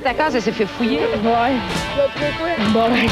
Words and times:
toi, 0.00 0.10
ta 0.10 0.14
case, 0.14 0.34
elle 0.36 0.42
s'est 0.42 0.52
fait 0.52 0.66
fouiller. 0.66 0.98
Ouais. 0.98 1.56
Bon, 2.72 2.88
ben. 2.90 3.08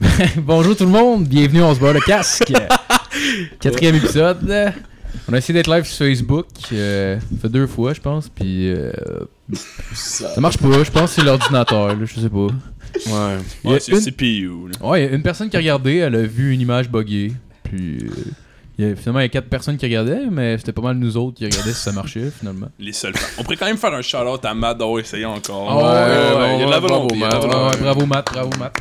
Bonjour 0.38 0.76
tout 0.76 0.84
le 0.84 0.90
monde, 0.90 1.26
bienvenue 1.26 1.62
on 1.62 1.74
se 1.74 1.80
bat 1.80 1.92
le 1.92 2.00
casque. 2.00 2.52
Quatrième 3.60 3.96
épisode. 3.96 4.72
On 5.28 5.32
a 5.32 5.38
essayé 5.38 5.54
d'être 5.54 5.70
live 5.70 5.84
sur 5.84 6.06
Facebook, 6.06 6.46
euh, 6.72 7.18
ça 7.18 7.26
fait 7.42 7.48
deux 7.48 7.66
fois 7.66 7.92
je 7.92 8.00
pense, 8.00 8.28
puis 8.28 8.70
euh, 8.70 8.92
ça 9.92 10.40
marche 10.40 10.58
pas. 10.58 10.84
Je 10.84 10.90
pense 10.90 11.14
que 11.14 11.20
c'est 11.20 11.24
l'ordinateur, 11.24 11.88
là, 11.88 12.04
je 12.04 12.20
sais 12.20 12.28
pas. 12.28 12.46
Ouais. 13.06 13.36
Il 13.64 13.70
y 13.70 13.72
a 13.72 13.74
Ouais, 13.74 13.80
c'est 13.80 13.92
une- 13.92 14.00
CPU. 14.00 14.48
là. 14.80 14.86
Ouais, 14.88 15.02
il 15.02 15.10
y 15.10 15.12
a 15.12 15.14
une 15.16 15.22
personne 15.22 15.48
qui 15.50 15.56
a 15.56 15.60
regardé, 15.60 15.96
elle 15.96 16.14
a 16.14 16.22
vu 16.22 16.52
une 16.52 16.60
image 16.60 16.88
buggée, 16.90 17.32
puis 17.64 17.98
euh, 18.02 18.10
il 18.78 18.88
y 18.88 18.90
a, 18.92 18.96
finalement 18.96 19.20
il 19.20 19.24
y 19.24 19.26
a 19.26 19.28
quatre 19.28 19.48
personnes 19.48 19.76
qui 19.76 19.86
regardaient, 19.86 20.26
mais 20.30 20.58
c'était 20.58 20.72
pas 20.72 20.82
mal 20.82 20.96
nous 20.96 21.16
autres 21.16 21.36
qui 21.38 21.44
regardaient 21.44 21.72
si 21.72 21.80
ça 21.82 21.92
marchait 21.92 22.30
finalement. 22.30 22.68
Les 22.78 22.92
seuls. 22.92 23.14
On 23.38 23.42
pourrait 23.42 23.56
quand 23.56 23.66
même 23.66 23.76
faire 23.78 23.92
un 23.94 24.02
shout-out 24.02 24.44
à 24.44 24.54
Matt 24.54 24.78
d'avoir 24.78 24.98
essayé 25.00 25.24
encore. 25.24 25.68
Ah 25.70 25.76
ouais, 25.76 25.82
ouais, 25.82 26.40
ouais, 26.42 26.54
il 26.56 26.60
y 26.60 26.62
a 26.62 26.66
de 26.66 26.70
la 26.70 26.80
volonté. 26.80 27.16
bravo, 27.18 27.46
Matt. 27.48 27.80
bravo 27.80 28.06
Matt, 28.06 28.26
bravo 28.32 28.50
Matt. 28.58 28.76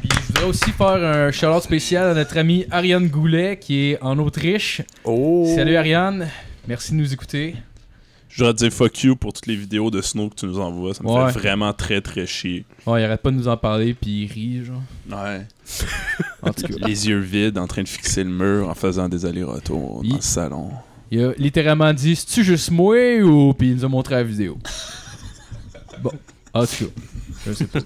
Puis 0.00 0.08
je 0.20 0.26
voudrais 0.28 0.44
aussi 0.44 0.70
faire 0.72 0.86
un 1.04 1.30
shout-out 1.32 1.62
spécial 1.62 2.08
à 2.10 2.14
notre 2.14 2.36
ami 2.38 2.66
Ariane 2.70 3.08
Goulet 3.08 3.58
qui 3.60 3.90
est 3.90 3.98
en 4.02 4.18
Autriche. 4.18 4.82
Oh. 5.04 5.50
Salut 5.54 5.76
Ariane, 5.76 6.28
merci 6.68 6.92
de 6.92 6.96
nous 6.98 7.12
écouter. 7.12 7.56
Je 8.36 8.40
voudrais 8.42 8.52
te 8.54 8.58
dire 8.58 8.72
fuck 8.72 9.00
you 9.04 9.14
pour 9.14 9.32
toutes 9.32 9.46
les 9.46 9.54
vidéos 9.54 9.92
de 9.92 10.02
Snow 10.02 10.28
que 10.28 10.34
tu 10.34 10.46
nous 10.46 10.58
envoies. 10.58 10.92
Ça 10.92 11.04
me 11.04 11.08
Ouais. 11.08 11.32
fait 11.32 11.38
vraiment 11.38 11.72
très 11.72 12.00
très 12.00 12.26
chier. 12.26 12.64
Ouais, 12.84 13.00
il 13.00 13.04
arrête 13.04 13.22
pas 13.22 13.30
de 13.30 13.36
nous 13.36 13.46
en 13.46 13.56
parler 13.56 13.94
puis 13.94 14.24
il 14.24 14.32
rit 14.32 14.64
genre. 14.64 14.82
Ouais. 15.08 15.46
En 16.42 16.52
tout 16.52 16.62
cas, 16.66 16.86
Les 16.88 17.08
yeux 17.08 17.20
vides 17.20 17.58
en 17.58 17.68
train 17.68 17.84
de 17.84 17.88
fixer 17.88 18.24
le 18.24 18.30
mur 18.30 18.68
en 18.68 18.74
faisant 18.74 19.08
des 19.08 19.24
allers-retours 19.24 20.00
Il- 20.02 20.10
dans 20.10 20.16
le 20.16 20.20
salon. 20.22 20.70
il 21.12 21.22
a 21.24 21.32
littéralement 21.38 21.92
dit 21.92 22.16
"C'est-tu 22.16 22.42
juste 22.42 22.72
moi 22.72 22.96
ou 23.22 23.54
puis 23.54 23.68
il 23.70 23.76
nous 23.76 23.84
a 23.84 23.88
montré 23.88 24.16
la 24.16 24.24
vidéo." 24.24 24.58
bon, 26.02 26.10
en 26.54 26.66
tout 26.66 26.86
cas, 26.86 27.00
je 27.46 27.52
sais 27.52 27.66
pas. 27.66 27.78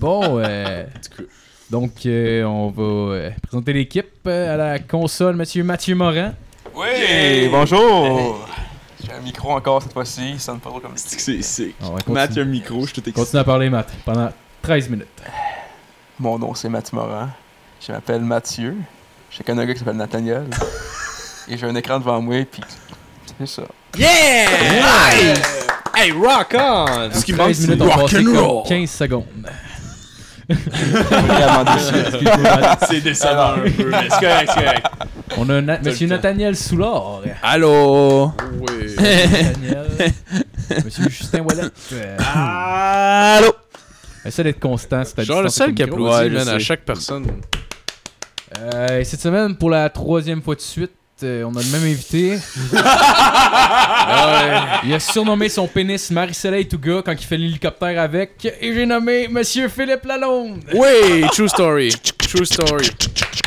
Bon, 0.00 0.38
euh, 0.38 0.84
donc 1.70 2.04
euh, 2.04 2.44
on 2.44 2.68
va 2.68 2.82
euh, 3.14 3.30
présenter 3.42 3.72
l'équipe 3.72 4.06
euh, 4.26 4.52
à 4.52 4.56
la 4.58 4.78
console, 4.80 5.34
Monsieur 5.36 5.64
Mathieu 5.64 5.94
Morin. 5.94 6.34
Oui, 6.76 7.48
bonjour! 7.50 8.46
J'ai 9.04 9.12
un 9.12 9.20
micro 9.20 9.52
encore 9.52 9.82
cette 9.82 9.92
fois-ci, 9.92 10.32
il 10.32 10.40
sonne 10.40 10.58
pas 10.58 10.70
trop 10.70 10.80
comme 10.80 10.96
ça. 10.96 11.08
C'est 11.18 11.42
sick. 11.42 11.76
Ah. 11.82 11.86
Matt, 12.08 12.30
il 12.32 12.36
y 12.36 12.40
a 12.40 12.42
un 12.42 12.46
micro, 12.46 12.80
je 12.80 12.86
suis 12.86 12.94
tout 12.94 13.00
excité. 13.00 13.12
Continue 13.12 13.40
à 13.40 13.44
parler, 13.44 13.70
Matt, 13.70 13.92
pendant 14.04 14.30
13 14.62 14.88
minutes. 14.88 15.06
Mon 16.18 16.38
nom 16.38 16.54
c'est 16.54 16.68
Mathieu 16.68 16.96
Morin. 16.96 17.30
Je 17.80 17.92
m'appelle 17.92 18.22
Mathieu. 18.22 18.76
J'ai 19.30 19.44
qu'un 19.44 19.54
gars 19.54 19.72
qui 19.72 19.78
s'appelle 19.78 19.96
Nathaniel. 19.96 20.46
Et 21.48 21.56
j'ai 21.56 21.66
un 21.66 21.74
écran 21.74 21.98
devant 21.98 22.20
moi, 22.20 22.44
puis 22.44 22.62
c'est 23.38 23.46
ça. 23.46 23.62
Yeah! 23.96 25.34
Hey, 25.94 26.12
rock 26.12 26.54
on! 26.54 27.10
Ce 27.12 27.24
qui 27.24 27.32
manque, 27.32 27.52
13 27.52 27.66
c'est 27.66 27.82
rock 27.82 28.02
passé 28.02 28.18
and 28.18 28.46
roll. 28.46 28.62
15 28.68 28.90
secondes. 28.90 29.24
Vraiment 30.48 31.64
déçu. 31.64 31.94
Excuse-moi, 32.06 32.60
Matt. 32.60 32.84
C'est 32.88 33.00
décevant 33.00 33.52
un 33.52 33.58
peu, 33.58 33.90
mais 33.90 34.08
c'est 34.08 34.20
correct, 34.20 34.50
c'est 34.54 34.64
correct. 34.64 34.86
On 35.36 35.48
a 35.50 35.60
Na- 35.60 35.78
Monsieur. 35.80 36.06
Nathaniel 36.06 36.56
Soulard. 36.56 37.20
Allô? 37.42 38.32
Oui. 38.60 38.94
Nathaniel. 38.96 39.86
Monsieur 40.84 41.08
Justin 41.08 41.40
Wallet. 41.40 41.62
Euh, 41.92 42.16
Allô? 43.38 43.52
essaie 44.24 44.42
d'être 44.44 44.60
constant. 44.60 45.04
si 45.04 45.14
t'as 45.14 45.22
Genre 45.24 45.42
le 45.42 45.48
seul 45.48 45.74
qui 45.74 45.82
micro. 45.84 46.06
applaudit, 46.06 46.16
Ouais, 46.24 46.30
je 46.30 46.34
man, 46.44 46.48
à 46.48 46.52
sais. 46.58 46.60
chaque 46.60 46.80
personne. 46.84 47.26
Euh, 48.58 49.04
cette 49.04 49.20
semaine, 49.20 49.56
pour 49.56 49.70
la 49.70 49.88
troisième 49.90 50.40
fois 50.42 50.54
de 50.54 50.60
suite, 50.60 50.92
euh, 51.22 51.44
on 51.44 51.54
a 51.56 51.60
le 51.62 51.70
même 51.70 51.84
invité. 51.84 52.38
Il 54.84 54.94
a 54.94 55.00
surnommé 55.00 55.48
son 55.48 55.66
pénis 55.66 56.10
Marie-Soleil 56.10 56.66
Touga 56.66 57.02
quand 57.04 57.12
il 57.12 57.24
fait 57.24 57.36
l'hélicoptère 57.36 58.00
avec. 58.00 58.44
Et 58.60 58.72
j'ai 58.74 58.86
nommé 58.86 59.28
Monsieur 59.28 59.68
Philippe 59.68 60.04
Lalonde. 60.04 60.62
Oui, 60.72 61.22
true 61.32 61.48
story. 61.48 61.92
True 62.18 62.44
story. 62.44 62.90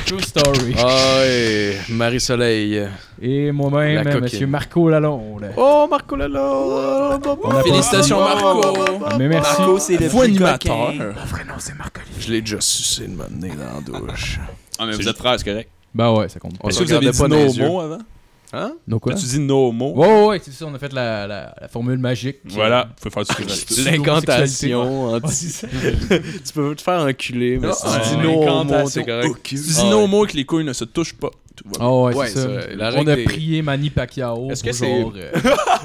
True 0.06 0.22
story. 0.22 0.75
Ah 0.78 1.19
ouais, 1.22 1.78
Marie-Soleil. 1.90 2.88
Et 3.22 3.51
moi-même, 3.51 4.03
coquine. 4.03 4.22
Monsieur 4.22 4.47
Marco 4.47 4.90
Lalonde. 4.90 5.51
Oh, 5.56 5.88
Marco 5.90 6.16
Lalo. 6.16 7.19
On 7.44 7.51
a 7.51 7.63
Félicitations, 7.63 8.19
Marco! 8.19 8.78
Mais 9.17 9.28
merci. 9.28 9.62
Marco, 9.62 9.79
c'est 9.79 9.97
le 9.97 10.22
animateur. 10.22 10.94
Je 12.19 12.31
l'ai 12.31 12.41
déjà 12.41 12.59
sucé 12.59 13.07
de 13.07 13.16
m'amener 13.16 13.50
dans 13.50 13.96
la 13.96 14.00
douche. 14.00 14.40
Ah, 14.79 14.85
mais 14.85 14.94
vous 14.94 15.07
êtes 15.07 15.17
frères, 15.17 15.35
c'est 15.38 15.46
correct. 15.46 15.69
Bah 15.94 16.12
ouais, 16.13 16.29
ça 16.29 16.40
compte. 16.40 16.53
On 16.63 16.69
Est-ce 16.69 16.78
se 16.79 16.84
que 16.84 16.88
vous 16.90 16.94
avez 16.94 17.07
regardait 17.07 17.18
dit 17.18 17.22
pas 17.22 17.28
dans 17.28 17.35
no 17.41 17.46
les 17.46 17.57
yeux. 17.57 17.68
mots 17.68 17.79
avant? 17.81 17.97
Hein? 18.53 18.74
Donc 18.88 19.02
quoi? 19.03 19.13
Tu 19.13 19.25
dis 19.25 19.40
no 19.40 19.72
mots? 19.72 19.94
Ouais, 19.96 20.07
ouais, 20.07 20.25
ouais, 20.28 20.41
c'est 20.44 20.52
ça, 20.52 20.66
on 20.66 20.74
a 20.75 20.79
fait 20.79 20.91
la, 20.91 21.25
la, 21.25 21.56
la 21.62 21.68
formule 21.69 21.97
magique. 22.00 22.38
Voilà, 22.46 22.90
vous 22.90 23.09
pouvez 23.09 23.24
faire 23.25 23.25
ce 23.25 23.41
que 23.41 23.44
vous 23.44 23.84
voulez. 23.84 23.97
L'incantation. 23.97 25.13
Ouais, 25.13 25.19
c'est 25.28 25.47
ça. 25.50 25.68
tu 25.69 26.53
peux 26.53 26.75
te 26.75 26.81
faire 26.81 27.00
enculer, 27.02 27.57
mais 27.59 27.72
si 27.72 27.81
Ah, 27.85 28.02
tu 28.03 28.09
dis 28.09 28.16
ouais. 28.28 28.46
non 28.46 28.62
au 28.62 28.63
mot, 28.66 28.90
c'est 28.90 29.06
correct. 29.06 29.35
Tu 29.44 29.56
dis 29.56 29.84
no 29.90 30.06
mots 30.07 30.25
que 30.25 30.34
les 30.35 30.44
couilles 30.46 30.66
ne 30.66 30.74
se 30.74 30.84
touchent 30.84 31.13
pas. 31.16 31.29
Tout 31.56 31.66
va 31.66 31.78
bien. 31.79 31.88
Ah 31.88 31.94
ouais, 32.02 32.16
Ouais, 32.16 32.28
c'est 32.28 32.40
ça. 32.40 32.47
la 32.75 32.90
on 32.90 32.96
règle 32.96 33.12
a 33.12 33.16
des- 33.18 33.23
prié 33.25 33.62
Manny 33.62 33.90
Pacquiao. 33.90 34.50
Est-ce 34.52 34.63
que 34.63 34.69
pour 34.69 34.78
c'est- 34.79 35.02
genre, 35.02 35.13
euh, 35.16 35.31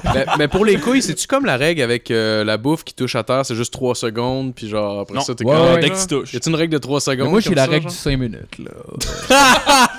mais, 0.13 0.25
mais 0.39 0.47
pour 0.47 0.63
les 0.65 0.77
couilles, 0.77 1.01
c'est-tu 1.01 1.27
comme 1.27 1.45
la 1.45 1.57
règle 1.57 1.81
avec 1.81 2.09
euh, 2.11 2.43
la 2.45 2.57
bouffe 2.57 2.83
qui 2.85 2.93
touche 2.93 3.15
à 3.15 3.23
terre, 3.23 3.45
c'est 3.45 3.55
juste 3.55 3.73
3 3.73 3.93
secondes, 3.95 4.53
puis 4.55 4.67
genre 4.69 5.01
après 5.01 5.15
Non. 5.15 5.21
ça, 5.21 5.35
t'es 5.35 5.45
Ouais, 5.45 5.53
correct, 5.53 5.75
ouais. 5.75 5.81
Dès 5.81 5.89
que 5.89 5.99
tu 6.01 6.07
touches. 6.07 6.33
Y 6.33 6.37
a-tu 6.37 6.49
une 6.49 6.55
règle 6.55 6.73
de 6.73 6.77
3 6.79 6.95
mais 6.97 6.99
secondes? 7.01 7.29
moi, 7.31 7.39
j'ai 7.41 7.49
comme 7.49 7.55
la 7.55 7.65
ça, 7.65 7.71
règle 7.71 7.83
genre? 7.83 7.91
du 7.91 7.97
5 7.97 8.17
minutes, 8.17 8.57
là. 8.59 9.87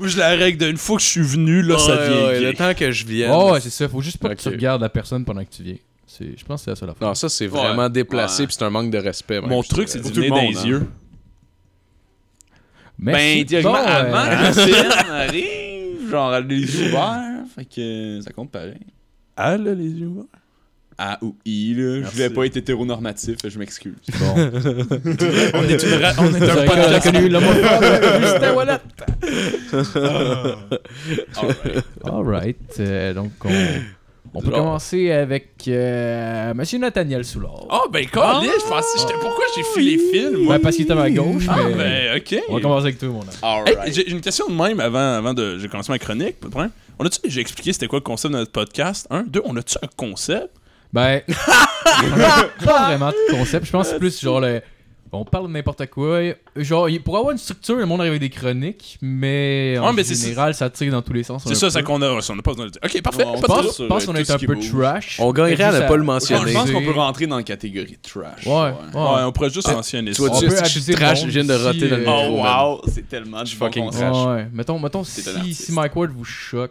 Moi, 0.00 0.08
j'ai 0.08 0.18
la 0.18 0.30
règle 0.30 0.66
d'une 0.66 0.76
fois 0.78 0.96
que 0.96 1.02
je 1.02 1.08
suis 1.08 1.20
venu, 1.20 1.62
là, 1.62 1.78
ça 1.78 1.92
Ouais, 1.94 2.08
devient 2.08 2.40
gay. 2.40 2.46
le 2.50 2.54
temps 2.54 2.74
que 2.74 2.90
je 2.90 3.06
vienne. 3.06 3.30
Oh, 3.32 3.52
ouais, 3.52 3.60
c'est 3.60 3.70
ça. 3.70 3.88
Faut 3.88 4.00
juste 4.00 4.18
pas 4.18 4.34
que 4.34 4.40
tu 4.40 4.48
regardes 4.48 4.80
la 4.82 4.88
personne 4.88 5.24
pendant 5.24 5.44
que 5.44 5.50
tu 5.50 5.62
viens. 5.62 5.76
C'est- 6.06 6.36
Je 6.36 6.44
pense 6.44 6.60
que 6.60 6.64
c'est 6.64 6.70
la 6.70 6.76
seule 6.76 6.90
affaire. 6.90 7.06
Non, 7.06 7.14
ça, 7.14 7.28
c'est 7.28 7.46
vraiment 7.46 7.84
Ouais. 7.84 7.90
déplacé, 7.90 8.42
Ouais. 8.42 8.46
puis 8.48 8.56
c'est 8.58 8.64
un 8.64 8.70
manque 8.70 8.90
de 8.90 8.98
respect. 8.98 9.40
même, 9.40 9.50
Mon 9.50 9.62
je 9.62 9.68
truc, 9.68 9.86
dirais. 9.86 9.92
c'est 9.92 9.98
de 9.98 10.02
Pour 10.04 10.12
venir 10.12 10.28
tout 10.30 10.34
le 10.34 10.40
dans 10.40 10.44
monde, 10.46 10.54
les 10.54 10.58
hein. 10.60 10.66
yeux. 10.80 10.86
Merci. 12.98 13.44
Ben, 13.44 13.62
Bon, 13.62 13.74
euh, 13.74 13.78
avant 13.78 14.24
que 14.24 14.46
le 14.46 14.66
film 14.74 14.90
arrive, 15.10 16.10
genre, 16.10 16.34
elle 16.34 16.44
a 16.44 16.46
les 16.46 16.60
yeux 16.60 16.88
ouverts, 16.88 17.42
fait 17.54 17.64
que 17.64 18.20
ça 18.22 18.32
compte 18.32 18.50
pareil. 18.50 18.74
Ah, 19.36 19.56
là, 19.56 19.74
les 19.74 19.88
yeux 19.90 20.06
ouverts? 20.08 20.24
A 21.02 21.18
ou 21.22 21.34
I, 21.46 21.72
là. 21.74 22.02
Je 22.12 22.18
vais 22.18 22.28
pas 22.28 22.44
être 22.44 22.58
hétéronormatif, 22.58 23.36
je 23.48 23.58
m'excuse. 23.58 23.94
Bon. 24.18 24.34
On 25.54 25.62
est 25.64 25.82
une 25.82 26.04
ra- 26.04 26.12
on 26.18 26.34
est 26.34 26.50
un 26.50 26.66
podcast. 26.66 27.10
connu 27.10 27.30
Justin 27.30 28.54
Wallet. 28.54 28.78
Alright. 31.36 31.84
Alright. 32.04 32.56
euh, 32.80 33.14
donc, 33.14 33.32
on, 33.44 33.48
on 34.34 34.40
peut 34.40 34.50
Genre. 34.50 34.58
commencer 34.58 35.10
avec 35.10 35.48
euh, 35.68 36.52
Monsieur 36.54 36.78
Nathaniel 36.78 37.24
Soulard. 37.24 37.66
Oh, 37.70 37.88
ben, 37.90 38.06
calé, 38.06 38.48
je 38.62 38.68
pensais, 38.68 38.98
j'étais, 38.98 39.14
pourquoi 39.14 39.44
j'ai 39.56 39.62
fait 39.62 39.80
les 39.80 39.98
films, 39.98 40.44
moi? 40.44 40.54
Ouais, 40.56 40.60
parce 40.60 40.76
qu'il 40.76 40.84
était 40.84 40.92
à 40.92 40.96
ma 40.96 41.10
gauche, 41.10 41.44
Ah, 41.48 41.56
mais 41.68 41.74
ben, 41.74 42.16
ok. 42.18 42.42
on 42.48 42.54
va 42.56 42.60
commencer 42.60 42.86
avec 42.88 42.98
toi, 42.98 43.08
mon. 43.08 43.22
Hey, 43.22 43.28
Alright. 43.42 43.94
j'ai 43.94 44.10
une 44.10 44.20
question 44.20 44.48
de 44.48 44.54
même 44.54 44.80
avant, 44.80 45.14
avant 45.16 45.34
de 45.34 45.58
j'ai 45.58 45.68
commencé 45.68 45.90
ma 45.90 45.98
chronique, 45.98 46.38
pas 46.40 46.46
de 46.46 46.50
problème. 46.50 46.70
On 46.98 47.06
a-tu 47.06 47.20
déjà 47.24 47.40
expliqué 47.40 47.72
c'était 47.72 47.86
quoi 47.86 47.98
le 47.98 48.04
concept 48.04 48.34
de 48.34 48.38
notre 48.38 48.52
podcast? 48.52 49.06
Un, 49.10 49.22
deux, 49.22 49.40
on 49.46 49.56
a-tu 49.56 49.76
un 49.82 49.88
concept? 49.96 50.50
Ben, 50.92 51.20
pas 52.64 52.86
vraiment 52.86 53.10
de 53.10 53.32
concept. 53.36 53.66
Je 53.66 53.70
pense 53.72 53.86
que 53.88 53.92
c'est 53.94 53.98
plus 53.98 54.20
genre 54.20 54.40
le. 54.40 54.60
On 55.12 55.24
parle 55.24 55.48
de 55.48 55.52
n'importe 55.52 55.84
quoi. 55.86 56.20
Genre, 56.54 56.88
il- 56.88 57.02
pour 57.02 57.16
avoir 57.16 57.32
une 57.32 57.38
structure, 57.38 57.74
le 57.74 57.84
monde 57.84 57.98
arrive 58.00 58.12
avec 58.12 58.20
des 58.20 58.30
chroniques, 58.30 58.96
mais 59.02 59.76
en 59.80 59.88
Ouais, 59.88 59.92
mais 59.92 60.04
c'est- 60.04 60.14
général, 60.14 60.54
ça 60.54 60.70
tire 60.70 60.92
dans 60.92 61.02
tous 61.02 61.12
les 61.12 61.24
sens. 61.24 61.42
C'est 61.44 61.56
ça, 61.56 61.68
c'est 61.68 61.82
qu'on 61.82 62.00
a, 62.00 62.08
on 62.12 62.18
a 62.18 62.42
pas 62.42 62.52
besoin 62.52 62.66
de 62.66 62.70
dire. 62.70 62.80
Ok, 62.84 63.02
parfait, 63.02 63.24
Ouais, 63.24 63.30
on 63.34 63.36
Je 63.38 63.42
pense, 63.42 63.74
sur, 63.74 63.84
je 63.84 63.88
pense 63.88 64.06
qu'on 64.06 64.14
est 64.14 64.30
un 64.30 64.38
peu 64.38 64.54
bouge. 64.54 64.70
trash. 64.70 65.16
On 65.18 65.32
gagnerait 65.32 65.64
à 65.64 65.72
ne 65.72 65.80
pas 65.88 65.96
le 65.96 66.02
Je 66.02 66.06
mentionner. 66.06 66.52
pense 66.52 66.70
qu'on 66.70 66.84
peut 66.84 66.92
rentrer 66.92 67.26
dans 67.26 67.38
la 67.38 67.42
catégorie 67.42 67.98
trash. 68.00 68.46
Ouais, 68.46 68.52
ouais. 68.52 68.70
Ouais, 68.94 69.22
on 69.24 69.32
pourrait 69.32 69.50
juste 69.50 69.72
mentionner 69.72 70.12
Tu 70.12 70.22
ça. 70.22 70.28
je 70.32 70.46
abuser 70.46 70.64
suis 70.80 70.92
le 70.92 70.96
trash, 70.98 71.22
je 71.22 71.26
viens 71.26 71.44
de 71.44 71.54
roter 71.54 71.88
dans 71.88 71.96
le. 71.96 72.04
Oh 72.06 72.42
wow, 72.44 72.80
c'est 72.86 73.08
tellement 73.08 73.42
du 73.42 73.52
fucking 73.56 73.90
trash. 73.90 74.26
Ouais, 74.26 74.46
mettons, 74.52 74.78
mettons 74.78 75.02
si, 75.02 75.22
si 75.54 75.72
Mike 75.72 75.96
Ward 75.96 76.12
vous 76.12 76.24
choque, 76.24 76.70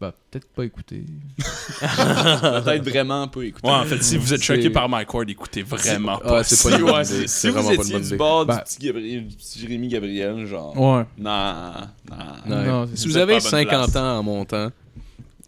bah 0.00 0.14
peut-être 0.30 0.46
pas 0.48 0.64
écouter. 0.64 1.04
Peut-être 1.80 2.88
vraiment 2.88 3.28
pas 3.28 3.42
écouter. 3.44 3.68
Ouais, 3.68 3.74
en 3.74 3.84
fait, 3.84 4.02
si 4.02 4.16
vous 4.16 4.32
êtes 4.32 4.42
choqué 4.42 4.70
par 4.70 4.88
Mike 4.88 5.12
Ward, 5.12 5.28
écoutez 5.28 5.62
vraiment 5.62 6.18
Ah, 6.24 6.28
pas. 6.28 6.44
c'est 6.44 6.68
pas 6.70 6.76
une 6.76 6.82
bonne 6.84 6.94
Ouais, 6.94 7.04
idée. 7.04 7.26
c'est- 7.26 7.26
si 7.28 7.48
vraiment 7.50 7.70
vous 7.70 7.76
pas 7.76 7.98
une 7.98 8.08
du 8.08 8.16
bord 8.16 8.46
Ben- 8.46 8.56
du 8.56 8.62
petit 8.62 8.78
Gabriel, 8.86 9.26
du 9.28 9.36
petit 9.36 9.58
Jérémy 9.60 9.88
Gabriel, 9.88 10.46
genre. 10.46 10.76
Ouais. 10.78 11.04
Non, 11.18 12.88
si 12.94 13.08
vous 13.08 13.16
avez 13.16 13.32
pas 13.34 13.38
à 13.38 13.40
bonne 13.40 13.50
50 13.50 13.90
place. 13.90 13.96
ans 13.96 14.18
en 14.18 14.22
montant, 14.22 14.70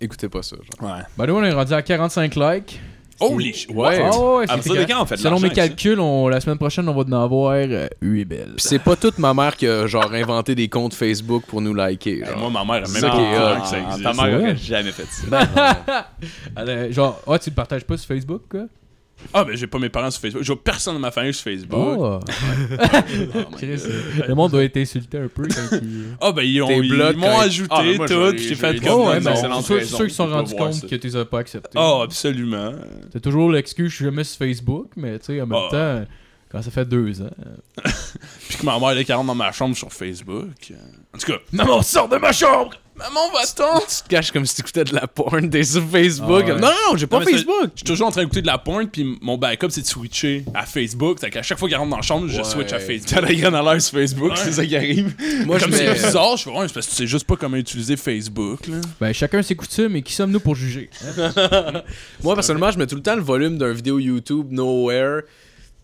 écoutez 0.00 0.28
pas 0.28 0.42
ça. 0.42 0.56
Genre. 0.56 0.90
Ouais. 0.90 1.02
Bah 1.16 1.26
nous 1.26 1.34
on 1.34 1.42
est 1.42 1.52
rendu 1.52 1.72
à 1.72 1.82
45 1.82 2.34
likes. 2.36 2.80
Holy 3.20 3.52
shit. 3.54 3.70
Ouais. 3.70 4.00
Ah 4.02 4.18
ouais, 4.18 4.46
c'est 4.62 4.86
quand 4.86 5.02
on 5.02 5.06
fait 5.06 5.16
de 5.16 5.20
Selon 5.20 5.36
mes 5.36 5.42
l'argent 5.42 5.46
avec 5.46 5.54
ça? 5.56 5.68
calculs, 5.68 6.00
on, 6.00 6.28
la 6.28 6.40
semaine 6.40 6.58
prochaine, 6.58 6.88
on 6.88 6.94
va 6.94 7.02
en 7.02 7.22
avoir 7.22 7.52
euh, 7.54 7.86
8 8.00 8.24
belles. 8.24 8.52
Puis 8.56 8.64
c'est 8.66 8.78
pas 8.78 8.96
toute 8.96 9.18
ma 9.18 9.32
mère 9.34 9.56
qui 9.56 9.66
a 9.66 9.86
genre 9.86 10.12
inventé 10.12 10.54
des 10.54 10.68
comptes 10.68 10.94
Facebook 10.94 11.44
pour 11.46 11.60
nous 11.60 11.74
liker. 11.74 12.24
Genre. 12.24 12.38
Moi, 12.38 12.50
ma 12.50 12.64
mère 12.64 12.82
a 12.82 12.86
C'est 12.86 12.92
même 12.94 13.02
ça 13.02 13.08
pas 13.10 13.16
qui 13.16 13.22
est 13.22 13.32
cru 13.34 13.42
hot. 13.42 13.60
que 13.60 13.66
ça 13.68 13.76
Ah, 13.76 13.88
existe. 13.90 14.02
Ta 14.02 14.12
mère 14.28 14.40
aurait 14.40 14.56
jamais 14.56 14.92
fait 14.92 15.06
ça. 15.08 16.08
Elle, 16.56 16.68
euh, 16.68 16.92
genre, 16.92 17.20
ah, 17.26 17.38
tu 17.38 17.50
le 17.50 17.54
partages 17.54 17.84
pas 17.84 17.96
sur 17.96 18.08
Facebook, 18.08 18.42
quoi? 18.50 18.62
Ah, 19.34 19.44
ben 19.44 19.56
j'ai 19.56 19.66
pas 19.66 19.78
mes 19.78 19.88
parents 19.88 20.10
sur 20.10 20.20
Facebook. 20.20 20.42
J'ai 20.42 20.56
personne 20.56 20.94
de 20.94 21.00
ma 21.00 21.10
famille 21.10 21.32
sur 21.34 21.44
Facebook. 21.44 21.98
Oh! 21.98 22.20
Chris, 23.56 23.76
God. 23.76 23.86
euh, 23.90 24.26
le 24.28 24.34
monde 24.34 24.50
doit 24.50 24.64
être 24.64 24.76
insulté 24.76 25.18
un 25.18 25.28
peu 25.28 25.44
quand 25.48 25.76
il... 25.80 26.16
Ah, 26.20 26.32
ben 26.32 26.42
ils 26.42 26.60
ont- 26.62 26.70
ils 26.70 26.92
m'ont 26.94 27.12
quand- 27.20 27.40
ajouté 27.40 27.68
Ah, 27.70 27.82
moi, 27.96 28.06
tout, 28.08 28.14
j'ai- 28.14 28.30
puis 28.32 28.42
j'ai 28.42 28.48
j'ai- 28.50 28.54
fait 28.54 28.80
comme 28.80 28.88
Oh, 29.00 29.08
ouais, 29.08 29.20
mais 29.20 29.34
c'est 29.36 29.42
ceux, 29.42 29.48
l'entrée 29.48 29.84
ceux 29.84 30.06
qui 30.06 30.14
sont 30.14 30.26
rendus 30.26 30.54
compte 30.54 30.80
que 30.86 30.94
tu 30.96 31.06
les 31.06 31.16
as 31.16 31.24
pas 31.24 31.38
acceptés. 31.40 31.70
Ah, 31.76 32.00
absolument. 32.02 32.72
C'est 33.12 33.20
toujours 33.20 33.50
l'excuse, 33.50 33.90
je 33.90 33.96
suis 33.96 34.04
jamais 34.04 34.24
sur 34.24 34.38
Facebook, 34.38 34.90
mais 34.96 35.18
tu 35.18 35.26
sais, 35.26 35.40
en 35.40 35.46
même 35.46 35.58
Ah. 35.70 35.70
temps, 35.70 36.04
quand 36.50 36.62
ça 36.62 36.70
fait 36.70 36.84
deux 36.84 37.22
ans. 37.22 37.30
Puis 38.48 38.58
que 38.58 38.66
ma 38.66 38.78
mère, 38.78 38.90
elle 38.90 38.98
est 38.98 39.04
40 39.04 39.26
dans 39.26 39.34
ma 39.34 39.50
chambre 39.52 39.74
sur 39.76 39.90
Facebook. 39.92 40.48
En 41.14 41.18
tout 41.18 41.26
cas, 41.32 41.38
Maman, 41.52 41.80
sors 41.82 42.08
de 42.08 42.16
ma 42.18 42.32
chambre! 42.32 42.72
Maman, 43.02 43.32
va-t'en! 43.32 43.80
Tu 43.80 44.02
te 44.04 44.08
caches 44.08 44.30
comme 44.30 44.46
si 44.46 44.56
t'écoutais 44.56 44.84
de 44.84 44.94
la 44.94 45.06
porn, 45.06 45.48
t'es 45.50 45.62
sur 45.64 45.82
Facebook. 45.88 46.44
Ah 46.46 46.54
ouais. 46.54 46.60
Non, 46.60 46.68
non, 46.68 46.96
j'ai 46.96 47.06
pas 47.06 47.18
Non, 47.18 47.24
mais 47.26 47.32
Facebook. 47.32 47.70
Je 47.74 47.78
suis 47.78 47.84
toujours 47.84 48.08
en 48.08 48.10
train 48.10 48.22
d'écouter 48.22 48.42
de 48.42 48.46
la 48.46 48.58
pointe, 48.58 48.90
puis 48.92 49.18
mon 49.20 49.36
backup, 49.38 49.68
c'est 49.70 49.82
de 49.82 49.86
switcher 49.86 50.44
à 50.54 50.64
Facebook. 50.66 51.18
C'est 51.20 51.30
qu'à 51.30 51.42
chaque 51.42 51.58
fois 51.58 51.68
qu'elle 51.68 51.78
rentre 51.78 51.90
dans 51.90 51.96
la 51.96 52.02
chambre, 52.02 52.28
je 52.28 52.42
switch 52.42 52.72
à 52.72 52.78
Facebook. 52.78 53.10
T'as 53.10 53.20
la 53.20 53.34
graine 53.34 53.54
à 53.54 53.62
l'air 53.62 53.80
sur 53.80 53.98
Facebook, 53.98 54.32
c'est 54.36 54.52
ça 54.52 54.64
qui 54.64 54.76
arrive. 54.76 55.14
Moi, 55.46 55.58
je 55.58 55.64
Comme 55.64 55.72
c'est 55.74 55.92
bizarre, 55.92 56.36
je 56.36 56.44
fais, 56.44 56.50
ouais, 56.50 56.68
c'est 56.68 56.74
parce 56.74 56.86
que 56.86 56.90
tu 56.90 56.96
sais 56.96 57.06
juste 57.06 57.26
pas 57.26 57.36
comment 57.36 57.56
utiliser 57.56 57.96
Facebook, 57.96 58.66
là. 58.66 58.76
Ben, 59.00 59.12
chacun 59.12 59.42
ses 59.42 59.56
coutumes, 59.56 59.96
et 59.96 60.02
qui 60.02 60.12
sommes-nous 60.12 60.40
pour 60.40 60.54
juger? 60.54 60.90
Moi, 62.22 62.34
personnellement, 62.34 62.70
je 62.70 62.78
mets 62.78 62.86
tout 62.86 62.96
le 62.96 63.02
temps 63.02 63.16
le 63.16 63.22
volume 63.22 63.58
d'un 63.58 63.72
vidéo 63.72 63.98
YouTube 63.98 64.48
Nowhere 64.50 65.22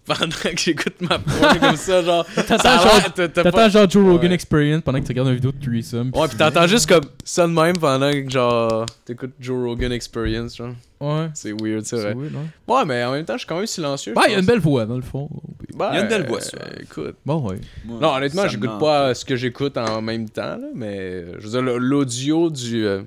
pendant 0.09 0.29
que 0.31 0.57
j'écoute 0.59 1.01
ma 1.01 1.19
porn 1.19 1.59
comme 1.61 1.77
ça, 1.77 2.03
genre. 2.03 2.27
l'air- 2.37 3.71
genre, 3.71 3.83
pas- 3.83 3.89
Joe 3.89 4.05
Rogan 4.05 4.29
Ouais. 4.31 4.35
Experience 4.35 4.83
pendant 4.83 4.99
que 5.01 5.05
tu 5.05 5.09
regardes 5.13 5.29
une 5.29 5.35
vidéo 5.35 5.53
de 5.53 5.65
threesome. 5.65 6.11
Ouais, 6.15 6.29
pis 6.29 6.37
t'entends 6.37 6.67
juste 6.67 6.89
comme 6.89 7.05
ça 7.25 7.47
de 7.47 7.53
même 7.53 7.77
pendant 7.79 8.11
que 8.11 8.29
genre 8.31 8.87
t'écoutes 9.05 9.33
Joe 9.39 9.65
Rogan 9.69 9.93
Experience, 9.93 10.57
genre. 10.57 10.73
Ouais. 11.01 11.29
C'est 11.35 11.53
weird, 11.53 11.85
c'est 11.85 11.97
C'est 11.97 12.03
vrai. 12.03 12.15
weird, 12.15 12.35
hein? 12.35 12.47
Ouais, 12.67 12.85
mais 12.85 13.05
en 13.05 13.13
même 13.13 13.25
temps, 13.25 13.35
je 13.35 13.39
suis 13.39 13.47
quand 13.47 13.57
même 13.57 13.67
silencieux. 13.67 14.15
Ouais, 14.17 14.23
je 14.25 14.31
il 14.31 14.33
y 14.33 14.37
a 14.37 14.41
une 14.41 14.47
belle 14.47 14.59
voix, 14.59 14.85
dans 14.85 14.97
le 14.97 15.03
fond. 15.03 15.29
Ben, 15.77 15.91
Il 15.93 15.97
y 15.97 15.99
a 15.99 16.03
une 16.03 16.09
belle 16.09 16.27
voix, 16.27 16.41
euh, 16.41 16.83
écoute. 16.83 17.15
Bon, 17.25 17.49
ouais. 17.49 17.61
Non, 17.87 18.15
honnêtement, 18.15 18.49
j'écoute 18.49 18.79
pas 18.81 19.15
ce 19.15 19.25
que 19.25 19.37
j'écoute 19.37 19.77
en 19.77 20.03
même 20.03 20.29
temps, 20.29 20.57
là, 20.57 20.69
mais 20.75 21.25
je 21.39 21.47
veux 21.47 21.51
dire, 21.51 21.63
l'audio 21.79 22.51
du, 22.51 22.85
euh, 22.85 23.03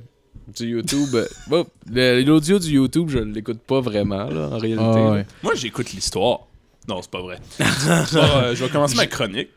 du 0.57 0.67
YouTube. 0.67 1.09
bon, 1.49 1.65
le- 1.93 2.21
l'audio 2.23 2.59
du 2.59 2.69
YouTube, 2.71 3.09
je 3.09 3.19
l'écoute 3.19 3.59
pas 3.59 3.81
vraiment, 3.81 4.23
là, 4.29 4.49
en 4.53 4.57
réalité. 4.57 4.83
Ah, 4.87 4.95
là. 4.97 5.11
ouais. 5.11 5.25
Moi, 5.43 5.53
j'écoute 5.55 5.91
l'histoire. 5.91 6.47
Non, 6.87 7.01
c'est 7.01 7.11
pas 7.11 7.21
vrai. 7.21 7.39
Euh, 7.59 8.55
je 8.55 8.63
vais 8.63 8.69
commencer 8.69 8.95
ma 8.95 9.07
chronique. 9.07 9.49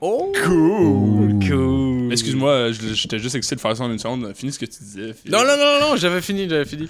Oh! 0.00 0.32
Cool! 0.44 1.38
Cool! 1.46 2.08
Excuse-moi, 2.10 2.50
euh, 2.50 2.72
je- 2.72 2.94
j'étais 2.94 3.18
juste 3.18 3.34
excité 3.34 3.56
de 3.56 3.60
faire 3.60 3.76
ça 3.76 3.84
en 3.84 3.90
une 3.92 3.98
seconde. 3.98 4.32
Finis 4.34 4.52
ce 4.52 4.58
que 4.58 4.64
tu 4.64 4.82
disais. 4.82 5.12
Phil. 5.12 5.30
Non, 5.30 5.40
non, 5.44 5.56
non, 5.58 5.78
non, 5.80 5.96
j'avais 5.96 6.22
fini, 6.22 6.48
j'avais 6.48 6.64
fini. 6.64 6.84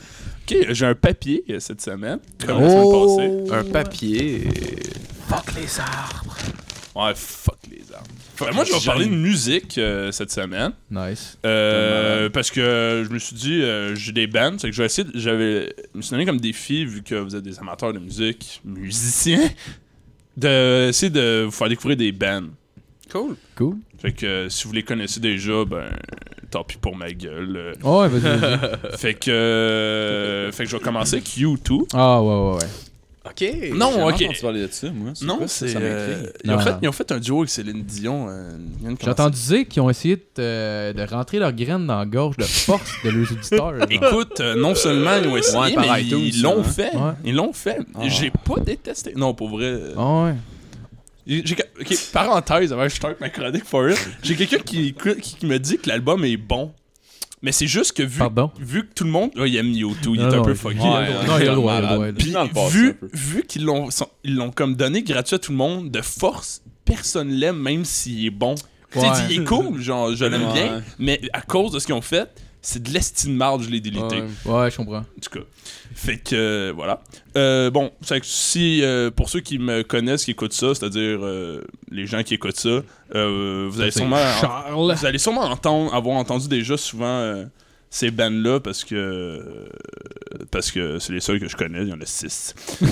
Ok, 0.49 0.57
j'ai 0.71 0.87
un 0.87 0.95
papier 0.95 1.45
euh, 1.51 1.59
cette 1.59 1.81
semaine, 1.81 2.21
comme 2.47 2.61
la 2.61 2.71
semaine 2.71 3.47
passée. 3.49 3.55
Un 3.69 3.71
papier. 3.73 4.49
Ouais, 6.95 7.13
fuck 7.17 7.59
les 7.71 7.93
arbres. 7.93 8.07
Moi, 8.53 8.65
je 8.65 8.73
vais 8.73 8.85
parler 8.87 9.07
de 9.07 9.11
musique 9.15 9.79
euh, 9.79 10.11
cette 10.13 10.31
semaine. 10.31 10.73
Nice. 10.91 11.39
Euh, 11.45 12.29
parce 12.31 12.51
que 12.51 13.05
je 13.07 13.13
me 13.13 13.19
suis 13.19 13.37
dit, 13.37 13.63
euh, 13.63 13.95
j'ai 13.95 14.13
des 14.13 14.27
bands. 14.27 14.57
C'est 14.59 14.69
que 14.71 14.75
je 14.77 14.83
vais 14.83 14.87
essayer. 14.87 15.09
de- 15.11 15.19
J'avais. 15.19 15.75
Je 15.93 15.99
me 15.99 16.03
suis 16.03 16.11
donné 16.13 16.27
comme 16.27 16.41
défi, 16.41 16.85
vu 16.85 17.03
que 17.03 17.15
vous 17.15 17.35
êtes 17.37 17.43
des 17.45 17.59
amateurs 17.59 17.93
de 17.93 17.99
musique, 17.99 18.61
musiciens, 18.65 19.49
d'essayer 20.37 21.11
de 21.11 21.45
vous 21.45 21.51
faire 21.51 21.69
découvrir 21.69 21.97
des 21.97 22.13
bands. 22.13 22.45
Cool. 23.11 23.37
Cool. 23.57 23.77
Fait 23.99 24.13
que 24.13 24.49
si 24.49 24.67
vous 24.67 24.73
les 24.73 24.83
connaissez 24.83 25.21
déjà, 25.21 25.65
ben. 25.65 25.91
Tant 26.51 26.65
pis 26.65 26.79
pour 26.79 26.97
ma 26.97 27.13
gueule. 27.13 27.57
euh. 27.57 27.73
Ouais, 27.85 28.09
vas-y, 28.09 28.97
fait 28.99 29.15
que. 29.15 29.31
euh, 29.31 30.51
fait 30.53 30.65
que 30.65 30.71
je 30.71 30.77
vais 30.77 30.83
commencer 30.83 31.15
avec 31.17 31.29
U2. 31.29 31.87
Ah, 31.93 32.21
ouais, 32.21 32.29
ouais, 32.29 32.55
ouais. 32.57 32.69
Ok. 33.23 33.45
Non, 33.75 34.07
ok. 34.07 34.15
entendu 34.15 34.39
parler 34.41 34.63
de 34.67 34.73
ça, 34.73 34.91
moi. 34.91 35.13
Non, 35.23 35.37
quoi, 35.39 35.49
c'est. 35.49 35.69
Ça 35.69 35.79
euh, 35.79 36.17
m'intrigue. 36.23 36.33
ils, 36.43 36.51
ont 36.51 36.55
Non. 36.57 36.61
fait, 36.63 36.75
ils 36.83 36.89
ont 36.89 36.93
fait 36.93 37.13
un 37.13 37.19
duo 37.19 37.39
avec 37.41 37.51
Céline 37.51 37.83
Dion. 37.83 38.27
euh, 38.31 38.57
J'ai 39.03 39.11
entendu 39.11 39.39
dire 39.39 39.69
qu'ils 39.69 39.83
ont 39.83 39.91
essayé 39.91 40.17
de, 40.17 40.23
euh, 40.39 40.93
de 40.95 41.03
rentrer 41.03 41.39
leurs 41.39 41.53
graines 41.53 41.87
dans 41.87 41.99
la 41.99 42.07
gorge 42.07 42.39
de 42.39 42.45
force 42.45 42.91
de 43.05 43.11
leurs 43.11 43.31
auditeurs. 43.31 43.75
Écoute, 43.91 44.41
euh, 44.41 44.55
non 44.57 44.75
seulement 44.75 45.17
ils 45.23 45.29
ont 45.29 45.37
essayé, 45.37 45.77
Ouais, 45.77 45.87
mais 45.93 46.03
iTunes, 46.03 46.19
ils 46.19 46.41
l'ont 46.43 46.61
hein. 46.61 46.65
fait. 46.65 46.97
Ouais. 46.97 47.13
Ils 47.27 47.35
l'ont 47.35 47.53
fait. 47.53 47.79
Ah. 47.95 48.09
J'ai 48.09 48.31
pas 48.31 48.59
détesté. 48.65 49.13
Non, 49.15 49.35
pour 49.35 49.51
vrai. 49.51 49.67
euh, 49.67 49.95
Ah, 49.99 50.25
ouais. 50.25 50.35
j'ai- 51.27 51.57
parenthèse, 52.15 52.73
avant 52.73 52.85
que 52.85 52.89
je 52.89 52.97
starte 52.97 53.21
ma 53.21 53.29
chronique 53.29 53.65
for 53.67 53.91
it. 53.91 53.99
J'ai 54.23 54.35
quelqu'un 54.35 54.59
qui, 54.59 54.89
écoute- 54.89 55.21
qui, 55.21 55.37
qui 55.37 55.47
me 55.47 55.59
dit 55.59 55.77
que 55.77 55.89
l'album 55.91 56.25
est 56.25 56.39
bon. 56.39 56.73
Mais 57.43 57.53
c'est 57.53 57.67
juste 57.67 57.93
que 57.97 58.03
vu, 58.03 58.19
Pardon? 58.19 58.51
vu 58.61 58.87
que 58.87 58.93
tout 58.95 59.05
le 59.05 59.11
monde. 59.11 59.31
Ouais, 59.37 59.49
il 59.51 59.57
aime 59.57 59.73
U2, 59.73 59.97
il 60.15 60.21
est 60.21 60.25
Non, 60.25 60.43
un 60.43 60.45
peu 60.45 60.55
fucké. 60.55 60.77
Non, 60.79 61.01
il 61.41 61.49
a 61.49 61.51
le 61.51 61.55
droit. 61.55 61.81
Puis 62.19 62.33
dans 62.33 62.43
le 62.45 62.51
passé, 62.51 62.77
vu, 62.77 62.97
vu 63.15 63.45
qu'ils 63.47 63.65
l'ont 63.65 63.89
ils 64.25 64.35
l'ont 64.37 64.51
comme 64.51 64.75
donné 64.75 65.03
gratuit 65.03 65.37
à 65.37 65.39
tout 65.39 65.53
le 65.53 65.57
monde, 65.57 65.91
de 65.91 66.03
force, 66.03 66.63
personne 66.85 67.31
l'aime, 67.31 67.57
même 67.59 67.85
s'il 67.87 68.27
est 68.27 68.31
bon. 68.31 68.55
Tu 68.93 69.01
sais, 69.01 69.07
il 69.31 69.41
est 69.41 69.45
cool, 69.45 69.81
genre, 69.81 70.15
je 70.15 70.25
l'aime 70.25 70.49
Ouais. 70.49 70.53
bien, 70.53 70.83
mais 70.99 71.21
à 71.33 71.41
cause 71.41 71.71
de 71.73 71.79
ce 71.79 71.87
qu'ils 71.87 71.95
ont 71.95 72.01
fait, 72.03 72.29
c'est 72.63 72.83
de 72.83 72.91
l'estime 72.91 73.35
marde, 73.35 73.63
je 73.63 73.71
l'ai 73.71 73.81
délité. 73.81 74.23
Ouais. 74.45 74.53
Ouais, 74.53 74.71
je 74.71 74.77
comprends. 74.77 74.99
En 74.99 75.21
tout 75.23 75.31
cas. 75.31 75.45
Fait 75.95 76.19
que, 76.19 76.35
euh, 76.35 76.73
voilà. 76.75 77.01
Euh, 77.37 77.71
bon, 77.71 77.91
c'est 78.03 78.21
que 78.21 78.27
si, 78.27 78.83
euh, 78.83 79.11
pour 79.11 79.29
ceux 79.29 79.41
qui 79.41 79.59
me 79.59 79.83
connaissent, 79.83 80.25
qui 80.25 80.33
écoutent 80.33 80.53
ça, 80.53 80.75
c'est-à-dire 80.75 81.19
euh, 81.23 81.63
les 81.91 82.07
gens 82.07 82.23
qui 82.23 82.35
écoutent 82.35 82.57
ça, 82.57 82.83
vous 83.13 83.81
allez 83.81 83.91
sûrement... 83.91 84.19
Vous 84.73 85.07
allez 85.07 85.19
sûrement 85.19 85.43
entendre, 85.43 85.95
avoir 85.95 86.17
entendu 86.17 86.49
déjà 86.49 86.77
souvent 86.77 87.45
ces 87.93 88.13
bands-là 88.13 88.61
parce 88.61 88.85
que 88.85 89.69
parce 90.53 90.71
que 90.71 91.01
c'est 91.01 91.13
les 91.13 91.19
seuls 91.19 91.41
que 91.41 91.49
je 91.49 91.57
connais, 91.57 91.83
il 91.83 91.89
y 91.89 91.93
en 91.93 92.01
a 92.01 92.07
six. 92.07 92.55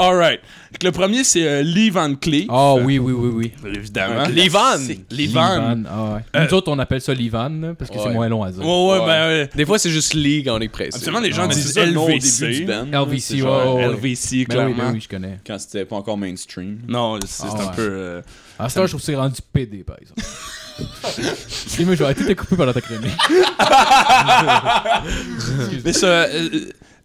Alright. 0.00 0.40
Le 0.82 0.92
premier, 0.92 1.24
c'est 1.24 1.46
euh, 1.46 1.62
Lee 1.62 1.90
Van 1.90 2.14
Cleef. 2.14 2.46
Ah, 2.48 2.74
oui, 2.76 2.98
oui, 2.98 3.12
oui, 3.12 3.30
oui. 3.34 3.52
Évidemment. 3.74 4.20
Un 4.20 4.28
Livan! 4.28 4.78
Livan. 5.10 5.82
Ah, 5.88 6.14
ouais. 6.14 6.20
Euh, 6.36 6.46
Nous 6.46 6.54
autres, 6.54 6.70
on 6.72 6.78
appelle 6.78 7.00
ça 7.00 7.12
Livan, 7.12 7.50
là, 7.60 7.74
parce 7.74 7.90
que 7.90 7.98
c'est 7.98 8.06
Ouais. 8.06 8.14
moins 8.14 8.28
long 8.28 8.42
à 8.44 8.52
dire. 8.52 8.64
Ouais, 8.64 8.68
ouais, 8.68 8.98
Ouais. 9.00 9.06
ben 9.06 9.26
ouais. 9.28 9.50
Des 9.54 9.66
fois, 9.66 9.78
c'est 9.78 9.90
juste 9.90 10.14
League 10.14 10.48
en 10.48 10.60
est 10.60 10.68
précis. 10.68 10.92
Absolument, 10.94 11.20
les 11.20 11.32
gens 11.32 11.42
Ah, 11.44 11.48
Mais 11.48 11.54
disent 11.54 11.66
c'est 11.66 11.72
ça 11.80 11.86
le 11.86 11.92
nom 11.92 12.04
au 12.04 12.06
début 12.06 12.18
LVC. 12.20 12.46
du 12.60 12.64
band. 12.64 12.86
LVC, 13.04 13.20
C'est 13.20 13.38
genre 13.38 13.74
ouais, 13.76 13.86
ouais. 13.88 13.94
LVC, 13.94 14.30
Ben 14.30 14.38
oui, 14.38 14.44
clairement. 14.46 14.74
ben 14.76 14.92
oui, 14.94 15.00
je 15.00 15.08
connais. 15.08 15.38
Quand 15.46 15.58
c'était 15.58 15.84
pas 15.84 15.96
encore 15.96 16.16
mainstream. 16.16 16.78
Non, 16.88 17.18
c'est 17.26 17.44
Ah, 17.46 17.50
c'est 17.50 17.62
un 17.62 17.66
ouais. 17.66 17.72
peu... 17.76 17.88
euh, 17.90 18.22
À 18.58 18.68
ce 18.68 18.74
temps, 18.76 18.82
je 18.86 18.90
trouve 18.90 19.00
que 19.00 19.06
c'est 19.06 19.16
rendu 19.16 19.40
PD, 19.52 19.84
par 19.84 19.96
exemple. 20.00 20.22
Excuse-moi, 21.66 21.94
je 21.94 21.98
vais 21.98 22.04
arrêter 22.04 22.22
de 22.24 22.28
te 22.28 22.32
couper 22.40 22.56
pendant 22.56 22.72
ta 22.72 22.80
chronique. 22.80 23.10
Mais 25.84 25.92
ça, 25.92 26.06
euh, 26.06 26.48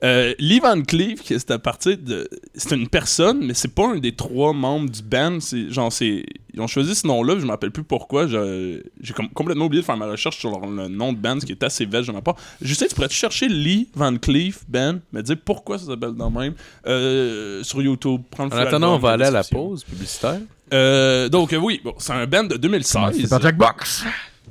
euh, 0.04 0.34
Lee 0.40 0.60
Van 0.60 0.82
Cleef, 0.82 1.22
c'est 1.26 1.52
à 1.52 1.60
partir 1.60 1.98
de. 1.98 2.30
C'est 2.54 2.76
une 2.76 2.88
personne, 2.88 3.46
mais 3.46 3.54
c'est 3.54 3.74
pas 3.74 3.88
un 3.88 3.98
des 3.98 4.12
trois 4.14 4.54
membres 4.54 4.90
du 4.90 5.02
band. 5.02 5.40
C'est 5.40 5.70
genre 5.72 5.92
c'est. 5.92 6.26
Ils 6.54 6.62
ont 6.62 6.68
choisi 6.68 6.96
ce 6.96 7.06
nom-là, 7.08 7.36
je 7.38 7.46
me 7.46 7.52
rappelle 7.52 7.72
plus 7.72 7.84
pourquoi. 7.84 8.28
je- 8.28 8.82
J'ai 9.02 9.14
com- 9.14 9.28
complètement 9.34 9.66
oublié 9.66 9.82
de 9.82 9.86
faire 9.86 9.98
ma 9.98 10.08
recherche 10.08 10.38
sur 10.38 10.52
leur- 10.52 10.66
le 10.70 10.88
nom 10.88 11.12
de 11.12 11.18
band, 11.18 11.40
ce 11.40 11.46
qui 11.46 11.52
est 11.52 11.64
assez 11.64 11.86
vêche 11.86 12.08
de 12.08 12.12
ma 12.14 12.22
part. 12.22 12.36
Je 12.62 12.74
sais, 12.74 12.88
tu 12.88 12.96
pourrais 12.96 13.10
chercher 13.10 13.48
Lee 13.50 13.90
Van 13.94 14.16
Cleef 14.18 14.64
Band, 14.70 15.00
me 15.12 15.22
dire 15.22 15.36
pourquoi 15.44 15.78
ça 15.78 15.86
s'appelle 15.88 16.14
dans 16.14 16.30
le 16.30 16.40
même 16.40 16.54
euh, 16.88 17.64
sur 17.64 17.82
YouTube. 17.82 18.22
Prendre 18.32 18.54
En 18.54 18.58
attendant, 18.60 18.96
on 18.96 19.00
va 19.00 19.12
aller 19.12 19.26
à 19.26 19.32
la 19.32 19.44
pause 19.44 19.84
publicitaire. 19.84 20.40
Euh, 20.74 21.30
donc, 21.30 21.52
euh, 21.54 21.58
oui, 21.58 21.82
bon, 21.84 21.94
c'est 22.00 22.14
un 22.14 22.26
band 22.26 22.44
de 22.46 22.56
2016. 22.58 23.18
C'est 23.22 23.30
par 23.30 23.42
Jackbox. 23.42 24.04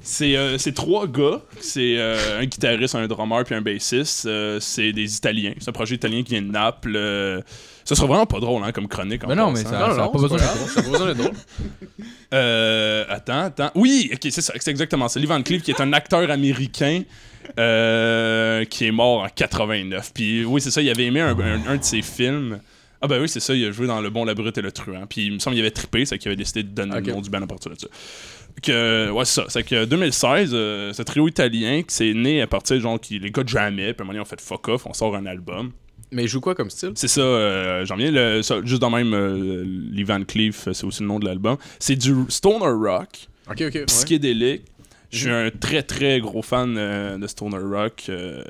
C'est 0.03 0.37
euh, 0.37 0.59
c'est 0.59 0.73
trois 0.73 1.07
gars. 1.07 1.41
C'est 1.61 1.95
euh, 1.99 2.41
un 2.41 2.45
guitariste, 2.45 2.95
un 2.95 3.07
drummer 3.07 3.45
puis 3.45 3.55
un 3.55 3.61
bassiste. 3.63 4.27
Euh, 4.27 4.59
c'est 4.61 4.93
des 4.93 5.17
Italiens. 5.17 5.55
C'est 5.59 5.69
un 5.69 5.73
projet 5.73 5.95
italien 5.95 6.23
qui 6.23 6.33
vient 6.33 6.43
de 6.43 6.51
Naples. 6.51 6.95
Euh, 6.97 7.41
ça 7.85 7.95
sera 7.95 8.07
vraiment 8.07 8.27
pas 8.27 8.41
drôle 8.41 8.63
hein, 8.65 8.73
comme 8.73 8.89
chronique. 8.89 9.25
en 9.25 9.29
Mais 9.29 9.35
non, 9.35 9.51
mais 9.51 9.63
ça 9.63 9.71
ça 9.95 10.05
a 10.05 10.09
pas 10.09 10.19
besoin 10.19 10.39
d'être 10.39 10.55
drôle. 10.57 10.69
Ça 10.71 10.81
a 10.81 10.83
pas 10.83 10.91
besoin 10.91 11.07
d'être 11.09 11.19
drôle. 11.19 11.33
Euh, 12.33 13.05
attends, 13.09 13.45
attends. 13.45 13.71
Oui, 13.75 14.11
ok, 14.13 14.19
c'est 14.23 14.41
ça. 14.41 14.53
C'est 14.59 14.71
exactement 14.71 15.09
ça. 15.09 15.21
Lee 15.21 15.27
Van 15.27 15.43
Cleef, 15.43 15.63
qui 15.63 15.71
est 15.71 15.81
un 15.81 15.93
acteur 15.93 16.31
américain. 16.31 17.03
euh, 17.59 18.65
qui 18.65 18.87
est 18.87 18.91
mort 18.91 19.23
en 19.23 19.29
89. 19.29 20.13
Puis 20.15 20.45
oui, 20.47 20.63
c'est 20.63 20.71
ça, 20.71 20.81
il 20.81 20.89
avait 20.89 21.05
aimé 21.05 21.21
un, 21.21 21.39
un- 21.39 21.67
un 21.69 21.77
de 21.77 21.85
ses 21.85 22.01
films. 22.01 22.59
Ah 23.03 23.07
ben 23.07 23.21
oui, 23.21 23.29
c'est 23.29 23.39
ça, 23.41 23.55
il 23.55 23.67
a 23.67 23.71
joué 23.71 23.87
dans 23.87 24.01
Le 24.01 24.09
Bon, 24.09 24.25
la 24.25 24.33
Brute 24.35 24.57
et 24.57 24.63
le 24.63 24.73
Truand. 24.73 25.05
Puis 25.07 25.27
il 25.27 25.33
me 25.35 25.39
semble 25.39 25.55
qu'il 25.55 25.61
avait 25.63 25.71
trippé, 25.71 26.07
c'est 26.07 26.17
qu'il 26.17 26.29
avait 26.31 26.37
décidé 26.37 26.63
de 26.63 26.69
donner 26.71 26.95
le 27.01 27.13
nom 27.13 27.21
du 27.21 27.29
band 27.29 27.43
à 27.43 27.47
partir 27.47 27.71
de 27.71 27.79
ça. 27.79 27.87
Que, 28.63 29.11
ouais, 29.11 29.25
c'est 29.25 29.41
ça. 29.43 29.47
C'est 29.49 29.63
que 29.65 29.85
2016, 29.85 30.51
euh, 30.55 30.93
ce 30.93 31.03
trio 31.03 31.29
italien 31.29 31.83
qui 31.83 31.95
s'est 31.95 32.15
né 32.15 32.41
à 32.41 32.47
partir, 32.47 32.81
genre, 32.81 32.99
qui, 33.01 33.19
les 33.19 33.31
gars 33.31 33.43
de 33.43 33.49
jamais, 33.49 33.93
puis 33.93 34.01
à 34.01 34.03
un 34.03 34.05
moment 34.05 34.13
donné, 34.13 34.21
on 34.21 34.25
fait 34.25 34.41
fuck 34.41 34.69
off, 34.69 34.87
on 34.87 34.93
sort 34.95 35.15
un 35.17 35.27
album. 35.27 35.73
Mais 36.13 36.23
il 36.25 36.29
joue 36.29 36.41
quoi 36.41 36.55
comme 36.55 36.71
style? 36.71 36.93
C'est 36.95 37.09
ça, 37.09 37.21
euh, 37.21 37.85
j'en 37.85 37.97
viens, 37.97 38.11
le, 38.11 38.43
ça, 38.43 38.61
juste 38.65 38.81
dans 38.81 38.91
même, 38.91 39.13
euh, 39.13 39.65
Lee 39.91 40.05
Van 40.05 40.23
Cleef, 40.25 40.69
euh, 40.69 40.73
c'est 40.73 40.85
aussi 40.87 41.03
le 41.03 41.09
nom 41.09 41.19
de 41.19 41.25
l'album. 41.27 41.57
C'est 41.79 41.97
du 41.97 42.15
stoner 42.29 42.67
rock, 42.67 43.29
Ok, 43.51 43.61
ok. 43.63 43.75
ouais. 43.75 43.85
psychédélique. 43.87 44.63
Je 45.11 45.19
suis 45.19 45.31
un 45.31 45.51
très 45.51 45.83
très 45.83 46.19
gros 46.21 46.43
fan 46.43 46.77
euh, 46.79 47.19
de 47.19 47.27
stoner 47.27 47.59
rock, 47.59 48.05
euh, 48.09 48.43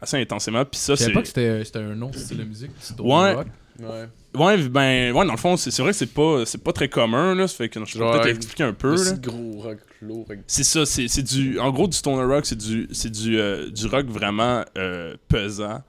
assez 0.00 0.16
intensément. 0.18 0.64
Puis 0.64 0.78
ça, 0.80 0.94
Je 0.94 0.98
savais 1.00 1.10
c'est. 1.10 1.14
pas 1.14 1.20
que 1.22 1.28
c'était 1.28 1.64
c'était 1.64 1.78
un 1.80 1.94
nom 1.94 2.10
de 2.10 2.16
style 2.16 2.38
de 2.38 2.44
musique. 2.44 2.70
Stoner 2.80 3.08
Ouais. 3.12 3.34
Rock. 3.34 3.46
Ouais. 3.80 4.06
Ouais, 4.34 4.68
ben, 4.68 5.12
ouais, 5.12 5.24
dans 5.26 5.32
le 5.32 5.38
fond, 5.38 5.56
c'est 5.56 5.70
c'est 5.70 5.82
vrai 5.82 5.92
que 5.92 5.96
c'est 5.98 6.12
pas, 6.12 6.44
c'est 6.44 6.62
pas 6.62 6.72
très 6.72 6.88
commun, 6.88 7.34
là. 7.34 7.46
Ça 7.48 7.56
fait 7.56 7.68
que 7.68 7.84
je 7.84 7.98
peux 7.98 8.04
peut-être 8.10 8.36
expliquer 8.36 8.64
un 8.64 8.72
peu, 8.72 8.92
Aussi 8.92 9.10
là. 9.12 9.16
gros 9.18 9.60
rock 9.62 9.78
lourd. 10.02 10.24
avec- 10.28 10.40
C'est 10.46 10.64
ça, 10.64 10.84
c'est 10.86 11.08
c'est 11.08 11.22
du. 11.22 11.58
En 11.58 11.70
gros, 11.70 11.86
du 11.88 11.96
stoner 11.96 12.24
rock, 12.24 12.44
c'est 12.46 12.58
du, 12.58 12.88
c'est 12.92 13.10
du, 13.10 13.38
euh, 13.38 13.70
du 13.70 13.86
rock 13.86 14.06
vraiment 14.06 14.64
euh, 14.78 15.14
pesant. 15.28 15.82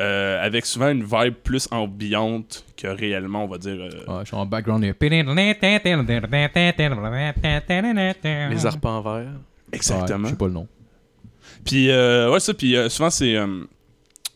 euh, 0.00 0.44
avec 0.44 0.66
souvent 0.66 0.88
une 0.90 1.04
vibe 1.04 1.34
plus 1.44 1.68
ambiante 1.70 2.64
que 2.76 2.88
réellement, 2.88 3.44
on 3.44 3.46
va 3.48 3.58
dire. 3.58 3.76
euh, 3.78 3.90
Ouais, 4.08 4.20
je 4.22 4.28
suis 4.28 4.36
en 4.36 4.46
background. 4.46 4.82
Les 8.50 8.66
arpents 8.66 9.00
verts. 9.00 9.28
Exactement. 9.72 10.18
Ouais, 10.18 10.24
je 10.24 10.30
sais 10.30 10.36
pas 10.36 10.46
le 10.46 10.52
nom. 10.54 10.66
Puis, 11.64 11.90
euh, 11.90 12.32
ouais, 12.32 12.40
ça, 12.40 12.52
puis 12.52 12.74
euh, 12.74 12.88
souvent, 12.88 13.10
c'est, 13.10 13.36
euh, 13.36 13.64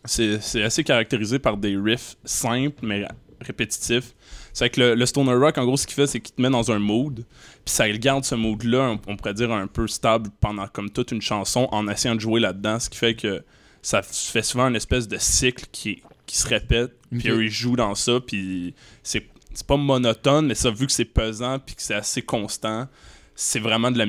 c'est, 0.06 0.62
assez 0.62 0.84
caractérisé 0.84 1.38
par 1.38 1.56
des 1.56 1.76
riffs 1.76 2.16
simples, 2.25 2.84
mais 2.84 3.06
répétitifs. 3.40 4.14
C'est 4.52 4.70
que 4.70 4.80
le, 4.80 4.94
le 4.94 5.06
stoner 5.06 5.34
rock, 5.34 5.58
en 5.58 5.64
gros, 5.66 5.76
ce 5.76 5.86
qu'il 5.86 5.94
fait, 5.94 6.06
c'est 6.06 6.20
qu'il 6.20 6.34
te 6.34 6.40
met 6.40 6.48
dans 6.48 6.70
un 6.70 6.78
mood, 6.78 7.25
puis 7.64 7.75
ça 7.75 7.86
il 7.86 7.98
garde 8.00 8.25
ce 8.25 8.34
mood-là, 8.34 8.96
on, 9.06 9.12
on 9.12 9.16
pourrait 9.16 9.34
dire 9.34 9.52
un 9.52 9.66
peu 9.66 9.86
stable 9.86 10.30
pendant 10.40 10.66
comme 10.68 10.88
toute 10.90 11.12
une 11.12 11.20
chanson, 11.20 11.68
en 11.72 11.88
essayant 11.88 12.14
de 12.14 12.20
jouer 12.20 12.40
là-dedans, 12.40 12.80
ce 12.80 12.88
qui 12.88 12.96
fait 12.96 13.14
que 13.14 13.42
ça 13.82 14.02
fait 14.02 14.42
souvent 14.42 14.66
une 14.68 14.76
espèce 14.76 15.06
de 15.06 15.16
cycle 15.18 15.66
qui, 15.70 16.02
qui 16.26 16.38
se 16.38 16.48
répète, 16.48 16.92
puis 17.10 17.28
ils 17.28 17.50
jouent 17.50 17.76
dans 17.76 17.94
ça, 17.94 18.18
puis 18.18 18.75
c'est, 19.02 19.26
c'est 19.54 19.66
pas 19.66 19.76
monotone, 19.76 20.46
mais 20.46 20.54
ça, 20.54 20.70
vu 20.70 20.86
que 20.86 20.92
c'est 20.92 21.04
pesant, 21.04 21.58
puis 21.58 21.76
que 21.76 21.82
c'est 21.82 21.94
assez 21.94 22.22
constant, 22.22 22.88
c'est 23.36 23.60
vraiment 23.60 23.90
de 23.90 23.98
la... 23.98 24.06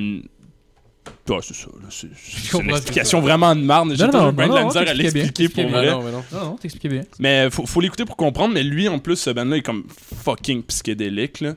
Ouais, 1.28 1.38
c'est 1.42 1.54
ça. 1.54 1.68
C'est, 1.90 2.58
une 2.58 2.70
explication 2.70 3.20
vraiment 3.20 3.54
de 3.54 3.60
marne. 3.60 3.94
J'ai 3.96 4.06
toujours 4.08 4.32
bien 4.32 4.48
de 4.48 4.54
la 4.54 4.64
misère 4.64 4.88
à 4.88 4.94
l'expliquer 4.94 5.48
pour 5.48 5.68
vrai. 5.68 5.90
non, 5.90 6.02
mais 6.02 6.12
non. 6.12 6.56
T'expliquais 6.56 6.88
bien. 6.88 7.02
Mais 7.18 7.48
faut, 7.50 7.66
faut 7.66 7.80
l'écouter 7.80 8.04
pour 8.04 8.16
comprendre. 8.16 8.54
Mais 8.54 8.62
lui, 8.62 8.88
en 8.88 8.98
plus, 8.98 9.16
ce 9.16 9.30
band-là 9.30 9.56
est 9.58 9.62
comme 9.62 9.84
fucking 10.22 10.62
psychédélique. 10.64 11.40
Là. 11.40 11.54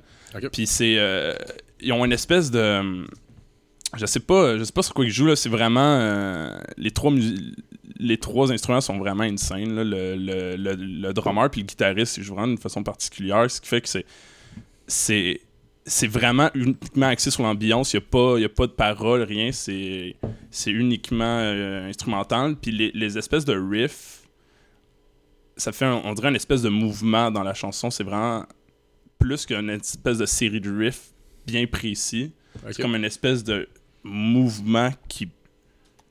Puis 0.52 0.68
c'est. 0.68 0.96
euh, 0.98 1.34
ils 1.80 1.92
ont 1.94 2.04
une 2.06 2.14
espèce 2.14 2.52
de. 2.52 3.06
Je 3.98 4.06
sais 4.06 4.20
pas, 4.22 4.58
je 4.58 4.64
sais 4.64 4.72
pas 4.72 4.84
sur 4.84 4.94
quoi 4.94 5.04
ils 5.06 5.12
jouent. 5.12 5.28
là. 5.28 5.36
C'est 5.36 5.50
vraiment. 5.50 5.98
euh, 6.00 6.58
les, 6.78 6.92
trois 6.92 7.12
les 8.00 8.18
trois 8.18 8.52
instruments 8.52 8.82
sont 8.82 8.98
vraiment 8.98 9.24
insane. 9.24 9.76
Là. 9.76 9.84
Le, 9.84 10.16
le, 10.16 10.56
le, 10.56 10.76
le 10.76 11.14
drummer 11.14 11.50
puis 11.50 11.62
le 11.62 11.68
guitariste, 11.68 12.18
ils 12.18 12.24
jouent 12.24 12.36
vraiment 12.36 12.48
d'une 12.48 12.58
façon 12.58 12.84
particulière. 12.84 13.50
Ce 13.50 13.60
qui 13.62 13.68
fait 13.68 13.82
que 13.82 13.90
c'est. 13.90 14.06
C'est. 14.88 15.42
C'est 15.86 16.08
vraiment 16.08 16.50
uniquement 16.54 17.08
axé 17.08 17.32
sur 17.32 17.44
l'ambiance. 17.44 17.94
Il 17.94 17.98
n'y 17.98 18.04
a, 18.04 18.08
pas- 18.10 18.40
y 18.40 18.46
a 18.46 18.50
pas 18.50 18.68
de 18.68 18.72
paroles, 18.72 19.24
rien. 19.24 19.52
C'est 19.52 20.16
uniquement 20.68 21.40
euh, 21.40 21.90
instrumental. 21.90 22.56
Puis 22.56 22.72
les, 22.72 22.92
les 22.94 23.18
espèces 23.18 23.46
de 23.46 23.54
riffs, 23.58 24.22
ça 25.58 25.72
fait, 25.72 25.86
un- 25.86 26.02
on 26.04 26.14
dirait, 26.14 26.30
une 26.30 26.36
espèce 26.36 26.62
de 26.62 26.70
mouvement 26.70 27.32
dans 27.32 27.44
la 27.44 27.54
chanson. 27.56 27.90
C'est 27.90 28.04
vraiment 28.04 28.46
plus 29.18 29.46
qu'une 29.46 29.70
espèce 29.72 30.18
de 30.20 30.26
série 30.26 30.62
de 30.62 30.72
riffs 30.76 31.12
bien 31.48 31.66
précis. 31.66 32.32
C'est 32.74 32.82
comme 32.84 32.96
une 32.96 33.06
espèce 33.06 33.44
de 33.44 33.68
mouvement 34.04 34.90
qui, 35.08 35.30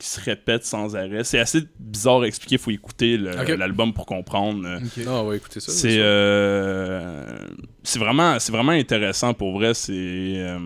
qui 0.01 0.07
se 0.07 0.19
répète 0.19 0.65
sans 0.65 0.95
arrêt. 0.95 1.23
C'est 1.23 1.37
assez 1.37 1.61
bizarre 1.79 2.21
à 2.21 2.27
expliquer. 2.27 2.55
Il 2.55 2.59
faut 2.59 2.71
écouter 2.71 3.17
l'album 3.19 3.93
pour 3.93 4.07
comprendre. 4.07 4.65
euh, 4.67 4.79
Ok. 4.79 5.05
Non, 5.05 5.21
on 5.21 5.29
va 5.29 5.35
écouter 5.35 5.59
ça. 5.59 5.71
c'est 5.71 5.97
euh, 5.99 7.37
c'est 7.83 7.99
vraiment 7.99 8.39
c'est 8.39 8.51
vraiment 8.51 8.71
intéressant 8.71 9.33
pour 9.35 9.51
vrai 9.53 9.73
c'est 9.75 9.91
euh, 9.93 10.57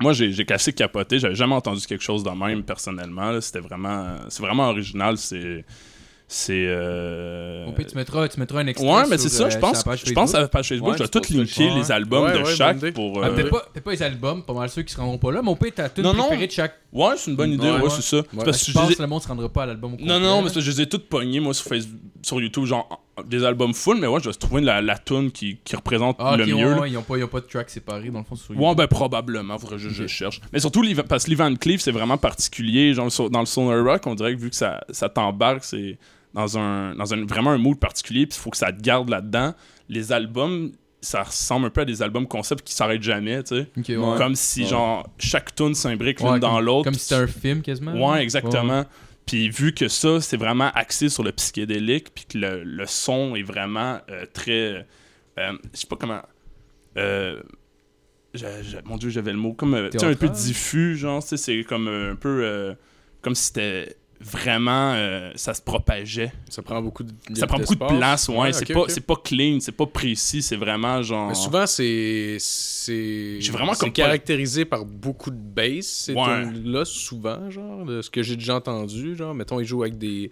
moi 0.00 0.12
j'ai 0.12 0.44
cassé 0.44 0.72
capoté 0.72 1.18
j'avais 1.18 1.34
jamais 1.34 1.54
entendu 1.54 1.84
quelque 1.86 2.02
chose 2.04 2.22
de 2.22 2.30
même 2.30 2.62
personnellement 2.62 3.40
c'était 3.40 3.60
vraiment 3.60 4.16
c'est 4.28 4.42
vraiment 4.42 4.68
original 4.68 5.16
c'est 5.16 5.64
c'est 6.28 6.64
euh, 6.66 7.66
Au 7.66 7.72
pire, 7.72 7.86
tu 7.86 7.94
mettras, 7.96 8.26
tu 8.26 8.40
mettras 8.40 8.60
un 8.60 8.66
extrait. 8.66 8.88
ouais 8.88 9.02
mais 9.08 9.16
c'est 9.16 9.28
ça 9.28 9.44
euh, 9.44 9.46
je 9.46 9.52
sur 9.52 9.60
pense 9.60 9.84
je 10.04 10.12
pense 10.12 10.34
à 10.34 10.40
la 10.40 10.48
page 10.48 10.68
Facebook 10.68 10.94
je 10.98 11.02
vais 11.04 11.08
tout 11.08 11.22
linker 11.32 11.76
les 11.76 11.92
albums 11.92 12.32
de 12.32 12.44
chaque 12.44 12.92
pour 12.92 13.22
Ah, 13.22 13.28
euh, 13.28 13.34
peut-être 13.34 13.84
pas, 13.84 13.92
les 13.92 14.02
albums, 14.02 14.42
pas 14.42 14.52
mal 14.52 14.68
ceux 14.68 14.82
qui 14.82 14.92
se 14.92 14.98
rendront 14.98 15.18
pas 15.18 15.30
là, 15.30 15.40
mais 15.42 15.50
au 15.50 15.54
pire, 15.56 15.70
t'as 15.74 15.88
tout 15.88 16.02
préféré 16.02 16.46
de 16.48 16.52
chaque. 16.52 16.74
ouais 16.92 17.14
c'est 17.16 17.30
une 17.30 17.36
bonne 17.36 17.52
idée 17.52 17.70
Ouais, 17.70 17.90
c'est 17.90 18.02
ça 18.02 18.22
parce 18.44 18.58
Je 18.60 18.66
que 18.66 18.72
je 18.72 18.76
pense 18.76 18.94
que 18.96 19.02
le 19.02 19.08
monde 19.08 19.22
se 19.22 19.28
rendra 19.28 19.48
pas 19.48 19.62
à 19.62 19.66
l'album 19.66 19.94
au 19.94 20.04
non 20.04 20.18
non 20.18 20.42
mais 20.42 20.50
que 20.50 20.60
je 20.60 20.70
les 20.70 20.80
ai 20.82 20.88
toutes 20.88 21.08
pognées 21.08 21.38
moi 21.40 21.54
sur 21.54 21.66
Facebook 21.66 22.00
sur 22.22 22.40
YouTube 22.40 22.64
genre 22.64 23.02
des 23.24 23.44
albums 23.44 23.72
full 23.72 23.98
mais 24.00 24.08
ouais 24.08 24.20
je 24.20 24.28
vais 24.28 24.34
trouver 24.34 24.62
la, 24.62 24.82
la 24.82 24.98
tune 24.98 25.30
qui, 25.30 25.58
qui 25.64 25.76
représente 25.76 26.16
Ah, 26.18 26.36
le 26.36 26.42
ok, 26.42 26.50
mieux 26.50 26.74
ouais, 26.74 26.80
ouais, 26.80 26.90
ils 26.90 26.98
ont 26.98 27.02
pas, 27.02 27.16
ils 27.16 27.24
ont 27.24 27.28
pas 27.28 27.40
de 27.40 27.46
track 27.46 27.70
séparé 27.70 28.10
dans 28.10 28.18
le 28.18 28.24
fond 28.24 28.34
sur 28.34 28.58
Ouais, 28.60 28.74
ben 28.74 28.86
probablement, 28.88 29.56
faudrait 29.58 29.76
que 29.76 29.82
je, 29.82 29.88
je 29.90 30.06
cherche. 30.06 30.40
Mais 30.52 30.58
surtout, 30.58 30.82
parce 31.08 31.24
que 31.24 31.30
Lee 31.30 31.36
Van 31.36 31.54
Cleef, 31.54 31.80
c'est 31.80 31.92
vraiment 31.92 32.18
particulier. 32.18 32.92
Genre, 32.92 33.08
dans 33.30 33.40
le 33.40 33.46
Sonar 33.46 33.82
Rock, 33.84 34.02
on 34.06 34.14
dirait 34.14 34.34
que 34.34 34.40
vu 34.40 34.50
que 34.50 34.56
ça, 34.56 34.80
ça 34.90 35.08
t'embarque, 35.08 35.64
c'est 35.64 35.98
dans 36.36 36.56
un, 36.58 36.94
dans 36.94 37.12
un 37.14 37.24
vraiment 37.26 37.50
un 37.50 37.58
mood 37.58 37.78
particulier, 37.80 38.26
puis 38.26 38.36
il 38.38 38.40
faut 38.40 38.50
que 38.50 38.56
ça 38.56 38.70
te 38.72 38.80
garde 38.80 39.08
là-dedans. 39.08 39.54
Les 39.88 40.12
albums, 40.12 40.70
ça 41.00 41.22
ressemble 41.22 41.66
un 41.66 41.70
peu 41.70 41.80
à 41.80 41.84
des 41.84 42.02
albums 42.02 42.26
concept 42.28 42.62
qui 42.64 42.74
s'arrêtent 42.74 43.02
jamais, 43.02 43.42
tu 43.42 43.56
sais. 43.56 43.96
Ouais. 43.96 44.18
Comme 44.18 44.34
si, 44.36 44.62
Ouais. 44.62 44.68
genre, 44.68 45.08
chaque 45.18 45.54
tune 45.54 45.74
s'imbrique 45.74 46.20
l'une 46.20 46.38
dans 46.38 46.60
l'autre. 46.60 46.84
Comme 46.84 46.94
si 46.94 47.00
c'était 47.00 47.14
un 47.22 47.26
film 47.26 47.62
quasiment. 47.62 47.94
Ouais, 48.12 48.22
exactement. 48.22 48.84
Puis 49.24 49.48
vu 49.48 49.72
que 49.74 49.88
ça, 49.88 50.20
c'est 50.20 50.36
vraiment 50.36 50.70
axé 50.74 51.08
sur 51.08 51.24
le 51.24 51.32
psychédélique, 51.32 52.14
puis 52.14 52.26
que 52.26 52.38
le, 52.38 52.62
le 52.62 52.86
son 52.86 53.34
est 53.34 53.42
vraiment 53.42 53.98
euh, 54.08 54.24
très. 54.32 54.86
euh, 55.38 55.52
je 55.74 55.78
sais 55.80 55.86
pas 55.88 55.96
comment. 55.96 56.22
Euh, 56.96 57.42
je- 58.34 58.44
je- 58.62 58.76
mon 58.84 58.96
dieu, 58.96 59.08
j'avais 59.10 59.32
le 59.32 59.38
mot. 59.38 59.52
Comme 59.52 59.74
euh, 59.74 59.88
tu 59.90 59.98
sais, 59.98 60.06
un 60.06 60.14
peu 60.14 60.28
diffus, 60.28 60.96
genre, 60.96 61.22
tu 61.22 61.30
sais, 61.30 61.36
c'est 61.36 61.64
comme 61.64 61.88
euh, 61.88 62.12
un 62.12 62.16
peu. 62.16 62.40
euh, 62.44 62.74
comme 63.22 63.34
si 63.34 63.44
c'était 63.46 63.96
vraiment. 64.20 64.92
euh, 64.94 65.30
ça 65.36 65.54
se 65.54 65.60
propageait. 65.62 66.32
Ça 66.48 66.62
prend 66.62 66.80
beaucoup 66.82 67.02
de 67.02 67.12
Ça 67.34 67.46
prend 67.46 67.58
beaucoup 67.58 67.74
de 67.74 67.84
place, 67.84 68.28
ouais. 68.28 68.52
c'est 68.52 68.68
ok, 68.70 68.74
pas, 68.74 68.80
ok. 68.82 68.90
c'est 68.90 69.00
pas 69.06 69.16
clean, 69.16 69.58
c'est 69.60 69.72
pas 69.72 69.86
précis, 69.86 70.42
c'est 70.42 70.56
vraiment 70.56 71.02
genre. 71.02 71.28
Mais 71.28 71.34
souvent, 71.34 71.66
c'est. 71.66 72.36
C'est 72.38 73.40
J'ai 73.40 73.52
vraiment 73.52 73.74
c'est 73.74 73.80
comme 73.80 73.92
caractérisé 73.92 74.64
par 74.64 74.84
beaucoup 74.84 75.30
de 75.30 75.36
bass, 75.36 75.86
ces 75.86 76.14
Ouais. 76.14 76.44
là 76.64 76.84
souvent, 76.84 77.50
genre, 77.50 77.84
de 77.84 78.02
ce 78.02 78.10
que 78.10 78.22
j'ai 78.22 78.36
déjà 78.36 78.56
entendu. 78.56 79.16
Genre, 79.16 79.34
mettons, 79.34 79.60
ils 79.60 79.66
jouent 79.66 79.82
avec 79.82 79.98
des, 79.98 80.30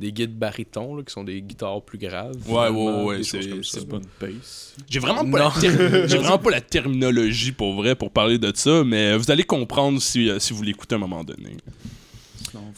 des 0.00 0.12
guides 0.12 0.36
barytons, 0.38 0.96
là, 0.96 1.02
qui 1.02 1.12
sont 1.12 1.24
des 1.24 1.40
guitares 1.42 1.82
plus 1.82 1.98
graves. 1.98 2.34
Ouais, 2.48 2.68
ouais, 2.68 3.02
ouais, 3.04 3.22
c'est- 3.22 3.62
c'est 3.62 3.88
pas 3.88 3.96
une 3.96 4.06
bass. 4.20 4.74
J'ai 4.88 4.98
vraiment, 4.98 5.28
pas 5.30 5.38
la 5.38 5.52
j'ai 6.06 6.18
vraiment 6.18 6.38
pas 6.38 6.50
la 6.50 6.60
terminologie 6.60 7.52
pour 7.52 7.74
vrai 7.74 7.94
pour 7.94 8.10
parler 8.10 8.38
de 8.38 8.52
ça, 8.54 8.82
mais 8.84 9.16
vous 9.16 9.30
allez 9.30 9.44
comprendre 9.44 10.00
si, 10.00 10.28
euh, 10.28 10.38
si 10.38 10.52
vous 10.52 10.62
l'écoutez 10.62 10.94
à 10.94 10.98
un 10.98 11.00
moment 11.00 11.24
donné. 11.24 11.56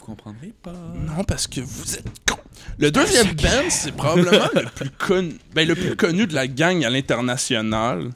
Comprendrez 0.07 0.53
pas. 0.63 0.71
Non, 0.71 1.23
parce 1.25 1.45
que 1.47 1.59
vous 1.61 1.95
êtes 1.95 2.05
con. 2.25 2.37
Le 2.79 2.89
deuxième 2.91 3.33
band, 3.33 3.69
c'est 3.69 3.91
probablement 3.91 4.47
le 4.55 4.63
plus 4.73 4.89
connu, 4.89 5.33
ben, 5.53 5.67
le 5.67 5.75
plus 5.75 5.95
connu 5.97 6.25
de 6.25 6.33
la 6.33 6.47
gang 6.47 6.83
à 6.85 6.89
l'international. 6.89 8.09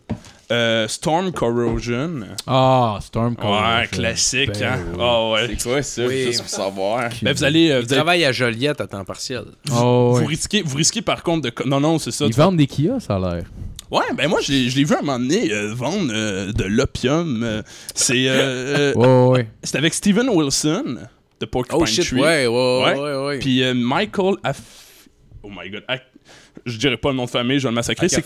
Euh, 0.52 0.88
Storm 0.90 1.32
Corrosion. 1.32 2.22
Ah, 2.48 2.98
Storm 3.02 3.34
Ouais, 3.34 3.42
Corrosion. 3.42 3.88
classique, 3.92 4.52
Ben 4.60 4.64
hein? 4.74 4.80
oui. 4.94 4.98
Ah 5.02 5.30
ouais. 5.32 5.48
C'est 5.58 5.64
quoi 5.70 5.82
ça? 5.84 6.06
Oui. 6.06 6.24
Juste 6.24 6.42
pour 6.42 6.50
savoir? 6.50 7.10
Ben, 7.22 7.34
vous 7.34 7.44
allez, 7.44 7.70
euh, 7.72 7.80
Ils 7.80 7.86
vous, 7.86 7.94
allez- 7.94 7.96
travaillent 7.96 8.26
à 8.26 8.32
Joliette 8.34 8.82
à 8.82 8.88
temps 8.88 9.06
partiel. 9.06 9.44
Oh, 9.72 10.12
vous 10.14 10.20
ouais. 10.22 10.26
risquez, 10.28 10.62
vous 10.62 10.76
risquez 10.78 11.02
par 11.02 11.24
contre 11.24 11.50
de, 11.50 11.54
non 11.70 11.80
non, 11.80 12.00
c'est 12.00 12.12
ça. 12.12 12.26
Ils 12.26 12.34
vendent 12.34 12.58
des 12.58 12.68
Kia, 12.68 13.00
ça 13.00 13.16
a 13.16 13.20
l'air. 13.20 13.44
Ouais, 13.92 14.04
ben 14.16 14.30
moi 14.30 14.40
je 14.42 14.54
l'ai 14.54 14.84
vu 14.86 14.94
à 14.96 15.00
un 15.00 15.02
moment 15.02 15.20
donné 15.20 15.52
euh, 15.52 15.74
vendre 15.74 16.12
euh, 16.14 16.54
de 16.54 16.64
l'opium. 16.64 17.44
euh, 17.44 17.62
c'est, 17.94 18.28
euh, 18.30 18.94
euh, 18.94 18.94
Ouais, 19.30 19.40
ouais. 19.40 19.48
c'est 19.64 19.76
avec 19.78 19.94
Steven 19.94 20.30
Wilson 20.30 20.98
de 21.42 21.46
Porcupine 21.46 21.80
Oh 21.82 21.86
shit, 21.86 22.06
Tree. 22.06 22.22
ouais, 22.22 22.48
ouais, 22.48 22.48
Ouais. 22.48 22.94
ouais, 22.94 23.00
ouais. 23.00 23.26
ouais. 23.26 23.40
Puis 23.40 23.64
euh, 23.64 23.74
Michael 23.74 24.36
Aff... 24.44 24.62
Oh 25.44 25.50
my 25.50 25.70
god. 25.70 25.84
Ac- 25.90 26.02
Je 26.66 26.78
dirais 26.78 26.98
pas 26.98 27.10
le 27.10 27.16
nom 27.18 27.26
de 27.26 27.30
famille, 27.30 27.58
je 27.60 27.64
vais 27.64 27.70
le 27.70 27.76
massacrer. 27.76 28.08
C'est. 28.08 28.24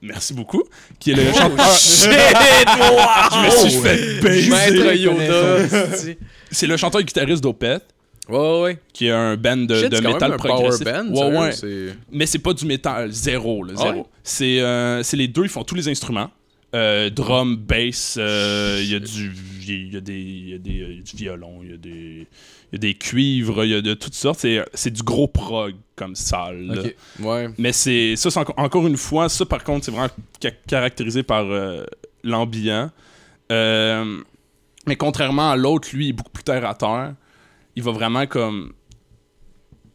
Merci 0.00 0.34
beaucoup. 0.34 0.64
Qui 0.98 1.12
est 1.12 1.14
le 1.14 1.26
chanteur. 1.32 1.50
Oh, 1.60 1.76
shit, 1.78 2.10
Je 2.10 3.44
me 3.44 3.68
suis 3.68 3.78
fait 3.80 4.20
baiser. 4.20 4.50
Maître 4.50 4.92
Yoda. 4.94 6.16
C'est 6.50 6.66
le 6.66 6.76
chanteur 6.76 7.00
et 7.00 7.04
guitariste 7.04 7.42
d'Opeth, 7.42 7.84
ouais, 8.28 8.60
ouais. 8.62 8.78
qui 8.92 9.06
est 9.06 9.10
un 9.10 9.36
band 9.36 9.56
de, 9.58 9.74
Shit, 9.76 9.88
de 9.90 10.00
métal 10.00 10.30
même 10.30 10.38
progressif. 10.38 10.84
band, 10.84 11.06
ouais, 11.08 11.38
ouais. 11.38 11.52
c'est- 11.52 11.96
Mais 12.10 12.26
c'est 12.26 12.40
pas 12.40 12.52
du 12.52 12.66
métal, 12.66 13.10
zéro, 13.12 13.62
là, 13.64 13.74
Ah 13.76 13.82
zéro. 13.82 13.94
ouais? 14.00 14.04
C'est 14.24 14.60
euh, 14.60 15.02
c'est 15.02 15.16
les 15.16 15.28
deux, 15.28 15.44
ils 15.44 15.48
font 15.48 15.64
tous 15.64 15.74
les 15.76 15.88
instruments. 15.88 16.30
Euh, 16.74 17.10
drum, 17.10 17.56
bass, 17.56 18.16
euh, 18.18 18.80
il 18.82 18.90
y 18.90 18.94
a 18.94 18.98
du 18.98 19.30
il 19.68 19.94
y 19.94 19.96
a 19.96 20.00
des 20.00 20.20
il 20.20 20.48
y 20.50 20.54
a 20.54 20.58
des 20.58 20.70
il 20.70 20.96
y 20.96 20.98
a 20.98 21.02
du 21.02 21.16
violon, 21.16 21.60
il 21.62 21.70
y 21.70 21.74
a 21.74 21.76
des 21.76 22.26
il 22.70 22.72
y 22.72 22.76
a 22.76 22.78
des 22.78 22.94
cuivres, 22.94 23.64
il 23.64 23.70
y 23.70 23.74
a 23.74 23.80
de 23.82 23.94
toutes 23.94 24.14
sortes, 24.14 24.46
c'est 24.74 24.90
du 24.90 25.02
gros 25.02 25.28
prog 25.28 25.74
comme 25.96 26.14
salle. 26.14 26.92
Ouais. 27.20 27.48
Mais 27.58 27.72
c'est 27.72 28.16
ça, 28.16 28.30
encore 28.56 28.86
une 28.86 28.96
fois, 28.96 29.28
ça 29.28 29.44
par 29.46 29.62
contre, 29.64 29.84
c'est 29.84 29.90
vraiment 29.90 30.08
ca- 30.40 30.50
caractérisé 30.66 31.22
par 31.22 31.44
euh, 31.50 31.84
l'ambiant. 32.24 32.90
Euh, 33.50 34.22
mais 34.86 34.96
contrairement 34.96 35.50
à 35.50 35.56
l'autre, 35.56 35.88
lui, 35.92 36.06
il 36.06 36.08
est 36.10 36.12
beaucoup 36.14 36.30
plus 36.32 36.44
terre 36.44 36.64
à 36.66 36.74
terre. 36.74 37.14
Il 37.76 37.82
va 37.82 37.92
vraiment 37.92 38.26
comme. 38.26 38.72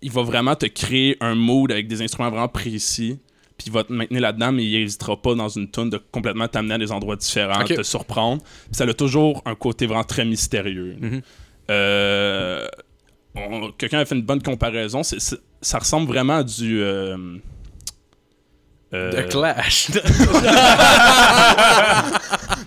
Il 0.02 0.12
va 0.12 0.22
vraiment 0.22 0.56
te 0.56 0.68
créer 0.68 1.18
un 1.22 1.34
mood 1.34 1.72
avec 1.72 1.88
des 1.88 2.02
instruments 2.04 2.30
vraiment 2.30 2.48
précis. 2.48 3.18
Puis 3.58 3.68
il 3.68 3.74
va 3.74 3.84
te 3.84 3.92
maintenir 3.92 4.22
là-dedans, 4.22 4.52
mais 4.52 4.64
il 4.66 4.80
n'hésitera 4.82 5.20
pas 5.20 5.34
dans 5.34 5.50
une 5.50 5.70
tune 5.72 5.90
de 5.90 5.98
complètement 6.12 6.48
t'amener 6.48 6.76
à 6.76 6.78
des 6.78 6.92
endroits 6.92 7.16
différents, 7.16 7.62
Ok. 7.62 7.74
te 7.76 7.84
surprendre. 7.84 8.42
Ça 8.72 8.84
a 8.84 8.94
toujours 8.94 9.42
un 9.46 9.56
côté 9.56 9.88
vraiment 9.88 10.04
très 10.04 10.26
mystérieux. 10.26 10.96
Mhm. 11.00 11.22
Euh, 11.72 12.68
Quelqu'un 13.78 14.00
a 14.00 14.06
fait 14.06 14.16
une 14.16 14.22
bonne 14.24 14.42
comparaison. 14.42 15.02
ça 15.04 15.80
ressemble 15.80 16.08
vraiment 16.08 16.38
à 16.38 16.44
du. 16.44 16.82
euh, 16.82 17.18
Euh, 18.94 19.12
The 19.12 19.30
Clash. 19.30 19.92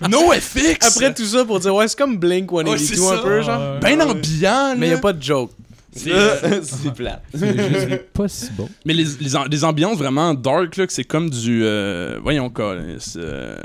No 0.09 0.31
FX! 0.31 0.77
Après 0.97 1.13
tout 1.13 1.25
ça, 1.25 1.45
pour 1.45 1.59
dire, 1.59 1.73
ouais, 1.75 1.87
c'est 1.87 1.97
comme 1.97 2.17
Blink 2.17 2.51
Ouais, 2.51 2.63
182 2.65 2.95
c'est 2.95 2.99
un 3.01 3.17
ça. 3.17 3.21
peu, 3.23 3.41
genre. 3.41 3.79
Ben 3.79 4.01
ambiant, 4.01 4.75
Mais 4.77 4.87
y 4.87 4.89
là. 4.91 4.97
a 4.97 4.99
pas 4.99 5.13
de 5.13 5.21
joke. 5.21 5.51
C'est- 5.95 6.63
c'est 6.63 6.93
plat. 6.93 7.21
C'est 7.33 7.57
juste 7.57 8.03
pas 8.13 8.27
si 8.29 8.49
bon. 8.51 8.69
Mais 8.85 8.93
les, 8.93 9.05
les, 9.19 9.35
am- 9.35 9.47
les 9.51 9.63
ambiances 9.65 9.97
vraiment 9.97 10.33
dark, 10.33 10.77
là, 10.77 10.87
que 10.87 10.93
c'est 10.93 11.03
comme 11.03 11.29
du. 11.29 11.61
euh, 11.65 12.17
voyons, 12.23 12.49
quoi. 12.49 12.77
c'est, 12.99 13.19
euh, 13.19 13.55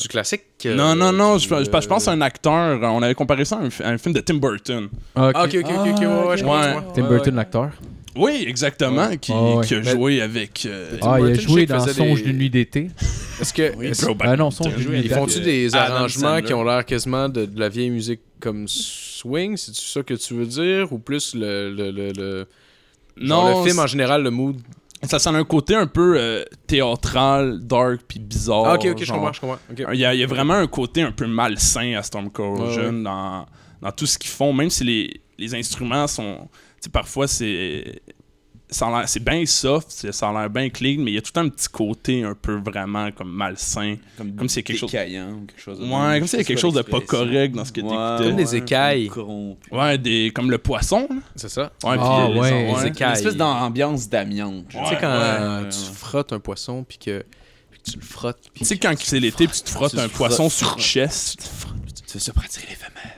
Du 0.00 0.08
classique. 0.08 0.42
non, 0.64 0.94
non, 0.96 1.12
non, 1.12 1.38
je, 1.38 1.46
du, 1.46 1.64
je- 1.64 1.80
je 1.80 1.86
pense 1.88 2.08
à 2.08 2.12
un 2.12 2.20
acteur. 2.20 2.80
On 2.82 3.02
avait 3.02 3.14
comparé 3.14 3.44
ça 3.44 3.56
à 3.56 3.60
un, 3.60 3.70
fi- 3.70 3.82
à 3.82 3.90
un 3.90 3.98
film 3.98 4.14
de 4.14 4.20
Tim 4.20 4.36
Burton. 4.36 4.88
Ah, 5.14 5.30
Ah, 5.34 5.44
ok, 5.44 5.56
ok, 5.62 5.70
ok, 5.70 5.70
ok, 5.70 6.00
ouais, 6.00 6.06
ouais, 6.06 6.36
je 6.38 6.44
Ouais. 6.44 6.50
comprends. 6.50 6.60
ouais. 6.76 6.82
Tim 6.94 7.02
Burton, 7.08 7.32
ouais. 7.34 7.36
l'acteur? 7.36 7.70
Oui, 8.16 8.44
exactement. 8.46 9.16
Qui, 9.16 9.32
Ah, 9.34 9.56
ouais. 9.56 9.66
qui 9.66 9.74
a 9.74 9.80
Mais- 9.80 9.90
joué 9.90 10.20
avec. 10.22 10.62
euh, 10.66 10.96
Tim 11.00 11.06
Ah, 11.10 11.16
il 11.18 11.24
a 11.24 11.26
Burton, 11.26 11.34
je 11.42 11.48
joué 11.48 11.60
qu'il 11.66 11.68
dans 11.68 11.80
faisait 11.84 11.92
Songe 11.94 12.18
des- 12.22 12.28
d'une 12.30 12.38
nuit 12.38 12.50
d'été. 12.50 12.90
Est-ce 13.40 13.52
que. 13.52 13.76
oui, 13.76 13.86
est-ce- 13.88 14.02
Throwback. 14.04 14.28
Ah 14.30 14.36
non, 14.36 14.50
Songe 14.50 14.72
d'une 14.74 14.82
joué 14.82 14.92
nuit 14.94 14.98
Ils 15.00 15.02
d'été. 15.08 15.14
font-tu 15.16 15.40
des 15.40 15.74
Adam 15.74 15.94
arrangements 15.96 16.28
Sandler. 16.28 16.42
qui 16.44 16.54
ont 16.54 16.64
l'air 16.64 16.84
quasiment 16.86 17.28
de, 17.28 17.44
de 17.44 17.60
la 17.60 17.68
vieille 17.68 17.90
musique 17.90 18.20
comme 18.44 18.68
swing 18.68 19.56
C'est 19.56 19.74
ça 19.74 20.02
que 20.02 20.14
tu 20.14 20.34
veux 20.34 20.46
dire? 20.46 20.92
Ou 20.92 20.98
plus 20.98 21.34
le. 21.34 21.74
le, 21.74 21.90
le, 21.90 22.12
le- 22.12 22.46
genre 23.16 23.44
non, 23.44 23.60
le 23.62 23.66
film 23.68 23.78
en 23.80 23.86
général, 23.86 24.22
le 24.22 24.30
mood? 24.30 24.56
Ça 25.02 25.18
sent 25.18 25.30
un 25.30 25.44
côté 25.44 25.74
un 25.74 25.86
peu 25.86 26.16
euh, 26.18 26.44
théâtral, 26.66 27.60
dark, 27.60 28.00
puis 28.08 28.18
bizarre. 28.20 28.64
Ah, 28.66 28.74
ok, 28.74 28.86
ok, 28.92 29.04
je 29.04 29.12
comprends, 29.12 29.32
je 29.32 29.40
comprends. 29.40 29.58
Il 29.92 29.98
y, 29.98 30.04
a, 30.04 30.14
il 30.14 30.20
y 30.20 30.24
a 30.24 30.26
vraiment 30.26 30.54
un 30.54 30.66
côté 30.66 31.02
un 31.02 31.12
peu 31.12 31.26
malsain 31.26 31.94
à 31.98 32.02
Storm 32.02 32.30
Corrosion 32.30 32.82
Ouais, 32.82 32.88
ouais. 32.96 33.02
Dans, 33.02 33.46
dans 33.82 33.92
tout 33.92 34.06
ce 34.06 34.16
qu'ils 34.18 34.30
font, 34.30 34.52
même 34.54 34.70
si 34.70 34.82
les, 34.84 35.20
les 35.38 35.54
instruments 35.54 36.06
sont. 36.06 36.48
Parfois, 36.92 37.26
c'est. 37.28 38.00
C'est 38.70 39.22
bien 39.22 39.44
soft, 39.46 40.10
ça 40.10 40.28
a 40.30 40.32
l'air 40.32 40.50
bien 40.50 40.68
clean, 40.70 40.96
mais 40.98 41.12
il 41.12 41.14
y 41.14 41.18
a 41.18 41.22
tout 41.22 41.38
un 41.38 41.48
petit 41.48 41.68
côté 41.68 42.24
un 42.24 42.34
peu 42.34 42.54
vraiment 42.56 43.12
comme 43.12 43.30
malsain. 43.30 43.96
Comme 44.16 44.48
s'il 44.48 44.56
y 44.56 44.58
a 44.60 44.62
quelque 44.62 44.78
chose- 44.78 44.90
ou 44.90 45.46
quelque 45.46 45.60
chose 45.60 45.78
de 45.78 45.84
Ouais, 45.84 46.18
comme 46.18 46.26
s'il 46.26 46.38
y 46.38 46.42
a 46.42 46.44
quelque 46.44 46.58
chose 46.60 46.74
de 46.74 46.82
pas 46.82 47.00
correct 47.00 47.54
dans 47.54 47.64
ce 47.64 47.70
que 47.72 47.82
Ouais, 47.82 47.88
t'écoutais. 47.90 48.28
Comme 48.30 48.36
des 48.36 48.56
écailles. 48.56 49.10
Ouais, 49.70 49.98
des, 49.98 50.32
comme 50.34 50.50
le 50.50 50.58
poisson. 50.58 51.08
C'est 51.36 51.50
ça. 51.50 51.70
Ouais, 51.84 51.96
Ah, 52.00 52.26
puis, 52.26 52.36
euh, 52.36 52.40
ouais. 52.40 52.50
les- 52.50 52.66
Les 52.66 52.72
ouais. 52.74 52.88
écailles. 52.88 53.10
Une 53.10 53.16
espèce 53.18 53.36
d'ambiance 53.36 54.08
d'amiante. 54.08 54.64
tu 54.68 54.76
sais, 54.78 54.96
quand 55.00 55.08
ouais, 55.08 55.22
euh, 55.22 55.62
ouais. 55.64 55.68
tu 55.68 55.94
frottes 55.94 56.32
un 56.32 56.40
poisson, 56.40 56.84
puis 56.88 56.98
que, 56.98 57.24
tu 57.84 57.96
le 57.98 58.02
frottes. 58.04 58.38
Tu 58.54 58.64
sais, 58.64 58.78
quand 58.78 58.94
c'est 58.98 59.20
l'été, 59.20 59.46
puis 59.46 59.58
tu 59.58 59.62
te 59.64 59.70
frottes 59.70 59.92
Tu 59.92 60.00
un 60.00 60.08
te 60.08 60.14
poisson 60.16 60.48
frottes, 60.48 60.52
sur 60.52 60.70
le 60.76 60.82
tu 60.82 60.88
chest. 60.88 61.36
Tu 62.06 62.12
fais 62.14 62.18
ça 62.18 62.32
pour 62.32 62.42
attirer 62.42 62.66
les 62.70 62.76
femelles. 62.76 63.14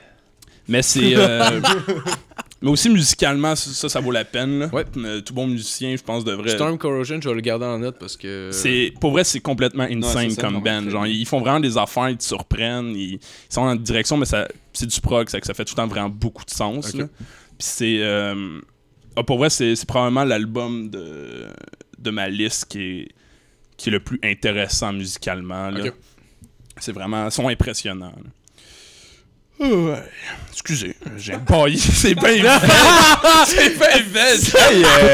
Mais 0.67 0.81
c'est. 0.81 1.15
euh, 1.15 1.61
mais 2.61 2.69
aussi 2.69 2.89
musicalement, 2.89 3.55
ça, 3.55 3.87
ça, 3.87 3.99
vaut 3.99 4.11
la 4.11 4.25
peine. 4.25 4.59
Là. 4.59 4.69
Ouais. 4.73 4.85
Euh, 4.97 5.21
Tout 5.21 5.33
bon 5.33 5.47
musicien, 5.47 5.95
je 5.95 6.01
pense, 6.01 6.23
devrait. 6.23 6.49
Storm 6.49 6.77
Corrosion, 6.77 7.19
je 7.21 7.29
vais 7.29 7.35
le 7.35 7.41
garder 7.41 7.65
en 7.65 7.79
note 7.79 7.97
parce 7.99 8.17
que. 8.17 8.49
C'est 8.51 8.93
pour 8.99 9.11
vrai, 9.11 9.23
c'est 9.23 9.39
complètement 9.39 9.83
insane 9.83 10.31
ça, 10.31 10.41
comme 10.41 10.61
band. 10.61 10.89
Genre, 10.89 11.05
ils 11.05 11.25
font 11.25 11.39
vraiment 11.39 11.59
des 11.59 11.77
affaires, 11.77 12.09
ils 12.09 12.17
te 12.17 12.23
surprennent, 12.23 12.95
ils, 12.95 13.13
ils 13.13 13.19
sont 13.49 13.61
en 13.61 13.75
direction, 13.75 14.17
mais 14.17 14.25
ça, 14.25 14.47
c'est 14.73 14.87
du 14.87 15.01
prog, 15.01 15.29
ça, 15.29 15.39
que 15.39 15.45
ça 15.45 15.53
fait 15.53 15.65
tout 15.65 15.73
le 15.73 15.77
temps 15.77 15.87
vraiment 15.87 16.09
beaucoup 16.09 16.45
de 16.45 16.51
sens. 16.51 16.91
Puis 16.91 17.07
c'est, 17.59 17.99
euh, 18.01 18.59
ah, 19.15 19.23
pour 19.23 19.37
vrai, 19.37 19.49
c'est, 19.49 19.73
probablement 19.85 20.23
l'album 20.23 20.89
de, 20.89 21.47
de 21.99 22.09
ma 22.11 22.27
liste 22.29 22.65
qui 22.65 22.81
est, 22.81 23.07
qui 23.75 23.89
est 23.89 23.91
le 23.91 23.99
plus 23.99 24.19
intéressant 24.23 24.93
musicalement. 24.93 25.69
là. 25.69 25.91
C'est 26.79 26.91
vraiment, 26.91 27.25
ils 27.25 27.31
sont 27.31 27.47
impressionnants. 27.47 28.13
là. 28.15 28.31
Ouais. 29.59 30.03
Excusez, 30.51 30.95
j'ai 31.17 31.35
baillé, 31.49 31.77
c'est 31.77 32.13
bien 32.15 32.31
vite. 32.33 32.45
c'est 33.45 33.77
bien 33.77 34.35
vite. 34.35 34.55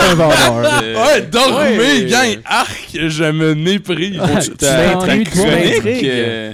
Un 0.02 0.16
vendeur. 0.16 1.06
Ouais, 1.06 1.22
dormez, 1.22 1.78
Ouais. 1.78 2.06
gang! 2.06 2.40
Arc, 2.46 2.90
je 2.94 3.24
me 3.32 3.54
méprise. 3.56 4.18
Toi? 4.60 4.96
m'intrigues. 4.96 5.30
euh, 6.06 6.54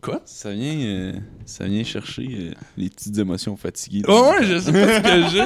Quoi? 0.00 0.22
Ça 0.24 0.50
vient, 0.52 0.74
euh, 0.86 1.12
ça 1.44 1.64
vient 1.64 1.82
chercher 1.84 2.28
euh, 2.30 2.50
les 2.76 2.88
petites 2.88 3.18
émotions 3.18 3.56
fatiguées. 3.56 4.02
Oh, 4.06 4.30
ouais, 4.30 4.46
je 4.46 4.58
sais 4.60 4.72
pas 4.72 4.86
ce 4.96 5.00
que 5.02 5.30
j'ai. 5.36 5.42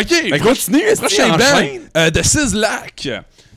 Ok, 0.00 0.30
Ben, 0.30 0.40
continue, 0.40 0.82
prochain 0.96 1.36
band 1.36 1.62
euh, 1.96 2.10
de 2.10 2.22
Sizzlack. 2.22 3.08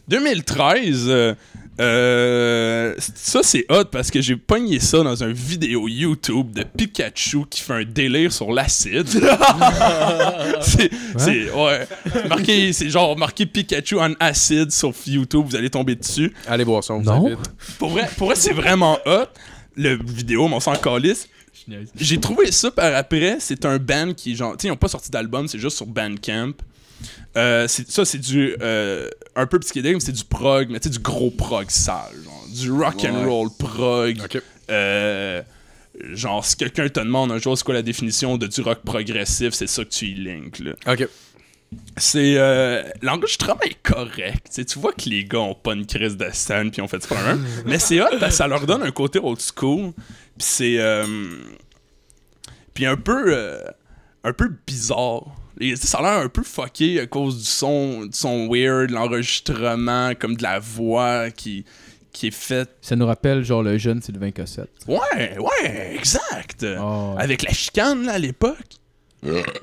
2013. 0.07 1.35
Euh, 1.79 2.93
ça, 2.99 3.41
c'est 3.43 3.65
hot 3.69 3.85
parce 3.91 4.11
que 4.11 4.21
j'ai 4.21 4.35
pogné 4.35 4.79
ça 4.79 5.01
dans 5.03 5.23
un 5.23 5.31
vidéo 5.31 5.87
YouTube 5.87 6.51
de 6.51 6.63
Pikachu 6.63 7.45
qui 7.49 7.61
fait 7.61 7.73
un 7.73 7.83
délire 7.83 8.31
sur 8.31 8.51
l'acide. 8.51 9.07
c'est, 10.61 10.91
c'est, 11.17 11.51
ouais. 11.51 11.87
C'est 12.11 12.27
marqué, 12.27 12.73
c'est 12.73 12.89
genre 12.89 13.17
marqué 13.17 13.45
Pikachu 13.45 13.99
en 13.99 14.13
acide 14.19 14.71
sur 14.71 14.93
YouTube, 15.07 15.45
vous 15.49 15.55
allez 15.55 15.69
tomber 15.69 15.95
dessus. 15.95 16.33
Allez 16.47 16.65
boire 16.65 16.83
ça, 16.83 16.93
on 16.93 16.99
vous 16.99 17.05
Non. 17.05 17.25
invite. 17.27 17.39
Pour 17.79 17.89
vrai, 17.89 18.07
pour 18.17 18.27
vrai 18.27 18.35
c'est 18.35 18.53
vraiment 18.53 18.97
hot. 19.05 19.25
Le 19.75 19.95
vidéo, 20.03 20.47
mais 20.47 20.55
on 20.55 20.59
s'en 20.59 20.75
calisse. 20.75 21.27
J'ai 21.99 22.19
trouvé 22.19 22.51
ça 22.51 22.69
par 22.69 22.93
après. 22.93 23.37
C'est 23.39 23.65
un 23.65 23.77
band 23.79 24.13
qui, 24.15 24.35
genre, 24.35 24.51
tu 24.51 24.61
sais, 24.63 24.67
ils 24.67 24.71
n'ont 24.71 24.77
pas 24.77 24.87
sorti 24.87 25.09
d'album, 25.09 25.47
c'est 25.47 25.57
juste 25.57 25.77
sur 25.77 25.87
Bandcamp. 25.87 26.51
Euh, 27.37 27.67
ça, 27.67 28.05
c'est 28.05 28.17
du. 28.19 28.55
euh, 28.61 29.09
un 29.35 29.45
peu 29.47 29.59
psychédélique, 29.59 29.97
mais 29.97 30.05
c'est 30.05 30.11
du 30.11 30.23
prog, 30.23 30.69
mais 30.69 30.79
tu 30.79 30.89
sais, 30.89 30.93
du 30.97 30.99
gros 30.99 31.31
prog 31.31 31.69
sale. 31.69 32.13
Genre, 32.23 32.45
du 32.53 32.71
rock 32.71 33.03
and 33.05 33.15
Ouais. 33.15 33.25
roll 33.25 33.49
prog. 33.57 34.17
Euh, 34.69 35.41
genre, 36.13 36.45
si 36.45 36.55
quelqu'un 36.55 36.87
te 36.89 36.99
demande 36.99 37.31
un 37.31 37.37
jour 37.39 37.57
c'est 37.57 37.63
quoi 37.63 37.73
la 37.73 37.81
définition 37.81 38.37
de 38.37 38.47
du 38.47 38.61
rock 38.61 38.79
progressif, 38.85 39.53
c'est 39.53 39.67
ça 39.67 39.83
que 39.83 39.89
tu 39.89 40.05
y 40.07 40.15
links, 40.15 40.59
là. 40.59 40.71
Ok. 40.87 41.07
C'est. 41.97 42.35
L'enregistrement 43.01 43.59
est 43.61 43.81
correct. 43.81 44.45
Tu 44.45 44.51
sais, 44.51 44.65
tu 44.65 44.77
vois 44.79 44.93
que 44.93 45.09
les 45.09 45.25
gars 45.25 45.39
ont 45.39 45.55
pas 45.55 45.73
une 45.73 45.87
crise 45.87 46.15
de 46.17 46.27
scène 46.31 46.69
puis 46.69 46.81
ont 46.81 46.87
fait 46.87 47.01
ça 47.03 47.15
un. 47.31 47.39
Mais 47.65 47.79
c'est 47.79 47.99
hot 47.99 48.05
parce 48.19 48.31
que 48.33 48.37
ça 48.37 48.47
leur 48.47 48.65
donne 48.67 48.83
un 48.83 48.91
côté 48.91 49.19
old 49.21 49.39
school. 49.41 49.91
Puis 50.37 50.47
c'est. 50.47 50.77
puis 52.73 52.85
un 52.85 52.95
peu. 52.95 53.35
un 54.23 54.33
peu 54.33 54.51
bizarre. 54.67 55.25
Et 55.59 55.75
ça 55.75 55.99
a 55.99 56.01
l'air 56.01 56.25
un 56.25 56.29
peu 56.29 56.43
fucké 56.43 56.99
à 56.99 57.05
cause 57.05 57.37
du 57.37 57.45
son, 57.45 58.05
du 58.05 58.17
son 58.17 58.47
weird, 58.49 58.91
l'enregistrement, 58.91 60.13
comme 60.19 60.35
de 60.35 60.43
la 60.43 60.59
voix 60.59 61.29
qui, 61.31 61.65
qui 62.11 62.27
est 62.27 62.33
faite. 62.33 62.69
Ça 62.81 62.95
nous 62.95 63.05
rappelle 63.05 63.43
genre 63.43 63.63
le 63.63 63.77
jeune 63.77 64.01
Sylvain 64.01 64.31
Cossette. 64.31 64.71
Ouais, 64.87 65.37
ouais, 65.37 65.95
exact. 65.95 66.65
Oh. 66.79 67.15
Avec 67.17 67.43
la 67.43 67.51
chicane 67.51 68.05
là, 68.05 68.13
à 68.13 68.19
l'époque. 68.19 68.77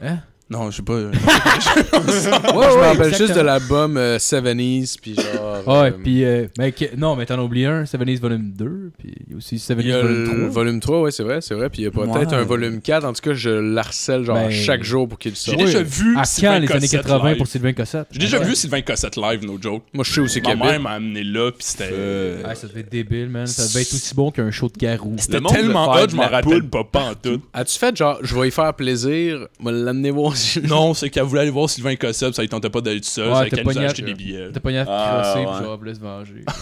Hein? 0.03 0.20
Non, 0.50 0.70
je 0.70 0.76
sais 0.78 0.82
pas. 0.82 0.94
Ouais, 1.00 2.66
je 2.72 2.76
me 2.76 2.82
rappelle 2.82 3.14
juste 3.14 3.34
de 3.36 3.40
l'album 3.40 3.96
euh, 3.96 4.18
70s, 4.18 4.96
puis 5.00 5.14
genre. 5.14 5.62
Ouais, 5.66 5.90
euh, 5.90 5.96
puis 6.02 6.24
euh, 6.24 6.46
que- 6.56 6.96
non, 6.96 7.14
mais 7.16 7.26
t'en 7.26 7.38
as 7.38 7.42
oublié 7.42 7.66
un, 7.66 7.86
Seven 7.86 8.06
Days 8.06 8.16
Volume 8.16 8.50
2, 8.56 8.90
puis 8.98 9.14
il 9.26 9.30
y 9.32 9.34
a 9.34 9.36
aussi 9.36 9.58
Seven 9.58 9.84
Il 9.84 9.88
y 9.90 9.92
Days 9.92 9.98
a 9.98 10.02
Volume 10.02 10.24
le 10.24 10.38
3. 10.40 10.48
volume 10.48 10.80
3, 10.80 11.00
ouais, 11.02 11.10
c'est 11.10 11.22
vrai, 11.22 11.40
c'est 11.40 11.54
vrai. 11.54 11.70
Puis 11.70 11.82
il 11.82 11.84
y 11.84 11.88
a 11.88 11.90
peut-être 11.90 12.30
Ouais. 12.32 12.34
un 12.34 12.42
volume 12.42 12.80
4. 12.80 13.04
En 13.04 13.12
tout 13.12 13.20
cas, 13.22 13.34
je 13.34 13.50
l'harcèle 13.50 14.24
genre 14.24 14.36
Ben, 14.36 14.50
chaque 14.50 14.82
jour 14.82 15.08
pour 15.08 15.18
qu'il 15.18 15.32
J'ai 15.32 15.36
sorte. 15.36 15.58
déjà 15.58 15.82
vu 15.82 16.16
À 16.18 16.24
Sylvain 16.24 16.54
quand 16.54 16.60
les 16.60 16.72
années 16.72 16.80
Cossette 16.88 17.02
80 17.02 17.28
live? 17.28 17.36
pour 17.38 17.46
Sylvain 17.46 17.72
Cossette? 17.72 18.06
J'ai 18.10 18.18
déjà 18.18 18.38
Ouais. 18.38 18.44
vu 18.46 18.56
Sylvain 18.56 18.80
Cossette 18.82 19.16
live, 19.16 19.44
no 19.46 19.58
joke. 19.60 19.82
Moi, 19.92 20.04
je 20.04 20.12
sais 20.12 20.20
où 20.20 20.26
c'est 20.26 20.40
Ma 20.42 20.50
qu'il 20.50 20.58
mère 20.58 20.68
habite. 20.70 20.82
m'a 20.82 20.90
amené 20.90 21.22
là, 21.22 21.50
puis 21.52 21.64
c'était. 21.64 21.90
Euh, 21.92 22.42
Ah, 22.44 22.54
ça 22.54 22.66
devait 22.66 22.80
être 22.80 22.90
débile, 22.90 23.28
man. 23.28 23.46
Ça 23.46 23.66
devait 23.68 23.82
être 23.82 23.94
aussi 23.94 24.14
bon 24.14 24.30
qu'un 24.30 24.50
show 24.50 24.66
de 24.68 24.76
garou. 24.78 25.14
C'était 25.18 25.34
Le 25.34 25.40
monde 25.42 25.52
tellement 25.52 25.86
veut 25.92 25.94
faire 25.98 26.04
hot, 26.04 26.10
je 26.10 26.16
m'en 26.16 26.22
la 26.22 26.28
rappelle 26.28 26.64
pas, 26.68 26.84
pas 26.84 27.10
en 27.10 27.14
tout. 27.14 27.40
As-tu 27.52 27.78
fait 27.78 27.96
genre, 27.96 28.18
je 28.22 28.34
vais 28.34 28.48
y 28.48 28.50
faire 28.50 28.74
plaisir, 28.74 29.46
me 29.62 29.70
l'amener 29.70 30.10
voir. 30.10 30.34
Non, 30.64 30.94
c'est 30.94 31.11
qu'elle 31.11 31.22
voulait 31.24 31.42
aller 31.42 31.50
voir 31.50 31.68
Sylvain 31.70 31.96
Cossette, 31.96 32.35
ça 32.35 32.42
lui 32.42 32.48
tentait 32.48 32.70
pas 32.70 32.81
d'aller 32.81 33.00
tout 33.00 33.09
seul, 33.09 33.31
Ouais, 33.33 33.48
qu'elle 33.50 33.64
nous 33.64 33.79
a 33.79 33.83
acheté 33.83 34.03
des 34.03 34.14
billets. 34.14 34.50
T'as 34.53 34.61
pas 34.61 34.70
à 34.70 34.85
Ah, 34.88 35.22
crosser, 35.22 35.38
ouais. 35.40 35.46
puis 35.55 35.64
genre, 35.64 35.72
elle 35.74 35.79
voulait 35.79 35.94
se 35.94 36.00
venger. 36.00 36.44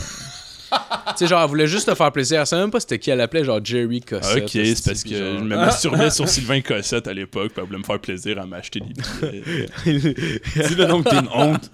Tu 0.71 1.25
sais, 1.25 1.27
genre, 1.27 1.41
elle 1.43 1.49
voulait 1.49 1.67
juste 1.67 1.89
te 1.89 1.95
faire 1.95 2.13
plaisir. 2.13 2.41
Elle 2.41 2.47
savait 2.47 2.61
même 2.61 2.71
pas 2.71 2.79
c'était 2.79 2.99
qui 2.99 3.09
elle 3.09 3.23
appelait, 3.23 3.43
genre 3.43 3.59
Jerry 3.65 4.03
Cossette. 4.03 4.43
Ok, 4.45 4.51
c'est 4.53 4.85
parce 4.85 5.03
que 5.03 5.17
genre- 5.17 5.39
je 5.39 5.43
me 5.45 5.57
masturbais 5.57 6.11
sur 6.11 6.29
Sylvain 6.29 6.61
Cossette 6.61 7.09
à 7.09 7.15
l'époque, 7.15 7.53
puis 7.55 7.63
elle 7.63 7.65
voulait 7.65 7.79
me 7.79 7.85
faire 7.85 7.99
plaisir 7.99 8.39
à 8.39 8.45
m'acheter 8.45 8.81
des 8.81 8.93
billets. 8.93 9.67
Dis-le 9.87 10.85
donc 10.85 11.05
que 11.05 11.09
t'es 11.11 11.17
une 11.17 11.29
honte. 11.33 11.71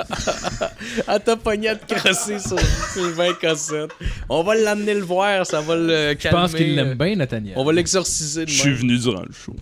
Elle 1.09 1.21
t'a 1.25 1.37
pogné 1.37 1.71
à 1.71 1.75
te 1.75 1.93
crosser 1.93 2.38
sur 2.38 2.57
Sylvain 2.93 3.33
Cossette. 3.33 3.90
On 4.29 4.45
va 4.45 4.55
l'amener 4.55 4.95
le 4.95 5.03
voir, 5.03 5.45
ça 5.45 5.61
va 5.61 5.75
le 5.75 6.11
Je 6.11 6.12
calmer. 6.14 6.38
pense 6.40 6.55
qu'il 6.55 6.77
l'aime 6.77 6.95
bien, 6.95 7.17
Nathaniel. 7.17 7.55
On 7.57 7.64
va 7.64 7.73
l'exorciser 7.73 8.45
Je 8.47 8.53
suis 8.61 8.75
venu 8.75 8.97
durant 8.97 9.23
le 9.23 9.33
show. 9.33 9.57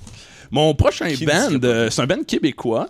Mon 0.53 0.75
prochain 0.75 1.09
Qui 1.09 1.25
band, 1.27 1.49
euh, 1.65 1.91
c'est 1.91 2.03
un 2.03 2.07
band 2.07 2.23
québécois. 2.27 2.89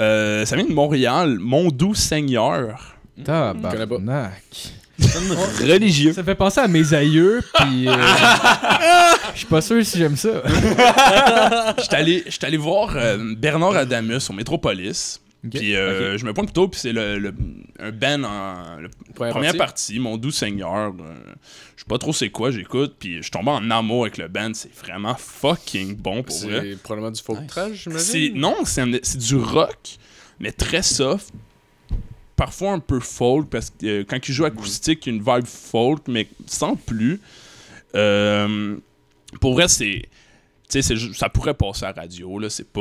Euh, 0.00 0.44
ça 0.44 0.56
vient 0.56 0.64
de 0.64 0.72
Montréal, 0.72 1.38
Mon 1.40 1.68
Doux 1.68 1.94
Seigneur. 1.94 2.96
Tabarnak. 3.24 4.42
Religieux. 5.60 6.12
Ça 6.12 6.22
fait 6.22 6.34
penser 6.34 6.60
à 6.60 6.68
mes 6.68 6.92
aïeux, 6.92 7.40
puis 7.54 7.88
euh, 7.88 7.92
je 9.34 9.38
suis 9.38 9.46
pas 9.46 9.60
sûr 9.62 9.84
si 9.84 9.98
j'aime 9.98 10.16
ça. 10.16 10.42
J'étais 11.80 11.96
allé, 11.96 12.24
j'étais 12.26 12.46
allé 12.46 12.56
voir 12.58 12.92
euh, 12.96 13.34
Bernard 13.36 13.76
Adamus 13.76 14.28
au 14.28 14.32
Métropolis. 14.34 15.20
Puis 15.48 15.74
euh, 15.74 16.18
je 16.18 16.26
me 16.26 16.34
pointe 16.34 16.48
plutôt, 16.48 16.68
puis 16.68 16.78
c'est 16.78 16.92
le, 16.92 17.18
le- 17.18 17.34
un 17.78 17.92
band 17.92 18.24
en 18.24 18.76
le- 18.76 18.90
Première 19.14 19.32
première 19.32 19.56
partie. 19.56 19.94
partie, 19.94 19.98
Mon 19.98 20.16
Doux 20.18 20.30
Seigneur. 20.30 20.92
euh, 21.00 21.14
je 21.76 21.80
sais 21.82 21.86
pas 21.88 21.96
trop 21.96 22.12
c'est 22.12 22.28
quoi, 22.28 22.50
j'écoute, 22.50 22.96
puis 22.98 23.16
je 23.16 23.22
suis 23.22 23.30
tombé 23.30 23.50
en 23.50 23.70
amour 23.70 24.02
avec 24.02 24.18
le 24.18 24.28
band. 24.28 24.50
C'est 24.52 24.74
vraiment 24.74 25.14
fucking 25.14 25.96
bon 25.96 26.22
pour 26.22 26.36
vrai. 26.40 26.60
C'est 26.72 26.82
probablement 26.82 27.10
du 27.10 27.22
folk 27.22 27.40
Nice. 27.40 27.48
trash, 27.48 27.72
j'imagine? 27.84 28.34
Non, 28.38 28.56
c'est 28.66 29.16
du 29.18 29.36
rock, 29.36 29.96
mais 30.40 30.52
très 30.52 30.82
soft, 30.82 31.30
parfois 32.36 32.72
un 32.72 32.78
peu 32.80 33.00
folk, 33.00 33.48
parce 33.48 33.70
que 33.70 33.86
euh, 33.86 34.04
quand 34.06 34.28
il 34.28 34.32
joue 34.34 34.44
acoustique, 34.44 35.06
il 35.06 35.10
y 35.10 35.12
a 35.12 35.16
une 35.16 35.22
vibe 35.24 35.46
folk, 35.46 36.02
mais 36.06 36.28
sans 36.46 36.76
plus. 36.76 37.18
Euh, 37.94 38.76
pour 39.40 39.54
vrai, 39.54 39.68
c'est. 39.68 40.02
Tu 40.68 40.82
sais, 40.82 40.94
ça 41.14 41.28
pourrait 41.28 41.54
passer 41.54 41.84
à 41.84 41.92
la 41.92 42.02
radio, 42.02 42.38
là. 42.38 42.48
C'est 42.50 42.70
pas. 42.70 42.80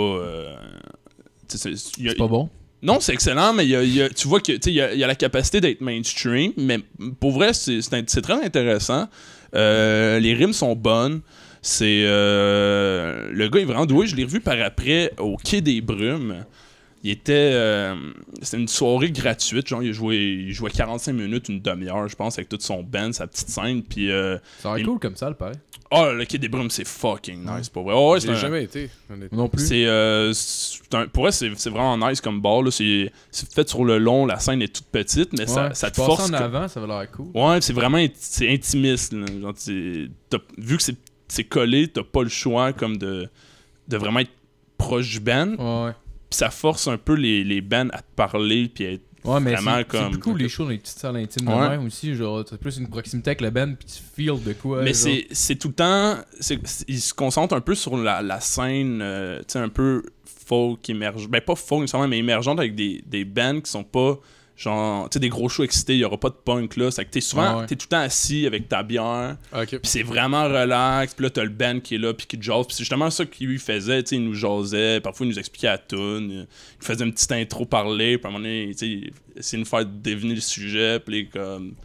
C'est- 1.57 2.17
pas 2.17 2.27
bon. 2.27 2.49
non, 2.81 2.99
c'est 2.99 3.13
excellent, 3.13 3.53
mais 3.53 3.65
il 3.65 3.69
y 3.71 3.75
a- 3.75 3.83
il 3.83 3.93
y 3.95 4.01
a- 4.01 4.09
tu 4.09 4.27
vois 4.27 4.39
que 4.39 4.51
il 4.67 4.73
y 4.73 4.81
a, 4.81 4.93
il 4.93 4.99
y 4.99 5.03
a 5.03 5.07
la 5.07 5.15
capacité 5.15 5.59
d'être 5.61 5.81
mainstream, 5.81 6.53
mais 6.57 6.79
pour 7.19 7.31
vrai, 7.31 7.51
c'est 7.53 7.81
très 8.21 8.43
intéressant. 8.45 9.07
Euh, 9.55 10.19
les 10.19 10.33
rimes 10.33 10.53
sont 10.53 10.75
bonnes. 10.75 11.21
C'est 11.61 12.03
euh, 12.05 13.29
le 13.31 13.49
gars 13.49 13.59
est 13.59 13.65
vraiment 13.65 13.85
doué. 13.85 14.07
Je 14.07 14.15
l'ai 14.15 14.23
revu 14.23 14.39
par 14.39 14.59
après 14.61 15.11
au 15.19 15.35
Quai 15.37 15.59
des 15.61 15.81
Brumes. 15.81 16.45
Il 17.03 17.11
était, 17.11 17.51
euh, 17.53 17.95
c'était 18.41 18.57
une 18.57 18.67
soirée 18.67 19.09
gratuite, 19.11 19.67
genre 19.67 19.81
il 19.81 19.93
jouait, 19.93 20.17
il 20.17 20.51
jouait 20.51 20.69
45 20.69 21.13
minutes, 21.13 21.47
une 21.47 21.61
demi-heure, 21.61 22.07
je 22.09 22.15
pense, 22.17 22.37
avec 22.37 22.49
toute 22.49 22.61
son 22.61 22.83
band, 22.83 23.13
sa 23.13 23.25
petite 23.25 23.47
scène, 23.49 23.83
puis 23.83 24.11
euh, 24.11 24.37
Ça 24.59 24.69
aurait 24.71 24.81
Il- 24.81 24.85
cool 24.85 24.99
comme 24.99 25.15
ça, 25.15 25.29
le 25.29 25.35
pareil. 25.35 25.55
oh 25.91 26.11
le 26.13 26.25
Quai 26.25 26.37
des 26.39 26.49
Brumes, 26.49 26.69
c'est 26.69 26.85
fucking 26.85 27.45
nice, 27.45 27.69
pour 27.69 27.83
vrai. 27.83 27.93
Oh, 27.95 28.11
ouais, 28.13 28.19
c'est 28.19 28.27
J'ai 28.27 28.33
un- 28.33 28.35
jamais 28.35 28.63
été. 28.63 28.89
honnêtement. 29.09 29.37
Non 29.43 29.47
plus. 29.47 29.65
c'est 29.65 29.85
euh, 29.85 30.33
un- 30.93 31.07
pour 31.07 31.23
vrai, 31.23 31.31
c'est 31.31 31.49
c'est 31.55 31.69
vraiment 31.69 31.97
nice 32.09 32.19
comme 32.19 32.41
bar. 32.41 32.63
là. 32.63 32.69
C'est 32.71 33.09
fait 33.53 33.69
sur 33.69 33.85
le 33.85 33.97
long, 33.97 34.25
la 34.25 34.37
scène 34.39 34.61
est 34.61 34.73
toute 34.75 34.87
petite, 34.87 35.31
mais 35.37 35.47
ça, 35.47 35.67
Ouais, 35.69 35.73
ça 35.75 35.89
te 35.89 35.95
je 35.95 36.01
passe 36.01 36.05
force. 36.17 36.29
en 36.29 36.37
que- 36.37 36.43
avant, 36.43 36.67
ça 36.67 36.81
va 36.81 36.87
l'air 36.87 37.11
cool. 37.11 37.27
Ouais, 37.33 37.61
c'est 37.61 37.71
vraiment 37.73 38.05
c'est 38.15 38.49
intimiste. 38.51 39.13
là. 39.13 39.25
Genre, 39.41 39.53
vu 40.57 40.75
que 40.77 40.83
c'est 40.83 40.97
c'est 41.29 41.43
collé, 41.45 41.87
t'as 41.87 42.03
pas 42.03 42.23
le 42.23 42.29
choix 42.29 42.73
comme 42.73 42.97
de, 42.97 43.29
de 43.87 43.97
vraiment 43.97 44.19
être 44.19 44.31
proche 44.77 45.09
du 45.11 45.19
band. 45.21 45.51
Ouais, 45.57 45.85
ouais. 45.85 45.91
Puis 46.29 46.37
ça 46.37 46.49
force 46.49 46.87
un 46.87 46.97
peu 46.97 47.13
les, 47.13 47.43
les 47.43 47.61
bands 47.61 47.89
à 47.91 47.99
te 47.99 48.11
parler 48.15 48.69
puis 48.73 48.85
à 48.85 48.91
être 48.91 49.03
Ouais, 49.25 49.41
mais 49.41 49.51
Vraiment 49.53 49.75
c'est 49.79 49.87
comme- 49.87 50.03
c'est 50.05 50.09
plus 50.11 50.19
cool 50.19 50.37
les 50.39 50.47
shows 50.47 50.63
dans 50.63 50.69
les 50.69 50.77
petites 50.77 50.97
salles 50.97 51.17
intimes 51.17 51.45
de 51.45 51.51
Ouais. 51.51 51.69
même 51.69 51.85
aussi. 51.85 52.15
Genre, 52.15 52.45
t'as 52.45 52.55
plus 52.55 52.77
une 52.77 52.87
proximité 52.87 53.31
avec 53.31 53.41
la 53.41 53.51
band 53.51 53.73
puis 53.77 53.85
tu 53.85 54.01
feels 54.15 54.41
de 54.41 54.53
quoi. 54.53 54.81
Mais 54.81 54.93
c'est 54.93 55.27
c'est 55.31 55.55
tout 55.57 55.67
le 55.67 55.73
temps. 55.73 56.15
c'est- 56.39 56.65
c'est- 56.65 56.85
il 56.87 57.01
se 57.01 57.13
concentre 57.13 57.53
un 57.53 57.59
peu 57.59 57.75
sur 57.75 57.97
la, 57.97 58.21
la 58.21 58.39
scène, 58.39 59.01
euh, 59.01 59.39
tu 59.39 59.45
sais, 59.49 59.59
un 59.59 59.67
peu 59.67 60.03
folk 60.25 60.89
émergente. 60.89 61.29
Ben, 61.29 61.41
pas 61.41 61.55
folk 61.55 61.81
nécessairement, 61.81 62.07
mais 62.07 62.17
émergente 62.19 62.59
avec 62.59 62.75
des, 62.75 63.03
des 63.05 63.25
bands 63.25 63.59
qui 63.59 63.69
sont 63.69 63.83
pas. 63.83 64.17
Genre, 64.59 65.09
tu 65.09 65.13
sais, 65.15 65.19
des 65.21 65.29
gros 65.29 65.47
shows 65.47 65.63
excités, 65.63 65.93
il 65.93 65.99
y 65.99 66.03
aura 66.03 66.17
pas 66.19 66.27
de 66.27 66.35
punk 66.35 66.75
là. 66.75 66.91
C'est 66.91 67.05
que 67.05 67.11
t'es 67.11 67.21
souvent. 67.21 67.43
Ah 67.43 67.57
ouais. 67.59 67.65
T'es 67.65 67.77
tout 67.77 67.85
le 67.85 67.95
temps 67.95 68.01
assis 68.01 68.45
avec 68.45 68.67
ta 68.67 68.83
bière. 68.83 69.37
Ok. 69.53 69.69
Puis 69.69 69.79
c'est 69.83 70.03
vraiment 70.03 70.43
relax. 70.43 71.13
Puis 71.13 71.23
là, 71.23 71.29
t'as 71.29 71.43
le 71.43 71.49
band 71.49 71.79
qui 71.79 71.95
est 71.95 71.97
là, 71.97 72.13
puis 72.13 72.27
qui 72.27 72.37
te 72.37 72.43
jase. 72.43 72.67
Puis 72.67 72.75
c'est 72.75 72.83
justement 72.83 73.09
ça 73.09 73.25
qu'il 73.25 73.47
lui 73.47 73.57
faisait. 73.57 74.03
Tu 74.03 74.09
sais, 74.09 74.15
il 74.17 74.25
nous 74.25 74.33
jasait. 74.33 74.99
Parfois, 74.99 75.25
il 75.25 75.29
nous 75.29 75.39
expliquait 75.39 75.67
la 75.67 75.77
tune. 75.77 76.45
Il 76.81 76.85
faisait 76.85 77.05
une 77.05 77.13
petite 77.13 77.31
intro 77.31 77.65
parler. 77.65 78.17
Puis 78.17 78.25
à 78.25 78.27
un 78.27 78.31
moment 78.33 78.43
donné, 78.43 78.71
tu 78.71 78.77
sais, 78.79 78.87
il 78.87 79.13
essayait 79.37 79.59
de 79.59 79.63
nous 79.63 79.69
faire 79.69 79.85
deviner 79.85 80.35
le 80.35 80.41
sujet. 80.41 80.99
Puis 80.99 81.29
comme. 81.29 81.75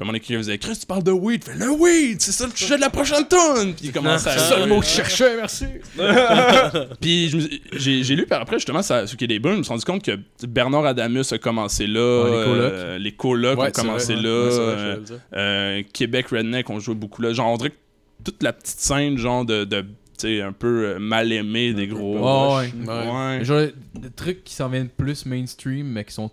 Puis 0.00 0.06
à 0.06 0.08
un 0.08 0.12
moment 0.12 0.18
donné, 0.18 0.24
il 0.30 0.36
faisait 0.38 0.56
Chris, 0.56 0.78
tu 0.80 0.86
parles 0.86 1.02
de 1.02 1.10
weed. 1.12 1.44
Fait 1.44 1.52
le 1.54 1.68
weed, 1.68 2.22
c'est 2.22 2.32
ça 2.32 2.46
le 2.46 2.52
sujet 2.56 2.76
de 2.76 2.80
la 2.80 2.88
prochaine 2.88 3.26
tune. 3.28 3.74
Puis 3.74 3.86
il 3.88 3.92
commence 3.92 4.26
à. 4.26 4.38
C'est 4.38 4.58
le 4.58 4.64
mot 4.64 4.80
que 4.80 4.86
je 4.86 4.90
cherchais, 4.92 5.36
merci. 5.36 5.66
Puis 7.00 7.28
j'ai 7.72 8.16
lu 8.16 8.26
par 8.26 8.40
après, 8.40 8.56
justement, 8.56 8.80
ça, 8.82 9.06
ce 9.06 9.14
qui 9.16 9.24
est 9.24 9.28
des 9.28 9.38
brumes, 9.38 9.54
je 9.54 9.58
me 9.58 9.62
suis 9.64 9.70
rendu 9.72 9.84
compte 9.84 10.02
que 10.04 10.18
Bernard 10.46 10.86
Adamus 10.86 11.32
a 11.32 11.38
commencé 11.38 11.86
là. 11.86 12.24
Ouais, 12.24 12.30
les 12.30 12.44
colocs. 12.46 12.72
euh, 12.72 12.98
les 12.98 13.12
colocs 13.12 13.58
Ouais, 13.58 13.68
ont 13.68 13.72
commencé 13.72 14.14
vrai. 14.14 14.22
là. 14.22 14.44
Ouais, 14.44 14.50
c'est 14.50 14.56
vrai, 14.58 14.74
euh, 14.74 14.98
euh, 15.36 15.82
Québec 15.92 16.28
Redneck, 16.28 16.70
on 16.70 16.78
jouait 16.80 16.94
beaucoup 16.94 17.20
là. 17.22 17.32
Genre, 17.32 17.48
on 17.48 17.56
dirait 17.56 17.70
que 17.70 17.76
toute 18.24 18.42
la 18.42 18.52
petite 18.52 18.80
scène, 18.80 19.18
genre, 19.18 19.44
de, 19.44 19.64
de 19.64 19.80
tu 19.82 19.86
sais, 20.16 20.40
un 20.42 20.52
peu 20.52 20.86
euh, 20.86 20.98
mal 20.98 21.30
aimé 21.32 21.72
des 21.72 21.86
gros. 21.86 22.18
Ouais, 22.58 22.70
ouais. 22.86 23.10
Ouais. 23.38 23.44
Genre, 23.44 23.66
des 23.94 24.10
trucs 24.10 24.44
qui 24.44 24.54
s'en 24.54 24.68
viennent 24.68 24.88
plus 24.88 25.26
mainstream, 25.26 25.86
mais 25.86 26.04
qui 26.04 26.12
sont 26.14 26.30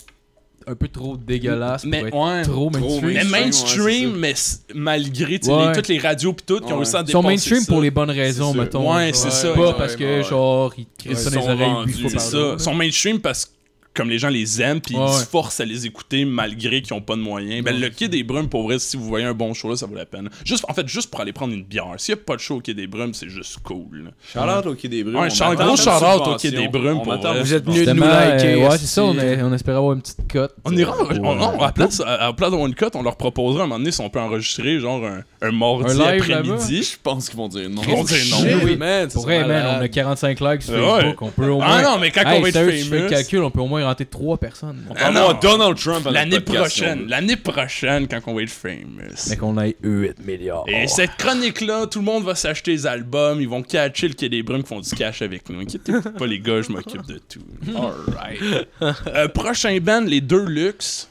un 0.69 0.75
peu 0.75 0.87
trop 0.89 1.15
dégueulasses 1.17 1.83
pour 1.83 1.91
Mais 1.91 1.99
être 2.01 2.13
ouais. 2.15 2.41
trop 2.43 2.69
mainstream. 2.69 3.01
Mais 3.13 3.23
mainstream, 3.23 4.11
ouais, 4.11 4.17
mais 4.17 4.33
malgré 4.75 5.39
Ouais. 5.47 5.67
les- 5.67 5.71
toutes 5.73 5.87
les 5.87 5.97
radios 5.99 6.33
pis 6.33 6.43
tout 6.45 6.59
qui 6.59 6.73
ont 6.73 6.77
réussi 6.77 6.95
à 6.95 7.03
Ils 7.07 7.11
sont 7.11 7.23
mainstream 7.23 7.61
ça. 7.61 7.71
pour 7.71 7.81
les 7.81 7.91
bonnes 7.91 8.11
raisons, 8.11 8.53
mettons. 8.53 8.93
Ouais, 8.93 9.11
c'est 9.13 9.31
ça, 9.31 9.53
Pas 9.53 9.59
ouais, 9.59 9.73
parce 9.77 9.93
ouais, 9.93 9.99
que, 9.99 10.17
ouais. 10.17 10.23
genre, 10.23 10.73
ils 10.77 10.85
crient 10.97 11.15
ça 11.15 11.29
dans 11.29 11.39
les 11.41 11.47
oreilles 11.47 11.93
C'est 12.09 12.19
ça. 12.19 12.37
Ils 12.53 12.59
sont 12.59 12.73
mainstream 12.75 13.19
parce 13.19 13.45
que 13.45 13.51
comme 13.97 14.09
les 14.09 14.19
gens 14.19 14.29
les 14.29 14.61
aiment 14.61 14.79
puis 14.79 14.95
Ouais, 14.95 15.01
ils 15.01 15.11
ouais. 15.13 15.19
se 15.19 15.25
forcent 15.25 15.59
à 15.59 15.65
les 15.65 15.85
écouter 15.85 16.23
malgré 16.23 16.81
qu'ils 16.81 16.93
ont 16.93 17.01
pas 17.01 17.15
de 17.15 17.21
moyens. 17.21 17.63
Ben 17.63 17.77
le 17.79 17.89
Quai 17.89 18.07
des 18.07 18.23
Brumes 18.23 18.47
pour 18.47 18.63
vrai 18.63 18.79
si 18.79 18.95
vous 18.95 19.03
voyez 19.05 19.25
un 19.25 19.33
bon 19.33 19.53
show 19.53 19.69
là, 19.69 19.75
ça 19.75 19.85
vaut 19.87 19.95
la 19.95 20.05
peine. 20.05 20.29
Juste 20.45 20.63
en 20.69 20.73
fait 20.73 20.87
juste 20.87 21.09
pour 21.11 21.19
aller 21.21 21.33
prendre 21.33 21.53
une 21.53 21.63
bière. 21.63 21.85
S'il 21.97 22.13
y 22.15 22.17
a 22.17 22.21
pas 22.21 22.35
de 22.35 22.41
show 22.41 22.55
au 22.57 22.61
Quai 22.61 22.73
des 22.73 22.87
Brumes, 22.87 23.13
c'est 23.13 23.29
juste 23.29 23.57
cool. 23.63 24.11
Shout-out 24.31 24.65
au 24.67 24.75
Quai 24.75 24.87
des 24.87 25.03
Brumes. 25.03 25.15
M'attend 25.15 25.53
gros 25.55 25.75
shout-out 25.75 26.27
au. 26.27 26.35
Quai 26.37 26.51
des 26.51 26.67
Brumes 26.67 27.01
pour 27.01 27.13
vrai. 27.17 27.41
Vous 27.41 27.53
êtes 27.53 27.65
venus 27.65 27.85
de 27.87 27.93
nous 27.93 28.03
liker. 28.03 28.53
euh, 28.63 28.69
ouais, 28.69 28.77
c'est 28.77 28.85
ça, 28.85 29.03
on, 29.03 29.17
est- 29.17 29.41
on 29.41 29.51
espérait 29.53 29.77
avoir 29.77 29.93
une 29.93 30.01
petite 30.01 30.31
cote. 30.31 30.53
On 30.63 30.75
ira, 30.75 30.95
on, 31.21 31.61
à 31.61 31.71
place, 31.71 31.99
à, 32.01 32.27
à 32.27 32.33
place 32.33 32.51
d'avoir 32.51 32.67
une 32.67 32.75
cote, 32.75 32.95
on 32.95 33.01
leur 33.03 33.15
proposera 33.15 33.61
à 33.61 33.63
un 33.63 33.67
moment 33.67 33.79
donné 33.79 33.91
si 33.91 33.99
on 34.01 34.09
peut 34.09 34.19
enregistrer 34.19 34.79
genre 34.79 35.03
un, 35.05 35.23
un 35.41 35.51
mardi 35.51 35.91
Un 35.91 35.99
après-midi. 35.99 36.83
Je 36.83 36.97
pense 37.01 37.29
qu'ils 37.29 37.37
vont 37.37 37.47
dire 37.47 37.69
non. 37.69 37.81
Ils 37.87 37.95
vont 37.95 38.03
dire 38.03 38.17
non. 38.31 38.37
Shit, 38.37 38.57
oui. 38.63 38.75
man, 38.77 39.07
Pour 39.09 39.23
vrai, 39.23 39.39
man, 39.39 39.49
on 39.65 39.69
a 39.69 39.73
malade. 39.73 39.91
45 39.91 40.39
likes 40.39 40.61
sur. 40.63 40.73
Facebook, 40.73 41.21
on 41.21 41.29
peut 41.29 41.49
au 41.49 41.57
moins... 41.57 41.65
Ah 41.67 41.81
non, 41.81 41.97
mais 41.99 42.11
quand 42.11 42.21
on 42.25 42.41
va 42.41 42.49
être 42.49 42.59
famous. 42.89 43.09
calcul, 43.09 43.39
on 43.43 43.51
peut 43.51 43.61
au 43.61 43.67
moins 43.67 43.86
rentrer 43.87 44.05
3 44.05 44.37
personnes. 44.37 44.85
On 44.89 44.93
Ah 44.97 45.03
va 45.05 45.11
non. 45.11 45.19
avoir 45.21 45.39
Donald 45.39 45.77
Trump 45.77 45.97
à 46.07 46.11
notre 46.11 46.13
L'année 46.13 46.39
prochaine, 46.39 47.01
on- 47.05 47.09
l'année 47.09 47.35
prochaine 47.35 48.07
quand 48.07 48.19
on 48.27 48.33
va 48.35 48.43
être 48.43 48.49
famous. 48.49 49.01
Mais 49.29 49.35
qu'on 49.37 49.59
ait 49.61 49.75
8 49.83 50.25
milliards. 50.25 50.65
Et 50.67 50.87
cette 50.87 51.15
chronique-là, 51.17 51.87
tout 51.87 51.99
le 51.99 52.05
monde 52.05 52.23
va 52.23 52.35
s'acheter 52.35 52.71
les 52.71 52.85
albums, 52.87 53.41
ils 53.41 53.49
vont 53.49 53.61
catcher 53.63 54.07
le 54.07 54.13
Quai 54.13 54.29
des 54.29 54.43
Brumes 54.43 54.63
qui 54.63 54.69
font 54.69 54.79
du 54.79 54.89
cash 54.91 55.21
avec 55.21 55.49
nous. 55.49 55.59
Inquiétez-vous 55.61 56.01
pas, 56.11 56.27
les 56.27 56.39
gars, 56.39 56.61
je 56.61 56.71
m'occupe 56.71 57.05
de 57.07 57.19
tout. 57.29 57.41
Alright. 57.75 58.67
Euh, 59.07 59.27
prochain 59.29 59.77
band, 59.79 60.01
les 60.01 60.21
deux 60.21 60.45
Luxe. 60.45 61.09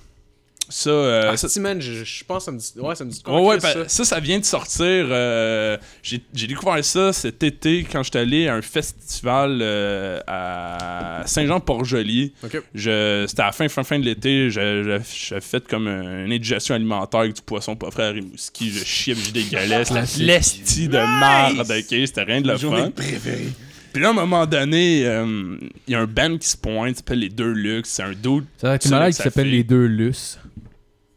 Ça, 0.69 0.91
euh, 0.91 1.31
Ah, 1.33 1.37
ça- 1.37 1.49
si, 1.49 1.61
man, 1.61 1.81
je, 1.81 2.03
je 2.05 2.25
pense 2.25 2.39
que 2.39 2.45
ça 2.47 2.51
me 2.53 2.59
dit. 2.59 2.73
Ouais, 2.79 2.95
ça 2.97 3.05
me 3.05 3.11
dit 3.11 3.23
quoi, 3.23 3.41
Ouais, 3.41 3.47
ouais, 3.49 3.59
Chris, 3.59 3.69
pa- 3.75 3.89
ça, 3.89 4.05
ça 4.05 4.19
vient 4.21 4.39
de 4.41 4.45
sortir. 4.45 4.81
euh, 5.11 5.77
J'ai 6.03 6.47
découvert 6.47 6.85
ça 6.85 7.13
cet 7.13 7.43
été 7.43 7.85
quand 7.91 8.03
j'étais 8.03 8.19
allé 8.19 8.49
à 8.49 8.55
un 8.55 8.63
festival 8.63 9.59
euh, 9.63 10.21
à 10.27 11.23
Saint-Jean-Port-Joli. 11.27 12.33
C'était 12.75 13.43
à 13.43 13.47
la 13.47 13.53
fin, 13.53 13.69
fin, 13.69 13.85
fin 13.85 13.99
de 13.99 14.05
l'été. 14.05 14.51
J'ai 14.51 14.99
fait 15.41 15.67
comme 15.69 15.87
un- 15.89 16.25
une 16.25 16.33
indigestion 16.33 16.75
alimentaire 16.75 17.21
avec 17.21 17.35
du 17.35 17.43
poisson 17.43 17.77
pas 17.77 17.91
frais 17.91 18.05
à 18.09 18.11
Rimouski. 18.11 18.71
Je 18.71 18.85
chiais, 18.85 19.15
je 19.15 19.31
dégueulais. 19.31 19.85
C'était 19.85 20.25
l'esti 20.25 20.89
de 20.89 20.99
marde, 20.99 21.61
ok? 21.71 21.87
C'était 21.89 22.23
rien 22.23 22.41
de 22.41 22.49
le 22.49 22.59
fun. 22.59 22.91
préférée. 22.91 23.49
Puis 23.93 24.03
là, 24.03 24.09
à 24.09 24.11
un 24.11 24.15
moment 24.15 24.45
donné, 24.45 25.07
euh, 25.07 25.57
il 25.87 25.93
y 25.93 25.95
a 25.95 26.01
un 26.01 26.07
band 26.07 26.37
qui 26.37 26.47
se 26.49 26.57
pointe, 26.57 26.91
qui 26.91 26.97
s'appelle 26.99 27.21
Les 27.21 27.31
Deux 27.31 27.53
Luxe. 27.53 27.89
C'est 27.89 28.03
un 28.03 28.11
dude. 28.13 28.45
Été 28.63 28.89
Ça, 28.89 28.95
malade 28.97 29.13
qui 29.13 29.17
sa 29.17 29.25
s'appelle 29.25 29.51
les 29.51 29.65
deux 29.65 29.87
Luce. 29.87 30.39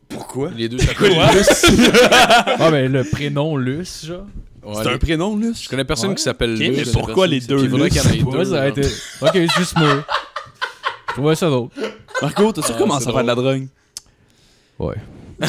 Pourquoi? 0.10 0.50
Les 0.56 0.68
deux, 0.70 0.78
ça 0.80 0.94
colle. 0.94 1.12
Ah, 2.60 2.70
ben 2.72 2.92
le 2.92 3.04
prénom 3.04 3.56
Luce, 3.58 4.06
genre. 4.06 4.26
Ouais, 4.64 4.76
C'est 4.84 4.90
un 4.90 4.98
prénom, 4.98 5.38
là? 5.38 5.48
Je 5.60 5.70
connais 5.70 5.86
personne 5.86 6.10
Ouais. 6.10 6.16
qui 6.16 6.24
s'appelle 6.24 6.54
Ok, 6.54 6.60
Luce, 6.60 6.86
mais 6.88 6.92
pourquoi 6.92 7.28
les 7.28 7.40
deux 7.40 7.64
Il 7.64 7.70
faudrait 7.70 7.90
qu'il 7.90 8.02
y 8.04 8.08
en 8.08 8.12
ait 8.12 8.22
Ouais, 8.24 8.38
deux. 8.44 8.46
ça 8.52 8.68
été. 8.68 8.82
Ok, 9.22 9.30
c'est 9.34 9.48
juste 9.58 9.78
moi. 9.78 10.04
Je 11.10 11.14
trouvais 11.14 11.36
ça 11.36 11.50
drôle. 11.50 11.70
Marco, 12.22 12.52
t'as-tu 12.52 12.74
commencé 12.74 13.06
c'est 13.06 13.10
à 13.10 13.14
faire 13.14 13.22
de 13.24 13.28
la 13.28 13.36
drogue? 13.36 13.68
Ouais. 14.80 14.96
On 15.42 15.46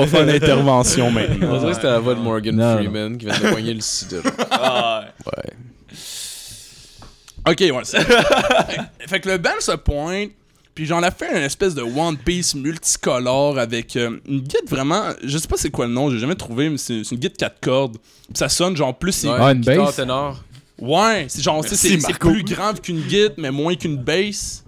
va 0.00 0.06
faire 0.06 0.22
une 0.22 0.30
intervention 0.30 1.08
On 1.08 1.10
maintenant. 1.10 1.58
dirait 1.58 1.70
que 1.70 1.74
c'était 1.74 1.88
la 1.88 1.98
voix 1.98 2.14
de 2.14 2.20
Morgan 2.20 2.54
Non, 2.54 2.76
Freeman 2.76 3.18
qui 3.18 3.26
vient 3.26 3.38
de 3.38 3.48
poigner 3.50 3.74
le 3.74 3.80
sida. 3.80 4.18
Ah, 4.50 5.04
Ouais. 5.26 5.52
Ok, 7.50 7.58
ouais. 7.60 7.72
fait 9.08 9.18
que 9.20 9.28
le 9.28 9.38
band 9.38 9.50
se 9.58 9.72
pointe, 9.72 10.30
puis 10.74 10.86
j'en 10.86 11.02
ai 11.02 11.10
fait 11.10 11.30
une 11.36 11.42
espèce 11.44 11.74
de 11.74 11.82
One 11.82 12.16
Piece 12.16 12.54
multicolore 12.54 13.58
avec 13.58 13.94
euh, 13.96 14.18
une 14.26 14.40
guide 14.40 14.68
vraiment. 14.68 15.10
Je 15.22 15.36
sais 15.38 15.48
pas 15.48 15.56
c'est 15.56 15.70
quoi 15.70 15.86
le 15.86 15.92
nom, 15.92 16.10
j'ai 16.10 16.18
jamais 16.18 16.34
trouvé, 16.34 16.70
mais 16.70 16.78
c'est 16.78 17.02
une 17.02 17.18
guide 17.18 17.36
4 17.36 17.60
cordes. 17.60 17.98
Puis 17.98 18.36
ça 18.38 18.48
sonne 18.48 18.76
genre 18.76 18.96
plus. 18.98 19.12
c'est- 19.12 19.28
Ouais, 19.28 19.36
Ah, 19.38 19.52
une 19.52 19.60
bass? 19.62 19.96
ténor. 19.96 20.42
Ouais, 20.78 21.26
c'est 21.28 21.42
genre, 21.42 21.62
tu 21.64 21.76
sais, 21.76 21.88
Merci, 21.90 22.06
c'est 22.06 22.18
plus 22.18 22.42
grave 22.42 22.80
qu'une 22.80 23.02
guide, 23.02 23.34
mais 23.36 23.50
moins 23.50 23.74
qu'une 23.76 23.96
bass. 23.98 24.64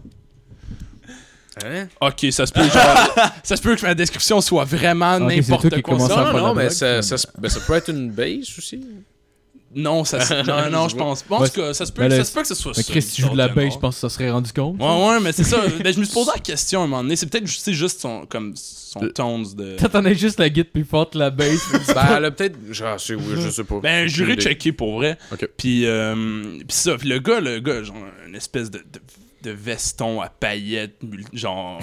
Hein? 1.64 1.86
Ok, 2.00 2.26
ça 2.32 2.46
se 2.46 2.52
peut, 2.52 2.62
genre, 2.68 2.72
ça 3.44 3.56
se 3.56 3.62
peut 3.62 3.76
que 3.76 3.82
ma 3.82 3.94
description 3.94 4.40
soit 4.40 4.64
vraiment 4.64 5.18
n'importe 5.20 5.80
quoi. 5.82 5.98
Non, 5.98 6.32
non, 6.48 6.54
mais 6.54 6.70
ça, 6.70 7.00
ben, 7.38 7.48
ça 7.48 7.60
peut 7.60 7.74
être 7.74 7.90
une 7.90 8.10
bass 8.10 8.58
aussi. 8.58 8.80
Non, 9.74 10.04
ça, 10.04 10.20
se- 10.20 10.34
non, 10.46 10.70
non, 10.70 10.88
je 10.88 10.96
pense 10.96 11.22
pas. 11.22 11.36
En 11.36 11.40
Ouais, 11.42 11.48
tout 11.48 11.60
cas, 11.60 11.74
ça 11.74 11.86
se 11.86 11.92
peut, 11.92 12.02
mais 12.02 12.10
ça 12.10 12.18
le- 12.18 12.24
se 12.24 12.32
peut 12.32 12.42
que 12.42 12.48
ce 12.48 12.54
soit 12.54 12.72
Mais 12.76 12.82
ça. 12.82 12.92
Chris, 12.92 13.02
si 13.02 13.12
tu 13.16 13.22
joues 13.22 13.30
de 13.30 13.36
la 13.36 13.48
bass, 13.48 13.74
je 13.74 13.78
pense 13.78 13.94
que 13.96 14.00
ça 14.00 14.08
serait 14.08 14.30
rendu 14.30 14.52
compte. 14.52 14.80
Ouais, 14.80 15.06
ouais, 15.08 15.20
mais 15.20 15.32
c'est 15.32 15.44
ça. 15.44 15.58
Ben, 15.82 15.92
je 15.92 15.98
me 15.98 16.04
suis 16.04 16.14
posé 16.14 16.30
la 16.34 16.40
question 16.40 16.80
à 16.80 16.84
un 16.84 16.86
moment 16.86 17.02
donné. 17.02 17.16
C'est 17.16 17.26
peut-être 17.26 17.46
juste, 17.46 17.70
juste 17.72 18.00
son, 18.00 18.26
comme, 18.26 18.54
son 18.56 19.00
tones 19.14 19.44
de. 19.56 19.76
T'attendais 19.78 20.14
juste 20.14 20.38
la 20.38 20.48
guide 20.48 20.70
plus 20.70 20.84
forte 20.84 21.14
la 21.14 21.30
bass. 21.30 21.60
Ben, 21.94 22.06
elle 22.16 22.24
a 22.26 22.30
peut-être. 22.30 22.56
Genre, 22.70 22.98
c'est- 23.00 23.14
oui, 23.14 23.34
je 23.40 23.50
sais 23.50 23.64
pas. 23.64 23.80
Ben, 23.80 24.06
j'irai 24.08 24.36
checker 24.36 24.72
pour 24.72 24.94
vrai. 24.96 25.18
Ok. 25.32 25.48
Puis, 25.56 25.86
euh, 25.86 26.14
puis 26.58 26.66
ça, 26.70 26.96
puis 26.96 27.08
le 27.08 27.18
gars, 27.18 27.40
le 27.40 27.60
gars, 27.60 27.82
genre, 27.82 27.96
une 28.26 28.34
espèce 28.36 28.70
de, 28.70 28.78
de 28.78 29.00
de 29.44 29.50
vestons 29.50 30.20
à 30.20 30.28
paillettes, 30.28 30.96
genre 31.32 31.80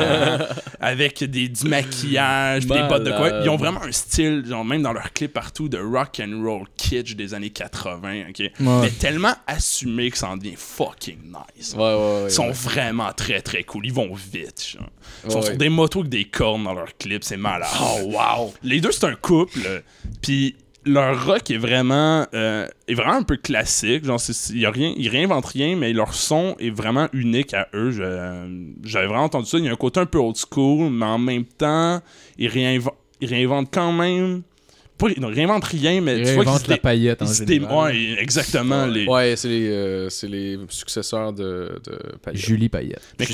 avec 0.80 1.24
des, 1.24 1.48
du 1.48 1.68
maquillage, 1.68 2.66
des 2.66 2.82
bottes 2.82 3.04
de 3.04 3.10
quoi. 3.10 3.40
Ils 3.42 3.48
ont 3.48 3.56
vraiment 3.56 3.82
un 3.82 3.92
style, 3.92 4.44
genre 4.46 4.64
même 4.64 4.82
dans 4.82 4.92
leurs 4.92 5.12
clips 5.12 5.32
partout, 5.32 5.68
de 5.68 5.78
rock 5.78 6.20
and 6.22 6.42
roll 6.44 6.66
kitsch 6.76 7.14
des 7.14 7.34
années 7.34 7.50
80, 7.50 8.24
ok? 8.30 8.50
Mais 8.60 8.90
tellement 8.90 9.34
assumé 9.46 10.10
que 10.10 10.18
ça 10.18 10.28
en 10.28 10.36
devient 10.36 10.56
fucking 10.56 11.18
nice. 11.32 11.74
Ouais, 11.74 11.80
ouais, 11.80 11.94
ouais. 11.94 12.24
Ils 12.26 12.30
sont 12.30 12.46
ouais. 12.48 12.52
vraiment 12.52 13.12
très 13.12 13.40
très 13.40 13.64
cool. 13.64 13.86
Ils 13.86 13.92
vont 13.92 14.14
vite. 14.14 14.66
Genre. 14.72 14.88
Ils 15.24 15.30
sont 15.32 15.40
Ouais, 15.40 15.46
sur 15.46 15.56
des 15.56 15.68
motos 15.68 16.00
avec 16.00 16.10
des 16.10 16.24
cornes 16.24 16.64
dans 16.64 16.74
leurs 16.74 16.96
clips. 16.96 17.24
C'est 17.24 17.36
malade. 17.36 17.68
Oh 17.80 18.12
wow! 18.12 18.54
Les 18.62 18.80
deux, 18.80 18.92
c'est 18.92 19.06
un 19.06 19.14
couple. 19.14 19.82
Puis 20.20 20.56
leur 20.86 21.26
rock 21.26 21.50
est 21.50 21.56
vraiment, 21.58 22.26
euh, 22.34 22.66
est 22.88 22.94
vraiment 22.94 23.14
un 23.14 23.22
peu 23.22 23.36
classique. 23.36 24.04
Genre, 24.04 24.20
c'est- 24.20 24.32
c'est- 24.32 24.54
y 24.54 24.66
a 24.66 24.70
rien, 24.70 24.92
ils 24.96 25.08
réinventent 25.08 25.46
rien, 25.46 25.76
mais 25.76 25.92
leur 25.92 26.14
son 26.14 26.56
est 26.58 26.70
vraiment 26.70 27.08
unique 27.12 27.54
à 27.54 27.68
eux. 27.74 27.90
Je- 27.90 28.64
J'avais 28.84 29.06
vraiment 29.06 29.24
entendu 29.24 29.46
ça. 29.46 29.58
Il 29.58 29.64
y 29.64 29.68
a 29.68 29.72
un 29.72 29.76
côté 29.76 30.00
un 30.00 30.06
peu 30.06 30.18
old 30.18 30.36
school, 30.36 30.90
mais 30.90 31.06
en 31.06 31.18
même 31.18 31.44
temps, 31.44 32.00
ils, 32.38 32.48
réinv- 32.48 32.90
ils 33.20 33.28
réinventent 33.28 33.72
quand 33.72 33.92
même. 33.92 34.42
Pas, 34.96 35.08
ils 35.08 35.20
ne 35.20 35.26
réinventent 35.26 35.64
rien, 35.64 36.00
mais 36.00 36.20
Ils 36.20 36.24
tu 36.26 36.34
vois 36.34 36.44
qu'ils 36.44 36.68
la 36.70 36.76
dé- 36.76 36.80
paillette 36.80 37.20
en 37.22 37.26
général. 37.26 37.76
ouais, 37.92 38.16
exactement. 38.20 38.86
Les... 38.86 39.06
Ouais, 39.08 39.34
c'est 39.36 39.48
les, 39.48 39.68
euh, 39.68 40.08
c'est 40.08 40.28
les 40.28 40.56
successeurs 40.68 41.32
de, 41.32 41.80
de 41.84 41.98
Payet. 42.22 42.36
Julie 42.36 42.68
Payette. 42.68 43.02
Mais 43.18 43.26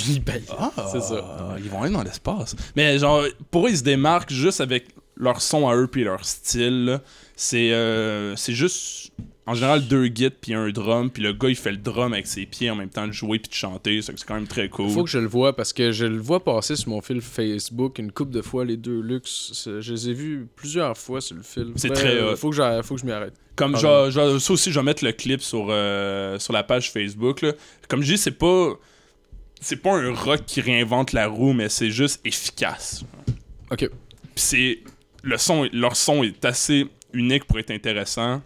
Ah, 0.58 0.72
C'est 0.90 1.02
ça. 1.02 1.54
Ils 1.62 1.68
vont 1.68 1.82
aller 1.82 1.92
dans 1.92 2.02
l'espace. 2.02 2.56
Mais 2.76 2.98
genre, 2.98 3.24
pour 3.50 3.66
eux, 3.66 3.70
ils 3.70 3.76
se 3.76 3.82
démarquent 3.82 4.32
juste 4.32 4.62
avec 4.62 4.86
leur 5.20 5.40
son 5.40 5.68
à 5.68 5.76
eux 5.76 5.86
puis 5.86 6.02
leur 6.04 6.24
style. 6.24 7.00
C'est 7.36 7.72
euh, 7.72 8.34
c'est 8.36 8.52
juste, 8.52 9.12
en 9.46 9.54
général, 9.54 9.86
deux 9.86 10.08
guides 10.08 10.34
puis 10.40 10.52
un 10.52 10.68
drum. 10.70 11.10
Puis 11.10 11.22
le 11.22 11.32
gars, 11.32 11.48
il 11.48 11.56
fait 11.56 11.70
le 11.70 11.78
drum 11.78 12.12
avec 12.12 12.26
ses 12.26 12.44
pieds 12.46 12.70
en 12.70 12.76
même 12.76 12.90
temps 12.90 13.06
de 13.06 13.12
jouer 13.12 13.38
puis 13.38 13.48
de 13.48 13.54
chanter. 13.54 14.02
C'est 14.02 14.14
quand 14.24 14.34
même 14.34 14.46
très 14.46 14.68
cool. 14.68 14.90
Faut 14.90 15.04
que 15.04 15.08
je 15.10 15.18
le 15.18 15.26
vois 15.26 15.54
parce 15.56 15.72
que 15.72 15.90
je 15.92 16.04
le 16.04 16.18
vois 16.18 16.44
passer 16.44 16.76
sur 16.76 16.90
mon 16.90 17.00
fil 17.00 17.20
Facebook 17.20 17.98
une 17.98 18.12
couple 18.12 18.32
de 18.32 18.42
fois, 18.42 18.64
les 18.64 18.76
deux 18.76 19.00
luxe. 19.00 19.52
Je 19.80 19.92
les 19.92 20.10
ai 20.10 20.12
vus 20.12 20.48
plusieurs 20.54 20.96
fois 20.98 21.20
sur 21.20 21.36
le 21.36 21.42
fil. 21.42 21.72
C'est 21.76 21.90
très 21.90 22.16
euh. 22.16 22.36
Faut 22.36 22.50
que, 22.50 22.56
j'arrête- 22.56 22.84
faut 22.84 22.94
que 22.96 23.00
je 23.00 23.06
m'y 23.06 23.12
arrête. 23.12 23.34
Comme 23.56 23.74
Ah, 23.74 23.78
genre, 23.78 24.10
genre, 24.10 24.40
ça 24.40 24.52
aussi, 24.52 24.70
je 24.70 24.78
vais 24.78 24.84
mettre 24.84 25.04
le 25.04 25.12
clip 25.12 25.40
sur, 25.42 25.66
euh, 25.70 26.38
sur 26.38 26.52
la 26.52 26.62
page 26.62 26.90
Facebook. 26.92 27.40
là. 27.42 27.52
Comme 27.88 28.02
je 28.02 28.12
dis, 28.12 28.18
c'est 28.18 28.30
pas. 28.32 28.74
C'est 29.62 29.76
pas 29.76 29.94
un 29.94 30.14
rock 30.14 30.40
qui 30.46 30.60
réinvente 30.62 31.12
la 31.12 31.26
roue, 31.26 31.52
mais 31.52 31.68
c'est 31.68 31.90
juste 31.90 32.20
efficace. 32.24 33.04
Ok. 33.70 33.88
Puis 33.88 33.90
c'est. 34.34 34.78
Le 35.22 35.36
son, 35.36 35.68
leur 35.72 35.96
son 35.96 36.22
est 36.22 36.44
assez 36.44 36.86
unique 37.12 37.44
pour 37.44 37.58
être 37.58 37.70
intéressant. 37.70 38.42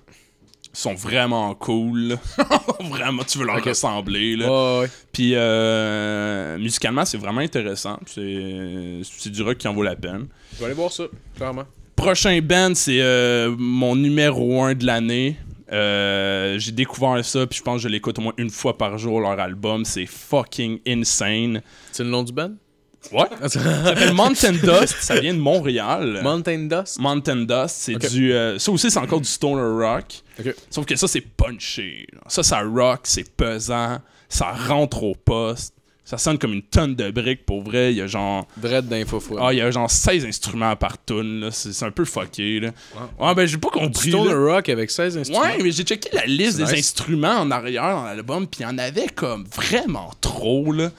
Ils 0.73 0.79
sont 0.79 0.95
vraiment 0.95 1.55
cool. 1.55 2.17
vraiment, 2.91 3.23
tu 3.23 3.39
veux 3.39 3.47
leur 3.47 3.63
ressembler. 3.63 4.35
Là. 4.37 4.81
Ouais. 4.81 4.91
Puis 5.13 5.33
euh, 5.35 6.59
musicalement, 6.59 7.05
c'est 7.05 7.19
vraiment 7.19 7.41
intéressant. 7.41 8.01
C'est 8.07 9.01
c'est 9.05 9.31
du 9.31 9.43
rock 9.43 9.57
qui 9.57 9.69
en 9.69 9.75
vaut 9.75 9.85
la 9.85 9.95
peine. 9.95 10.27
Je 10.55 10.59
vais 10.59 10.65
aller 10.67 10.75
voir 10.75 10.91
ça, 10.91 11.05
clairement. 11.37 11.65
Prochain 11.95 12.41
band, 12.43 12.73
c'est 12.75 13.01
euh, 13.01 13.55
mon 13.57 13.95
numéro 13.95 14.63
1 14.63 14.75
de 14.75 14.85
l'année. 14.85 15.37
Euh, 15.73 16.59
j'ai 16.59 16.73
découvert 16.73 17.25
ça, 17.25 17.47
puis 17.47 17.59
je 17.59 17.63
pense 17.63 17.77
que 17.77 17.83
je 17.85 17.89
l'écoute 17.89 18.19
au 18.19 18.23
moins 18.23 18.35
une 18.37 18.51
fois 18.51 18.77
par 18.77 18.99
jour, 18.99 19.21
leur 19.21 19.39
album. 19.39 19.85
C'est 19.85 20.07
fucking 20.07 20.81
insane. 20.87 21.63
C'est 21.93 22.03
le 22.03 22.11
nom 22.11 22.23
du 22.23 22.33
band? 22.33 22.53
Ouais. 23.13 23.25
Ça 23.49 23.49
s'appelle 23.61 24.13
Mountain 24.15 24.53
Dust. 24.63 24.97
Ça 25.01 25.19
vient 25.21 25.35
de 25.35 25.39
Montréal. 25.39 26.21
Mountain 26.23 26.67
Dust? 26.67 26.99
Mountain 26.99 27.37
Dust, 27.45 27.77
c'est 27.77 28.11
du. 28.11 28.33
euh, 28.33 28.59
ça 28.59 28.73
aussi, 28.73 28.91
c'est 28.91 28.99
encore 28.99 29.21
du 29.21 29.29
stoner 29.29 29.63
rock. 29.85 30.05
Sauf 30.71 30.85
que 30.87 30.97
ça, 30.97 31.07
c'est 31.07 31.21
punché. 31.21 32.07
Ça, 32.27 32.43
ça 32.43 32.61
rock, 32.63 33.01
c'est 33.05 33.31
pesant. 33.37 33.99
Ça 34.29 34.53
rentre 34.53 35.03
au 35.05 35.15
poste. 35.15 35.75
Ça 36.07 36.19
sonne 36.19 36.37
comme 36.39 36.53
une 36.53 36.63
tonne 36.63 36.95
de 36.95 37.11
briques 37.11 37.47
pour 37.47 37.63
vrai. 37.63 37.93
Il 37.93 37.97
y 37.97 38.03
a 38.03 38.07
genre. 38.07 38.47
Dread 38.59 38.89
d'info 38.89 39.23
Ah, 39.41 39.55
il 39.55 39.59
y 39.59 39.61
a 39.63 39.71
genre 39.71 39.91
16 39.91 40.27
instruments 40.27 40.77
par 40.77 41.03
tune. 41.03 41.41
là. 41.41 41.51
C'est 41.51 41.83
un 41.83 41.91
peu 41.91 42.05
fucké. 42.05 42.61
Là. 42.61 42.71
Ouais, 43.19 43.35
ben, 43.35 43.47
j'ai 43.47 43.57
pas 43.57 43.71
compris. 43.71 44.11
Stoner 44.11 44.33
là. 44.35 44.55
rock 44.57 44.69
avec 44.69 44.91
16 44.91 45.17
instruments? 45.17 45.41
Ouais, 45.43 45.63
mais 45.63 45.71
j'ai 45.71 45.83
checké 45.83 46.11
la 46.13 46.27
liste 46.27 46.59
des 46.59 46.65
nice. 46.65 46.73
instruments 46.75 47.37
en 47.39 47.51
arrière 47.51 47.95
dans 47.97 48.05
l'album, 48.05 48.47
puis 48.47 48.61
il 48.61 48.65
y 48.65 48.67
en 48.67 48.77
avait 48.77 49.07
comme 49.09 49.45
vraiment 49.55 50.11
trop, 50.21 50.73
là. 50.73 50.91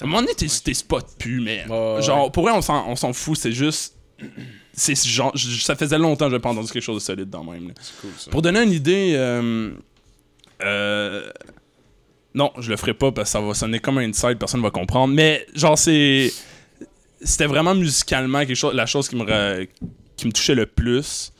À 0.00 0.04
un 0.04 0.06
moment 0.06 0.20
donné, 0.20 0.34
t'es 0.34 0.46
t'es 0.64 0.74
spot 0.74 1.06
plus, 1.18 1.40
mais 1.40 1.64
Ouais, 1.68 2.02
genre, 2.02 2.30
pour 2.30 2.44
vrai, 2.44 2.52
on 2.54 2.62
s'en 2.96 3.12
fout, 3.12 3.36
c'est 3.38 3.52
juste. 3.52 3.94
C'est 4.72 4.94
genre, 5.06 5.32
ça 5.60 5.74
faisait 5.74 5.98
longtemps 5.98 6.26
que 6.26 6.30
j'avais 6.30 6.40
pas 6.42 6.50
entendu 6.50 6.70
quelque 6.70 6.82
chose 6.82 7.02
de 7.02 7.04
solide 7.06 7.28
dans 7.30 7.42
même. 7.44 7.68
là. 7.68 7.74
C'est 7.80 8.00
cool, 8.00 8.10
ça. 8.16 8.30
Pour 8.30 8.42
donner 8.42 8.62
une 8.62 8.72
idée, 8.72 9.14
euh, 9.16 9.72
euh, 10.62 11.28
non, 12.34 12.52
je 12.58 12.70
le 12.70 12.76
ferai 12.76 12.94
pas 12.94 13.10
parce 13.10 13.28
que 13.30 13.32
ça 13.32 13.40
va 13.40 13.54
sonner 13.54 13.80
comme 13.80 13.98
un 13.98 14.08
inside, 14.08 14.38
personne 14.38 14.62
va 14.62 14.70
comprendre. 14.70 15.12
Mais 15.14 15.46
genre, 15.54 15.76
c'est. 15.78 16.32
C'était 17.20 17.46
vraiment 17.46 17.74
musicalement 17.74 18.38
quelque 18.40 18.54
chose, 18.54 18.74
la 18.74 18.86
chose 18.86 19.08
qui 19.08 19.16
me, 19.16 19.24
ra- 19.24 19.64
qui 20.16 20.26
me 20.28 20.32
touchait 20.32 20.54
le 20.54 20.66
plus. 20.66 21.32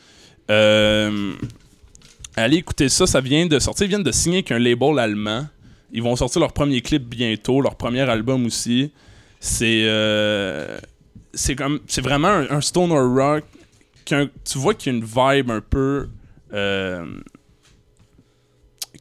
Euh, 0.51 1.35
allez 2.35 2.57
écouter 2.57 2.89
ça, 2.89 3.07
ça 3.07 3.21
vient 3.21 3.47
de 3.47 3.59
sortir. 3.61 3.87
Ils 3.87 3.91
viennent 3.91 4.03
de 4.03 4.11
signer 4.11 4.39
avec 4.39 4.51
un 4.51 4.59
label 4.59 4.99
allemand. 4.99 5.47
Ils 5.93 6.03
vont 6.03 6.17
sortir 6.17 6.41
leur 6.41 6.53
premier 6.53 6.81
clip 6.81 7.05
bientôt, 7.05 7.61
leur 7.61 7.77
premier 7.77 8.03
album 8.03 8.47
aussi. 8.47 8.93
C'est. 9.41 9.85
euh, 9.87 10.79
c'est 11.35 11.55
comme. 11.57 11.81
C'est 11.87 12.01
vraiment 12.03 12.29
un, 12.29 12.61
stoner 12.61 12.99
rock. 12.99 13.45
tu 14.05 14.59
vois 14.59 14.75
qu'il 14.75 14.93
y 14.93 14.97
a 14.97 14.99
une 14.99 15.05
vibe 15.05 15.51
un 15.51 15.61
peu. 15.61 16.09
euh, 16.53 17.07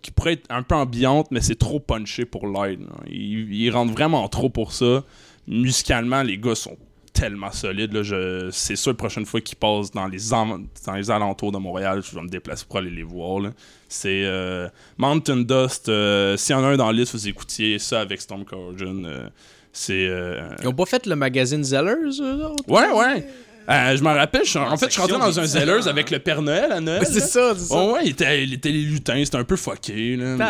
qui 0.02 0.12
pourrait 0.12 0.34
être 0.34 0.46
un 0.50 0.64
peu 0.64 0.76
ambiante, 0.76 1.32
mais 1.32 1.42
c'est 1.42 1.56
trop 1.56 1.80
punché 1.80 2.26
pour 2.26 2.48
là. 2.48 2.70
Ils, 3.08 3.54
ils 3.54 3.70
rentrent 3.72 3.92
vraiment 3.94 4.28
trop 4.30 4.50
pour 4.50 4.72
ça. 4.72 5.04
Musicalement, 5.48 6.24
les 6.24 6.38
gars 6.38 6.56
sont 6.56 6.78
tellement 7.20 7.52
solides. 7.52 7.94
là. 7.94 8.04
Je- 8.04 8.50
C'est 8.52 8.76
sûr, 8.76 8.92
la 8.92 8.96
prochaine 8.98 9.26
fois 9.26 9.42
qu'ils 9.42 9.58
passent 9.58 9.92
dans 9.92 10.08
les, 10.08 10.34
en- 10.34 10.60
dans 10.86 10.94
les 10.94 11.10
alentours 11.12 11.52
de 11.52 11.58
Montréal, 11.58 12.02
je 12.08 12.16
vais 12.16 12.22
me 12.22 12.30
déplacer 12.30 12.66
pour 12.68 12.78
aller 12.78 12.92
les 12.92 13.04
voir. 13.04 13.40
là. 13.40 13.50
C'est 13.90 14.24
euh, 14.26 14.68
Mountain 14.98 15.38
Dust. 15.38 15.90
euh, 15.90 16.38
S'il 16.38 16.56
y 16.56 16.60
en 16.60 16.64
a 16.64 16.68
un 16.68 16.78
dans 16.78 16.88
la 16.88 16.94
liste, 16.94 17.14
vous 17.14 17.28
écoutiez 17.28 17.80
ça 17.80 18.02
avec 18.02 18.22
Storm 18.22 18.46
Corrosion. 18.46 19.02
euh, 19.06 19.28
c'est. 19.72 20.08
euh, 20.08 20.50
Ils 20.62 20.68
ont 20.68 20.74
pas 20.74 20.86
fait 20.86 21.06
le 21.06 21.16
magazine 21.16 21.64
Zellers? 21.64 22.20
Ouais, 22.68 22.92
ouais. 22.92 23.28
Euh, 23.70 23.98
je 23.98 24.02
m'en 24.02 24.14
rappelle, 24.14 24.46
je 24.46 24.58
en 24.58 24.78
fait, 24.78 24.86
je 24.86 24.92
suis 24.92 25.02
rentré 25.02 25.18
dans 25.20 25.40
un 25.42 25.46
Zellers 25.46 25.88
avec 25.90 26.10
le 26.10 26.20
Père 26.20 26.42
Noël 26.42 26.72
à 26.72 26.80
Noël. 26.80 27.04
C'est 27.06 27.20
ça, 27.20 27.54
c'est 27.58 27.66
ça. 27.66 27.76
Oh, 27.76 27.94
ouais, 27.96 28.02
il 28.06 28.12
était, 28.12 28.44
il 28.44 28.54
était 28.54 28.70
les 28.72 28.82
lutins, 28.84 29.22
c'était 29.26 29.36
un 29.38 29.44
peu 29.44 29.58
fucké. 29.58 30.16
Là, 30.16 30.36
mais 30.38 30.46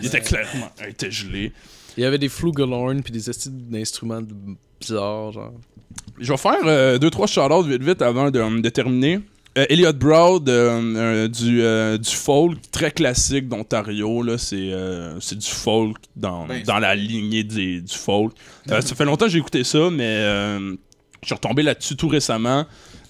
il 0.00 0.06
était 0.06 0.20
clairement. 0.20 0.70
Il 0.80 0.88
était 0.88 1.10
gelé. 1.10 1.52
Il 1.98 2.02
y 2.02 2.06
avait 2.06 2.18
des 2.18 2.30
flugelhorns 2.30 3.02
puis 3.02 3.12
des 3.12 3.20
de- 4.22 4.56
bizarres, 4.80 5.32
genre. 5.32 5.52
Je 6.18 6.32
vais 6.32 6.36
faire 6.38 6.56
euh, 6.64 6.98
deux, 6.98 7.10
trois 7.10 7.26
shout-outs 7.26 7.62
vite 7.64 7.82
vite 7.82 8.02
avant 8.02 8.30
de, 8.30 8.60
de 8.60 8.68
terminer. 8.68 9.20
Euh, 9.56 9.66
Elliot 9.68 9.92
Broad, 9.92 10.48
euh, 10.48 10.80
euh, 10.96 11.28
du, 11.28 11.62
euh, 11.62 11.96
du 11.96 12.10
folk 12.10 12.58
très 12.72 12.90
classique 12.90 13.48
d'Ontario. 13.48 14.22
là, 14.22 14.36
C'est 14.38 14.56
euh, 14.72 15.18
c'est 15.20 15.38
du 15.38 15.46
folk 15.46 15.96
dans, 16.16 16.46
Ben, 16.46 16.62
dans 16.64 16.78
la 16.78 16.94
lignée 16.96 17.44
des- 17.44 17.80
du 17.80 17.94
folk. 17.94 18.32
Euh, 18.70 18.80
ça 18.80 18.94
fait 18.96 19.04
longtemps 19.04 19.26
que 19.26 19.30
j'ai 19.32 19.38
écouté 19.38 19.62
ça, 19.62 19.90
mais 19.92 20.02
euh, 20.06 20.74
je 21.22 21.26
suis 21.26 21.34
retombé 21.34 21.62
là-dessus 21.62 21.94
tout 21.96 22.08
récemment. 22.08 22.66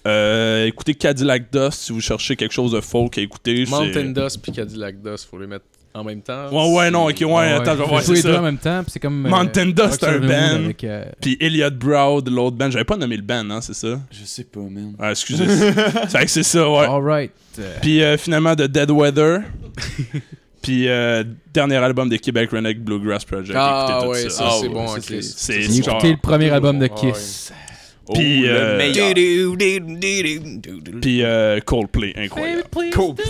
Euh, 0.07 0.67
écoutez 0.67 0.95
Cadillac 0.95 1.51
Dust 1.51 1.73
si 1.85 1.93
vous 1.93 2.01
cherchez 2.03 2.37
quelque 2.37 2.53
chose 2.53 2.73
de 2.73 2.81
folk 2.83 3.17
à 3.17 3.23
écouter. 3.23 3.65
Mountain 3.67 4.11
Dust 4.11 4.41
puis 4.43 4.53
Cadillac 4.53 5.01
Dust, 5.01 5.27
faut 5.31 5.39
les 5.39 5.47
mettre 5.47 5.65
en 5.95 6.03
même 6.05 6.21
temps. 6.23 6.49
Ouais, 6.51 6.77
ouais, 6.77 6.91
non, 6.91 7.09
ok, 7.09 7.17
ouais, 7.21 7.53
attends, 7.53 7.73
je 7.77 7.83
vais 7.83 7.87
voir, 7.87 8.01
les 8.01 8.23
deux 8.23 8.31
en 8.31 8.35
ça. 8.35 8.41
même 8.43 8.59
temps, 8.59 8.83
c'est 8.89 8.99
comme. 8.99 9.25
euh, 9.27 9.29
Mountain 9.29 9.67
Dust, 9.67 10.05
Rock 10.05 10.11
un 10.15 10.19
band. 10.19 10.65
avec, 10.65 10.85
euh, 10.85 11.05
Puis 11.21 11.37
Elliot 11.41 11.71
Broad, 11.71 12.29
l'autre 12.29 12.57
band. 12.57 12.71
J'avais 12.71 12.85
pas 12.85 12.97
nommé 12.97 13.17
le 13.17 13.23
band, 13.23 13.49
hein, 13.51 13.61
c'est 13.61 13.75
ça? 13.75 14.01
Je 14.11 14.25
sais 14.25 14.45
pas, 14.45 14.61
man. 14.61 14.95
Ah, 14.99 15.11
excusez. 15.13 15.47
c'est 15.49 16.11
vrai 16.13 16.25
que 16.25 16.31
c'est 16.31 16.43
ça, 16.43 16.69
ouais. 16.69 16.87
Alright. 16.87 17.31
Euh, 17.59 17.77
Puis 17.81 18.03
euh, 18.03 18.17
finalement, 18.19 18.55
de 18.55 18.67
Dead 18.67 18.91
Weather. 18.91 19.43
Puis 20.63 20.89
euh, 20.89 21.23
dernier 21.53 21.77
album 21.77 22.09
de 22.09 22.17
Québec 22.17 22.51
Redneck 22.51 22.83
Bluegrass 22.83 23.25
Project. 23.25 23.55
Ah 23.55 23.87
Écoutez 23.91 24.05
tout 24.07 24.11
ouais, 24.13 24.31
ça, 24.31 24.45
Ah, 24.47 24.51
c'est 24.61 24.67
ouais, 24.69 24.75
bon, 24.75 24.87
c'est- 24.99 25.17
ok. 25.17 25.23
c'est- 25.23 25.79
écouté 25.79 26.11
le 26.13 26.17
premier 26.17 26.49
album 26.51 26.79
de 26.79 26.89
Ah 26.91 27.05
ouais. 27.05 27.13
Kiss. 27.13 27.53
Puis, 28.13 28.43
Oh, 28.45 28.49
euh, 28.49 28.73
le 28.73 28.77
meilleur. 28.77 29.15
Puis 31.01 31.23
euh, 31.23 31.59
Coldplay, 31.61 32.13
incroyable. 32.17 32.63
Coldplay. 32.93 33.25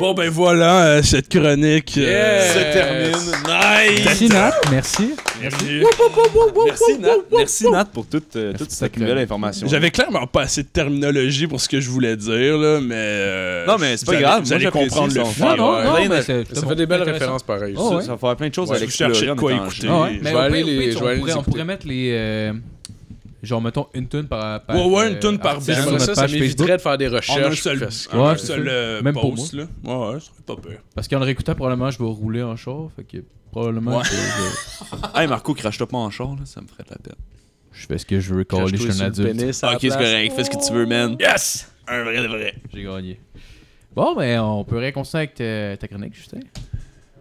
Bon, 0.00 0.14
ben 0.14 0.28
voilà, 0.30 0.84
euh, 0.86 1.02
cette 1.02 1.28
chronique. 1.28 1.94
euh, 1.98 2.48
Se 2.52 2.72
termine. 2.72 3.12
Nice. 3.16 4.02
Merci 4.04 4.28
Nat, 4.28 4.52
merci. 4.70 5.14
Merci. 5.40 5.64
Merci 6.64 6.98
Nat. 6.98 7.16
Merci 7.36 7.70
Nat 7.70 7.84
pour 7.86 8.06
toute, 8.06 8.34
euh, 8.36 8.52
toute 8.58 8.70
cette 8.72 8.96
nouvelle 8.98 9.18
information. 9.18 9.68
J'avais 9.68 9.90
clairement 9.92 10.26
pas 10.26 10.42
assez 10.42 10.62
de 10.64 10.68
terminologie 10.68 11.46
pour 11.46 11.60
ce 11.60 11.68
que 11.68 11.80
je 11.80 11.88
voulais 11.88 12.16
dire, 12.16 12.58
là, 12.58 12.80
mais. 12.80 12.94
euh, 12.96 13.66
Non, 13.66 13.76
mais 13.78 13.96
c'est 13.96 14.06
pas 14.06 14.12
vous 14.12 14.16
allez- 14.16 14.22
grave, 14.24 14.42
Vous 14.42 14.48
moi, 14.48 14.54
allez 14.56 14.64
j'apprécie 14.64 14.88
comprendre 14.88 15.14
le 15.14 15.20
son 15.20 15.26
fond. 15.30 15.44
Non, 15.44 15.56
non, 15.56 15.84
non, 15.84 16.08
mais 16.08 16.22
c'est- 16.22 16.44
Ça 16.52 16.60
c'est 16.60 16.66
fait 16.68 16.74
des 16.74 16.86
belles 16.86 17.02
intéressant. 17.02 17.20
références 17.20 17.42
pareilles. 17.44 17.74
Oh, 17.76 17.90
ça. 17.90 17.96
ouais. 17.96 18.02
Ça 18.02 18.12
va 18.12 18.18
faire 18.18 18.36
plein 18.36 18.48
de 18.48 18.54
choses 18.54 18.68
Ouais, 18.70 18.76
à 18.76 18.78
je 18.78 18.84
l'explorer 18.84 19.12
cherchais 19.14 19.26
de 19.26 19.30
en 19.32 19.36
quoi 19.36 19.52
étant 19.52 19.64
écouter. 19.66 19.80
jeune. 19.82 19.90
Ah 19.92 20.02
ouais, 20.02 20.10
mais 20.10 20.18
Je 20.18 20.22
vais 20.24 20.34
au 20.34 20.38
aller 20.38 20.56
pire, 20.56 20.66
les- 20.66 20.76
au 20.76 20.80
pire, 20.80 20.90
je 20.90 20.98
vais 20.98 21.04
on 21.04 21.06
aller 21.06 21.14
les 21.16 21.20
pourrait- 21.22 21.40
écouter. 21.40 21.64
mettre 21.64 21.86
les, 21.86 22.10
euh, 22.12 22.52
Genre, 23.44 23.60
mettons 23.62 23.86
une 23.94 24.08
tune 24.08 24.24
par. 24.26 24.62
par 24.62 24.76
Ouais, 24.76 24.84
ouais, 24.92 25.08
une 25.10 25.16
euh, 25.16 25.20
tune 25.20 25.38
par 25.38 25.56
band. 25.60 25.98
ça, 25.98 26.14
ça 26.14 26.26
m'éviterait 26.26 26.76
de 26.76 26.82
faire 26.82 26.98
des 26.98 27.08
En 27.08 27.12
un 27.12 27.16
recherches. 27.16 27.60
seul, 27.62 27.88
un 28.12 28.18
Ouais, 28.18 28.38
seul 28.38 28.64
c'est 28.64 28.70
euh, 28.72 29.02
Même 29.02 29.14
pour 29.14 29.34
post, 29.34 29.52
là. 29.52 29.64
Ouais, 29.84 29.94
ouais, 30.14 30.20
serait 30.20 30.32
pas 30.46 30.56
pire. 30.56 30.78
Parce 30.94 31.06
qu'en 31.08 31.18
le 31.18 31.24
réécoutant, 31.24 31.54
probablement, 31.54 31.90
je 31.90 31.98
vais 31.98 32.04
rouler 32.04 32.42
en 32.42 32.56
char. 32.56 32.88
Fait 32.96 33.04
que 33.04 33.18
probablement, 33.52 33.98
Ouais. 33.98 34.02
que 34.02 34.08
je, 34.08 35.20
Hey, 35.20 35.28
Marco, 35.28 35.54
crache-toi 35.54 35.86
pas 35.86 35.98
en 35.98 36.10
char, 36.10 36.28
là, 36.30 36.42
ça 36.44 36.60
me 36.60 36.66
ferait 36.66 36.82
de 36.84 36.90
la 36.90 36.96
peine. 36.98 37.14
je 37.72 37.86
fais 37.86 37.98
ce 37.98 38.06
que 38.06 38.18
je 38.20 38.34
veux. 38.34 38.44
Quand 38.44 38.66
je 38.66 38.76
suis 38.76 39.02
un 39.02 39.06
adulte. 39.06 39.40
Ok, 39.42 39.78
c'est 39.80 39.88
correct, 39.90 40.32
fais 40.34 40.44
ce 40.44 40.50
que 40.50 40.66
tu 40.66 40.72
veux, 40.72 40.86
man. 40.86 41.16
Yes! 41.20 41.70
Un 41.86 42.02
vrai 42.02 42.22
de 42.22 42.28
vrai. 42.28 42.54
J'ai 42.72 42.82
gagné. 42.82 43.20
Bon, 43.94 44.14
ben, 44.16 44.40
on 44.40 44.64
peut 44.64 44.78
réconcilier 44.78 45.28
avec 45.36 45.78
ta 45.78 45.86
chronique, 45.86 46.14
Justin. 46.14 46.40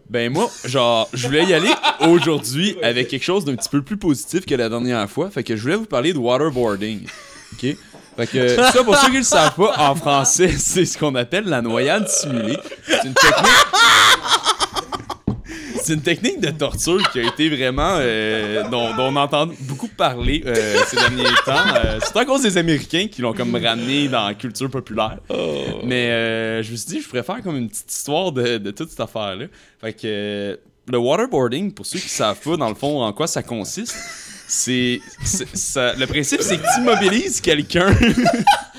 Ben 0.09 0.31
moi, 0.31 0.49
genre, 0.65 1.09
je 1.13 1.27
voulais 1.27 1.45
y 1.45 1.53
aller 1.53 1.71
aujourd'hui 2.01 2.75
avec 2.83 3.07
quelque 3.07 3.23
chose 3.23 3.45
d'un 3.45 3.55
petit 3.55 3.69
peu 3.69 3.81
plus 3.81 3.97
positif 3.97 4.45
que 4.45 4.55
la 4.55 4.69
dernière 4.69 5.09
fois. 5.09 5.29
Fait 5.29 5.43
que 5.43 5.55
je 5.55 5.61
voulais 5.61 5.75
vous 5.75 5.85
parler 5.85 6.13
de 6.13 6.17
waterboarding. 6.17 7.05
OK? 7.53 7.75
Fait 8.17 8.27
que 8.27 8.55
ça, 8.71 8.83
pour 8.83 8.95
ceux 8.97 9.09
qui 9.09 9.17
le 9.17 9.23
savent 9.23 9.55
pas, 9.55 9.73
en 9.77 9.95
français, 9.95 10.53
c'est 10.57 10.85
ce 10.85 10.97
qu'on 10.97 11.15
appelle 11.15 11.45
la 11.45 11.61
noyade 11.61 12.07
simulée. 12.07 12.57
C'est 12.85 13.05
une 13.05 13.13
technique... 13.13 13.51
C'est 15.83 15.93
une 15.93 16.01
technique 16.01 16.39
de 16.39 16.49
torture 16.51 17.01
qui 17.11 17.19
a 17.19 17.23
été 17.23 17.49
vraiment... 17.49 17.97
euh, 17.99 18.63
dont, 18.69 18.95
dont 18.95 19.03
on 19.11 19.15
entend 19.15 19.47
beaucoup 19.61 19.87
parler 19.87 20.43
euh, 20.45 20.77
ces 20.87 20.95
derniers 20.97 21.23
temps. 21.45 21.75
Euh, 21.75 21.99
c'est 22.03 22.15
à 22.17 22.25
cause 22.25 22.43
des 22.43 22.57
Américains 22.57 23.07
qui 23.11 23.21
l'ont 23.21 23.33
comme 23.33 23.55
ramené 23.55 24.07
dans 24.07 24.27
la 24.27 24.33
culture 24.33 24.69
populaire. 24.69 25.17
Mais 25.83 26.09
euh, 26.11 26.63
je 26.63 26.71
me 26.71 26.75
suis 26.77 26.87
dit, 26.87 27.01
je 27.01 27.07
pourrais 27.07 27.23
faire 27.23 27.41
comme 27.41 27.57
une 27.57 27.69
petite 27.69 27.91
histoire 27.91 28.31
de, 28.31 28.57
de 28.57 28.71
toute 28.71 28.89
cette 28.89 28.99
affaire-là. 28.99 29.45
Fait 29.81 29.93
que 29.93 30.59
le 30.87 30.97
waterboarding, 30.97 31.73
pour 31.73 31.85
ceux 31.85 31.99
qui 31.99 32.09
savent 32.09 32.39
pas, 32.39 32.57
dans 32.57 32.69
le 32.69 32.75
fond, 32.75 33.01
en 33.01 33.11
quoi 33.13 33.27
ça 33.27 33.43
consiste, 33.43 33.95
c'est. 34.47 34.99
Le 35.25 36.05
principe, 36.05 36.41
c'est 36.41 36.57
que 36.57 36.63
tu 36.75 36.81
immobilises 36.81 37.41
quelqu'un. 37.41 37.87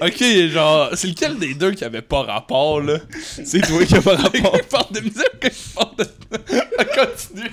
Ok, 0.00 0.22
genre, 0.50 0.90
c'est 0.94 1.08
lequel 1.08 1.38
des 1.38 1.54
deux 1.54 1.72
qui 1.72 1.84
avait 1.84 2.02
pas 2.02 2.22
rapport, 2.22 2.80
là? 2.80 2.98
c'est 3.44 3.60
toi 3.60 3.84
qui 3.84 3.94
as 3.94 4.02
pas 4.02 4.16
rapport. 4.16 4.32
Il 4.56 4.64
parle 4.64 4.92
de 4.92 5.00
musique, 5.00 5.40
que 5.40 5.48
je 5.48 5.74
parle 5.74 5.96
de. 5.96 6.06
Continue. 6.96 7.50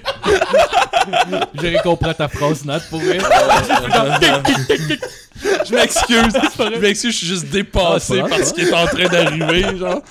J'ai 1.61 1.77
compris 1.83 2.15
ta 2.15 2.27
phrase, 2.27 2.65
Nat, 2.65 2.81
pour 2.89 2.99
vrai. 2.99 3.17
Je 5.69 5.73
m'excuse. 5.75 6.33
Je 6.57 6.79
m'excuse, 6.79 7.11
je 7.11 7.17
suis 7.17 7.27
juste 7.27 7.45
dépassé 7.49 8.21
Ah, 8.23 8.27
par 8.27 8.39
ce 8.45 8.53
qui 8.53 8.61
est 8.61 8.73
en 8.73 8.85
train 8.85 9.07
d'arriver, 9.07 9.77
genre. 9.77 10.01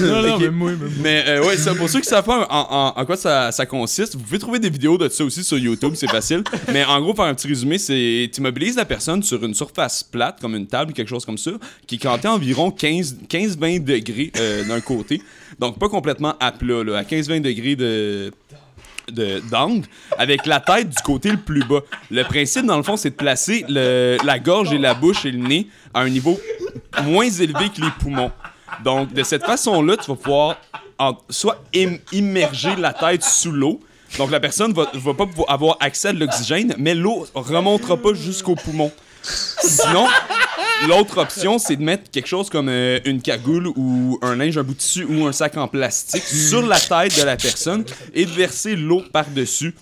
non, 0.00 0.22
non, 0.22 0.38
mais 0.38 0.50
moi, 0.50 0.70
mais 0.72 0.76
moi. 0.76 0.88
Mais 1.02 1.24
euh, 1.28 1.44
ouais, 1.46 1.56
ça, 1.56 1.74
pour 1.74 1.88
ceux 1.88 2.00
qui 2.00 2.08
savent 2.08 2.24
pas 2.24 2.46
en, 2.50 2.56
en- 2.96 3.00
en 3.00 3.04
quoi 3.06 3.16
ça, 3.16 3.50
ça 3.52 3.66
consiste, 3.66 4.14
vous 4.14 4.22
pouvez 4.22 4.38
trouver 4.38 4.58
des 4.58 4.70
vidéos 4.70 4.98
de 4.98 5.08
ça 5.08 5.24
aussi 5.24 5.42
sur 5.44 5.58
YouTube, 5.58 5.92
c'est 5.94 6.10
facile. 6.10 6.42
Mais 6.72 6.84
en 6.84 7.00
gros, 7.00 7.14
faire 7.14 7.24
un 7.26 7.34
petit 7.34 7.48
résumé, 7.48 7.78
c'est 7.78 8.30
tu 8.32 8.40
immobilises 8.40 8.76
la 8.76 8.84
personne 8.84 9.22
sur 9.22 9.42
une 9.44 9.54
surface 9.54 10.02
plate, 10.02 10.40
comme 10.40 10.54
une 10.54 10.66
table 10.66 10.90
ou 10.90 10.94
quelque 10.94 11.08
chose 11.08 11.24
comme 11.24 11.38
ça, 11.38 11.52
qui 11.86 11.96
est 11.96 11.98
cantée 11.98 12.28
environ 12.28 12.70
15-20 12.70 13.82
degrés 13.84 14.32
euh, 14.38 14.64
d'un 14.64 14.80
côté. 14.80 15.20
Donc 15.58 15.78
pas 15.78 15.88
complètement 15.88 16.34
à 16.40 16.52
plat, 16.52 16.82
là, 16.84 16.98
à 16.98 17.02
15-20 17.02 17.40
degrés 17.40 17.76
de 17.76 17.86
de- 17.86 18.32
d'angle 19.10 19.86
avec 20.18 20.46
la 20.46 20.60
tête 20.60 20.88
du 20.88 21.02
côté 21.02 21.30
le 21.30 21.36
plus 21.36 21.64
bas. 21.64 21.80
Le 22.10 22.22
principe, 22.24 22.66
dans 22.66 22.76
le 22.76 22.82
fond, 22.82 22.96
c'est 22.96 23.10
de 23.10 23.14
placer 23.14 23.64
la 23.68 24.38
gorge 24.38 24.72
et 24.72 24.78
la 24.78 24.94
bouche 24.94 25.24
et 25.24 25.30
le 25.30 25.38
nez 25.38 25.68
à 25.94 26.00
un 26.00 26.08
niveau 26.08 26.38
moins 27.04 27.28
élevé 27.28 27.68
que 27.74 27.80
les 27.80 27.90
poumons. 28.00 28.30
Donc, 28.84 29.12
de 29.12 29.22
cette 29.22 29.44
façon-là, 29.44 29.96
tu 29.96 30.10
vas 30.10 30.16
pouvoir 30.16 30.56
soit 31.30 31.62
im- 31.74 31.98
immerger 32.12 32.74
la 32.76 32.92
tête 32.92 33.22
sous 33.22 33.52
l'eau. 33.52 33.80
Donc, 34.18 34.30
la 34.30 34.40
personne 34.40 34.72
va, 34.72 34.86
va 34.94 35.14
pas 35.14 35.26
avoir 35.48 35.76
accès 35.80 36.08
à 36.08 36.12
l'oxygène, 36.12 36.74
mais 36.78 36.94
l'eau 36.94 37.26
remontera 37.34 37.96
pas 37.96 38.14
jusqu'aux 38.14 38.54
poumons. 38.54 38.92
Sinon, 39.62 40.06
l'autre 40.88 41.18
option, 41.18 41.58
c'est 41.58 41.76
de 41.76 41.82
mettre 41.82 42.10
quelque 42.10 42.28
chose 42.28 42.50
comme 42.50 42.68
euh, 42.68 43.00
une 43.04 43.20
cagoule 43.20 43.68
ou 43.68 44.18
un 44.22 44.36
linge, 44.36 44.56
un 44.58 44.62
bout 44.62 44.74
de 44.74 44.78
tissu 44.78 45.04
ou 45.04 45.26
un 45.26 45.32
sac 45.32 45.56
en 45.56 45.68
plastique 45.68 46.24
sur 46.24 46.66
la 46.66 46.78
tête 46.78 47.18
de 47.18 47.24
la 47.24 47.36
personne 47.36 47.84
et 48.14 48.24
de 48.24 48.30
verser 48.30 48.76
l'eau 48.76 49.02
par-dessus. 49.12 49.74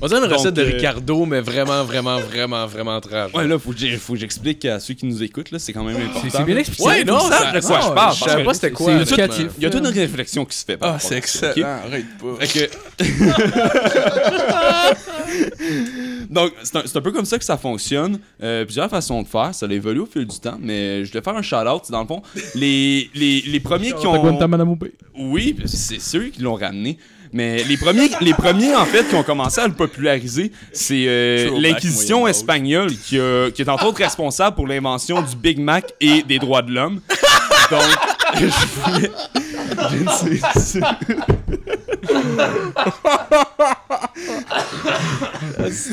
On 0.00 0.06
dirait 0.06 0.20
une 0.20 0.26
Donc, 0.28 0.38
recette 0.38 0.54
de 0.54 0.62
euh, 0.62 0.66
Ricardo, 0.66 1.24
mais 1.24 1.40
vraiment, 1.40 1.82
vraiment, 1.84 2.18
vraiment, 2.20 2.66
vraiment 2.66 3.00
trash. 3.00 3.32
Ouais, 3.32 3.46
là, 3.46 3.58
faut 3.58 3.72
que 3.72 3.78
j'ai- 3.78 3.96
faut 3.96 4.12
que 4.14 4.18
j'explique 4.18 4.64
à 4.66 4.78
ceux 4.80 4.94
qui 4.94 5.06
nous 5.06 5.22
écoutent, 5.22 5.50
là, 5.50 5.58
c'est 5.58 5.72
quand 5.72 5.84
même 5.84 5.96
important. 5.96 6.28
C'est 6.30 6.44
bien 6.44 6.56
expliqué. 6.58 6.82
Ouais, 6.84 7.04
non, 7.04 7.20
ça- 7.20 7.52
de 7.52 7.60
quoi 7.60 7.78
non, 7.78 7.88
je 7.88 7.92
parle. 7.94 8.14
Je 8.16 8.24
savais 8.24 8.44
pas 8.44 8.54
c'était 8.54 8.70
quoi. 8.72 8.86
C'est 8.86 8.92
honnêtement. 8.92 9.16
éducatif. 9.24 9.46
Il 9.56 9.62
y 9.62 9.66
a 9.66 9.70
toute 9.70 9.80
une 9.80 9.86
réflexion 9.86 10.44
qui 10.44 10.56
se 10.56 10.64
fait. 10.64 10.78
Ah, 10.80 10.98
c'est 11.00 11.16
excellent. 11.16 11.66
Arrête 11.86 12.06
pas. 12.20 12.44
Fait 12.44 12.68
que. 12.68 13.04
Donc, 16.30 16.52
c'est 16.62 16.76
un, 16.76 16.82
c'est 16.84 16.96
un 16.96 17.00
peu 17.00 17.12
comme 17.12 17.24
ça 17.24 17.38
que 17.38 17.44
ça 17.44 17.56
fonctionne. 17.56 18.18
Euh, 18.42 18.64
plusieurs 18.64 18.90
façons 18.90 19.22
de 19.22 19.28
faire. 19.28 19.54
Ça 19.54 19.66
a 19.66 19.72
évolué 19.72 20.00
au 20.00 20.06
fil 20.06 20.26
du 20.26 20.38
temps, 20.38 20.58
mais 20.60 21.04
je 21.04 21.12
vais 21.12 21.22
faire 21.22 21.36
un 21.36 21.42
shout-out. 21.42 21.90
Dans 21.90 22.00
le 22.02 22.06
fond, 22.06 22.22
les, 22.54 23.10
les, 23.14 23.42
les 23.42 23.60
premiers 23.60 23.92
qui 23.92 24.06
ont. 24.06 24.12
Oui, 25.18 25.56
c'est 25.66 26.00
ceux 26.00 26.26
qui 26.28 26.42
l'ont 26.42 26.54
ramené. 26.54 26.98
Mais 27.34 27.64
les 27.64 27.76
premiers, 27.76 28.08
les 28.20 28.32
premiers, 28.32 28.76
en 28.76 28.84
fait, 28.84 29.08
qui 29.08 29.14
ont 29.16 29.24
commencé 29.24 29.60
à 29.60 29.66
le 29.66 29.74
populariser, 29.74 30.52
c'est 30.72 31.04
euh, 31.08 31.50
l'Inquisition 31.58 32.28
espagnole 32.28 32.92
qui, 32.96 33.16
est 33.16 33.68
entre 33.68 33.86
autres 33.86 33.98
responsable 33.98 34.54
pour 34.54 34.68
l'invention 34.68 35.20
du 35.20 35.34
Big 35.34 35.58
Mac 35.58 35.92
et 36.00 36.22
des 36.22 36.38
droits 36.38 36.62
de 36.62 36.70
l'homme. 36.70 37.00
Donc, 37.72 37.82
je 38.38 38.46
voulais... 38.80 39.10
je 39.90 39.96
ne 39.96 40.08
sais- 40.60 40.80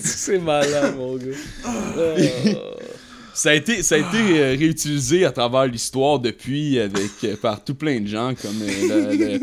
C'est 0.04 0.38
malade, 0.38 0.96
mon 0.96 1.16
gars. 1.16 1.26
Ça 3.34 3.52
a 3.52 3.54
été, 3.54 3.82
ça 3.82 3.96
a 3.96 3.98
été 4.00 4.17
euh, 4.17 4.56
réutilisé 4.60 5.26
à 5.26 5.32
travers 5.32 5.65
l'histoire 5.65 6.20
depuis 6.20 6.78
avec 6.80 7.12
euh, 7.24 7.36
par 7.41 7.63
tout 7.63 7.76
plein 7.76 8.00
de 8.02 8.08
gens 8.08 8.34
comme 8.41 8.62
euh, 8.62 9.38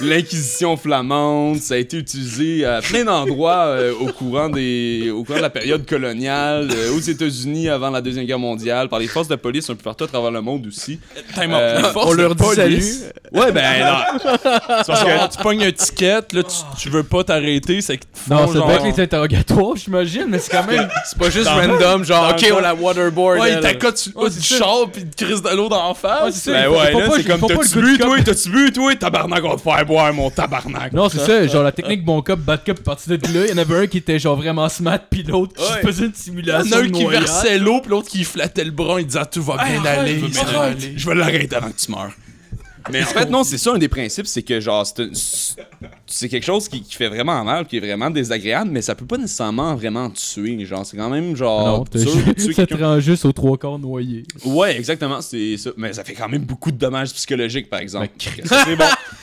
l'Inquisition 0.00 0.76
flamande. 0.76 1.58
Ça 1.58 1.74
a 1.74 1.76
été 1.78 1.96
utilisé 1.98 2.64
à 2.64 2.80
plein 2.80 3.04
d'endroits 3.04 3.64
euh, 3.66 3.92
au 4.00 4.06
courant 4.12 4.48
des, 4.48 5.10
au 5.12 5.24
courant 5.24 5.38
de 5.38 5.42
la 5.42 5.50
période 5.50 5.84
coloniale, 5.86 6.68
euh, 6.72 6.94
aux 6.96 7.00
États-Unis 7.00 7.68
avant 7.68 7.90
la 7.90 8.00
deuxième 8.00 8.26
guerre 8.26 8.38
mondiale, 8.38 8.88
par 8.88 8.98
les 9.00 9.08
forces 9.08 9.28
de 9.28 9.36
police 9.36 9.68
un 9.70 9.74
peu 9.74 9.82
partout 9.82 10.04
à 10.04 10.08
travers 10.08 10.30
le 10.30 10.40
monde 10.40 10.66
aussi. 10.66 10.98
Time 11.34 11.50
out. 11.52 11.56
Euh, 11.60 11.76
Les 11.78 11.88
forces 11.88 12.10
on 12.10 12.12
leur 12.12 12.34
dit 12.34 12.42
police. 12.44 12.56
salut. 13.00 13.12
Ouais, 13.32 13.50
ben 13.52 13.62
non. 13.84 14.18
C'est 14.22 14.86
parce 14.86 15.04
que 15.04 15.36
tu 15.36 15.42
pognes 15.42 15.64
un 15.64 15.72
ticket, 15.72 16.20
là, 16.32 16.42
tu, 16.42 16.56
tu 16.78 16.90
veux 16.90 17.02
pas 17.02 17.24
t'arrêter, 17.24 17.80
c'est 17.80 17.96
que 17.98 18.04
te 18.04 18.30
Non, 18.30 18.46
ça 18.46 18.54
genre... 18.54 18.66
doit 18.66 18.74
être 18.76 18.96
les 18.96 19.02
interrogatoires, 19.02 19.76
j'imagine, 19.76 20.26
mais 20.28 20.38
c'est 20.38 20.50
quand 20.52 20.66
même. 20.66 20.88
C'est 21.04 21.18
pas 21.18 21.30
juste 21.30 21.48
random, 21.48 22.04
genre, 22.04 22.30
ok, 22.32 22.46
on 22.54 22.60
la 22.60 22.74
waterboard. 22.74 23.31
Ouais, 23.40 23.52
il 23.54 23.60
t'accote 23.60 23.98
sur 23.98 24.12
le 24.14 24.26
haut 24.26 24.28
du 24.28 24.40
char 24.40 24.90
pis 24.92 25.00
il 25.00 25.10
te 25.10 25.24
crisse 25.24 25.42
de 25.42 25.48
l'eau 25.56 25.68
dans 25.68 25.88
la 25.88 25.94
face. 25.94 26.46
Ben 26.46 26.68
ouais, 26.68 26.92
là, 26.92 27.06
pas- 27.08 27.14
c'est 27.16 27.20
il 27.22 27.26
comme 27.26 27.40
t'as-tu 27.48 27.80
bu, 27.80 27.98
toi, 27.98 28.16
t'as-tu 28.24 28.50
bu, 28.50 28.72
toi, 28.72 28.94
tabarnak, 28.96 29.44
on 29.44 29.48
va 29.50 29.56
te 29.56 29.60
faire 29.62 29.86
boire, 29.86 30.12
mon 30.12 30.30
tabarnak. 30.30 30.92
Non, 30.92 31.08
c'est 31.08 31.18
ça, 31.18 31.46
genre 31.46 31.62
la 31.62 31.72
technique 31.72 32.04
bon 32.04 32.20
cop, 32.22 32.38
bad 32.40 32.64
cop, 32.64 32.80
parti 32.80 33.08
de 33.10 33.14
là, 33.14 33.46
il 33.46 33.50
y 33.50 33.52
en 33.52 33.58
avait 33.58 33.76
un 33.78 33.86
qui 33.86 33.98
était 33.98 34.18
genre 34.18 34.36
vraiment 34.36 34.68
smart, 34.68 34.98
puis 35.10 35.22
l'autre 35.22 35.54
qui 35.54 35.86
faisait 35.86 36.04
une 36.06 36.12
Il 36.14 36.18
y 36.18 36.22
simulation. 36.22 36.76
en 36.76 36.80
a 36.80 36.82
un 36.82 36.88
qui 36.88 37.04
versait 37.06 37.58
l'eau 37.58 37.80
pis 37.80 37.88
l'autre 37.88 38.08
qui 38.08 38.24
flattait 38.24 38.64
le 38.64 38.70
bras, 38.70 39.00
il 39.00 39.06
disait 39.06 39.20
tout 39.30 39.42
va 39.42 39.56
bien 39.64 39.84
aller, 39.84 40.22
je 40.96 41.08
vais 41.08 41.14
l'arrêter 41.14 41.56
avant 41.56 41.70
que 41.70 41.76
tu 41.78 41.90
meurs. 41.90 42.12
Mais 42.90 43.02
en 43.02 43.06
fait, 43.06 43.30
non, 43.30 43.44
c'est 43.44 43.58
ça 43.58 43.72
un 43.72 43.78
des 43.78 43.88
principes, 43.88 44.26
c'est 44.26 44.42
que 44.42 44.58
genre, 44.60 44.84
c'est 44.86 45.08
c'est 46.12 46.28
quelque 46.28 46.44
chose 46.44 46.68
qui, 46.68 46.82
qui 46.82 46.94
fait 46.94 47.08
vraiment 47.08 47.42
mal, 47.42 47.66
qui 47.66 47.78
est 47.78 47.80
vraiment 47.80 48.10
désagréable, 48.10 48.70
mais 48.70 48.82
ça 48.82 48.94
peut 48.94 49.06
pas 49.06 49.16
nécessairement 49.16 49.74
vraiment 49.74 50.10
tuer. 50.10 50.64
Genre, 50.64 50.84
c'est 50.84 50.96
quand 50.96 51.08
même 51.08 51.34
genre. 51.34 51.78
Non, 51.78 51.84
tuer 51.84 52.52
ça 52.52 52.66
te 52.66 52.74
rend 52.74 53.00
juste 53.00 53.24
aux 53.24 53.32
trois 53.32 53.56
quarts 53.56 53.78
noyé. 53.78 54.24
Ouais, 54.44 54.76
exactement, 54.76 55.20
c'est 55.20 55.56
ça. 55.56 55.70
Mais 55.76 55.92
ça 55.92 56.04
fait 56.04 56.14
quand 56.14 56.28
même 56.28 56.44
beaucoup 56.44 56.70
de 56.70 56.76
dommages 56.76 57.12
psychologiques, 57.12 57.70
par 57.70 57.80
exemple. 57.80 58.10
Ben, 58.18 58.44
c'est 58.64 58.76
bon. 58.76 58.84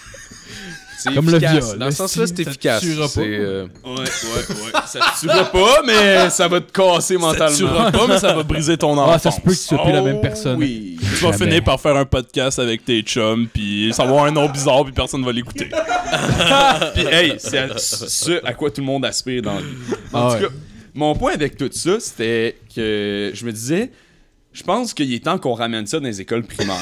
C'est 1.02 1.14
Comme 1.14 1.30
le 1.30 1.36
efficace. 1.38 1.66
viol. 1.68 1.78
Dans 1.80 1.92
ce 1.92 1.98
sens-là, 1.98 2.28
c'est 2.28 2.36
Ça 2.38 2.44
te 2.44 2.50
efficace. 2.50 2.82
tuera 2.82 3.04
pas. 3.04 3.08
C'est, 3.08 3.22
euh, 3.26 3.64
Ouais, 3.86 3.92
ouais, 3.92 4.02
ouais. 4.04 4.82
Ça 4.86 5.00
te 5.00 5.20
tuera 5.22 5.46
pas, 5.46 5.82
mais 5.86 6.30
ça 6.30 6.48
va 6.50 6.60
te 6.62 6.72
casser 6.72 7.14
Ça 7.14 7.20
mentalement. 7.20 7.56
tuera 7.56 7.92
pas, 7.92 8.08
mais 8.08 8.18
ça 8.20 8.34
va 8.34 8.44
briser 8.44 8.78
ton 8.78 8.98
enfance. 8.98 9.14
Ah, 9.16 9.20
ça 9.20 9.32
se 9.32 9.40
peut 9.42 9.52
que 9.52 9.56
tu 9.56 9.62
sois 9.64 9.82
plus 9.84 9.94
la 9.94 10.02
même 10.02 10.20
personne. 10.22 10.58
Oui. 10.60 10.98
Tu 11.00 11.06
vas 11.24 11.32
Jamais. 11.32 11.46
finir 11.46 11.64
par 11.64 11.80
faire 11.80 11.96
un 11.96 12.06
podcast 12.06 12.60
avec 12.60 12.84
tes 12.84 13.02
chums, 13.02 13.48
puis 13.48 13.92
ça 13.94 14.04
va 14.04 14.10
avoir 14.10 14.26
un 14.26 14.32
nom 14.32 14.50
bizarre, 14.50 14.84
puis 14.84 14.94
personne 14.94 15.24
va 15.24 15.32
l'écouter. 15.32 15.70
Puis, 16.96 17.06
hey, 17.06 17.36
c'est 17.38 17.58
à- 17.60 17.68
ce 17.78 18.44
à 18.46 18.54
quoi 18.54 18.72
tout 18.72 18.82
le 18.82 18.88
monde 18.88 19.06
aspire 19.06 19.42
dans 19.44 19.54
la 19.54 19.62
vie. 19.62 19.68
En 20.12 20.28
Ah 20.30 20.36
tout 20.36 20.42
ouais. 20.44 20.48
cas, 20.50 20.54
mon 20.96 21.16
point 21.16 21.34
avec 21.34 21.56
tout 21.56 21.70
ça, 21.72 22.00
c'était 22.00 22.58
que 22.76 23.32
je 23.34 23.46
me 23.46 23.52
disais, 23.52 23.92
je 24.52 24.64
pense 24.64 24.94
qu'il 24.96 25.14
est 25.14 25.24
temps 25.24 25.38
qu'on 25.38 25.54
ramène 25.54 25.86
ça 25.86 26.00
dans 26.00 26.06
les 26.08 26.20
écoles 26.20 26.44
primaires. 26.44 26.76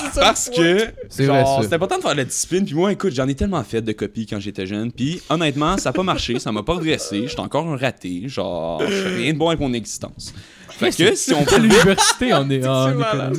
Parce 0.14 0.50
que, 0.50 0.86
C'est 1.08 1.24
genre, 1.26 1.62
c'est 1.62 1.72
important 1.74 1.96
de 1.98 2.02
faire 2.02 2.14
la 2.14 2.24
discipline. 2.24 2.64
Puis 2.64 2.74
moi, 2.74 2.92
écoute, 2.92 3.12
j'en 3.14 3.28
ai 3.28 3.34
tellement 3.34 3.62
fait 3.64 3.80
de 3.82 3.92
copies 3.92 4.26
quand 4.26 4.40
j'étais 4.40 4.66
jeune. 4.66 4.90
Puis 4.92 5.20
honnêtement, 5.28 5.76
ça 5.78 5.90
a 5.90 5.92
pas 5.92 6.02
marché, 6.02 6.38
ça 6.38 6.52
m'a 6.52 6.62
pas 6.62 6.74
redressé. 6.74 7.24
J'étais 7.28 7.40
encore 7.40 7.66
un 7.68 7.76
raté. 7.76 8.22
Genre, 8.26 8.82
je 8.86 8.92
fais 8.92 9.16
rien 9.16 9.32
de 9.32 9.38
bon 9.38 9.48
avec 9.48 9.60
mon 9.60 9.72
existence. 9.72 10.32
Fait 10.68 10.90
que 10.90 11.14
si 11.14 11.32
on 11.34 11.42
À 11.42 11.44
peut. 11.44 11.58
l'université, 11.58 12.32
on 12.34 12.48
est 12.50 12.66
en 12.66 12.90
économie. 12.98 13.38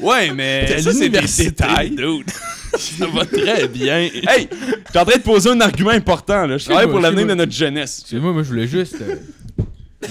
Ouais, 0.00 0.30
mais 0.32 0.66
ça, 0.80 0.92
c'est 0.92 0.98
des 0.98 1.04
l'université, 1.06 1.44
détails. 1.50 1.90
dude. 1.90 2.26
Ça 2.76 3.06
va 3.06 3.24
très 3.24 3.68
bien. 3.68 3.96
Hey, 4.28 4.48
t'es 4.92 4.98
en 4.98 5.04
train 5.06 5.16
de 5.16 5.22
poser 5.22 5.48
un 5.50 5.60
argument 5.62 5.90
important, 5.92 6.46
là. 6.46 6.58
Je 6.58 6.64
travaille 6.66 6.84
moi, 6.84 6.92
pour 6.94 7.00
l'avenir 7.00 7.24
moi. 7.24 7.34
de 7.34 7.38
notre 7.38 7.52
jeunesse. 7.52 8.00
Excusez-moi, 8.00 8.32
moi 8.34 8.42
je 8.42 8.48
voulais 8.48 8.66
juste. 8.66 8.96
euh, 9.00 9.16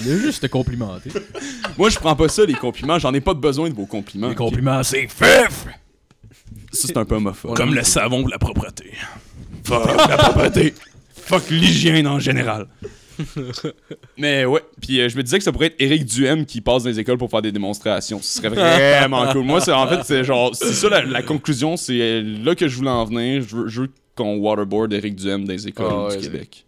Il 0.04 0.12
a 0.12 0.16
juste 0.18 0.42
te 0.42 0.46
complimenté. 0.46 1.10
Moi, 1.78 1.90
je 1.90 1.96
prends 1.98 2.16
pas 2.16 2.28
ça, 2.28 2.44
les 2.44 2.54
compliments. 2.54 2.98
J'en 2.98 3.12
ai 3.14 3.20
pas 3.20 3.34
besoin 3.34 3.68
de 3.70 3.74
vos 3.74 3.86
compliments. 3.86 4.28
Les 4.28 4.34
compliments, 4.34 4.82
c'est 4.82 5.08
fif! 5.08 5.66
Ça, 6.72 6.88
c'est 6.88 6.96
un 6.96 7.04
peu 7.04 7.14
homophobe. 7.16 7.56
Comme 7.56 7.74
le 7.74 7.82
savon 7.84 8.22
ou 8.22 8.28
la 8.28 8.38
propreté. 8.38 8.92
Fuck 9.64 9.86
la 10.08 10.16
propreté. 10.16 10.74
Fuck 11.14 11.50
l'hygiène 11.50 12.06
en 12.06 12.18
général. 12.18 12.66
Mais 14.18 14.44
ouais, 14.44 14.60
puis 14.80 15.00
euh, 15.00 15.08
je 15.08 15.16
me 15.16 15.22
disais 15.22 15.38
que 15.38 15.44
ça 15.44 15.50
pourrait 15.52 15.68
être 15.68 15.76
Eric 15.78 16.04
Duhem 16.04 16.44
qui 16.44 16.60
passe 16.60 16.82
dans 16.82 16.90
les 16.90 17.00
écoles 17.00 17.16
pour 17.16 17.30
faire 17.30 17.40
des 17.40 17.50
démonstrations. 17.52 18.20
Ce 18.22 18.38
serait 18.42 18.50
vraiment 18.50 19.26
cool. 19.32 19.42
Moi, 19.44 19.60
c'est 19.62 19.72
en 19.72 19.88
fait, 19.88 20.02
c'est 20.04 20.22
genre, 20.24 20.54
c'est 20.54 20.74
ça 20.74 20.88
la, 20.90 21.02
la 21.02 21.22
conclusion, 21.22 21.76
c'est 21.78 21.98
euh, 21.98 22.22
là 22.44 22.54
que 22.54 22.68
je 22.68 22.76
voulais 22.76 22.90
en 22.90 23.04
venir. 23.06 23.42
Je 23.48 23.56
veux, 23.56 23.68
je 23.68 23.80
veux 23.82 23.90
qu'on 24.14 24.36
waterboard 24.36 24.92
Eric 24.92 25.16
Duhem 25.16 25.46
dans 25.46 25.52
les 25.52 25.66
écoles 25.66 25.86
Ah 25.90 26.04
ouais, 26.08 26.16
du 26.18 26.24
c'est- 26.24 26.30
Québec. 26.30 26.65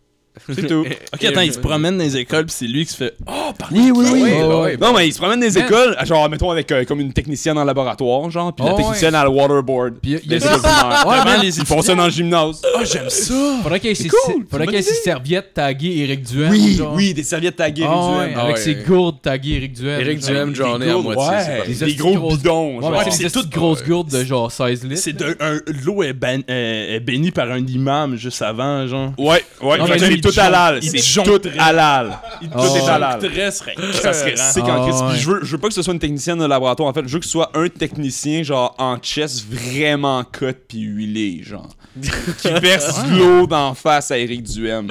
C'est 0.55 0.66
tout. 0.66 0.84
Ok, 1.14 1.24
attends, 1.24 1.41
il 1.41 1.53
se 1.53 1.59
promène 1.59 1.99
dans 1.99 2.05
les 2.05 2.16
écoles, 2.16 2.47
pis 2.47 2.53
c'est 2.53 2.66
lui 2.66 2.84
qui 2.86 2.93
se 2.93 2.97
fait. 2.97 3.14
Oh, 3.26 3.53
par 3.59 3.68
Oui, 3.72 3.91
oui, 3.95 4.07
oui. 4.12 4.30
Bah 4.49 4.61
ouais. 4.61 4.76
Non, 4.76 4.93
mais 4.95 5.07
il 5.09 5.12
se 5.12 5.18
promène 5.18 5.41
dans 5.41 5.47
les 5.47 5.59
écoles, 5.59 5.97
genre, 6.05 6.28
mettons, 6.28 6.51
avec 6.51 6.70
euh, 6.72 6.84
comme 6.84 7.01
une 7.01 7.12
technicienne 7.12 7.59
en 7.59 7.64
laboratoire, 7.64 8.30
genre, 8.30 8.53
puis 8.55 8.64
la 8.64 8.72
Oh, 8.72 8.76
ouais. 8.76 8.82
technicienne 8.82 9.14
à 9.14 9.24
le 9.24 9.30
waterboard. 9.30 9.95
Puis 10.03 10.12
il 10.12 10.14
y 10.14 10.16
a- 10.16 10.20
il 10.22 10.26
y 10.26 10.28
Des 10.28 10.39
des-. 10.39 10.47
Ouais, 11.09 11.43
les 11.43 11.59
Ils 11.59 11.64
font 11.66 11.82
ça 11.82 11.95
dans 11.95 12.05
le 12.07 12.11
gymnase. 12.11 12.62
Oh, 12.76 12.80
j'aime 12.84 13.09
ça! 13.11 13.34
Faudrait 13.62 13.80
qu'il 13.80 13.89
y 13.91 13.93
ait 13.93 13.95
ses, 13.95 14.09
cool, 14.09 14.47
faudrait 14.51 14.66
qu'il 14.66 14.76
y 14.76 14.78
ait 14.78 14.82
ses 14.82 14.95
serviettes 15.03 15.55
taguées 15.55 15.99
Eric 15.99 16.22
Duhem. 16.22 16.51
Oui, 16.51 16.74
genre. 16.76 16.95
oui, 16.95 17.14
des 17.14 17.22
serviettes 17.22 17.57
taguées 17.57 17.82
Eric 17.82 17.95
Ah 17.97 18.18
ouais, 18.18 18.26
Duhem. 18.28 18.39
avec 18.39 18.57
Ah 18.57 18.61
ses 18.61 18.74
ouais. 18.74 18.84
gourdes 18.86 19.22
taguées 19.22 19.55
Eric 19.57 19.72
Duhem. 19.74 20.01
Eric 20.01 20.20
genre. 20.20 20.28
Duhem, 20.30 20.55
j'en 20.55 20.80
ai 20.80 20.89
à 20.91 20.93
gourdes, 20.93 21.05
moitié. 21.14 21.22
ouais. 21.36 21.43
c'est 21.45 21.59
pas- 21.78 21.84
Des 21.86 21.93
Des 21.93 21.95
gros 21.99 22.14
grosses- 22.14 22.36
bidons, 22.39 22.76
Ouais, 22.76 22.82
genre. 22.82 22.91
mais 22.91 22.99
Ouais, 22.99 23.05
c'est 23.05 23.11
des 23.11 23.16
c'est 23.16 23.22
petites 23.39 23.51
tout- 23.53 23.59
grosses 23.59 23.84
gourdes 23.84 24.11
de 24.11 24.24
genre 24.24 24.53
16 24.53 24.84
litres. 24.84 25.01
C'est 25.03 25.12
de, 25.16 25.36
un, 25.41 25.59
l'eau 25.84 26.03
est, 26.03 26.12
ban- 26.12 26.41
euh, 26.51 26.97
est 26.97 27.01
bénie 27.01 27.30
par 27.30 27.51
un 27.51 27.64
imam 27.66 28.16
juste 28.16 28.43
avant, 28.43 28.86
genre. 28.86 29.12
Ouais, 29.18 29.43
ouais, 29.62 29.78
Non, 29.78 29.86
fait 29.86 29.93
mais 29.95 29.99
que 29.99 30.05
lui, 30.05 30.11
c'est 30.11 30.14
il 30.14 30.20
tout 30.32 30.40
halal. 30.40 30.78
il 30.82 31.00
C'est 31.02 31.22
tout 31.22 31.40
halal. 31.58 32.18
Il 32.42 32.50
Oh, 32.54 32.58
Tout 32.66 32.76
est 32.76 32.88
halal. 32.88 33.18
Très 33.18 33.50
serait 33.50 33.74
Ça 33.92 34.12
serait 34.12 34.32
écœurant. 34.32 34.52
sick 34.52 34.64
en 34.64 34.82
Ah, 34.82 34.86
Christ. 34.88 34.98
Puis 35.04 35.08
ouais. 35.12 35.18
je 35.20 35.30
veux, 35.30 35.44
je 35.44 35.52
veux 35.52 35.58
pas 35.58 35.68
que 35.68 35.74
ce 35.74 35.82
soit 35.82 35.92
une 35.94 35.98
technicienne 36.00 36.38
de 36.38 36.44
laboratoire. 36.46 36.88
En 36.88 36.92
fait, 36.92 37.06
je 37.06 37.12
veux 37.12 37.18
que 37.18 37.24
ce 37.24 37.30
soit 37.32 37.50
un 37.54 37.68
technicien, 37.68 38.42
genre, 38.42 38.74
en 38.78 38.96
chest, 38.98 39.44
vraiment 39.50 40.24
cut 40.24 40.54
puis 40.68 40.80
huilé, 40.80 41.42
genre. 41.42 41.68
qui 42.38 42.48
verse 42.60 43.02
de 43.04 43.18
l'eau 43.18 43.46
d'en 43.46 43.74
face 43.74 44.10
à 44.10 44.18
Eric 44.18 44.42
Duhem. 44.44 44.90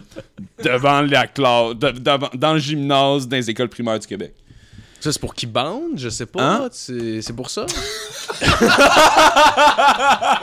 Devant 0.63 1.01
la 1.01 1.27
classe, 1.27 1.75
de- 1.75 1.91
devant- 1.91 2.29
dans 2.33 2.53
le 2.53 2.59
gymnase, 2.59 3.27
dans 3.27 3.37
les 3.37 3.49
écoles 3.49 3.69
primaires 3.69 3.99
du 3.99 4.07
Québec. 4.07 4.33
Ça, 4.99 5.11
c'est 5.11 5.19
pour 5.21 5.35
qu'il 5.35 5.49
bande, 5.51 5.91
je 5.95 6.09
sais 6.09 6.25
pas. 6.25 6.41
Hein? 6.43 6.69
C'est 6.71 7.21
c'est 7.21 7.33
pour 7.33 7.49
ça. 7.51 7.65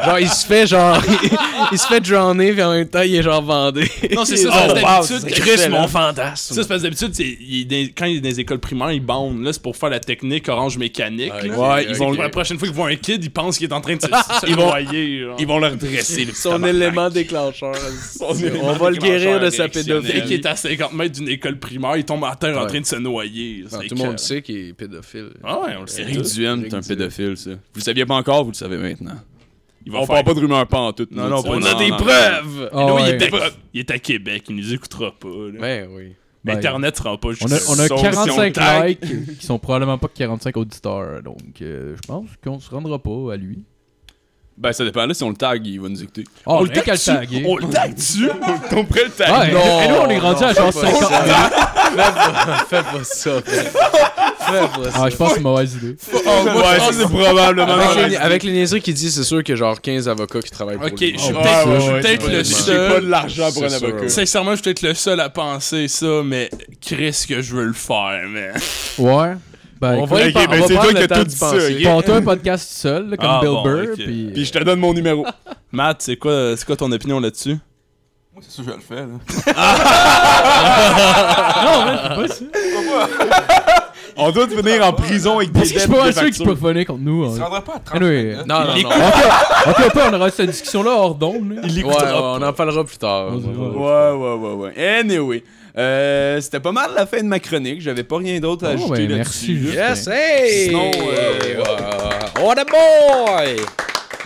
genre, 0.05 0.19
il 0.21 0.29
se 0.29 0.47
fait 0.47 0.67
genre. 0.67 0.99
il 1.73 1.79
se 1.79 1.87
fait 1.87 2.01
drowner, 2.01 2.53
puis 2.53 2.63
en 2.63 2.73
même 2.73 2.89
temps, 2.89 3.03
il 3.03 3.15
est 3.17 3.23
genre 3.23 3.43
bandé. 3.43 3.91
Non, 4.15 4.25
c'est 4.25 4.37
ça, 4.37 4.49
Oh, 4.55 4.73
c'est 4.75 4.83
wow, 4.83 4.89
d'habitude. 5.07 5.21
c'est 5.21 5.31
Chris, 5.41 5.69
mon 5.71 5.89
fantasme. 5.89 6.55
Ça, 6.55 6.63
c'est 6.63 6.69
parce 6.69 6.83
que 6.83 6.89
d'habitude, 6.89 7.93
quand 7.97 8.07
il 8.07 8.17
est 8.17 8.21
dans 8.21 8.29
les 8.29 8.41
écoles 8.41 8.59
primaires, 8.61 8.93
il 8.93 9.01
bande. 9.05 9.43
Là, 9.43 9.53
c'est 9.53 9.63
pour 9.63 9.77
faire 9.77 9.91
la 9.91 10.01
technique 10.01 10.49
orange 10.49 10.79
mécanique. 10.79 11.33
Ah, 11.35 11.47
là. 11.47 11.59
Ouais, 11.75 11.87
ils 11.89 11.97
vont 11.97 12.13
La 12.13 12.29
prochaine 12.29 12.59
fois 12.59 12.69
qu'ils 12.69 12.77
voient 12.77 12.89
un 12.89 12.97
kid, 12.97 13.23
ils 13.25 13.31
pensent 13.31 13.59
qu'il 13.59 13.69
est 13.69 13.75
en 13.75 13.81
train 13.81 13.97
de 13.97 14.03
se, 14.03 14.07
se 14.09 14.47
Ils 14.47 14.55
vont- 14.57 14.67
noyer. 14.69 15.21
genre. 15.23 15.37
Ils 15.39 15.47
vont 15.47 15.59
leur 15.59 15.77
dresser 15.77 16.25
le 16.25 16.33
Son 16.33 16.51
tabarnak. 16.51 16.75
élément 16.77 17.11
déclencheur. 17.11 17.75
élément 18.39 18.59
On 18.69 18.73
va 18.73 18.91
le 18.91 18.97
guérir 18.97 19.41
de 19.41 19.51
sa 19.51 19.65
Dès 19.69 19.81
pédophilie. 19.83 20.23
qu'il 20.23 20.33
est 20.35 20.47
à 20.47 20.57
50 20.57 20.93
mètres 20.93 21.15
d'une 21.17 21.29
école 21.29 21.59
primaire, 21.59 21.97
il 21.97 22.05
tombe 22.05 22.25
à 22.25 22.37
terre 22.37 22.59
en 22.59 22.67
train 22.67 22.81
de 22.81 22.87
se 22.87 22.97
noyer. 22.97 23.65
Tout 23.89 23.95
le 23.95 23.97
monde 23.97 24.19
sait 24.19 24.43
qu'il 24.45 24.68
est 24.68 24.72
pédophile. 24.72 25.30
Ah 25.42 25.61
ouais, 25.61 25.74
on 25.76 25.80
le 25.82 25.86
sait. 25.88 26.03
Eric. 26.03 26.22
Duhem, 26.22 26.62
c'est 26.68 26.74
un 26.74 26.80
pédophile, 26.82 27.36
ça. 27.36 27.51
Vous 27.51 27.59
le 27.76 27.80
saviez 27.80 28.07
pas 28.07 28.14
encore, 28.14 28.45
vous 28.45 28.51
le 28.53 28.57
savez 28.57 28.76
maintenant. 28.76 29.16
Il 29.86 29.92
va 29.92 29.99
On 29.99 30.07
faire- 30.07 30.14
parle 30.14 30.24
pas 30.24 30.34
de 30.34 30.40
rumeurs 30.40 30.66
pas 30.66 30.78
en 30.78 30.92
tout. 30.92 31.07
Non, 31.11 31.28
non, 31.28 31.42
on 31.45 31.62
a 31.62 31.74
des 31.74 31.88
preuves! 31.88 32.70
Ah, 32.72 32.97
il, 33.01 33.09
est 33.22 33.22
à, 33.34 33.51
il 33.74 33.80
est 33.80 33.90
à 33.90 33.99
Québec, 33.99 34.45
il 34.49 34.57
nous 34.57 34.72
écoutera 34.72 35.12
pas. 35.12 35.28
là. 35.28 35.61
Ben 35.61 35.88
oui. 35.92 36.14
Ben, 36.45 36.57
Internet 36.59 36.97
sera 36.97 37.18
pas 37.18 37.30
juste 37.32 37.42
On 37.42 37.51
a, 37.53 37.57
on 37.70 37.78
a 37.78 37.88
Sauf 37.88 38.03
45 38.03 38.24
si 38.24 38.30
on 38.38 38.53
tag. 38.53 38.88
likes 38.88 39.38
qui 39.38 39.47
sont 39.47 39.59
probablement 39.59 39.97
pas 39.99 40.09
45 40.14 40.57
auditeurs. 40.59 41.22
Donc, 41.22 41.38
euh, 41.62 41.97
je 41.97 42.07
pense 42.07 42.28
qu'on 42.42 42.61
se 42.61 42.70
rendra 42.70 42.99
pas 42.99 43.32
à 43.32 43.36
lui. 43.36 43.64
Ben, 44.57 44.73
ça 44.73 44.85
dépend. 44.85 45.05
Là, 45.05 45.15
si 45.15 45.23
on 45.25 45.31
le 45.31 45.37
tag, 45.37 45.67
il 45.67 45.81
va 45.81 45.89
nous 45.89 46.01
écouter. 46.03 46.25
Oh, 46.47 46.59
on 46.59 46.63
le 46.63 46.69
le 46.69 46.75
tag. 46.81 47.29
On 47.45 47.57
le 47.57 47.69
tag 47.69 47.95
dessus. 47.95 48.29
on 48.73 48.85
pourrait 48.85 49.05
le 49.05 49.11
tag. 49.11 49.29
Ah, 49.31 49.47
et, 49.49 49.51
et 49.51 49.89
nous, 49.89 49.97
on 49.97 50.09
est 50.09 50.19
rendu 50.19 50.45
à 50.45 50.53
genre 50.53 50.73
50 50.73 51.13
Fais 52.69 52.83
pas 52.83 53.05
ça. 53.05 53.31
Fais 53.43 53.65
pas 53.71 54.91
ça. 54.91 54.91
Ah, 54.95 55.11
je 55.11 55.17
pense 55.17 55.29
que 55.29 55.35
c'est 55.35 55.41
une 55.41 55.43
mauvaise 55.43 55.75
idée. 55.75 55.97
ouais, 56.13 56.79
ça, 56.79 56.91
c'est 56.93 57.09
probablement. 57.09 57.73
Avec 57.75 58.11
les, 58.11 58.17
avec 58.17 58.43
les 58.45 58.53
niaiseries 58.53 58.81
qu'il 58.81 58.95
dit, 58.95 59.11
c'est 59.11 59.25
sûr 59.25 59.43
qu'il 59.43 59.55
y 59.55 59.57
a 59.57 59.59
genre 59.59 59.81
15 59.81 60.09
avocats 60.09 60.41
qui 60.41 60.51
travaillent 60.51 60.77
pour 60.77 60.87
Ok, 60.87 61.01
lui. 61.01 61.15
je 61.17 61.23
suis 61.23 61.35
Oh, 61.35 61.41
peut-être 61.43 61.67
ouais, 61.67 61.75
je 61.75 61.81
suis 61.81 61.91
ouais, 61.93 62.01
peut-être 62.01 62.25
ouais, 62.27 62.31
le 62.33 62.39
ouais. 62.39 62.45
J'ai 62.45 62.55
seul. 62.55 62.93
pas 62.93 63.01
de 63.01 63.07
l'argent 63.09 63.53
pour 63.53 63.65
un 63.65 63.73
avocat. 63.73 64.09
Sincèrement, 64.09 64.51
je 64.53 64.57
suis 64.57 64.63
peut-être 64.63 64.83
le 64.83 64.95
seul 64.95 65.21
à 65.21 65.29
penser 65.31 65.89
ça, 65.89 66.23
mais 66.25 66.49
Chris 66.81 67.25
que 67.29 67.43
je 67.43 67.57
veux 67.57 67.65
le 67.65 67.73
faire, 67.73 68.23
mais. 68.29 68.51
Ouais. 68.99 69.33
Ben, 69.85 69.95
On 69.99 70.07
écoute, 70.07 70.18
va, 70.18 70.24
y 70.24 70.28
ok, 70.28 70.32
par- 70.35 70.49
ben, 70.49 70.57
on 70.57 70.61
va 70.61 70.66
c'est 70.66 70.74
prendre 70.74 70.91
toi 70.91 71.01
qui 71.07 71.12
as 71.12 71.16
tout 71.18 71.24
dit 71.24 71.37
ça, 71.37 71.51
penser. 71.51 71.74
ok? 71.76 71.82
Prends-toi 71.82 72.14
un 72.16 72.22
podcast 72.22 72.70
seul, 72.70 73.09
là, 73.11 73.16
comme 73.18 73.28
Ah, 73.30 73.41
Bill 73.43 73.51
bon, 73.51 73.62
Burr. 73.62 73.82
ok. 73.93 73.97
Puis, 73.97 74.30
Puis 74.32 74.45
je 74.47 74.53
te 74.53 74.59
donne 74.64 74.80
mon 74.80 74.95
numéro. 74.95 75.26
Matt, 75.72 76.01
c'est 76.03 76.16
quoi, 76.16 76.57
c'est 76.57 76.64
quoi 76.64 76.76
ton 76.76 76.91
opinion 76.91 77.20
là-dessus? 77.20 77.59
Moi, 78.32 78.43
c'est 78.43 78.51
sûr 78.51 78.64
que 78.64 78.70
je 78.72 78.76
le 78.76 78.82
fais, 78.82 78.97
là. 78.97 79.07
Non, 81.64 81.85
man, 81.85 81.99
c'est 82.03 82.51
pas 82.51 83.09
ça. 83.09 83.84
On 84.17 84.31
doit 84.31 84.47
venir 84.47 84.87
en 84.87 84.93
prison 84.93 85.37
avec 85.39 85.53
des 85.53 85.61
Parce 85.61 85.73
que 85.73 85.75
je 85.75 85.85
suis 85.85 85.89
pas 85.91 86.12
sûr 86.12 86.23
qu'il 86.23 86.33
factures. 86.35 86.45
peut 86.47 86.69
venir 86.69 86.87
contre 86.87 87.01
nous. 87.03 87.35
Se 87.37 87.41
hein. 87.41 87.49
pas 87.65 87.75
à 87.77 87.79
30 87.81 87.97
Anyway, 88.03 88.23
minutes. 88.25 88.47
Non, 88.47 88.61
non, 88.61 88.75
Il 88.77 88.83
non. 88.85 88.91
Ok, 89.67 89.91
on 90.11 90.12
aura 90.15 90.31
cette 90.31 90.51
discussion-là 90.51 90.91
hors 90.91 91.15
d'onde. 91.15 91.61
Il 91.65 91.85
on 91.85 92.43
en 92.43 92.53
parlera 92.53 92.85
plus 92.85 92.97
tard. 92.99 93.33
Ouais, 93.35 94.11
ouais, 94.12 94.35
ouais, 94.35 94.53
ouais. 94.75 94.99
Anyway. 95.01 95.43
Euh, 95.77 96.41
C'était 96.41 96.61
pas 96.61 96.71
mal 96.71 96.91
la 96.95 97.05
fin 97.07 97.19
de 97.21 97.27
ma 97.27 97.41
chronique. 97.41 97.81
J'avais 97.81 98.05
pas 98.05 98.19
rien 98.19 98.39
d'autre 98.39 98.65
à 98.67 98.71
Oh, 98.71 98.75
ajouter 98.75 99.09
ben, 99.09 99.19
là-dessus. 99.19 99.73
merci. 99.75 99.75
Yes, 99.75 100.09
hey! 100.09 100.67
Sinon, 100.69 100.91
euh, 100.95 102.55
boy! 102.71 103.57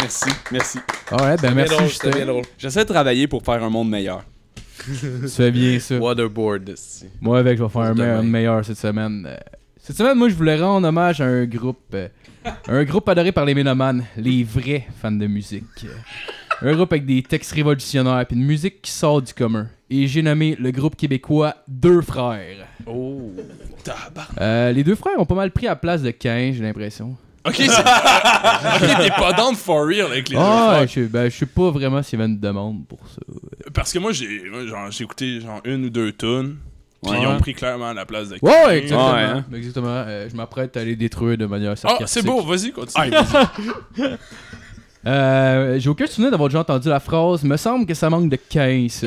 Merci, 0.00 0.30
merci. 0.52 0.78
Ah 1.10 1.24
ouais, 1.24 1.36
ben 1.40 1.54
merci, 1.54 1.74
drôle, 1.74 1.88
c'était 1.88 2.08
bien 2.10 2.18
Justin. 2.18 2.32
drôle. 2.32 2.44
J'essaie 2.58 2.84
de 2.84 2.88
travailler 2.92 3.26
pour 3.26 3.42
faire 3.42 3.62
un 3.64 3.70
monde 3.70 3.88
meilleur. 3.88 4.22
Tu 4.88 5.28
fais 5.28 5.50
bien 5.50 5.78
ça. 5.80 5.96
Waterboard. 5.96 6.74
Moi, 7.20 7.38
avec, 7.38 7.58
je 7.58 7.62
vais 7.64 7.68
faire 7.68 7.82
un 7.82 7.94
meilleur, 7.94 8.18
demain. 8.18 8.28
meilleur 8.30 8.64
cette 8.64 8.78
semaine. 8.78 9.28
Cette 9.88 9.96
semaine, 9.96 10.18
moi, 10.18 10.28
je 10.28 10.34
voulais 10.34 10.60
rendre 10.60 10.86
hommage 10.86 11.22
à 11.22 11.24
un 11.24 11.46
groupe. 11.46 11.94
euh, 11.94 12.08
un 12.68 12.84
groupe 12.84 13.08
adoré 13.08 13.32
par 13.32 13.46
les 13.46 13.54
mélomanes, 13.54 14.04
les 14.18 14.44
vrais 14.44 14.86
fans 15.00 15.10
de 15.10 15.26
musique. 15.26 15.64
Un 16.60 16.74
groupe 16.74 16.92
avec 16.92 17.06
des 17.06 17.22
textes 17.22 17.52
révolutionnaires 17.52 18.20
et 18.20 18.34
une 18.34 18.44
musique 18.44 18.82
qui 18.82 18.90
sort 18.90 19.22
du 19.22 19.32
commun. 19.32 19.66
Et 19.88 20.06
j'ai 20.06 20.20
nommé 20.20 20.56
le 20.60 20.72
groupe 20.72 20.94
québécois 20.94 21.54
Deux 21.66 22.02
Frères. 22.02 22.66
Oh, 22.86 23.32
tabarnak. 23.82 24.38
Euh, 24.38 24.72
les 24.72 24.84
deux 24.84 24.94
frères 24.94 25.18
ont 25.18 25.24
pas 25.24 25.34
mal 25.34 25.52
pris 25.52 25.64
la 25.64 25.76
place 25.76 26.02
de 26.02 26.10
15, 26.10 26.56
j'ai 26.56 26.62
l'impression. 26.62 27.16
Ok, 27.46 27.54
c'est. 27.56 27.68
ok, 27.70 29.00
t'es 29.00 29.08
pas 29.08 29.32
down 29.32 29.54
for 29.54 29.86
real 29.86 30.08
avec 30.12 30.28
les 30.28 30.34
deux 30.36 30.42
Ah, 30.44 30.82
frères. 30.84 30.88
je, 30.88 31.00
ben, 31.08 31.30
je 31.30 31.34
sais 31.38 31.46
pas 31.46 31.70
vraiment 31.70 32.02
s'il 32.02 32.18
y 32.18 32.22
avait 32.22 32.30
une 32.30 32.38
demande 32.38 32.86
pour 32.86 33.00
ça. 33.08 33.22
Parce 33.72 33.90
que 33.90 33.98
moi, 34.00 34.12
j'ai 34.12 34.42
moi, 34.50 34.66
genre, 34.66 34.90
j'ai 34.90 35.04
écouté 35.04 35.40
genre 35.40 35.62
une 35.64 35.86
ou 35.86 35.90
deux 35.90 36.12
tunes. 36.12 36.56
Puis 37.02 37.12
Ouais. 37.12 37.18
ils 37.22 37.26
ont 37.28 37.38
pris 37.38 37.54
clairement 37.54 37.92
la 37.92 38.04
place 38.04 38.28
de 38.28 38.38
Ouais, 38.42 38.66
ouais, 38.66 38.78
exactement. 38.78 39.12
Ouais, 39.12 39.22
hein. 39.22 39.44
exactement. 39.54 39.86
Euh, 39.88 40.28
je 40.30 40.34
m'apprête 40.36 40.76
à 40.76 40.82
les 40.84 40.96
détruire 40.96 41.38
de 41.38 41.46
manière 41.46 41.70
Ah, 41.72 41.76
sarcastique. 41.76 42.08
c'est 42.08 42.22
beau, 42.26 42.42
vas-y, 42.42 42.72
continue. 42.72 43.12
Euh, 45.06 45.78
j'ai 45.78 45.88
aucun 45.88 46.06
souvenir 46.08 46.32
d'avoir 46.32 46.48
déjà 46.48 46.58
entendu 46.58 46.88
la 46.88 46.98
phrase 46.98 47.44
Me 47.44 47.56
semble 47.56 47.86
que 47.86 47.94
ça 47.94 48.10
manque 48.10 48.28
de 48.28 48.36
15. 48.36 49.06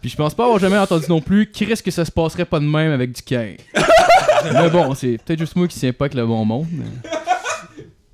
Puis 0.00 0.10
je 0.10 0.16
pense 0.16 0.34
pas 0.34 0.44
avoir 0.44 0.58
jamais 0.58 0.78
entendu 0.78 1.04
non 1.08 1.20
plus 1.20 1.48
risque 1.60 1.84
que 1.84 1.90
ça 1.90 2.04
se 2.06 2.10
passerait 2.10 2.46
pas 2.46 2.58
de 2.58 2.64
même 2.64 2.90
avec 2.92 3.12
du 3.12 3.22
15. 3.22 3.56
mais 4.54 4.70
bon, 4.70 4.94
c'est 4.94 5.18
peut-être 5.24 5.38
juste 5.38 5.54
moi 5.54 5.68
qui 5.68 5.78
tiens 5.78 5.92
pas 5.92 6.06
avec 6.06 6.14
le 6.14 6.26
bon 6.26 6.44
monde. 6.44 6.66
mais- 6.72 6.84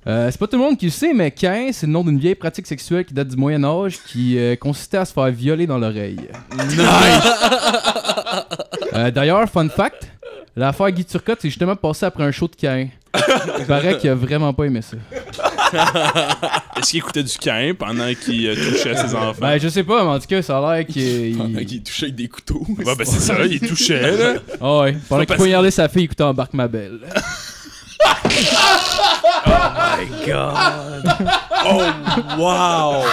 Euh, 0.07 0.29
c'est 0.31 0.39
pas 0.39 0.47
tout 0.47 0.57
le 0.57 0.63
monde 0.63 0.77
qui 0.77 0.85
le 0.85 0.91
sait, 0.91 1.13
mais 1.13 1.29
15, 1.29 1.75
c'est 1.75 1.85
le 1.85 1.91
nom 1.91 2.03
d'une 2.03 2.17
vieille 2.19 2.35
pratique 2.35 2.65
sexuelle 2.65 3.03
qui 3.05 3.13
date 3.13 3.27
du 3.27 3.35
Moyen 3.35 3.63
Âge 3.63 3.99
qui 4.07 4.37
euh, 4.39 4.55
consistait 4.55 4.97
à 4.97 5.05
se 5.05 5.13
faire 5.13 5.29
violer 5.29 5.67
dans 5.67 5.77
l'oreille. 5.77 6.19
Euh, 8.93 9.11
D'ailleurs, 9.11 9.47
fun 9.49 9.67
fact, 9.69 10.07
l'affaire 10.55 10.89
Guy 10.91 11.05
Turcotte 11.05 11.41
s'est 11.41 11.49
justement 11.49 11.75
passée 11.75 12.05
après 12.05 12.23
un 12.23 12.31
show 12.31 12.47
de 12.47 12.55
15. 12.55 12.87
Il 13.59 13.65
paraît 13.65 13.97
qu'il 13.97 14.09
a 14.09 14.15
vraiment 14.15 14.53
pas 14.53 14.65
aimé 14.65 14.81
ça. 14.81 14.97
Est-ce 16.77 16.89
qu'il 16.91 16.99
écoutait 16.99 17.23
du 17.23 17.37
Cain 17.37 17.73
pendant 17.77 18.11
qu'il 18.13 18.47
euh, 18.47 18.55
touchait 18.55 18.95
ses 18.95 19.13
enfants? 19.15 19.33
Ben, 19.41 19.59
je 19.59 19.67
sais 19.67 19.83
pas, 19.83 20.03
mais 20.03 20.09
en 20.11 20.19
tout 20.19 20.27
cas, 20.27 20.41
ça 20.41 20.57
a 20.59 20.75
l'air 20.77 20.85
qu'il. 20.87 21.37
Pendant 21.37 21.59
il- 21.59 21.65
qu'il 21.65 21.83
touchait 21.83 22.05
avec 22.05 22.15
des 22.15 22.27
couteaux. 22.27 22.65
Ouais, 22.77 22.95
ben 22.95 23.05
c'est 23.05 23.19
ça, 23.19 23.35
il 23.45 23.59
touchait, 23.59 24.17
là. 24.17 24.33
Ah 24.61 24.79
ouais, 24.81 24.95
pendant 25.07 25.25
qu'il 25.25 25.35
poignardait 25.35 25.71
sa 25.71 25.87
fille 25.89 26.03
écoutant 26.05 26.29
Embarque 26.29 26.53
ma 26.53 26.67
belle. 26.67 26.99
Oh, 31.65 31.81
wow! 32.37 33.03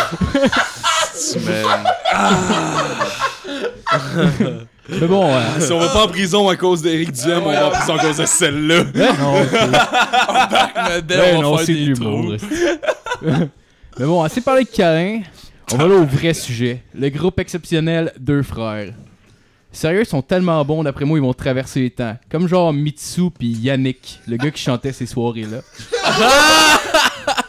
Man. 1.44 1.86
Mais 4.88 5.06
bon, 5.08 5.34
euh, 5.34 5.40
Si 5.60 5.72
on 5.72 5.80
va 5.80 5.88
pas 5.88 6.04
en 6.04 6.08
prison 6.08 6.48
à 6.48 6.56
cause 6.56 6.80
d'Éric 6.82 7.12
Duhem, 7.12 7.42
on 7.44 7.50
va 7.52 7.66
en 7.66 7.70
prison 7.70 7.96
à 7.96 7.98
cause 7.98 8.16
de 8.18 8.26
celle-là. 8.26 8.84
ben 8.94 9.16
non, 9.18 9.32
Mais 10.88 11.02
ben 11.16 11.36
on 11.36 11.42
non, 11.42 11.50
va 11.56 11.58
faire 11.58 11.66
des 11.66 11.72
l'humour. 11.74 12.36
trous. 12.36 12.48
Mais 13.98 14.04
bon, 14.06 14.22
assez 14.22 14.40
parlé 14.42 14.64
de 14.64 14.68
câlin, 14.68 15.22
on 15.72 15.76
va 15.76 15.84
aller 15.84 15.94
au 15.94 16.04
vrai 16.04 16.34
sujet. 16.34 16.82
Le 16.94 17.08
groupe 17.08 17.40
exceptionnel 17.40 18.12
Deux 18.18 18.42
Frères. 18.42 18.92
Sérieux, 19.76 20.00
ils 20.00 20.06
sont 20.06 20.22
tellement 20.22 20.64
bons, 20.64 20.82
d'après 20.82 21.04
moi, 21.04 21.18
ils 21.18 21.22
vont 21.22 21.34
traverser 21.34 21.80
les 21.80 21.90
temps. 21.90 22.16
Comme 22.30 22.48
genre 22.48 22.72
Mitsu 22.72 23.30
puis 23.38 23.48
Yannick, 23.48 24.20
le 24.26 24.38
gars 24.38 24.50
qui 24.50 24.62
chantait 24.62 24.92
ces 24.92 25.04
soirées-là. 25.04 25.58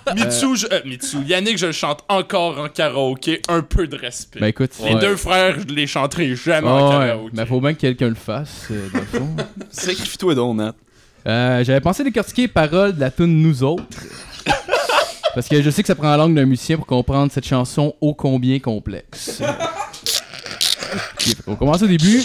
Mitsu, 0.15 0.55
je- 0.57 0.67
euh, 0.71 0.81
Mitsu, 0.85 1.17
Yannick, 1.25 1.57
je 1.57 1.67
le 1.67 1.71
chante 1.71 2.03
encore 2.09 2.59
en 2.59 2.67
karaoké. 2.67 3.41
Un 3.47 3.61
peu 3.61 3.87
de 3.87 3.95
respect. 3.97 4.39
Ben 4.41 4.47
écoute, 4.47 4.71
les 4.83 4.93
ouais. 4.95 4.99
deux 4.99 5.15
frères, 5.15 5.55
je 5.59 5.73
les 5.73 5.87
chanterai 5.87 6.35
jamais 6.35 6.67
en 6.67 6.77
Ah 6.91 6.99
ouais, 6.99 7.05
karaoké. 7.07 7.31
mais 7.33 7.45
faut 7.45 7.61
bien 7.61 7.73
que 7.73 7.79
quelqu'un 7.79 8.09
le 8.09 8.15
fasse, 8.15 8.67
euh, 8.71 8.89
dans 8.93 8.99
le 8.99 9.05
fond. 9.05 9.35
Sacrifie-toi 9.69 10.35
donc, 10.35 10.57
Nat. 10.57 10.73
Euh, 11.27 11.63
J'avais 11.63 11.81
pensé 11.81 12.03
décortiquer 12.03 12.43
les 12.43 12.47
paroles 12.49 12.93
de 12.95 12.99
la 12.99 13.09
tune 13.11 13.41
Nous 13.41 13.63
autres. 13.63 13.83
Parce 15.33 15.47
que 15.47 15.61
je 15.61 15.69
sais 15.69 15.81
que 15.81 15.87
ça 15.87 15.95
prend 15.95 16.09
la 16.09 16.17
langue 16.17 16.33
d'un 16.35 16.45
musicien 16.45 16.77
pour 16.77 16.87
comprendre 16.87 17.31
cette 17.31 17.45
chanson 17.45 17.93
ô 18.01 18.13
combien 18.13 18.59
complexe. 18.59 19.41
On 21.47 21.55
commence 21.55 21.81
au 21.81 21.87
début. 21.87 22.21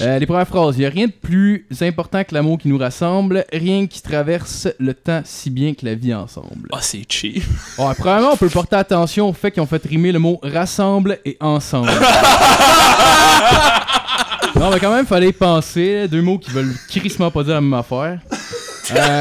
Euh, 0.00 0.18
les 0.18 0.26
premières 0.26 0.48
phrases. 0.48 0.76
Il 0.76 0.80
n'y 0.80 0.86
a 0.86 0.90
rien 0.90 1.06
de 1.06 1.12
plus 1.12 1.66
important 1.80 2.24
que 2.24 2.34
l'amour 2.34 2.58
qui 2.58 2.68
nous 2.68 2.78
rassemble, 2.78 3.44
rien 3.52 3.86
qui 3.86 4.02
traverse 4.02 4.68
le 4.78 4.94
temps 4.94 5.22
si 5.24 5.50
bien 5.50 5.74
que 5.74 5.84
la 5.86 5.94
vie 5.94 6.14
ensemble. 6.14 6.68
Ah, 6.72 6.78
c'est 6.80 7.04
cheap. 7.08 7.44
Bon, 7.76 7.92
premièrement, 7.94 8.30
on 8.32 8.36
peut 8.36 8.48
porter 8.48 8.76
attention 8.76 9.28
au 9.28 9.32
fait 9.32 9.50
qu'ils 9.50 9.62
ont 9.62 9.66
fait 9.66 9.82
rimer 9.84 10.12
le 10.12 10.18
mot 10.18 10.38
rassemble 10.42 11.18
et 11.24 11.36
ensemble. 11.40 11.90
non, 14.56 14.70
mais 14.70 14.80
quand 14.80 14.94
même, 14.94 15.06
fallait 15.06 15.28
y 15.28 15.32
penser. 15.32 16.00
là, 16.00 16.08
Deux 16.08 16.22
mots 16.22 16.38
qui 16.38 16.50
veulent 16.50 16.74
crissement 16.88 17.30
pas 17.30 17.42
dire 17.44 17.54
la 17.54 17.60
même 17.60 17.74
affaire. 17.74 18.18
Euh, 18.92 19.20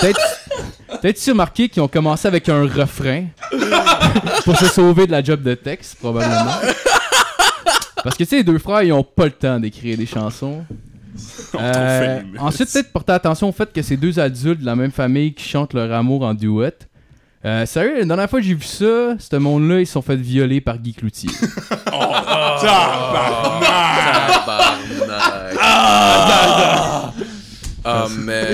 Peut-être. 0.00 0.20
Peut-être 1.00 1.20
tu 1.20 1.30
as 1.30 1.32
remarqué 1.32 1.68
qu'ils 1.68 1.82
ont 1.82 1.88
commencé 1.88 2.26
avec 2.28 2.48
un 2.48 2.62
refrain 2.62 3.26
pour 4.44 4.56
se 4.56 4.66
sauver 4.66 5.06
de 5.06 5.12
la 5.12 5.22
job 5.22 5.42
de 5.42 5.54
texte, 5.54 5.96
probablement. 6.00 6.52
Parce 8.04 8.16
que 8.16 8.22
tu 8.24 8.30
sais, 8.30 8.36
les 8.36 8.44
deux 8.44 8.58
frères, 8.58 8.82
ils 8.82 8.92
ont 8.92 9.02
pas 9.02 9.24
le 9.24 9.30
temps 9.32 9.58
d'écrire 9.58 9.96
des 9.98 10.06
chansons. 10.06 10.64
Euh, 11.54 12.20
ensuite, 12.40 12.72
peut-être 12.72 12.92
porter 12.92 13.12
attention 13.12 13.48
au 13.48 13.52
fait 13.52 13.72
que 13.72 13.80
c'est 13.82 13.96
deux 13.96 14.18
adultes 14.18 14.60
de 14.60 14.66
la 14.66 14.74
même 14.74 14.90
famille 14.90 15.32
qui 15.32 15.48
chantent 15.48 15.72
leur 15.72 15.92
amour 15.92 16.24
en 16.24 16.34
duet. 16.34 16.74
Euh, 17.44 17.64
sérieux, 17.66 18.00
la 18.00 18.04
dernière 18.04 18.28
fois 18.28 18.40
que 18.40 18.44
j'ai 18.46 18.54
vu 18.54 18.64
ça, 18.64 19.14
ce 19.16 19.36
monde-là, 19.36 19.78
ils 19.78 19.86
se 19.86 19.92
sont 19.92 20.02
fait 20.02 20.16
violer 20.16 20.60
par 20.60 20.76
Guy 20.78 20.92
Cloutier. 20.92 21.30
Tabarnak. 21.84 22.64
Ah, 25.60 27.12
Ah, 27.84 28.06
man. 28.18 28.46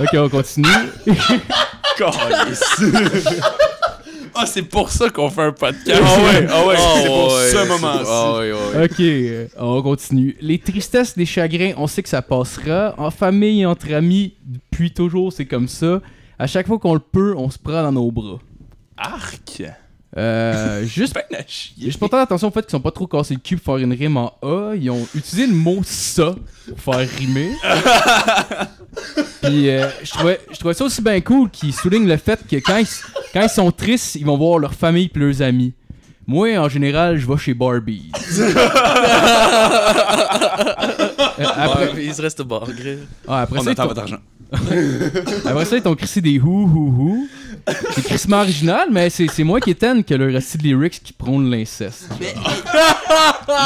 ok, 0.00 0.08
on 0.14 0.28
continue. 0.28 0.68
Ah, 4.34 4.46
c'est 4.46 4.62
pour 4.62 4.90
ça 4.90 5.10
qu'on 5.10 5.30
fait 5.30 5.42
un 5.42 5.52
podcast. 5.52 6.00
Ah 6.02 6.18
ouais, 6.22 6.46
ah 6.50 6.66
ouais, 6.66 6.74
Ah 6.78 6.94
c'est 7.02 7.06
pour 7.06 7.26
ouais, 7.34 7.50
ce 7.50 7.56
c'est- 7.56 7.66
moment-ci. 7.68 8.08
ah 8.10 8.38
ouais, 8.38 8.52
ouais. 8.52 8.84
Ok, 8.84 9.00
euh, 9.00 9.46
on 9.58 9.82
continue. 9.82 10.36
Les 10.40 10.58
tristesses, 10.58 11.16
les 11.16 11.26
chagrins, 11.26 11.72
on 11.76 11.86
sait 11.86 12.02
que 12.02 12.08
ça 12.08 12.22
passera. 12.22 12.94
En 12.98 13.10
famille 13.10 13.62
et 13.62 13.66
entre 13.66 13.92
amis, 13.92 14.34
depuis 14.46 14.90
toujours, 14.92 15.32
c'est 15.32 15.46
comme 15.46 15.68
ça. 15.68 16.00
À 16.38 16.46
chaque 16.46 16.66
fois 16.66 16.78
qu'on 16.78 16.94
le 16.94 17.00
peut, 17.00 17.34
on 17.36 17.50
se 17.50 17.58
prend 17.58 17.82
dans 17.82 17.92
nos 17.92 18.10
bras. 18.10 18.38
Arc. 18.96 19.62
Euh, 20.18 20.84
juste 20.86 21.14
Ben. 21.14 21.22
Je 21.46 21.96
porte 21.96 22.14
attention 22.14 22.48
au 22.48 22.50
fait 22.50 22.62
qu'ils 22.62 22.72
sont 22.72 22.80
pas 22.80 22.90
trop 22.90 23.06
cassés 23.06 23.34
le 23.34 23.40
cul 23.40 23.56
pour 23.56 23.74
faire 23.76 23.84
une 23.84 23.92
rime 23.92 24.16
en 24.16 24.32
A. 24.42 24.74
Ils 24.74 24.90
ont 24.90 25.06
utilisé 25.14 25.46
le 25.46 25.54
mot 25.54 25.80
ça 25.84 26.34
pour 26.68 26.94
faire 26.94 27.08
rimer. 27.18 27.52
Puis 29.42 29.70
euh, 29.70 29.86
je 30.02 30.10
trouvais, 30.10 30.40
je 30.52 30.58
trouvais 30.58 30.74
ça 30.74 30.84
aussi 30.84 31.00
bien 31.00 31.20
cool 31.20 31.48
qu'ils 31.50 31.72
soulignent 31.72 32.08
le 32.08 32.16
fait 32.16 32.40
que 32.50 32.56
quand 32.56 32.78
ils, 32.78 32.86
quand 33.32 33.42
ils 33.42 33.48
sont 33.48 33.70
tristes, 33.70 34.16
ils 34.16 34.26
vont 34.26 34.36
voir 34.36 34.58
leur 34.58 34.74
famille 34.74 35.10
et 35.14 35.18
leurs 35.18 35.40
amis. 35.42 35.72
Moi, 36.26 36.58
en 36.58 36.68
général, 36.68 37.16
je 37.16 37.26
vais 37.26 37.36
chez 37.38 37.54
Barbie. 37.54 38.10
Euh, 41.40 41.44
après, 41.56 41.92
Ouais, 41.92 42.04
il 42.06 42.14
se 42.14 42.20
reste 42.22 42.42
ah, 43.28 43.42
après 43.42 43.58
On 43.60 43.62
ça, 43.62 43.70
ils 43.70 43.72
attend 43.72 43.82
t'ont- 43.84 43.88
votre 43.88 44.00
argent. 44.00 44.18
après 45.44 45.64
ça, 45.64 45.76
ils 45.76 45.82
t'ont 45.82 45.94
crissé 45.94 46.20
des 46.20 46.38
hou 46.40 46.64
hou 46.64 46.94
hou. 46.98 47.28
C'est 47.92 48.04
crissement 48.04 48.40
original, 48.40 48.88
mais 48.90 49.10
c'est 49.10 49.26
c'est 49.28 49.44
moi 49.44 49.60
qui 49.60 49.70
étonne 49.70 50.04
que 50.04 50.14
le 50.14 50.32
récit 50.32 50.58
de 50.58 50.62
lyrics 50.64 51.02
qui 51.02 51.12
prône 51.12 51.50
l'inceste. 51.50 52.08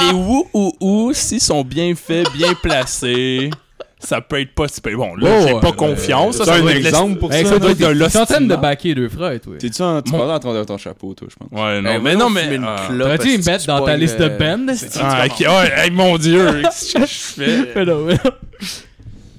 Les 0.02 0.12
wou 0.12 0.48
ou 0.54 0.72
ou, 0.80 1.12
s'ils 1.12 1.40
sont 1.40 1.62
bien 1.64 1.94
faits, 1.94 2.28
bien 2.32 2.54
placés, 2.54 3.50
ça 3.98 4.20
peut 4.20 4.40
être 4.40 4.54
pas 4.54 4.66
si. 4.68 4.80
Bon, 4.80 5.14
là, 5.16 5.28
Oh, 5.40 5.44
j'ai 5.46 5.60
pas 5.60 5.72
confiance. 5.72 6.36
ça, 6.36 6.44
T'as 6.44 6.58
ça 6.58 6.62
un 6.64 6.66
exemple 6.68 7.18
pour 7.18 7.32
Hey, 7.32 7.44
ça? 7.44 7.50
ça 7.52 7.58
doit 7.58 7.70
être 7.70 7.78
de 7.78 8.24
train 8.26 8.40
de 8.40 8.56
baquer 8.56 8.94
deux 8.94 9.08
frères, 9.08 9.40
toi. 9.40 9.54
T'es-tu 9.58 9.82
en, 9.82 10.02
tu 10.02 10.14
en 10.14 10.38
train 10.38 10.54
de 10.54 10.64
ton 10.64 10.78
chapeau, 10.78 11.14
toi, 11.14 11.28
je 11.30 11.36
pense. 11.36 11.48
Ouais, 11.50 11.80
non, 11.80 11.90
Hey, 11.90 12.00
mais 12.02 12.16
non, 12.16 12.30
mais. 12.30 12.54
une 12.54 12.64
ah. 12.66 12.88
T'aurais-tu 12.88 13.38
mettre 13.38 13.60
tu 13.62 13.66
dans 13.68 13.84
ta 13.84 13.96
liste 13.96 14.18
de 14.18 14.24
euh, 14.24 14.56
bands? 14.56 14.72
Ah, 15.00 15.26
ok, 15.26 15.40
ouais, 15.40 15.72
hey, 15.84 15.90
mon 15.90 16.18
dieu, 16.18 16.62
qu'est-ce 16.62 16.94
que 16.94 17.00
je 17.00 17.44
fais? 17.74 17.84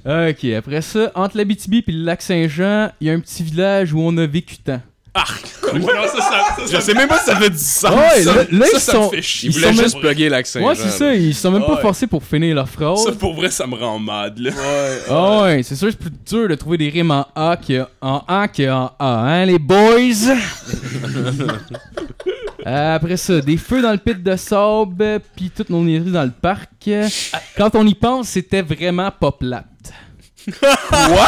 Ok, 0.05 0.43
après 0.57 0.81
ça, 0.81 1.11
entre 1.15 1.37
l'Abitibi 1.37 1.83
et 1.87 1.91
le 1.91 2.03
lac 2.03 2.21
Saint-Jean, 2.21 2.91
il 2.99 3.07
y 3.07 3.09
a 3.09 3.13
un 3.13 3.19
petit 3.19 3.41
village 3.43 3.93
où 3.93 3.99
on 4.01 4.15
a 4.17 4.25
vécu 4.25 4.57
tant. 4.57 4.81
Non, 5.75 5.87
ça, 5.87 6.21
ça, 6.21 6.65
ça, 6.67 6.75
Je 6.77 6.81
sais 6.81 6.93
même 6.95 7.07
pas 7.07 7.19
si 7.19 7.25
ça 7.25 7.35
fait 7.35 7.49
du 7.51 7.57
sens. 7.57 7.91
Ouais, 7.95 8.23
ça, 8.23 8.33
là, 8.35 8.43
là, 8.51 8.65
ça, 8.65 8.71
ils 8.73 8.79
ça 8.79 8.97
me 8.97 9.03
sont. 9.03 9.09
fait 9.11 9.21
chier. 9.21 9.49
Il 9.49 9.55
Ils 9.55 9.59
voulait 9.59 9.73
sont 9.73 9.81
juste 9.83 9.93
même- 9.95 10.01
plugger 10.03 10.29
l'accent. 10.29 10.59
Ouais, 10.61 10.75
c'est 10.75 10.89
ça, 10.89 11.13
ils 11.13 11.33
sont 11.35 11.51
même 11.51 11.61
pas 11.63 11.75
Ouais. 11.75 11.81
forcés 11.81 12.07
pour 12.07 12.23
finir 12.23 12.55
leur 12.55 12.67
phrase. 12.67 13.03
Ça, 13.05 13.11
pour 13.11 13.33
vrai, 13.35 13.49
ça 13.51 13.65
me 13.67 13.75
rend 13.75 13.99
mad, 13.99 14.37
là. 14.39 14.51
Ah 15.09 15.43
ouais, 15.43 15.61
c'est 15.63 15.75
sûr, 15.75 15.89
c'est 15.91 15.97
plus 15.99 16.11
dur 16.27 16.49
de 16.49 16.55
trouver 16.55 16.77
des 16.79 16.89
rimes 16.89 17.11
en 17.11 17.27
A 17.35 17.57
que 17.57 17.85
en 18.01 18.23
A 18.27 18.47
que 18.47 18.69
en 18.71 18.91
A, 18.99 19.05
hein, 19.07 19.45
les 19.45 19.59
boys? 19.59 20.33
Euh, 22.65 22.95
après 22.95 23.17
ça, 23.17 23.41
des 23.41 23.57
feux 23.57 23.81
dans 23.81 23.91
le 23.91 23.97
pit 23.97 24.23
de 24.23 24.35
sable, 24.37 25.19
puis 25.35 25.49
toutes 25.53 25.69
nos 25.69 25.83
niaiseries 25.83 26.11
dans 26.13 26.23
le 26.23 26.31
parc. 26.31 26.89
Quand 27.57 27.75
on 27.75 27.85
y 27.85 27.93
pense, 27.93 28.29
c'était 28.29 28.61
vraiment 28.61 29.11
pas 29.11 29.33
plate. 29.33 29.65
Quoi? 30.59 31.27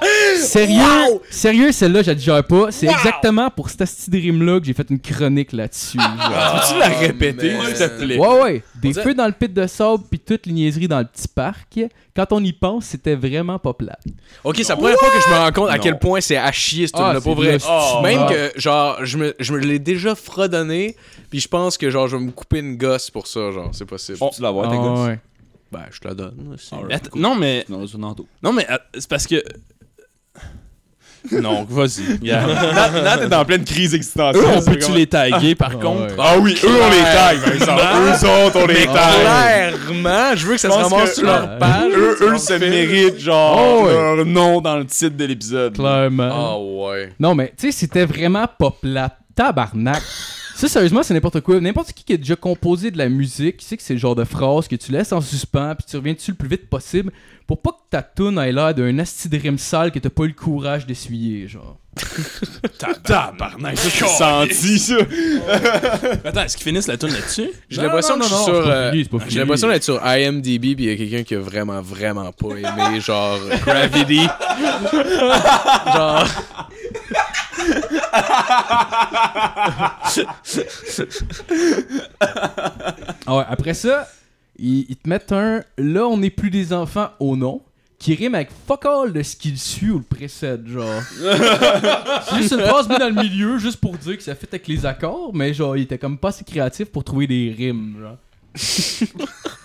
Sérieux? 0.40 1.20
Sérieux, 1.30 1.72
celle-là, 1.72 2.02
je 2.02 2.08
la 2.08 2.14
digère 2.14 2.44
pas. 2.44 2.70
C'est 2.70 2.86
exactement 2.86 3.50
pour 3.50 3.68
cette 3.70 3.88
rime-là 4.12 4.60
que 4.60 4.66
j'ai 4.66 4.74
fait 4.74 4.88
une 4.90 5.00
chronique 5.00 5.52
là-dessus. 5.52 5.98
Peux-tu 5.98 6.78
la 6.78 6.88
répéter, 6.88 7.54
man. 7.54 7.66
s'il 7.74 7.76
te 7.88 7.98
plaît? 8.04 8.18
Ouais, 8.18 8.40
ouais. 8.42 8.62
Des 8.80 8.90
dirait- 8.90 9.02
feux 9.02 9.14
dans 9.14 9.26
le 9.26 9.32
pit 9.32 9.52
de 9.52 9.66
sable, 9.66 10.04
puis 10.10 10.18
toutes 10.20 10.46
les 10.46 10.52
niaiseries 10.52 10.88
dans 10.88 10.98
le 10.98 11.04
petit 11.06 11.28
parc. 11.28 11.80
Quand 12.14 12.26
on 12.32 12.42
y 12.42 12.52
pense, 12.52 12.86
c'était 12.86 13.14
vraiment 13.14 13.58
pas 13.58 13.72
plate. 13.74 14.02
Ok, 14.44 14.56
c'est 14.58 14.68
la 14.70 14.76
première 14.76 14.98
fois 14.98 15.08
que 15.10 15.20
je 15.24 15.30
me 15.32 15.38
rends 15.38 15.52
compte 15.52 15.70
à 15.70 15.78
quel 15.78 15.98
point 15.98 16.20
c'est 16.20 16.36
à 16.36 16.50
chier 16.52 16.86
ce 16.86 16.92
Ah, 16.96 17.14
pour 17.22 17.36
vrai. 17.36 17.52
l'hostie. 17.52 17.68
Même 18.02 18.20
Ah. 18.28 18.32
que, 18.32 18.60
genre, 18.60 18.98
je 19.04 19.18
me, 19.18 19.34
je 19.38 19.52
me 19.52 19.58
l'ai 19.58 19.78
déjà 19.78 20.14
fredonné, 20.14 20.96
puis 21.30 21.40
je 21.40 21.48
pense 21.48 21.78
que, 21.78 21.90
genre, 21.90 22.08
je 22.08 22.16
vais 22.16 22.22
me 22.24 22.30
couper 22.32 22.58
une 22.58 22.76
gosse 22.76 23.10
pour 23.10 23.26
ça, 23.28 23.50
genre, 23.52 23.70
c'est 23.72 23.84
possible. 23.84 24.18
Tu 24.34 24.42
l'avoir, 24.42 24.68
tes 24.70 24.76
Ah, 24.76 25.04
ouais. 25.04 25.18
Ben, 25.70 25.80
je 25.90 26.00
te 26.00 26.08
la 26.08 26.14
donne. 26.14 26.52
aussi. 26.54 26.74
Att- 26.90 27.14
non, 27.14 27.34
mais. 27.34 27.64
Non, 27.68 27.86
c'est 27.86 27.98
Nando. 27.98 28.26
Non, 28.42 28.52
mais 28.52 28.66
euh, 28.70 28.76
c'est 28.94 29.08
parce 29.08 29.26
que. 29.26 29.42
Non, 31.32 31.64
vas-y. 31.68 32.16
Yeah. 32.22 32.46
Nat, 32.46 33.02
Nat 33.02 33.22
est 33.22 33.34
en 33.34 33.44
pleine 33.44 33.64
crise 33.64 33.92
existentielle. 33.92 34.42
Eux, 34.42 34.48
on 34.56 34.60
c'est 34.62 34.70
peut-tu 34.70 34.92
les 34.92 35.06
taguer 35.06 35.54
par 35.56 35.72
Ah, 35.72 35.82
contre? 35.82 36.00
ouais. 36.02 36.16
Ah 36.16 36.38
oui, 36.38 36.54
eux, 36.64 36.68
on 36.80 36.90
les 36.90 37.02
tag, 37.02 37.40
par 37.42 37.52
exemple. 37.52 37.82
Eux 37.82 38.46
autres, 38.46 38.60
on 38.62 38.66
les 38.66 38.86
tag. 38.86 39.74
Clairement, 39.74 40.36
je 40.36 40.46
veux 40.46 40.52
que 40.54 40.60
ça 40.60 40.70
se 40.70 40.74
pense 40.78 40.92
ramasse 40.92 41.10
que- 41.10 41.14
sur 41.16 41.26
leur 41.26 41.58
page. 41.58 41.92
Eux, 41.92 42.16
eux 42.22 42.38
se 42.38 42.52
méritent, 42.54 43.18
genre, 43.18 43.58
Oh, 43.60 43.86
ouais. 43.86 43.92
leur 44.16 44.24
nom 44.26 44.60
dans 44.60 44.78
le 44.78 44.86
titre 44.86 45.16
de 45.16 45.24
l'épisode. 45.24 45.74
Clairement. 45.74 46.30
Ah 46.32 46.58
ouais. 46.58 47.12
Non, 47.18 47.34
mais 47.34 47.52
tu 47.58 47.66
sais, 47.66 47.72
c'était 47.72 48.06
vraiment 48.06 48.46
pas 48.58 48.70
plate. 48.80 49.16
Tabarnak. 49.34 50.02
Ça, 50.58 50.66
sérieusement, 50.66 51.04
c'est 51.04 51.14
n'importe 51.14 51.40
quoi. 51.40 51.60
N'importe 51.60 51.92
qui 51.92 52.02
qui 52.02 52.14
a 52.14 52.16
déjà 52.16 52.34
composé 52.34 52.90
de 52.90 52.98
la 52.98 53.08
musique, 53.08 53.58
qui 53.58 53.64
sait 53.64 53.76
que 53.76 53.82
c'est 53.84 53.92
le 53.94 54.00
genre 54.00 54.16
de 54.16 54.24
phrase 54.24 54.66
que 54.66 54.74
tu 54.74 54.90
laisses 54.90 55.12
en 55.12 55.20
suspens, 55.20 55.76
puis 55.76 55.86
tu 55.88 55.96
reviens 55.96 56.14
dessus 56.14 56.32
le 56.32 56.36
plus 56.36 56.48
vite 56.48 56.68
possible, 56.68 57.12
pour 57.46 57.62
pas 57.62 57.70
que 57.70 57.76
ta 57.90 58.02
tune 58.02 58.36
ait 58.40 58.50
l'air 58.50 58.74
d'un 58.74 58.98
asti 58.98 59.28
de 59.28 59.38
rime 59.38 59.56
sale 59.56 59.92
que 59.92 60.00
t'as 60.00 60.10
pas 60.10 60.24
eu 60.24 60.28
le 60.28 60.32
courage 60.32 60.84
d'essuyer, 60.84 61.46
genre. 61.46 61.76
Tabarnak, 63.04 63.78
ça, 63.78 63.88
j'ai 63.88 64.06
senti, 64.06 64.78
ça. 64.80 64.96
Attends, 66.24 66.42
est-ce 66.42 66.56
qu'ils 66.56 66.64
finissent 66.64 66.88
la 66.88 66.96
tune 66.96 67.12
là-dessus? 67.12 67.50
J'ai 67.70 67.80
l'impression 67.80 68.18
que 68.18 68.24
je 68.24 68.28
suis 68.28 68.44
sur. 68.44 68.54
euh, 68.54 68.90
fini, 68.90 69.04
c'est 69.04 69.10
pas 69.10 69.18
fini. 69.20 69.30
J'ai 69.30 69.38
l'impression 69.38 69.68
d'être 69.68 69.84
sur 69.84 70.04
IMDb, 70.04 70.74
puis 70.74 70.74
il 70.78 70.84
y 70.86 70.90
a 70.90 70.96
quelqu'un 70.96 71.22
qui 71.22 71.36
a 71.36 71.38
vraiment, 71.40 71.80
vraiment 71.82 72.32
pas 72.32 72.56
aimé, 72.56 73.00
genre, 73.00 73.38
Gravity. 73.64 74.22
genre. 75.94 76.26
Ah 83.26 83.36
ouais, 83.36 83.44
après 83.48 83.74
ça, 83.74 84.08
ils, 84.58 84.96
te 84.96 85.08
mettent 85.08 85.32
un 85.32 85.62
Là, 85.76 86.06
on 86.06 86.16
n'est 86.18 86.30
plus 86.30 86.50
des 86.50 86.72
enfants 86.72 87.10
au 87.20 87.36
nom, 87.36 87.62
qui 87.98 88.14
rime 88.14 88.34
avec 88.34 88.50
fuck 88.66 88.86
all 88.86 89.12
de 89.12 89.22
ce 89.22 89.36
qu'il 89.36 89.58
suit 89.58 89.90
ou 89.90 89.98
le 89.98 90.04
précède, 90.04 90.66
genre. 90.66 91.02
juste 92.36 92.52
une 92.52 92.60
phrase 92.60 92.88
mise 92.88 92.98
dans 92.98 93.14
le 93.14 93.22
milieu, 93.22 93.58
juste 93.58 93.80
pour 93.80 93.96
dire 93.96 94.16
que 94.16 94.22
ça 94.22 94.34
fait 94.34 94.48
avec 94.48 94.66
les 94.68 94.86
accords, 94.86 95.34
mais 95.34 95.52
genre, 95.52 95.76
il 95.76 95.82
était 95.82 95.98
comme 95.98 96.18
pas 96.18 96.28
assez 96.28 96.44
créatif 96.44 96.86
pour 96.86 97.04
trouver 97.04 97.26
des 97.26 97.54
rimes, 97.56 97.96
genre. 98.00 98.16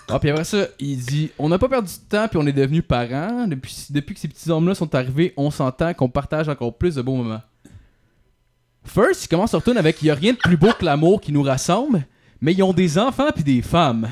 ah, 0.08 0.18
puis 0.18 0.30
après 0.30 0.44
ça, 0.44 0.66
il 0.78 0.98
dit 0.98 1.30
On 1.38 1.48
n'a 1.48 1.58
pas 1.58 1.68
perdu 1.68 1.90
de 1.92 2.08
temps, 2.08 2.28
puis 2.28 2.38
on 2.38 2.46
est 2.46 2.52
devenus 2.52 2.84
parents. 2.86 3.46
Depuis, 3.46 3.86
depuis 3.90 4.14
que 4.14 4.20
ces 4.20 4.28
petits 4.28 4.50
hommes-là 4.50 4.74
sont 4.74 4.94
arrivés, 4.94 5.32
on 5.36 5.50
s'entend 5.50 5.94
qu'on 5.94 6.08
partage 6.08 6.48
encore 6.48 6.76
plus 6.76 6.94
de 6.96 7.02
beaux 7.02 7.16
moments. 7.16 7.40
First, 8.86 9.24
il 9.24 9.28
commence 9.28 9.54
à 9.54 9.58
retourner 9.58 9.78
avec 9.80 10.00
Il 10.02 10.06
y 10.06 10.10
a 10.10 10.14
rien 10.14 10.32
de 10.32 10.38
plus 10.38 10.56
beau 10.56 10.70
que 10.78 10.84
l'amour 10.84 11.20
qui 11.20 11.32
nous 11.32 11.42
rassemble. 11.42 12.06
mais 12.40 12.52
ils 12.52 12.62
ont 12.62 12.72
des 12.72 12.98
enfants 12.98 13.28
puis 13.34 13.44
des 13.44 13.62
femmes. 13.62 14.08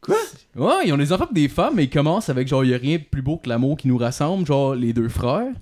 Quoi? 0.00 0.16
Ouais, 0.56 0.86
ils 0.86 0.92
ont 0.92 0.96
des 0.96 1.12
enfants 1.12 1.26
puis 1.32 1.42
des 1.42 1.48
femmes, 1.48 1.74
mais 1.76 1.84
ils 1.84 1.90
commencent 1.90 2.28
avec 2.28 2.48
genre, 2.48 2.64
il 2.64 2.70
y 2.70 2.74
a 2.74 2.78
rien 2.78 2.96
de 2.96 3.02
plus 3.02 3.22
beau 3.22 3.36
que 3.36 3.48
l'amour 3.48 3.76
qui 3.76 3.86
nous 3.88 3.98
rassemble, 3.98 4.46
genre 4.46 4.74
les 4.74 4.92
deux 4.92 5.08
frères. 5.08 5.52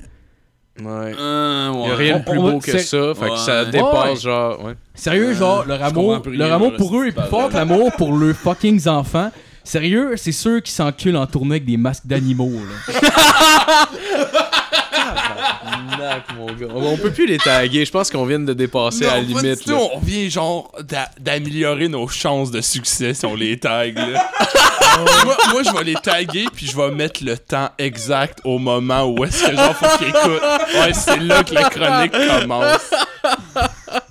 Ouais. 0.80 1.14
Euh, 1.18 1.72
Il 1.74 1.88
y 1.88 1.92
a 1.92 1.96
rien 1.96 2.18
de 2.18 2.24
plus 2.24 2.38
beau 2.38 2.58
que 2.58 2.78
ça. 2.78 3.14
Fait 3.14 3.28
que 3.30 3.36
ça 3.38 3.64
dépasse, 3.64 4.08
Ouais. 4.10 4.16
genre. 4.16 4.64
Ouais. 4.64 4.74
Sérieux, 4.94 5.32
genre, 5.34 5.64
leur 5.66 5.82
amour, 5.82 6.22
leur 6.26 6.52
amour 6.52 6.72
là, 6.72 6.76
pour 6.78 6.98
eux 7.00 7.06
est 7.06 7.12
plus 7.12 7.28
fort 7.28 7.48
que 7.48 7.54
l'amour 7.54 7.92
pour 7.92 8.12
leurs 8.12 8.34
fucking 8.36 8.86
enfants. 8.88 9.30
Sérieux, 9.64 10.14
c'est 10.16 10.32
ceux 10.32 10.60
qui 10.60 10.70
s'enculent 10.70 11.16
en 11.16 11.26
tournée 11.26 11.52
avec 11.56 11.64
des 11.64 11.76
masques 11.76 12.06
d'animaux, 12.06 12.52
là. 12.52 13.88
Tabarnak, 15.14 16.24
mon 16.36 16.46
gars. 16.46 16.66
On, 16.74 16.96
peut 16.96 17.10
plus 17.10 17.26
les 17.26 17.38
taguer. 17.38 17.84
Je 17.84 17.90
pense 17.90 18.10
qu'on 18.10 18.24
vient 18.26 18.38
de 18.38 18.52
dépasser 18.52 19.06
à 19.06 19.16
la 19.16 19.20
limite. 19.20 19.64
tout. 19.64 19.70
là. 19.70 19.78
On 19.94 19.98
vient 20.00 20.28
genre 20.28 20.72
d'a- 20.82 21.10
d'améliorer 21.18 21.88
nos 21.88 22.08
chances 22.08 22.50
de 22.50 22.60
succès 22.60 23.14
si 23.14 23.24
on 23.26 23.34
les 23.34 23.58
tag. 23.58 23.96
là. 23.96 24.30
moi, 25.24 25.36
moi, 25.52 25.62
je 25.62 25.76
vais 25.76 25.84
les 25.84 25.94
taguer 25.94 26.46
puis 26.52 26.66
je 26.66 26.76
vais 26.76 26.90
mettre 26.90 27.24
le 27.24 27.36
temps 27.36 27.70
exact 27.78 28.40
au 28.44 28.58
moment 28.58 29.04
où 29.04 29.24
est-ce 29.24 29.44
que 29.46 29.56
genre 29.56 29.76
faut 29.76 29.98
qu'ils 29.98 30.08
écoutent. 30.08 30.42
Ouais, 30.74 30.92
c'est 30.92 31.20
là 31.20 31.42
que 31.44 31.54
la 31.54 31.70
chronique 31.70 32.12
commence. 32.12 32.90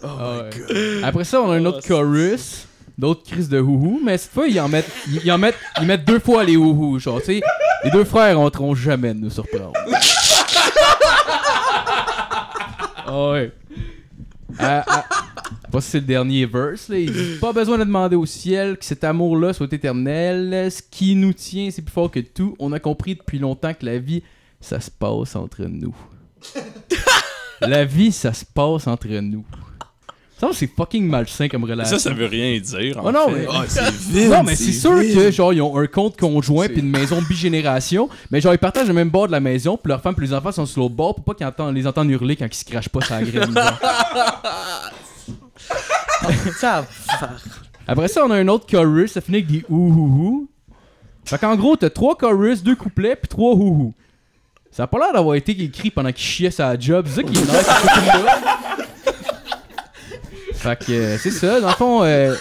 Ah 0.03 0.37
ouais. 0.39 1.03
Après 1.03 1.23
ça, 1.23 1.41
on 1.41 1.51
a 1.51 1.55
un 1.55 1.65
autre 1.65 1.85
chorus, 1.87 2.67
d'autres 2.97 3.23
crises 3.29 3.49
de 3.49 3.59
houhou, 3.59 3.99
mais 4.03 4.17
cette 4.17 4.31
fois, 4.31 4.47
ils 4.47 4.59
en 4.59 4.67
mettent, 4.67 4.89
ils, 5.07 5.21
ils 5.25 5.31
en 5.31 5.37
mettent, 5.37 5.57
ils 5.81 5.87
mettent 5.87 6.05
deux 6.05 6.19
fois 6.19 6.43
les 6.43 6.55
houhou. 6.55 6.99
Genre, 6.99 7.19
tu 7.19 7.25
sais, 7.25 7.41
les 7.83 7.91
deux 7.91 8.03
frères 8.03 8.35
n'entreront 8.35 8.75
jamais 8.75 9.13
de 9.13 9.19
nous 9.19 9.29
surprendre. 9.29 9.73
Ah 13.17 13.31
ouais. 13.31 13.51
Ah, 14.59 14.83
ah. 14.85 15.05
Pas 15.71 15.79
si 15.79 15.91
c'est 15.91 15.99
le 16.01 16.05
dernier 16.05 16.45
verse, 16.45 16.89
là. 16.89 16.99
Il 16.99 17.13
dit 17.13 17.37
Pas 17.39 17.53
besoin 17.53 17.77
de 17.77 17.85
demander 17.85 18.17
au 18.17 18.25
ciel 18.25 18.77
que 18.77 18.83
cet 18.83 19.05
amour-là 19.05 19.53
soit 19.53 19.71
éternel. 19.71 20.69
Ce 20.69 20.81
qui 20.81 21.15
nous 21.15 21.31
tient, 21.31 21.69
c'est 21.71 21.81
plus 21.81 21.93
fort 21.93 22.11
que 22.11 22.19
tout. 22.19 22.57
On 22.59 22.73
a 22.73 22.79
compris 22.79 23.15
depuis 23.15 23.39
longtemps 23.39 23.73
que 23.73 23.85
la 23.85 23.99
vie, 23.99 24.21
ça 24.59 24.81
se 24.81 24.91
passe 24.91 25.37
entre 25.37 25.63
nous. 25.63 25.95
la 27.61 27.85
vie, 27.85 28.11
ça 28.11 28.33
se 28.33 28.43
passe 28.43 28.85
entre 28.85 29.07
nous. 29.07 29.45
Ça, 30.37 30.49
c'est 30.51 30.67
fucking 30.67 31.07
malsain 31.07 31.47
comme 31.47 31.63
relation. 31.63 31.97
Ça, 31.97 32.09
ça 32.09 32.13
veut 32.13 32.25
rien 32.25 32.59
dire. 32.59 32.97
en 32.97 33.07
Oh 33.07 33.11
non, 33.11 33.29
fait. 33.29 33.35
mais- 33.35 33.47
Ah, 33.49 33.63
c'est 33.67 33.89
vide. 33.93 34.29
Non, 34.31 34.43
mais 34.43 34.55
c'est 34.55 34.73
sûr 34.73 34.99
que 34.99 35.31
genre 35.31 35.53
ils 35.53 35.61
ont 35.61 35.77
un 35.77 35.87
compte 35.87 36.19
conjoint 36.19 36.67
puis 36.67 36.81
une 36.81 36.89
maison 36.89 37.21
bigénération, 37.21 38.09
mais 38.31 38.41
genre 38.41 38.53
ils 38.53 38.57
partagent 38.59 38.87
le 38.89 38.93
même 38.93 39.09
bord 39.09 39.27
de 39.27 39.31
la 39.31 39.39
maison, 39.39 39.77
puis 39.81 39.89
leurs 39.89 40.01
femmes 40.01 40.13
puis 40.13 40.27
les 40.27 40.33
enfants 40.33 40.51
sont 40.51 40.65
sur 40.65 40.81
l'autre 40.81 40.95
bord 40.95 41.15
pour 41.15 41.23
pas 41.23 41.33
qu'ils 41.35 41.47
entendent, 41.47 41.73
les 41.73 41.87
entendent 41.87 42.09
hurler 42.09 42.35
quand 42.35 42.45
ils 42.45 42.53
se 42.53 42.65
crachent 42.65 42.89
pas 42.89 42.99
sur 43.01 43.15
la 43.15 43.23
graine. 43.23 43.53
genre. 43.53 43.79
Après 47.87 48.07
ça, 48.07 48.25
on 48.25 48.31
a 48.31 48.37
un 48.37 48.47
autre 48.47 48.65
chorus, 48.69 49.11
ça 49.13 49.21
finit 49.21 49.37
avec 49.37 49.47
des 49.47 49.63
ouhouhou. 49.69 50.47
Fait 51.23 51.37
qu'en 51.37 51.55
gros, 51.55 51.75
t'as 51.75 51.89
trois 51.89 52.15
chorus, 52.15 52.63
deux 52.63 52.75
couplets, 52.75 53.15
puis 53.15 53.27
trois 53.27 53.53
houhou. 53.53 53.93
Ça 54.71 54.83
a 54.83 54.87
pas 54.87 54.99
l'air 54.99 55.13
d'avoir 55.13 55.35
été 55.35 55.51
écrit 55.53 55.89
pendant 55.91 56.11
qu'il 56.11 56.25
chiait 56.25 56.51
sa 56.51 56.77
job, 56.77 57.05
c'est 57.07 57.21
ça 57.21 57.23
qui 57.23 57.37
est 57.37 57.41
nice. 57.41 57.69
Fait 60.65 60.83
que 60.83 60.91
euh, 60.91 61.17
c'est 61.19 61.29
ça, 61.31 61.59
dans 61.61 61.67
le 61.67 61.73
fond. 61.75 62.03
euh, 62.03 62.35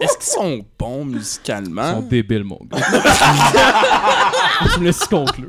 Est-ce 0.00 0.16
qu'ils 0.18 0.22
sont 0.32 0.60
bons 0.78 1.04
Ils 1.08 1.16
musicalement? 1.16 1.94
sont 1.94 2.02
débiles, 2.02 2.44
mon 2.44 2.58
gars. 2.70 2.78
tu 4.74 4.80
me 4.80 4.84
laisses 4.86 5.04
conclure. 5.06 5.48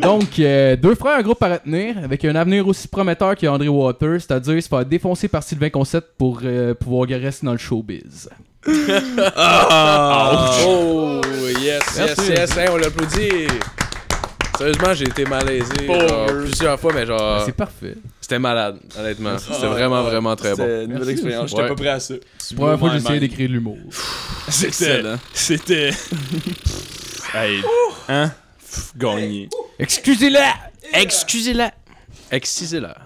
Donc, 0.00 0.38
euh, 0.38 0.76
deux 0.76 0.94
frères, 0.94 1.18
un 1.18 1.22
groupe 1.22 1.42
à 1.42 1.48
retenir, 1.54 1.96
avec 1.98 2.24
un 2.24 2.34
avenir 2.34 2.66
aussi 2.66 2.86
prometteur 2.88 3.34
que 3.36 3.46
André 3.46 3.68
Waters, 3.68 4.20
c'est-à-dire 4.20 4.62
se 4.62 4.68
faire 4.68 4.84
défoncer 4.84 5.28
par 5.28 5.42
Sylvain 5.42 5.70
Concette 5.70 6.06
pour 6.18 6.40
euh, 6.44 6.74
pouvoir 6.74 7.08
rester 7.08 7.46
dans 7.46 7.52
le 7.52 7.58
showbiz. 7.58 8.28
Oh, 10.64 11.20
yes, 11.60 11.82
yes, 11.96 11.96
Merci. 11.96 12.30
yes. 12.32 12.56
Hey, 12.56 12.68
on 12.70 12.76
l'applaudit. 12.76 13.48
Sérieusement, 14.56 14.94
j'ai 14.94 15.04
été 15.06 15.24
malaisé 15.24 15.86
genre, 15.86 16.26
plusieurs 16.26 16.78
fois, 16.78 16.92
mais 16.92 17.04
genre, 17.06 17.42
C'est 17.44 17.52
parfait. 17.56 17.94
c'était 18.20 18.38
malade, 18.38 18.78
honnêtement. 18.98 19.36
C'était 19.38 19.54
Ah, 19.64 19.68
vraiment, 19.68 20.02
ouais. 20.04 20.10
vraiment 20.10 20.36
très 20.36 20.50
bon. 20.50 20.56
C'était 20.58 20.84
une 20.84 20.90
nouvelle 20.92 20.98
Merci, 20.98 21.12
expérience. 21.12 21.50
J'étais 21.50 21.62
Ouais. 21.62 21.68
pas 21.68 21.74
prêt 21.74 21.88
à 21.88 22.00
ça. 22.00 22.14
C'est 22.38 22.54
la 22.54 22.60
première 22.60 22.78
fois 22.78 22.90
que 22.90 22.98
j'essayais 22.98 23.20
d'écrire 23.20 23.48
de 23.48 23.52
l'humour. 23.54 23.78
C'était. 24.48 24.66
Excellent. 24.68 25.18
C'était. 25.32 25.90
hey. 27.34 27.62
Hein? 28.08 28.30
Gagné. 28.96 29.48
Excusez-la! 29.78 30.54
Excusez-la. 30.94 31.72
Excisez-la. 32.30 32.96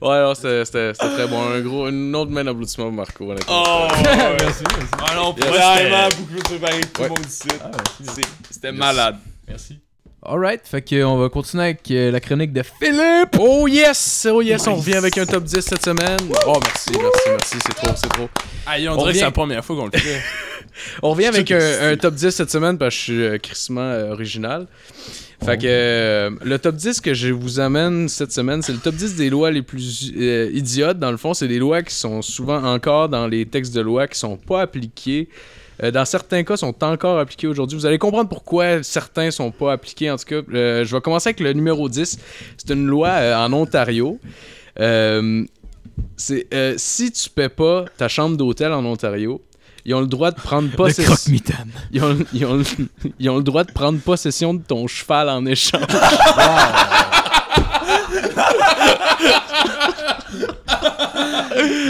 Ouais, 0.00 0.16
alors 0.16 0.36
c'était 0.36 0.64
c'était- 0.64 0.94
c'était 0.94 1.14
très 1.14 1.26
bon. 1.26 1.42
Un 1.42 1.60
gros, 1.60 1.88
une 1.88 2.14
autre 2.14 2.30
main 2.30 2.44
d'applaudissement 2.44 2.84
pour 2.84 2.92
Marco, 2.92 3.24
honnêtement. 3.30 3.62
Oh! 3.66 3.88
merci, 4.04 4.62
merci. 4.70 4.92
Ah 5.00 5.14
non, 5.16 5.34
pour 5.34 5.44
c'était- 5.44 6.16
beaucoup 6.16 6.42
préparé 6.44 6.80
que 6.80 6.86
tout 6.86 6.92
le 6.98 7.02
Ouais. 7.02 7.08
monde 7.08 7.26
ici. 7.26 7.48
C'est- 8.04 8.22
C'était 8.52 8.72
malade. 8.72 9.16
Merci. 9.48 9.81
Alright, 10.24 10.60
fait 10.64 10.88
qu'on 10.88 11.16
va 11.16 11.28
continuer 11.28 11.64
avec 11.64 11.90
euh, 11.90 12.12
la 12.12 12.20
chronique 12.20 12.52
de 12.52 12.62
Philippe. 12.62 13.36
Oh 13.40 13.66
yes! 13.66 14.28
Oh 14.32 14.40
yes! 14.40 14.68
On 14.68 14.76
revient 14.76 14.94
avec 14.94 15.18
un 15.18 15.26
top 15.26 15.42
10 15.42 15.60
cette 15.60 15.82
semaine. 15.84 16.16
Oh 16.46 16.60
merci, 16.64 16.90
merci, 16.96 17.28
merci. 17.28 17.56
C'est 17.66 17.74
trop, 17.74 17.88
c'est 17.96 18.08
trop. 18.08 18.28
Aïe, 18.66 18.88
on, 18.88 18.92
On 18.92 18.96
dirait 18.98 19.02
que 19.04 19.08
revient- 19.08 19.18
c'est 19.18 19.24
la 19.24 19.30
première 19.32 19.64
fois 19.64 19.74
qu'on 19.76 19.86
le 19.92 19.98
fait. 19.98 20.20
On 21.02 21.10
revient 21.10 21.26
avec 21.26 21.48
que 21.48 21.54
un, 21.90 21.92
un 21.92 21.96
top 21.96 22.14
10 22.14 22.30
cette 22.30 22.50
semaine 22.52 22.78
parce 22.78 22.94
que 22.94 22.98
je 23.00 23.02
suis 23.04 23.22
euh, 23.24 23.38
crissement 23.38 23.80
euh, 23.80 24.12
original. 24.12 24.68
Fait 25.44 25.58
que 25.58 25.66
euh, 25.66 26.30
le 26.44 26.56
top 26.60 26.76
10 26.76 27.00
que 27.00 27.14
je 27.14 27.28
vous 27.30 27.58
amène 27.58 28.08
cette 28.08 28.30
semaine, 28.32 28.62
c'est 28.62 28.72
le 28.72 28.78
top 28.78 28.94
10 28.94 29.16
des 29.16 29.28
lois 29.28 29.50
les 29.50 29.62
plus 29.62 30.12
idiotes. 30.14 31.00
Dans 31.00 31.10
le 31.10 31.16
fond, 31.16 31.34
c'est 31.34 31.48
des 31.48 31.58
lois 31.58 31.82
qui 31.82 31.94
sont 31.96 32.22
souvent 32.22 32.62
encore 32.62 33.08
dans 33.08 33.26
les 33.26 33.44
textes 33.44 33.74
de 33.74 33.80
loi 33.80 34.06
qui 34.06 34.18
sont 34.20 34.36
pas 34.36 34.62
appliqués. 34.62 35.28
Euh, 35.82 35.90
dans 35.90 36.04
certains 36.04 36.44
cas, 36.44 36.56
sont 36.56 36.74
encore 36.84 37.18
appliqués 37.18 37.46
aujourd'hui. 37.46 37.76
Vous 37.78 37.86
allez 37.86 37.98
comprendre 37.98 38.28
pourquoi 38.28 38.82
certains 38.82 39.30
sont 39.30 39.50
pas 39.50 39.72
appliqués. 39.72 40.10
En 40.10 40.16
tout 40.16 40.24
cas, 40.24 40.40
Euh, 40.54 40.84
je 40.84 40.94
vais 40.94 41.00
commencer 41.00 41.28
avec 41.30 41.40
le 41.40 41.52
numéro 41.52 41.88
10. 41.88 42.18
C'est 42.56 42.70
une 42.72 42.86
loi 42.86 43.08
euh, 43.08 43.36
en 43.36 43.52
Ontario. 43.52 44.18
Euh, 44.80 45.44
c'est 46.16 46.46
euh, 46.54 46.74
si 46.76 47.10
tu 47.12 47.28
paies 47.30 47.48
pas 47.48 47.84
ta 47.96 48.08
chambre 48.08 48.36
d'hôtel 48.36 48.72
en 48.72 48.84
Ontario, 48.84 49.42
ils 49.84 49.94
ont 49.94 50.00
le 50.00 50.06
droit 50.06 50.30
de 50.30 50.36
prendre 50.40 50.68
Le 50.70 50.76
possession. 50.76 51.12
croque-mitaine. 51.12 51.70
Ils 51.90 52.02
ont, 52.04 52.16
ils 52.32 52.46
ont- 52.46 52.62
ils 53.18 53.28
ont 53.30 53.36
le 53.38 53.42
droit 53.42 53.64
de 53.64 53.72
prendre 53.72 53.98
possession 53.98 54.54
de 54.54 54.62
ton 54.62 54.86
cheval 54.86 55.28
en 55.28 55.44
échange. 55.44 55.82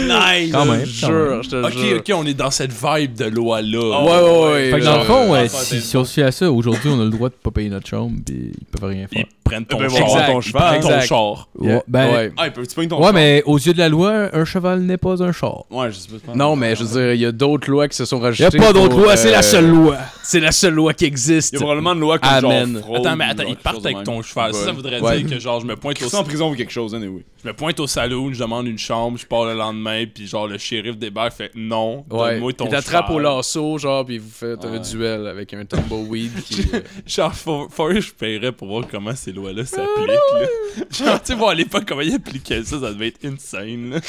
Nice! 0.07 0.51
Quand 0.51 0.65
même. 0.65 0.85
Je 0.85 1.01
te 1.01 1.05
jure, 1.05 1.43
je 1.43 1.49
te 1.49 1.55
ok, 1.65 1.71
jure. 1.77 1.97
ok, 1.97 2.11
on 2.15 2.25
est 2.25 2.33
dans 2.33 2.51
cette 2.51 2.71
vibe 2.71 3.15
de 3.15 3.25
loi-là. 3.25 4.03
Ouais, 4.03 4.11
ouais, 4.11 4.53
ouais. 4.53 4.71
Fait 4.71 4.79
que 4.79 4.85
dans 4.85 4.97
le 4.97 5.03
fond, 5.05 5.23
euh, 5.23 5.31
ouais, 5.31 5.47
si, 5.49 5.75
t'es 5.75 5.81
si 5.81 5.97
on 5.97 6.05
se 6.05 6.13
fie 6.13 6.21
à 6.21 6.31
ça, 6.31 6.51
aujourd'hui, 6.51 6.89
on 6.91 6.99
a 6.99 7.05
le 7.05 7.09
droit 7.09 7.29
de 7.29 7.35
pas 7.35 7.51
payer 7.51 7.69
notre 7.69 7.87
chambre, 7.87 8.17
pis 8.25 8.51
ils 8.59 8.65
peuvent 8.65 8.89
rien 8.89 9.07
faire. 9.07 9.25
Ils 9.25 9.42
prennent 9.53 9.65
ton 9.65 9.77
Ben, 9.77 9.89
char. 9.89 10.25
ton 10.27 10.39
Ils 10.39 10.41
cheval. 10.43 10.79
prennent 10.79 10.81
ton 10.81 11.01
char. 11.01 11.47
Ouais, 11.55 11.83
ben, 11.87 12.11
ouais. 12.11 12.31
Ah, 12.37 12.47
il 12.47 12.87
ton 12.87 12.97
ouais, 12.97 13.03
char? 13.03 13.13
mais 13.13 13.43
aux 13.45 13.57
yeux 13.57 13.73
de 13.73 13.77
la 13.79 13.89
loi, 13.89 14.29
un 14.33 14.45
cheval 14.45 14.79
n'est 14.81 14.97
pas 14.97 15.21
un 15.23 15.31
char. 15.31 15.63
Ouais, 15.69 15.91
je 15.91 15.97
sais 15.97 16.09
pas. 16.25 16.33
Non, 16.35 16.55
mais 16.55 16.75
je 16.75 16.83
veux 16.83 16.99
dire, 17.01 17.13
il 17.13 17.21
y 17.21 17.25
a 17.25 17.31
d'autres 17.31 17.69
lois 17.69 17.87
qui 17.87 17.95
se 17.97 18.05
sont 18.05 18.17
Y 18.17 18.21
a 18.21 18.23
rajoutées. 18.23 18.57
pas 18.57 18.73
d'autre 18.73 18.89
pour, 18.89 18.99
loi, 18.99 19.15
c'est 19.15 19.29
euh, 19.29 19.31
la 19.31 19.41
seule 19.41 19.67
loi. 19.69 19.97
C'est 20.23 20.39
la 20.39 20.51
seule 20.51 20.73
loi 20.73 20.93
qui 20.93 21.05
existe. 21.05 21.53
Il 21.53 21.55
y 21.55 21.57
a 21.57 21.59
probablement 21.61 21.93
une 21.93 21.99
loi 21.99 22.17
comme 22.19 22.29
Amen. 22.29 22.73
genre 22.73 22.81
fraude 22.83 23.05
Attends, 23.05 23.15
mais 23.17 23.25
attends, 23.25 23.43
ils 23.47 23.55
partent 23.57 23.85
avec 23.85 23.97
même. 23.97 24.05
ton 24.05 24.21
cheval. 24.21 24.53
Ça, 24.53 24.71
voudrait 24.71 24.99
Ouais. 25.01 25.21
dire 25.21 25.29
que 25.35 25.39
genre, 25.39 25.59
je 25.59 25.65
me 25.65 25.75
pointe 25.75 26.01
au 26.01 26.15
en 26.15 26.23
prison 26.23 26.51
ou 26.51 26.55
quelque 26.55 26.71
chose, 26.71 26.95
anyway. 26.95 27.23
Je 27.43 27.49
me 27.49 27.53
pointe 27.53 27.77
au 27.81 27.87
saloon, 27.87 28.31
je 28.33 28.39
demande 28.39 28.67
une 28.67 28.77
chambre, 28.77 29.17
je 29.17 29.25
pars 29.25 29.45
le 29.45 29.53
lendemain, 29.53 30.05
puis 30.13 30.25
genre 30.27 30.47
le 30.47 30.57
shérif 30.57 30.97
débarque, 30.97 31.33
fait 31.33 31.51
non, 31.55 32.05
Ouais. 32.09 32.31
donne-moi 32.31 32.53
ton 32.53 32.65
Il 32.65 32.71
t'attrape 32.71 33.09
au 33.09 33.17
cheval. 33.19 33.35
lasso, 33.35 33.77
genre, 33.77 34.05
puis 34.05 34.17
vous 34.17 34.29
faites 34.31 34.63
un 34.63 34.79
duel 34.79 35.27
avec 35.27 35.53
un 35.53 35.65
tumbleweed 35.65 36.31
qui. 36.45 36.61
euh, 36.73 36.79
Genre, 37.05 37.33
faut, 37.33 37.67
que 37.67 37.99
je 37.99 38.13
paierais 38.13 38.53
pour 38.53 38.69
voir 38.69 38.85
comment 38.89 39.13
ces 39.15 39.33
lois-là 39.43 39.65
s'appliquent. 39.65 40.07
là. 40.07 40.83
Genre, 40.91 41.21
tu 41.21 41.27
sais, 41.27 41.35
voir 41.35 41.49
à 41.51 41.55
l'époque 41.55 41.83
comment 41.87 42.01
ils 42.01 42.15
appliquaient 42.15 42.63
ça, 42.63 42.79
ça 42.79 42.91
devait 42.93 43.07
être 43.09 43.23
insane. 43.25 43.91
là. 43.91 43.99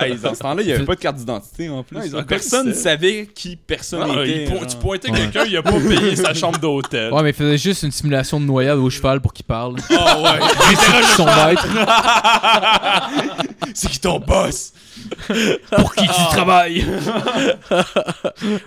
Hey, 0.00 0.16
dans 0.16 0.34
ce 0.34 0.40
temps-là, 0.40 0.62
il 0.62 0.68
y 0.68 0.72
avait 0.72 0.84
pas 0.84 0.94
de 0.94 1.00
carte 1.00 1.16
d'identité 1.16 1.68
en 1.68 1.82
plus. 1.82 1.96
Non, 1.96 2.02
ils 2.04 2.16
ont 2.16 2.22
personne 2.24 2.68
ne 2.68 2.72
savait 2.74 3.26
qui 3.34 3.56
personne 3.56 4.02
Ah, 4.16 4.24
était. 4.26 4.44
po- 4.52 4.64
tu 4.66 4.76
pointais 4.76 5.10
quelqu'un, 5.10 5.44
il 5.44 5.56
a 5.56 5.62
pas 5.62 5.72
payé 5.72 6.16
sa 6.16 6.34
chambre 6.34 6.58
d'hôtel. 6.58 7.12
Ouais, 7.12 7.22
mais 7.22 7.30
il 7.30 7.34
faisait 7.34 7.58
juste 7.58 7.82
une 7.82 7.90
simulation 7.90 8.40
de 8.40 8.44
noyade 8.46 8.78
au 8.78 8.90
cheval 8.90 9.20
pour 9.20 9.32
qu'il 9.32 9.44
parle. 9.46 9.76
Oh 9.90 9.94
ouais. 9.94 10.40
Son 11.16 11.24
maître. 11.26 11.66
C'est 13.74 13.88
qui 13.90 14.00
ton 14.00 14.18
boss? 14.18 14.72
Pour 15.76 15.94
qui 15.94 16.06
tu 16.06 16.22
travailles? 16.30 16.84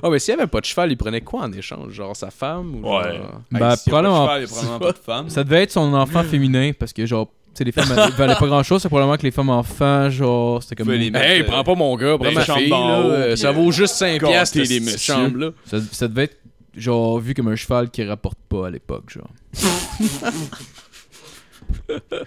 Oh, 0.01 0.09
mais 0.09 0.19
s'il 0.19 0.33
y 0.33 0.37
avait 0.37 0.47
pas 0.47 0.59
de 0.59 0.65
cheval, 0.65 0.91
il 0.91 0.97
prenait 0.97 1.21
quoi 1.21 1.41
en 1.43 1.51
échange? 1.51 1.91
Genre 1.93 2.15
sa 2.15 2.31
femme 2.31 2.75
ou 2.75 2.81
genre- 2.83 3.01
Ouais. 3.05 3.15
Hey, 3.15 3.21
s'il 3.21 3.57
y 3.59 3.63
a 3.63 3.69
pas 3.69 3.75
de 3.75 3.81
probablement. 3.89 4.25
cheval, 4.25 4.41
il 4.41 4.47
probablement 4.47 4.79
pas 4.79 4.91
de 4.91 4.97
femme. 4.97 5.24
Ça 5.27 5.43
devait 5.43 5.63
être 5.63 5.71
son 5.71 5.93
enfant 5.93 6.23
féminin 6.23 6.71
parce 6.77 6.93
que, 6.93 7.05
genre, 7.05 7.29
sais, 7.53 7.63
les 7.63 7.71
femmes 7.71 7.85
valaient 8.17 8.35
pas 8.35 8.47
grand 8.47 8.63
chose, 8.63 8.81
c'est 8.81 8.89
probablement 8.89 9.17
que 9.17 9.23
les 9.23 9.31
femmes 9.31 9.49
enfants, 9.49 10.09
genre, 10.09 10.61
c'était 10.61 10.75
comme. 10.75 10.91
Les 10.91 11.09
mettre, 11.11 11.25
Hey, 11.25 11.41
euh, 11.41 11.45
prends 11.45 11.63
pas 11.63 11.75
mon 11.75 11.95
gars, 11.95 12.17
prends 12.19 12.31
ma 12.31 12.43
chambres 12.43 12.59
fille, 12.59 12.69
là. 12.69 12.99
euh, 12.99 13.35
Ça 13.35 13.51
vaut 13.51 13.71
juste 13.71 13.95
5 13.95 14.19
gâter 14.21 14.27
piastres, 14.27 14.57
les 14.59 14.97
chambre-là. 14.97 15.49
Ça, 15.65 15.77
ça 15.91 16.07
devait 16.07 16.23
être, 16.25 16.37
genre, 16.75 17.19
vu 17.19 17.33
comme 17.33 17.47
un 17.47 17.55
cheval 17.55 17.89
qui 17.89 18.03
rapporte 18.03 18.37
pas 18.49 18.67
à 18.67 18.69
l'époque, 18.69 19.09
genre. 19.09 19.29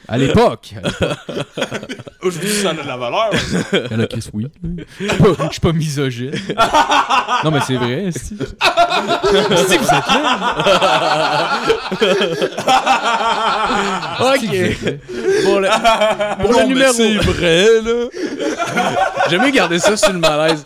à 0.08 0.18
l'époque! 0.18 0.74
Aujourd'hui, 2.22 2.50
ça 2.50 2.70
a 2.70 2.74
de 2.74 2.86
la 2.86 2.96
valeur. 2.96 3.30
Elle 3.90 4.00
a 4.02 4.06
Chris, 4.06 4.24
oui. 4.32 4.46
Je 5.00 5.06
suis 5.08 5.16
pas- 5.16 5.44
je 5.46 5.52
suis 5.52 5.60
pas 5.60 5.72
misogyne. 5.72 6.32
non, 7.44 7.50
mais 7.50 7.60
c'est 7.66 7.76
vrai. 7.76 8.04
Esti, 8.06 8.36
vous 8.36 8.44
êtes 9.74 9.90
là. 9.90 11.60
Ok. 14.20 14.88
Pour 15.44 15.60
le, 15.60 15.68
pour 16.42 16.52
le 16.60 16.66
numéro. 16.66 16.92
c'est 16.92 17.14
vrai, 17.16 17.66
là. 17.84 18.08
J'aime 19.30 19.42
mieux 19.42 19.50
garder 19.50 19.78
ça 19.78 19.96
sur 19.96 20.12
le 20.12 20.18
malaise. 20.18 20.64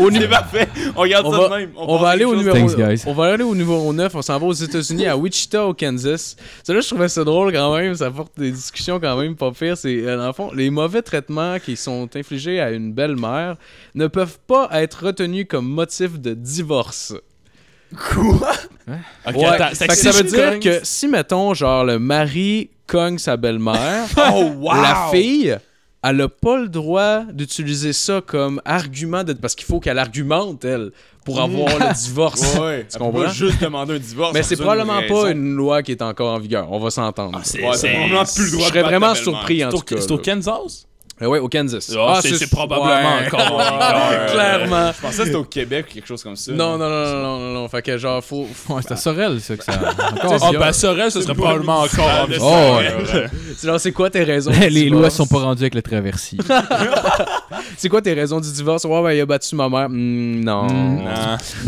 Au 0.00 0.28
parfait. 0.28 0.68
On 0.96 1.00
regarde 1.00 1.26
On 1.26 1.30
ça 1.32 1.38
va, 1.38 1.48
de 1.48 1.54
même. 1.62 1.70
on 1.76 1.96
va 1.98 2.08
aller 2.10 2.24
au 2.24 2.34
numéro 2.36 2.56
Thanks, 2.56 2.76
guys. 2.76 3.02
on 3.06 3.12
va 3.12 3.32
aller 3.32 3.44
au 3.44 3.54
numéro 3.54 3.92
9, 3.92 4.14
on 4.14 4.22
s'en 4.22 4.38
va 4.38 4.46
aux 4.46 4.52
États-Unis 4.52 5.06
à 5.06 5.16
Wichita 5.16 5.64
au 5.66 5.74
Kansas. 5.74 6.36
Ça 6.62 6.72
là 6.74 6.80
je 6.80 6.86
trouvais 6.88 7.08
ça 7.08 7.24
drôle 7.24 7.52
quand 7.52 7.76
même, 7.76 7.94
ça 7.94 8.10
porte 8.10 8.32
des 8.38 8.50
discussions 8.50 8.98
quand 9.00 9.16
même 9.16 9.36
pas 9.36 9.50
pire, 9.52 9.76
c'est 9.76 10.02
euh, 10.02 10.16
dans 10.16 10.26
le 10.26 10.32
fond 10.32 10.50
les 10.54 10.70
mauvais 10.70 11.02
traitements 11.02 11.58
qui 11.58 11.76
sont 11.76 12.08
infligés 12.14 12.60
à 12.60 12.70
une 12.70 12.92
belle-mère 12.92 13.56
ne 13.94 14.06
peuvent 14.06 14.38
pas 14.46 14.68
être 14.72 15.04
retenus 15.06 15.46
comme 15.48 15.66
motif 15.68 16.18
de 16.18 16.34
divorce. 16.34 17.14
Ok, 17.92 18.16
Ouais, 19.36 19.46
attends, 19.46 19.74
fait 19.74 19.86
que 19.88 19.94
ça 19.96 20.10
veut 20.10 20.22
dire 20.24 20.60
que 20.60 20.80
si 20.82 21.08
mettons 21.08 21.54
genre 21.54 21.84
le 21.84 21.98
mari 21.98 22.70
cogne 22.86 23.18
sa 23.18 23.36
belle-mère, 23.36 24.04
Oh, 24.34 24.52
wow! 24.58 24.74
la 24.82 25.08
fille 25.10 25.56
elle 26.02 26.20
a 26.20 26.28
pas 26.28 26.58
le 26.58 26.68
droit 26.68 27.22
d'utiliser 27.32 27.92
ça 27.92 28.20
comme 28.24 28.60
argument 28.64 29.24
de... 29.24 29.32
parce 29.32 29.54
qu'il 29.54 29.66
faut 29.66 29.80
qu'elle 29.80 29.98
argumente 29.98 30.64
elle 30.64 30.92
pour 31.24 31.40
avoir 31.40 31.78
le 31.78 31.94
divorce. 31.94 32.56
Ouais, 32.60 32.84
Tu 32.84 32.92
tu 32.92 32.98
comprends? 32.98 33.28
juste 33.28 33.60
demander 33.60 33.94
un 33.96 33.98
divorce. 33.98 34.32
Mais 34.32 34.42
c'est 34.42 34.56
probablement 34.56 35.00
pas 35.08 35.30
une 35.30 35.54
loi 35.54 35.82
qui 35.82 35.92
est 35.92 36.00
encore 36.02 36.34
en 36.34 36.38
vigueur. 36.38 36.68
On 36.72 36.78
va 36.78 36.90
s'entendre. 36.90 37.40
c'est 37.44 37.62
Ouais, 37.62 37.76
c'est 37.76 37.90
probablement 37.90 38.24
plus 38.24 38.44
le 38.46 38.50
droit 38.52 38.64
Je 38.64 38.68
serais 38.70 38.82
vraiment 38.82 39.14
surpris 39.14 39.64
en 39.64 39.70
C'est 39.70 39.76
au- 39.76 39.78
tout 39.80 39.84
cas. 39.94 40.00
c'est 40.00 40.10
au. 40.12 40.18
Kansas? 40.18 40.87
Euh, 41.20 41.26
ouais, 41.26 41.38
au 41.40 41.48
Kansas. 41.48 41.92
Ah, 41.98 42.20
c'est- 42.22 42.34
c'est 42.36 42.50
probablement 42.50 42.86
ouais. 43.18 43.26
encore. 43.26 43.60
Clairement. 44.32 44.92
Je 44.96 45.00
pensais 45.02 45.18
que 45.18 45.24
c'était 45.24 45.34
au 45.36 45.44
Québec 45.44 45.86
ou 45.90 45.94
quelque 45.94 46.06
chose 46.06 46.22
comme 46.22 46.36
ça. 46.36 46.52
Non, 46.52 46.78
non, 46.78 46.88
non, 46.88 47.04
non, 47.04 47.22
non, 47.22 47.38
non, 47.38 47.52
non. 47.62 47.68
Fait 47.68 47.82
que 47.82 47.98
genre, 47.98 48.22
faut. 48.22 48.46
c'est 48.82 48.92
à 48.92 48.96
Sorel, 48.96 49.40
ça, 49.40 49.56
que 49.56 49.64
ça. 49.64 49.72
Encore 50.24 50.38
Ah, 50.42 50.50
ben, 50.58 50.72
Sorel, 50.72 51.10
ce 51.10 51.20
serait 51.20 51.34
probablement 51.34 51.80
encore. 51.80 52.28
Oh, 52.40 52.76
ouais. 52.78 53.26
C'est 53.56 53.66
genre, 53.66 53.80
c'est 53.80 53.90
quoi 53.90 54.08
tes 54.08 54.22
raisons? 54.22 54.52
Les 54.70 54.88
lois 54.88 55.10
sont 55.10 55.26
pas 55.26 55.38
rendues 55.40 55.62
avec 55.64 55.74
le 55.74 55.82
traversier. 55.82 56.38
C'est 57.76 57.88
quoi 57.88 58.00
tes 58.00 58.12
raisons 58.14 58.40
du 58.40 58.50
divorce? 58.52 58.84
Ouais, 58.84 59.02
ben, 59.02 59.12
il 59.12 59.20
a 59.20 59.26
battu 59.26 59.54
ma 59.56 59.68
mère. 59.68 59.88
Hmm, 59.88 60.40
non. 60.44 60.66
Hmm. 60.68 61.04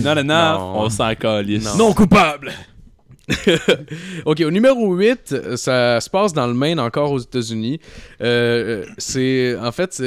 Non, 0.05 0.15
non, 0.15 0.23
non, 0.23 0.59
Non. 0.59 0.73
on 0.83 0.91
s'en 0.91 1.13
calisse. 1.17 1.75
Non. 1.77 1.93
coupable. 1.93 2.53
Ok, 4.25 4.41
au 4.41 4.51
numéro 4.51 4.95
8, 4.95 5.33
euh, 5.33 5.57
ça 5.57 6.01
se 6.01 6.11
passe 6.11 6.33
dans 6.33 6.47
le 6.47 6.55
Maine, 6.55 6.81
encore 6.81 7.13
aux 7.13 7.19
États-Unis. 7.19 7.81
Euh, 8.21 8.51
euh, 8.61 8.85
c'est 8.99 9.57
en 9.57 9.73
fait, 9.73 10.03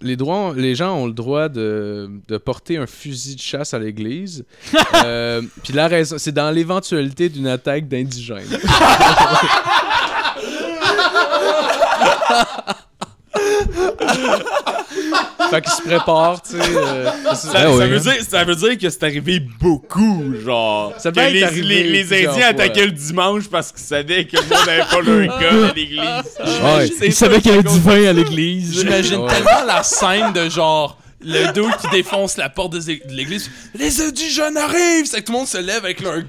les 0.00 0.16
droits, 0.16 0.52
les 0.56 0.74
gens 0.74 0.96
ont 0.96 1.06
le 1.06 1.12
droit 1.12 1.48
de, 1.48 2.08
de 2.28 2.38
porter 2.38 2.76
un 2.76 2.86
fusil 2.86 3.36
de 3.36 3.40
chasse 3.40 3.74
à 3.74 3.78
l'église. 3.78 4.44
Euh, 5.04 5.42
Puis 5.62 5.72
la 5.74 5.86
raison, 5.86 6.16
c'est 6.18 6.32
dans 6.32 6.50
l'éventualité 6.50 7.28
d'une 7.28 7.46
attaque 7.46 7.88
d'indigènes. 7.88 8.42
fait 15.50 15.62
qu'ils 15.62 15.72
se 15.72 15.82
préparent, 15.82 16.42
tu 16.42 16.52
sais. 16.52 16.58
euh, 16.60 17.10
Ça, 17.26 17.34
ça 17.34 17.70
ouais, 17.70 17.86
veut 17.86 18.00
dire, 18.00 18.14
ça 18.28 18.44
veut 18.44 18.54
dire 18.56 18.78
que 18.78 18.90
c'est 18.90 19.02
arrivé 19.04 19.40
beaucoup, 19.60 20.24
genre. 20.44 20.92
Ça 20.98 21.10
que 21.12 21.20
les, 21.20 21.42
arrivé 21.42 21.62
les, 21.62 21.82
les 21.84 22.04
plusieurs 22.04 22.34
Indiens 22.34 22.48
attaquaient 22.48 22.86
le 22.86 22.92
dimanche 22.92 23.44
parce 23.50 23.72
qu'ils 23.72 23.84
savaient 23.84 24.24
que 24.24 24.36
le 24.36 24.42
monde 24.42 24.66
n'avait 24.66 24.90
pas 24.90 25.00
leur 25.00 25.38
gun 25.40 25.68
à 25.68 25.72
l'église. 25.72 26.00
Ouais, 26.00 26.90
C'est 26.98 27.06
il 27.06 27.14
savait 27.14 27.40
qu'il 27.40 27.50
y 27.50 27.54
avait 27.54 27.62
du 27.68 27.80
vin 27.80 28.08
à 28.08 28.12
l'église. 28.12 28.78
J'imagine 28.80 29.20
Ouais. 29.20 29.32
tellement 29.32 29.64
la 29.66 29.82
scène 29.82 30.32
de 30.32 30.48
genre 30.48 30.96
le 31.20 31.52
dos 31.52 31.68
qui 31.80 31.88
défonce 31.90 32.36
la 32.36 32.48
porte 32.48 32.74
de 32.74 32.80
l'église. 33.10 33.50
Les 33.74 34.00
indigènes 34.00 34.56
arrivent! 34.56 35.06
C'est 35.06 35.20
que 35.20 35.26
tout 35.26 35.32
le 35.32 35.38
monde 35.38 35.48
se 35.48 35.58
lève 35.58 35.84
avec 35.84 36.00
leur 36.00 36.14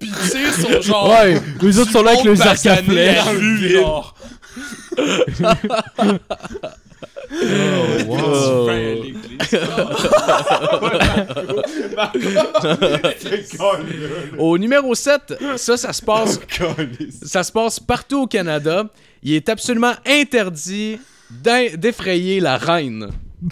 tu 0.00 0.08
sais, 0.28 0.62
sont 0.62 0.82
genre. 0.82 1.08
Ouais, 1.08 1.40
les 1.62 1.78
autres 1.78 1.90
sont 1.92 2.02
là 2.02 2.10
avec 2.12 2.24
les 2.24 2.42
arcs 2.42 2.66
à 2.66 2.76
flèches. 2.76 3.18
Wow. 8.06 8.68
L'église. 8.68 9.16
Au 14.38 14.58
numéro 14.58 14.94
7, 14.94 15.34
ça, 15.56 15.76
ça 15.76 15.92
se 15.92 16.02
passe. 16.02 16.40
ça 17.22 17.42
se 17.42 17.52
passe 17.52 17.80
partout 17.80 18.22
au 18.22 18.26
Canada. 18.26 18.84
Il 19.22 19.32
est 19.34 19.48
absolument 19.48 19.94
interdit 20.06 20.98
d'effrayer 21.30 22.40
la 22.40 22.56
reine. 22.56 23.08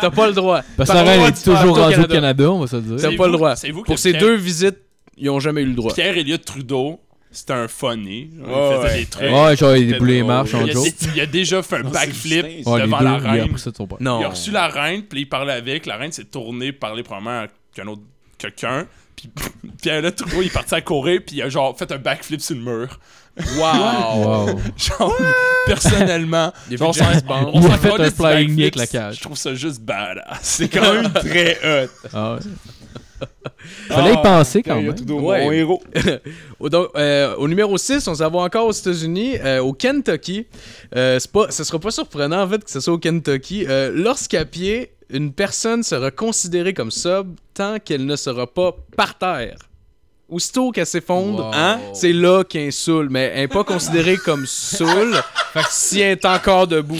T'as 0.00 0.10
pas 0.10 0.26
le 0.26 0.32
droit. 0.32 0.62
Parce 0.76 0.90
que 0.90 0.94
la 0.94 1.02
reine 1.02 1.22
est 1.22 1.44
toujours 1.44 1.76
rendue 1.76 2.00
au 2.00 2.08
Canada. 2.08 2.50
On 2.50 2.60
va 2.60 2.66
se 2.66 2.76
le 2.76 2.82
dire. 2.82 2.96
T'as 3.10 3.16
pas 3.16 3.26
le 3.26 3.32
droit. 3.32 3.54
Pour 3.84 3.98
ces 3.98 4.12
deux 4.12 4.34
visites, 4.34 4.78
ils 5.16 5.30
ont 5.30 5.40
jamais 5.40 5.62
eu 5.62 5.66
le 5.66 5.74
droit. 5.74 5.94
Pierre 5.94 6.16
Elliott 6.16 6.44
Trudeau, 6.44 7.00
c'était 7.32 7.52
un 7.54 7.66
funny. 7.68 8.30
Genre, 8.38 8.48
Ouais, 8.48 8.76
il 8.76 8.82
faisait 8.82 8.92
ouais. 8.94 9.00
des 9.00 9.06
trucs. 9.06 9.22
Ouais, 9.32 9.56
genre, 9.56 9.76
il 9.76 9.86
déboulait 9.88 10.12
les 10.14 10.22
marches 10.22 10.54
en 10.54 10.64
Il 10.64 10.70
a, 10.70 10.72
joke. 10.74 10.86
il 11.14 11.20
a 11.20 11.26
déjà 11.26 11.62
fait 11.62 11.76
un 11.76 11.82
Non, 11.82 11.90
backflip 11.90 12.44
Ouais, 12.66 12.82
devant 12.82 12.98
deux, 12.98 13.04
la 13.04 13.10
il 13.18 13.26
a 13.26 13.30
reine. 13.32 13.40
appris 13.44 13.58
ça 13.60 13.70
de 13.70 13.76
son 13.76 13.86
père. 13.86 13.98
Non. 14.00 14.20
Il 14.20 14.24
a 14.24 14.28
reçu 14.28 14.50
la 14.50 14.68
reine, 14.68 15.02
puis 15.02 15.20
il 15.22 15.28
parlait 15.28 15.52
avec. 15.54 15.86
La 15.86 15.96
reine 15.96 16.12
s'est 16.12 16.24
tournée, 16.24 16.72
parler 16.72 17.02
probablement 17.02 17.40
à 17.42 17.46
qu'un 17.74 17.86
autre 17.88 18.02
quelqu'un. 18.38 18.86
Puis 19.16 19.30
Pierre 19.80 20.02
là, 20.02 20.10
Trudeau, 20.10 20.42
il 20.42 20.46
est 20.46 20.52
parti 20.52 20.74
à 20.74 20.80
courir, 20.80 21.20
puis 21.26 21.36
il 21.36 21.42
a 21.42 21.48
genre 21.48 21.76
fait 21.78 21.90
un 21.92 21.98
backflip 21.98 22.40
sur 22.40 22.56
le 22.56 22.62
mur. 22.62 22.98
Wow! 23.56 24.16
Wow. 24.22 24.60
Genre, 24.76 25.16
personnellement, 25.66 26.52
Il 26.70 26.74
a 26.74 26.76
genre, 26.76 26.88
on 26.90 27.60
Il 27.60 27.66
a 27.66 27.70
s'en 27.70 27.78
fait 27.78 28.00
un 28.02 28.10
flying 28.10 28.60
avec 28.60 28.76
la 28.76 28.86
cage. 28.86 29.16
Je 29.16 29.20
trouve 29.22 29.36
ça 29.36 29.54
juste 29.54 29.80
badass. 29.80 30.38
C'est 30.42 30.68
quand 30.68 30.92
même 30.92 31.12
très 31.12 31.56
hot. 31.64 31.88
Ah 32.12 32.34
ouais. 32.34 32.40
Fallait 33.88 34.14
y 34.14 34.22
penser 34.22 34.62
quand 34.62 34.76
même. 34.80 34.94
Ouais. 35.08 35.44
Mon 35.44 35.52
héros. 35.52 35.82
Donc, 36.60 36.88
euh, 36.96 37.34
au 37.36 37.48
numéro 37.48 37.76
6, 37.78 38.06
on 38.08 38.14
s'en 38.14 38.30
va 38.30 38.38
encore 38.40 38.66
aux 38.66 38.72
États-Unis, 38.72 39.36
euh, 39.44 39.60
au 39.60 39.72
Kentucky. 39.72 40.46
Euh, 40.94 41.18
c'est 41.18 41.30
pas, 41.30 41.50
ce 41.50 41.64
sera 41.64 41.78
pas 41.78 41.90
surprenant 41.90 42.42
en 42.42 42.48
fait 42.48 42.64
que 42.64 42.70
ce 42.70 42.80
soit 42.80 42.94
au 42.94 42.98
Kentucky. 42.98 43.66
Euh, 43.68 43.90
Lorsqu'à 43.94 44.44
pied, 44.44 44.92
une 45.10 45.32
personne 45.32 45.82
sera 45.82 46.10
considérée 46.10 46.72
comme 46.74 46.90
sub 46.90 47.34
tant 47.54 47.78
qu'elle 47.78 48.06
ne 48.06 48.16
sera 48.16 48.46
pas 48.46 48.74
par 48.96 49.16
terre. 49.18 49.56
Aussitôt 50.28 50.70
qu'elle 50.70 50.86
s'effondre, 50.86 51.44
Wow. 51.46 51.50
Hein? 51.54 51.78
c'est 51.92 52.12
là 52.12 52.42
qu'elle 52.42 52.68
est 52.68 52.70
saoule, 52.70 53.08
mais 53.10 53.30
elle 53.34 53.40
n'est 53.40 53.48
pas 53.48 53.64
considérée 53.64 54.16
comme 54.16 54.46
saoule 54.46 55.14
si 55.70 56.00
elle 56.00 56.12
est 56.12 56.24
encore 56.24 56.66
debout. 56.66 56.96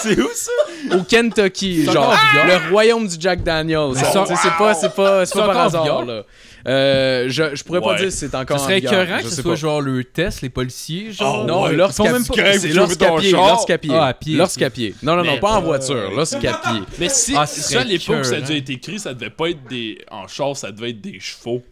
C'est 0.00 0.18
où 0.18 0.28
ça? 0.32 0.50
Au 0.92 1.02
Kentucky, 1.02 1.84
genre 1.84 2.14
vigueur? 2.32 2.46
le 2.46 2.70
royaume 2.70 3.06
du 3.08 3.16
Jack 3.18 3.42
Daniels. 3.42 3.90
C'est 3.94 4.12
pas, 4.12 4.74
c'est 4.74 4.94
pas, 4.94 5.24
c'est 5.26 5.34
pas 5.38 5.46
par 5.46 5.58
hasard. 5.58 6.04
Là. 6.04 6.22
Euh, 6.66 7.24
je, 7.28 7.54
je 7.56 7.64
pourrais 7.64 7.80
pas 7.80 7.92
Ouais. 7.92 7.96
dire 8.00 8.12
si 8.12 8.18
c'est 8.18 8.34
encore 8.34 8.56
en 8.58 8.60
serait 8.60 8.78
écœurant 8.78 9.18
que 9.22 9.28
ce 9.30 9.40
soit 9.40 9.52
pas. 9.52 9.56
genre 9.56 9.80
le 9.80 10.04
test, 10.04 10.42
les 10.42 10.50
policiers, 10.50 11.10
genre. 11.10 11.40
Oh, 11.42 11.46
Non, 11.46 11.62
ouais. 11.62 11.72
lorsqu'à 11.72 12.04
Ils 12.04 12.06
font 12.08 12.12
même 12.12 12.26
pas- 12.26 12.34
crèves, 12.34 12.60
c'est 12.60 12.68
lorsqu'à 12.68 13.10
pied, 13.12 13.32
lorsqu'à 13.32 13.78
pied. 13.78 13.90
Ah, 13.94 14.06
à 14.08 14.14
pied, 14.14 14.36
Lorsqu'à 14.36 14.68
pied. 14.70 14.94
Non, 15.02 15.16
non, 15.16 15.24
non, 15.24 15.32
Mais- 15.32 15.40
pas 15.40 15.52
en 15.56 15.62
voiture, 15.62 16.10
lorsqu'à 16.14 16.52
pied. 16.52 16.80
Mais 16.98 17.08
si, 17.08 17.34
Ah, 17.36 17.46
ce 17.46 17.60
ça, 17.62 17.80
à 17.80 17.84
l'époque 17.84 18.16
où 18.20 18.24
ça 18.24 18.36
a 18.36 18.40
déjà 18.40 18.54
été 18.54 18.74
écrit, 18.74 18.98
ça 18.98 19.14
devait 19.14 19.30
pas 19.30 19.48
être 19.48 19.66
des. 19.70 19.98
En 20.10 20.26
char, 20.28 20.54
ça 20.54 20.70
devait 20.70 20.90
être 20.90 21.00
des 21.00 21.18
chevaux. 21.18 21.62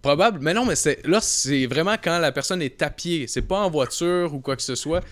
Probable, 0.00 0.38
mais 0.40 0.54
non, 0.54 0.64
mais 0.64 0.76
c'est 0.76 1.04
là, 1.06 1.20
c'est 1.20 1.66
vraiment 1.66 1.96
quand 2.02 2.18
la 2.18 2.30
personne 2.30 2.62
est 2.62 2.80
à 2.82 2.90
pied. 2.90 3.26
C'est 3.26 3.42
pas 3.42 3.60
en 3.60 3.70
voiture 3.70 4.32
ou 4.32 4.40
quoi 4.40 4.54
que 4.54 4.62
ce 4.62 4.74
soit. 4.76 5.02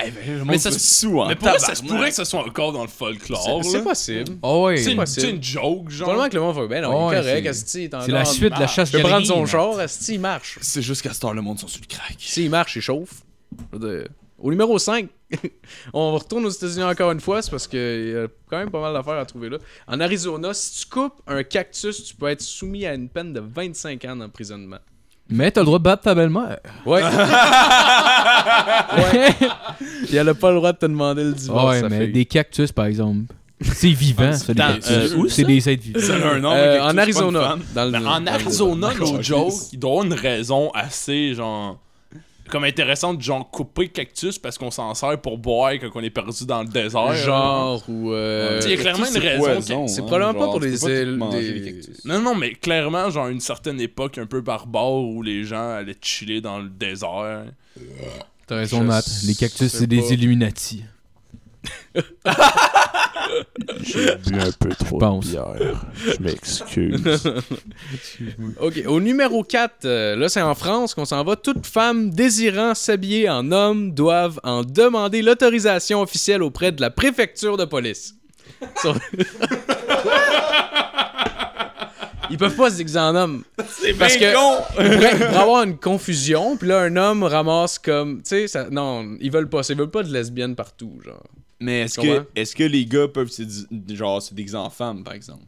Mais 0.46 0.58
ça 0.58 0.70
se 0.70 0.78
sous 0.78 1.20
en 1.20 1.28
Mais 1.28 1.34
pour 1.34 1.48
moi, 1.48 1.58
ça 1.58 1.74
se 1.74 1.82
pourrait 1.82 2.10
que 2.10 2.14
ce 2.14 2.24
soit 2.24 2.46
encore 2.46 2.72
dans 2.72 2.82
le 2.82 2.88
folklore. 2.88 3.64
C'est 3.64 3.82
possible. 3.82 4.36
Oh 4.42 4.66
ouais. 4.66 4.76
C'est 4.76 4.92
une, 4.92 4.98
possible. 4.98 5.20
c'est 5.26 5.30
une 5.30 5.42
joke, 5.42 5.90
genre. 5.90 6.08
Probablement 6.08 6.28
que 6.28 6.34
le 6.34 6.40
monde 6.40 6.56
va 6.56 6.66
ben 6.66 6.82
non, 6.82 7.10
il 7.10 7.14
est 7.14 7.20
correct, 7.20 7.42
c'est- 7.42 7.48
Asti, 7.48 7.78
il 7.78 7.84
est 7.84 8.00
C'est 8.04 8.12
la 8.12 8.24
suite 8.24 8.54
de 8.54 8.60
la 8.60 8.66
chasse 8.66 8.92
vais 8.92 9.02
prendre 9.02 9.26
son 9.26 9.44
char, 9.46 9.78
Asti, 9.78 10.14
il 10.14 10.20
marche. 10.20 10.58
C'est 10.62 10.82
juste 10.82 11.02
qu'à 11.02 11.12
ce 11.12 11.20
temps, 11.20 11.32
le 11.32 11.42
monde 11.42 11.58
sont 11.58 11.68
sur 11.68 11.80
le 11.80 11.86
crack. 11.86 12.16
S'il 12.18 12.50
marche, 12.50 12.76
il 12.76 12.82
chauffe. 12.82 13.22
Je 13.72 13.78
veux 13.78 13.98
dire, 13.98 14.08
Au 14.38 14.50
numéro 14.50 14.78
5, 14.78 15.08
on 15.94 16.12
retourne 16.12 16.44
aux 16.46 16.50
États-Unis 16.50 16.82
encore 16.84 17.10
une 17.10 17.20
fois, 17.20 17.40
c'est 17.42 17.50
parce 17.50 17.66
qu'il 17.66 17.78
y 17.80 18.16
a 18.16 18.26
quand 18.50 18.58
même 18.58 18.70
pas 18.70 18.80
mal 18.80 18.92
d'affaires 18.92 19.14
à 19.18 19.24
trouver 19.24 19.48
là. 19.48 19.58
En 19.88 19.98
Arizona, 20.00 20.52
si 20.52 20.80
tu 20.84 20.90
coupes 20.90 21.20
un 21.26 21.42
cactus, 21.42 22.04
tu 22.04 22.14
peux 22.14 22.28
être 22.28 22.42
soumis 22.42 22.84
à 22.86 22.94
une 22.94 23.08
peine 23.08 23.32
de 23.32 23.40
25 23.40 24.04
ans 24.04 24.16
d'emprisonnement. 24.16 24.78
Mais 25.28 25.50
t'as 25.50 25.62
le 25.62 25.64
droit 25.66 25.78
de 25.78 25.84
battre 25.84 26.02
ta 26.04 26.14
belle-mère. 26.14 26.58
Ouais. 26.84 27.02
ouais. 28.98 29.34
Puis 30.06 30.16
elle 30.16 30.28
a 30.28 30.34
pas 30.34 30.50
le 30.50 30.56
droit 30.56 30.72
de 30.72 30.78
te 30.78 30.86
demander 30.86 31.24
le 31.24 31.32
divorce. 31.32 31.80
ouais, 31.82 31.88
mais 31.88 32.06
des 32.08 32.24
cactus, 32.24 32.70
par 32.72 32.84
exemple. 32.86 33.32
C'est 33.60 33.88
vivant, 33.90 34.32
ça, 34.34 34.52
des 34.52 34.58
Dans- 34.60 34.66
cactus. 34.74 34.90
euh, 34.90 35.16
où 35.16 35.28
c'est 35.28 35.44
des 35.44 35.68
êtres 35.68 35.82
vivants. 35.82 36.00
Ça 36.00 36.14
a 36.14 36.34
un 36.34 36.38
nom, 36.40 36.52
Euh, 36.52 36.74
mais 36.74 36.80
en 36.80 36.94
pas 36.94 37.02
Arizona. 37.02 37.56
Dans 37.74 37.84
le, 37.90 37.96
en 38.06 38.20
dans 38.20 38.32
Arizona, 38.32 38.90
no 39.00 39.22
joke, 39.22 39.52
il 39.72 39.78
doit 39.78 39.90
y 39.90 39.92
avoir 39.94 40.04
une 40.06 40.12
raison 40.14 40.70
assez, 40.74 41.32
genre. 41.34 41.80
Comme 42.48 42.64
intéressante, 42.64 43.20
genre 43.22 43.50
couper 43.50 43.88
cactus 43.88 44.38
parce 44.38 44.58
qu'on 44.58 44.70
s'en 44.70 44.94
sert 44.94 45.20
pour 45.20 45.38
boire 45.38 45.72
quand 45.80 45.90
on 45.94 46.00
est 46.02 46.10
perdu 46.10 46.44
dans 46.46 46.62
le 46.62 46.68
désert. 46.68 47.12
Genre, 47.14 47.82
ou. 47.88 48.12
euh, 48.12 48.60
Il 48.64 48.70
y 48.70 48.74
a 48.74 48.76
clairement 48.76 49.06
une 49.06 49.18
raison. 49.18 49.44
poison, 49.44 49.86
c'est 49.86 50.00
hein, 50.00 50.04
probablement 50.04 50.38
pas 50.46 50.46
pour 50.50 50.60
les 50.60 50.88
ailes 50.88 51.16
manger, 51.16 51.60
des-. 51.60 51.80
Non, 52.04 52.20
non, 52.20 52.34
mais 52.34 52.52
clairement, 52.52 53.10
genre 53.10 53.28
une 53.28 53.40
certaine 53.40 53.80
époque 53.80 54.18
un 54.18 54.26
peu 54.26 54.40
barbare 54.40 54.92
où 54.94 55.22
les 55.22 55.44
gens 55.44 55.70
allaient 55.70 55.96
chiller 56.00 56.40
dans 56.40 56.58
le 56.58 56.68
désert. 56.68 57.44
T'as 58.46 58.56
raison, 58.56 58.78
Je 58.80 58.84
Nat. 58.84 59.02
Les 59.26 59.34
cactus, 59.34 59.72
c'est 59.72 59.86
des. 59.86 60.12
Illuminati. 60.12 60.84
J'ai 63.82 64.16
bu 64.16 64.38
un 64.40 64.52
peu 64.58 64.68
trop 64.70 64.98
pense. 64.98 65.26
bière. 65.26 65.54
Je 66.06 66.22
m'excuse. 66.22 67.02
Ok, 68.60 68.82
au 68.86 69.00
numéro 69.00 69.42
4, 69.44 69.86
là 70.16 70.28
c'est 70.28 70.42
en 70.42 70.54
France 70.54 70.94
qu'on 70.94 71.04
s'en 71.04 71.22
va. 71.24 71.36
Toute 71.36 71.66
femme 71.66 72.10
désirant 72.10 72.74
s'habiller 72.74 73.28
en 73.28 73.50
homme 73.52 73.92
doivent 73.92 74.40
en 74.44 74.62
demander 74.62 75.22
l'autorisation 75.22 76.00
officielle 76.02 76.42
auprès 76.42 76.72
de 76.72 76.80
la 76.80 76.90
préfecture 76.90 77.56
de 77.56 77.64
police. 77.64 78.14
Ils 82.28 82.38
peuvent 82.38 82.56
pas 82.56 82.70
se 82.70 82.76
déguiser 82.78 82.98
en 82.98 83.14
homme. 83.14 83.44
C'est 83.68 83.94
Parce 83.94 84.16
que- 84.16 84.34
con! 84.34 84.62
Pourrait 84.74 85.22
avoir 85.36 85.62
une 85.62 85.76
confusion, 85.78 86.56
puis 86.56 86.68
là 86.68 86.80
un 86.80 86.96
homme 86.96 87.22
ramasse 87.22 87.78
comme. 87.78 88.16
Tu 88.18 88.22
sais, 88.30 88.48
ça- 88.48 88.68
non, 88.70 89.16
ils 89.20 89.30
veulent 89.30 89.48
pas. 89.48 89.60
Ils 89.68 89.76
veulent 89.76 89.90
pas 89.90 90.02
de 90.02 90.12
lesbiennes 90.12 90.56
partout, 90.56 90.98
genre. 91.04 91.22
Mais 91.60 91.80
est-ce 91.80 91.98
que, 92.00 92.26
est 92.34 92.54
que 92.54 92.64
les 92.64 92.84
gars 92.86 93.08
peuvent 93.08 93.30
se, 93.30 93.42
genre, 93.88 94.20
se 94.20 94.34
déguiser 94.34 94.56
en 94.56 94.70
femme, 94.70 95.04
par 95.04 95.14
exemple? 95.14 95.44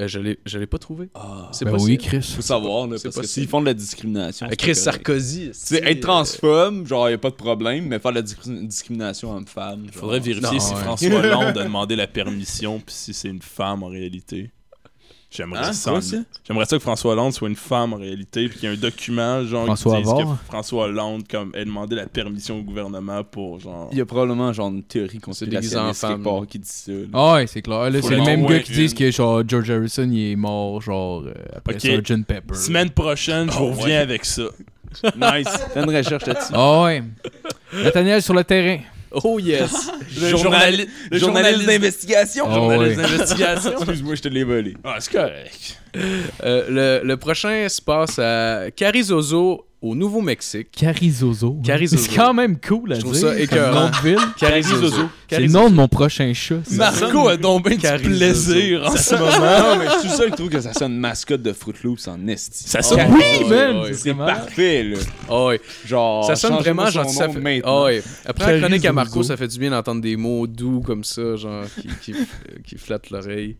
Euh, 0.00 0.08
je 0.08 0.58
l'ai 0.58 0.66
pas 0.66 0.78
trouvé. 0.78 1.10
Ah, 1.14 1.50
C'est 1.52 1.66
Ben 1.66 1.72
possible. 1.72 1.90
oui, 1.90 1.98
Chris. 1.98 2.32
faut 2.36 2.40
savoir, 2.40 2.86
là, 2.86 2.96
C'est 2.96 3.08
parce 3.08 3.18
que 3.20 3.26
s'ils 3.26 3.46
font 3.48 3.60
de 3.60 3.66
la 3.66 3.74
discrimination. 3.74 4.46
Euh, 4.46 4.50
c'est 4.50 4.56
Chris. 4.56 4.74
Sarkozy. 4.74 5.50
Sais, 5.52 5.76
être 5.84 6.00
transphobe, 6.00 6.86
genre, 6.86 7.10
y 7.10 7.12
a 7.12 7.18
pas 7.18 7.28
de 7.28 7.34
problème, 7.34 7.86
mais 7.86 7.98
faire 7.98 8.12
de 8.12 8.16
la 8.16 8.22
discri- 8.22 8.66
discrimination 8.66 9.36
homme-femme. 9.36 9.84
genre- 9.86 9.94
Faudrait 9.94 10.20
vérifier 10.20 10.52
Non, 10.54 10.58
si 10.60 10.72
ouais. 10.74 10.80
François 10.80 11.08
Hollande 11.14 11.58
a 11.58 11.64
demandé 11.64 11.96
la 11.96 12.06
permission 12.06 12.80
puis 12.80 12.94
si 12.94 13.12
c'est 13.12 13.28
une 13.28 13.42
femme 13.42 13.82
en 13.82 13.88
réalité. 13.88 14.50
J'aimerais 15.30 15.60
Hein, 15.60 15.72
ça. 15.72 15.92
J'aimerais 16.44 16.64
ça 16.64 16.76
que 16.76 16.82
François 16.82 17.12
Hollande 17.12 17.32
soit 17.32 17.48
une 17.48 17.54
femme 17.54 17.92
en 17.92 17.96
réalité 17.98 18.48
puis 18.48 18.58
qu'il 18.58 18.68
y 18.68 18.72
ait 18.72 18.76
un 18.76 18.80
document 18.80 19.44
genre 19.44 19.64
François 19.66 19.96
qui 19.98 20.02
dise 20.02 20.12
que? 20.12 20.44
François 20.46 20.84
Hollande 20.86 21.22
comme 21.30 21.52
ait 21.54 21.64
demandé 21.64 21.94
la 21.94 22.06
permission 22.06 22.58
au 22.58 22.62
gouvernement 22.62 23.22
pour 23.22 23.60
genre 23.60 23.88
Il 23.92 23.98
y 23.98 24.00
a 24.00 24.06
probablement 24.06 24.52
genre 24.52 24.70
une 24.70 24.82
théorie 24.82 25.18
déguisé 25.18 25.76
en 25.76 25.88
conspirationniste 25.90 26.24
part 26.24 26.46
qui 26.48 26.58
dit 26.58 26.68
ça. 26.68 26.90
là. 26.92 26.98
Ah 27.12 27.34
ouais, 27.34 27.46
c'est 27.46 27.62
clair. 27.62 27.84
C'est 27.92 28.10
les 28.10 28.16
le 28.16 28.22
mêmes 28.24 28.40
moins 28.40 28.50
gars 28.50 28.60
qui 28.60 28.72
disent 28.72 28.92
que 28.94 29.08
genre 29.12 29.42
George 29.46 29.70
Harrison 29.70 30.08
il 30.10 30.32
est 30.32 30.36
mort 30.36 30.80
genre 30.82 31.22
euh, 31.24 31.32
après 31.54 31.74
Ok. 31.74 31.80
Sgt 31.80 32.24
Pepper. 32.26 32.54
Semaine 32.54 32.90
prochaine, 32.90 33.50
je 33.52 33.56
vous 33.56 33.64
Oh, 33.66 33.70
reviens 33.70 33.86
ouais. 33.86 33.94
avec 33.96 34.24
ça. 34.24 34.42
Nice. 35.16 35.48
Fais 35.72 35.84
une 35.84 35.96
recherche 35.96 36.26
là-dessus. 36.26 36.52
Ah 36.52 36.82
ouais. 36.82 37.04
Nathaniel 37.84 38.20
sur 38.20 38.34
le 38.34 38.42
terrain. 38.42 38.80
Oh 39.12 39.38
yes. 39.38 39.90
Le 40.20 40.28
journali- 40.36 40.88
le 41.10 41.18
journaliste 41.18 41.66
d'investigation. 41.66 42.44
Ah 42.48 42.54
Journaliste 42.54 42.96
ouais. 43.00 43.02
d'investigation. 43.08 43.70
Excuse-moi, 43.78 44.14
je 44.14 44.22
te 44.22 44.28
l'ai 44.28 44.44
volé. 44.44 44.74
Ah, 44.84 44.96
c'est 45.00 45.12
correct. 45.12 45.80
Euh, 46.44 47.00
le, 47.02 47.06
le 47.06 47.16
prochain 47.16 47.68
se 47.68 47.80
passe 47.82 48.18
à 48.18 48.70
Carizozo, 48.74 49.66
au 49.82 49.94
Nouveau-Mexique. 49.94 50.68
Carizozo. 50.76 51.58
Carizozo. 51.64 52.02
C'est 52.02 52.14
quand 52.16 52.34
même 52.34 52.58
cool 52.60 52.92
à 52.92 52.96
Je 52.96 53.00
trouve 53.00 53.12
dire. 53.14 53.22
ça 53.22 53.28
comme 53.34 53.38
écœurant. 53.42 53.80
nom 53.84 53.88
de 53.90 53.96
ville. 54.08 54.18
Carizozo. 54.38 55.08
C'est 55.28 55.40
le 55.40 55.46
nom 55.48 55.70
de 55.70 55.74
mon 55.74 55.88
prochain 55.88 56.32
chat. 56.34 56.56
Marco 56.72 57.28
a 57.28 57.36
donc 57.36 57.64
bien 57.66 57.76
du 57.76 57.82
Carizozo. 57.82 58.16
plaisir 58.52 58.84
en 58.86 58.96
ce 58.96 59.14
moment. 59.14 59.30
Non, 59.30 59.76
mais 59.78 59.86
je 60.02 60.08
suis 60.08 60.16
seul 60.16 60.30
qui 60.30 60.36
trouve 60.36 60.48
que 60.50 60.60
ça 60.60 60.72
sonne 60.74 60.96
mascotte 60.98 61.42
de 61.42 61.52
Fruit 61.52 61.74
Loops 61.82 62.08
en 62.08 62.26
esti. 62.28 62.68
Ça 62.68 62.80
Oh, 62.80 62.82
sonne 62.82 63.00
Oui, 63.14 63.48
man. 63.48 63.84
c'est 63.94 64.14
parfait, 64.14 64.82
là. 64.82 64.98
Ah 65.28 65.44
ouais. 65.46 65.60
Genre, 65.86 66.24
ça 66.26 66.36
sonne 66.36 66.54
vraiment 66.56 66.90
genre 66.90 67.08
ça 67.08 67.28
fait... 67.28 67.38
maintenant. 67.40 67.86
Ah. 67.86 67.90
Après 68.26 68.52
la 68.52 68.58
chronique 68.58 68.84
à 68.84 68.88
Carizozo. 68.88 68.92
Marco, 68.94 69.22
ça 69.22 69.36
fait 69.36 69.48
du 69.48 69.58
bien 69.58 69.70
d'entendre 69.70 70.00
des 70.02 70.16
mots 70.16 70.46
doux 70.46 70.80
comme 70.84 71.04
ça, 71.04 71.36
genre 71.36 71.64
qui, 71.80 71.88
qui, 72.12 72.14
qui 72.66 72.76
flattent 72.76 73.10
l'oreille. 73.10 73.56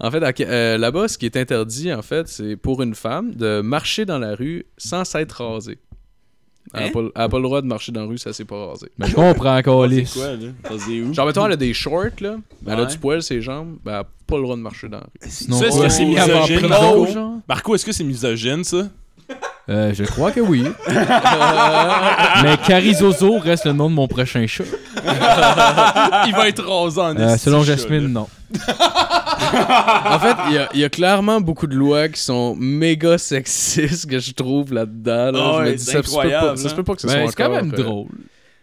En 0.00 0.10
fait, 0.10 0.40
euh, 0.42 0.78
là-bas, 0.78 1.08
ce 1.08 1.18
qui 1.18 1.26
est 1.26 1.36
interdit, 1.36 1.92
en 1.92 2.02
fait, 2.02 2.28
c'est 2.28 2.56
pour 2.56 2.82
une 2.82 2.94
femme 2.94 3.34
de 3.34 3.60
marcher 3.60 4.04
dans 4.04 4.18
la 4.18 4.34
rue 4.34 4.66
sans 4.76 5.04
s'être 5.04 5.42
rasée. 5.44 5.78
Elle 6.72 6.80
n'a 6.80 6.86
Hein? 6.86 6.90
pas, 6.92 7.00
elle 7.00 7.10
a 7.22 7.28
pas 7.28 7.36
le 7.36 7.42
droit 7.42 7.60
de 7.60 7.66
marcher 7.66 7.92
dans 7.92 8.00
la 8.00 8.06
rue, 8.06 8.16
ça 8.18 8.32
s'est 8.32 8.46
pas 8.46 8.66
rasé. 8.68 8.88
Mais 8.98 9.06
je 9.06 9.14
comprends 9.14 9.56
encore 9.58 9.86
les. 9.86 10.04
C'est 10.06 10.18
quoi, 10.18 10.30
là? 10.34 10.48
Où? 11.04 11.12
Genre, 11.14 11.26
mettons, 11.26 11.46
elle 11.46 11.52
a 11.52 11.56
des 11.56 11.74
shorts, 11.74 12.20
là. 12.20 12.36
mais 12.64 12.72
Elle 12.72 12.80
a 12.80 12.84
du 12.86 12.98
poil 12.98 13.22
ses 13.22 13.40
jambes. 13.42 13.76
Ben, 13.84 13.92
elle 13.92 13.98
a 13.98 14.04
pas 14.26 14.36
le 14.36 14.42
droit 14.42 14.56
de 14.56 14.62
marcher 14.62 14.88
dans 14.88 14.96
la 14.98 15.04
rue. 15.04 15.28
Sinon, 15.30 15.58
Ça, 15.58 15.66
est-ce 15.66 15.76
quoi? 15.76 15.86
que 15.86 15.92
c'est 15.92 16.04
misogyne? 16.06 17.42
Marco, 17.48 17.74
est-ce 17.74 17.84
que 17.84 17.92
c'est 17.92 18.04
misogyne, 18.04 18.64
ça? 18.64 18.88
Euh, 19.70 19.94
je 19.94 20.04
crois 20.04 20.30
que 20.30 20.40
oui. 20.40 20.64
Mais 22.42 22.56
Carizozo 22.66 23.38
reste 23.38 23.64
le 23.64 23.72
nom 23.72 23.88
de 23.88 23.94
mon 23.94 24.06
prochain 24.06 24.46
chat. 24.46 24.64
Il 26.26 26.34
va 26.34 26.48
être 26.48 26.62
rasé 26.64 27.00
en 27.00 27.16
Euh, 27.16 27.36
selon 27.38 27.62
Jasmine, 27.62 28.08
non. 28.08 28.28
En 28.54 30.18
fait, 30.18 30.36
il 30.48 30.54
y 30.54 30.58
a- 30.58 30.68
il 30.74 30.80
y, 30.80 30.84
a 30.84 30.88
clairement 30.88 31.40
beaucoup 31.40 31.66
de 31.66 31.74
lois 31.74 32.08
qui 32.08 32.20
sont 32.20 32.54
méga 32.54 33.18
sexistes 33.18 34.08
que 34.08 34.18
je 34.18 34.32
trouve 34.32 34.72
là-dedans. 34.72 35.32
là. 35.32 35.40
Ah 35.42 35.64
je 35.64 35.70
me 35.70 35.76
dis, 35.76 35.84
ça, 35.84 35.92
se 36.02 36.10
peut 36.14 36.28
pas, 36.30 36.56
ça 36.56 36.62
se 36.62 36.68
hein. 36.68 36.72
peut 36.76 36.82
pas 36.84 36.94
que 36.94 37.00
ce 37.00 37.06
Ben, 37.06 37.12
soit 37.22 37.30
c'est 37.30 37.36
quand 37.42 37.50
même 37.50 37.72
euh, 37.72 37.82
drôle. 37.82 38.08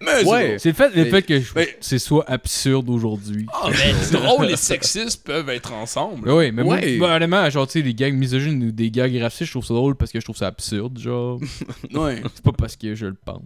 Mais 0.01 0.25
Ouais. 0.25 0.55
C'est 0.59 0.69
le 0.69 0.75
fait, 0.75 0.95
le 0.95 1.03
Mais- 1.03 1.09
fait 1.09 1.21
que 1.21 1.41
mais- 1.55 1.77
c'est 1.79 1.99
soit 1.99 2.29
absurde 2.29 2.89
aujourd'hui. 2.89 3.45
Ah, 3.53 3.69
mais 3.69 3.93
drôle 4.19 4.49
et 4.49 4.55
sexiste 4.57 5.23
peuvent 5.23 5.49
être 5.49 5.73
ensemble. 5.73 6.29
Oui, 6.29 6.51
mais 6.51 6.63
moi, 6.63 6.75
Ouais. 6.75 6.97
moi, 6.97 7.09
honnêtement, 7.13 7.49
genre, 7.49 7.67
tu 7.67 7.73
sais, 7.73 7.81
les 7.81 7.93
gags 7.93 8.13
misogynes 8.15 8.63
ou 8.63 8.71
des 8.71 8.89
gags 8.91 9.15
racistes, 9.21 9.45
je 9.45 9.51
trouve 9.51 9.65
ça 9.65 9.73
drôle 9.73 9.95
parce 9.95 10.11
que 10.11 10.19
je 10.19 10.25
trouve 10.25 10.37
ça 10.37 10.47
absurde, 10.47 10.97
genre. 10.99 11.39
Ouais. 11.93 12.21
C'est 12.35 12.43
pas 12.43 12.51
parce 12.51 12.75
que 12.75 12.95
je 12.95 13.05
le 13.07 13.15
pense. 13.25 13.41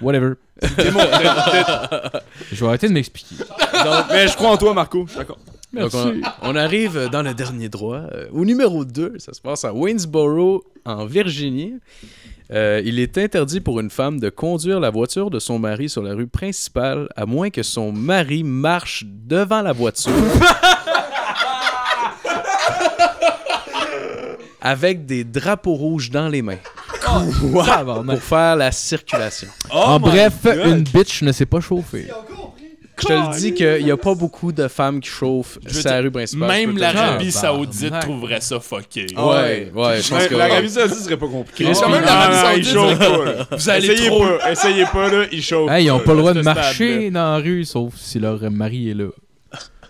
Whatever. 0.00 0.34
Je 2.52 2.60
vais 2.60 2.66
arrêter 2.66 2.88
de 2.88 2.92
m'expliquer. 2.92 3.34
Mais 4.10 4.28
je 4.28 4.34
crois 4.36 4.50
en 4.50 4.56
toi, 4.56 4.72
Marco. 4.74 5.04
Je 5.06 5.10
suis 5.12 5.18
d'accord. 5.18 5.38
Donc, 5.80 5.94
on, 5.94 6.20
on 6.42 6.56
arrive 6.56 7.08
dans 7.10 7.22
le 7.22 7.34
dernier 7.34 7.68
droit. 7.68 8.02
euh, 8.12 8.26
au 8.32 8.44
numéro 8.44 8.84
2, 8.84 9.14
ça 9.18 9.32
se 9.32 9.40
passe 9.40 9.64
à 9.64 9.72
Waynesboro, 9.72 10.64
en 10.84 11.06
Virginie. 11.06 11.74
Euh, 12.52 12.80
il 12.84 13.00
est 13.00 13.18
interdit 13.18 13.60
pour 13.60 13.80
une 13.80 13.90
femme 13.90 14.20
de 14.20 14.28
conduire 14.30 14.78
la 14.78 14.90
voiture 14.90 15.30
de 15.30 15.40
son 15.40 15.58
mari 15.58 15.88
sur 15.88 16.02
la 16.02 16.14
rue 16.14 16.28
principale 16.28 17.08
à 17.16 17.26
moins 17.26 17.50
que 17.50 17.62
son 17.64 17.90
mari 17.90 18.44
marche 18.44 19.04
devant 19.06 19.62
la 19.62 19.72
voiture. 19.72 20.12
avec 24.60 25.06
des 25.06 25.24
drapeaux 25.24 25.74
rouges 25.74 26.10
dans 26.10 26.28
les 26.28 26.42
mains 26.42 26.58
pour 28.04 28.22
faire 28.22 28.56
la 28.56 28.72
circulation. 28.72 29.48
en 29.70 29.96
Oh 29.96 29.98
bref, 29.98 30.34
God. 30.42 30.56
une 30.66 30.82
bitch 30.82 31.22
ne 31.22 31.30
sait 31.32 31.46
pas 31.46 31.60
chauffer. 31.60 32.08
Je 32.98 33.06
te 33.06 33.12
le 33.12 33.38
dis 33.38 33.52
qu'il 33.54 33.84
n'y 33.84 33.90
a 33.90 33.96
pas 33.96 34.14
beaucoup 34.14 34.52
de 34.52 34.68
femmes 34.68 35.00
qui 35.00 35.10
chauffent 35.10 35.58
la 35.84 36.00
rue 36.00 36.10
principale. 36.10 36.48
Même 36.48 36.78
l'Arabie. 36.78 37.30
Saoudite 37.30 37.98
trouverait 38.00 38.40
ça 38.40 38.58
fucké. 38.60 39.06
Ouais, 39.16 39.70
ouais, 39.74 40.00
je 40.02 40.08
pense 40.08 40.10
Ouais, 40.22 40.28
que. 40.28 40.34
L'Arabie 40.34 40.70
Saoudite 40.70 40.98
serait 40.98 41.16
pas 41.16 41.28
compliqué. 41.28 41.70
Quand 41.78 41.88
même, 41.90 42.02
l'Arabie 42.02 42.36
Ah, 42.38 42.72
Saoudite. 42.72 43.48
Vous 43.50 43.68
allez 43.70 43.90
Essayez 43.90 44.08
trop... 44.08 44.26
pas, 44.26 44.50
essayez 44.52 44.84
pas, 44.92 45.10
là, 45.10 45.24
il 45.30 45.42
chauffe. 45.42 45.70
Hey, 45.70 45.84
ils 45.86 45.90
ont 45.90 46.00
pas 46.00 46.12
le 46.14 46.18
droit 46.20 46.32
de 46.34 46.42
marcher 46.42 47.10
dans 47.10 47.32
la 47.32 47.36
rue, 47.38 47.64
sauf 47.64 47.94
si 47.96 48.18
leur 48.18 48.40
mari 48.50 48.90
est 48.90 48.94
là. 48.94 49.08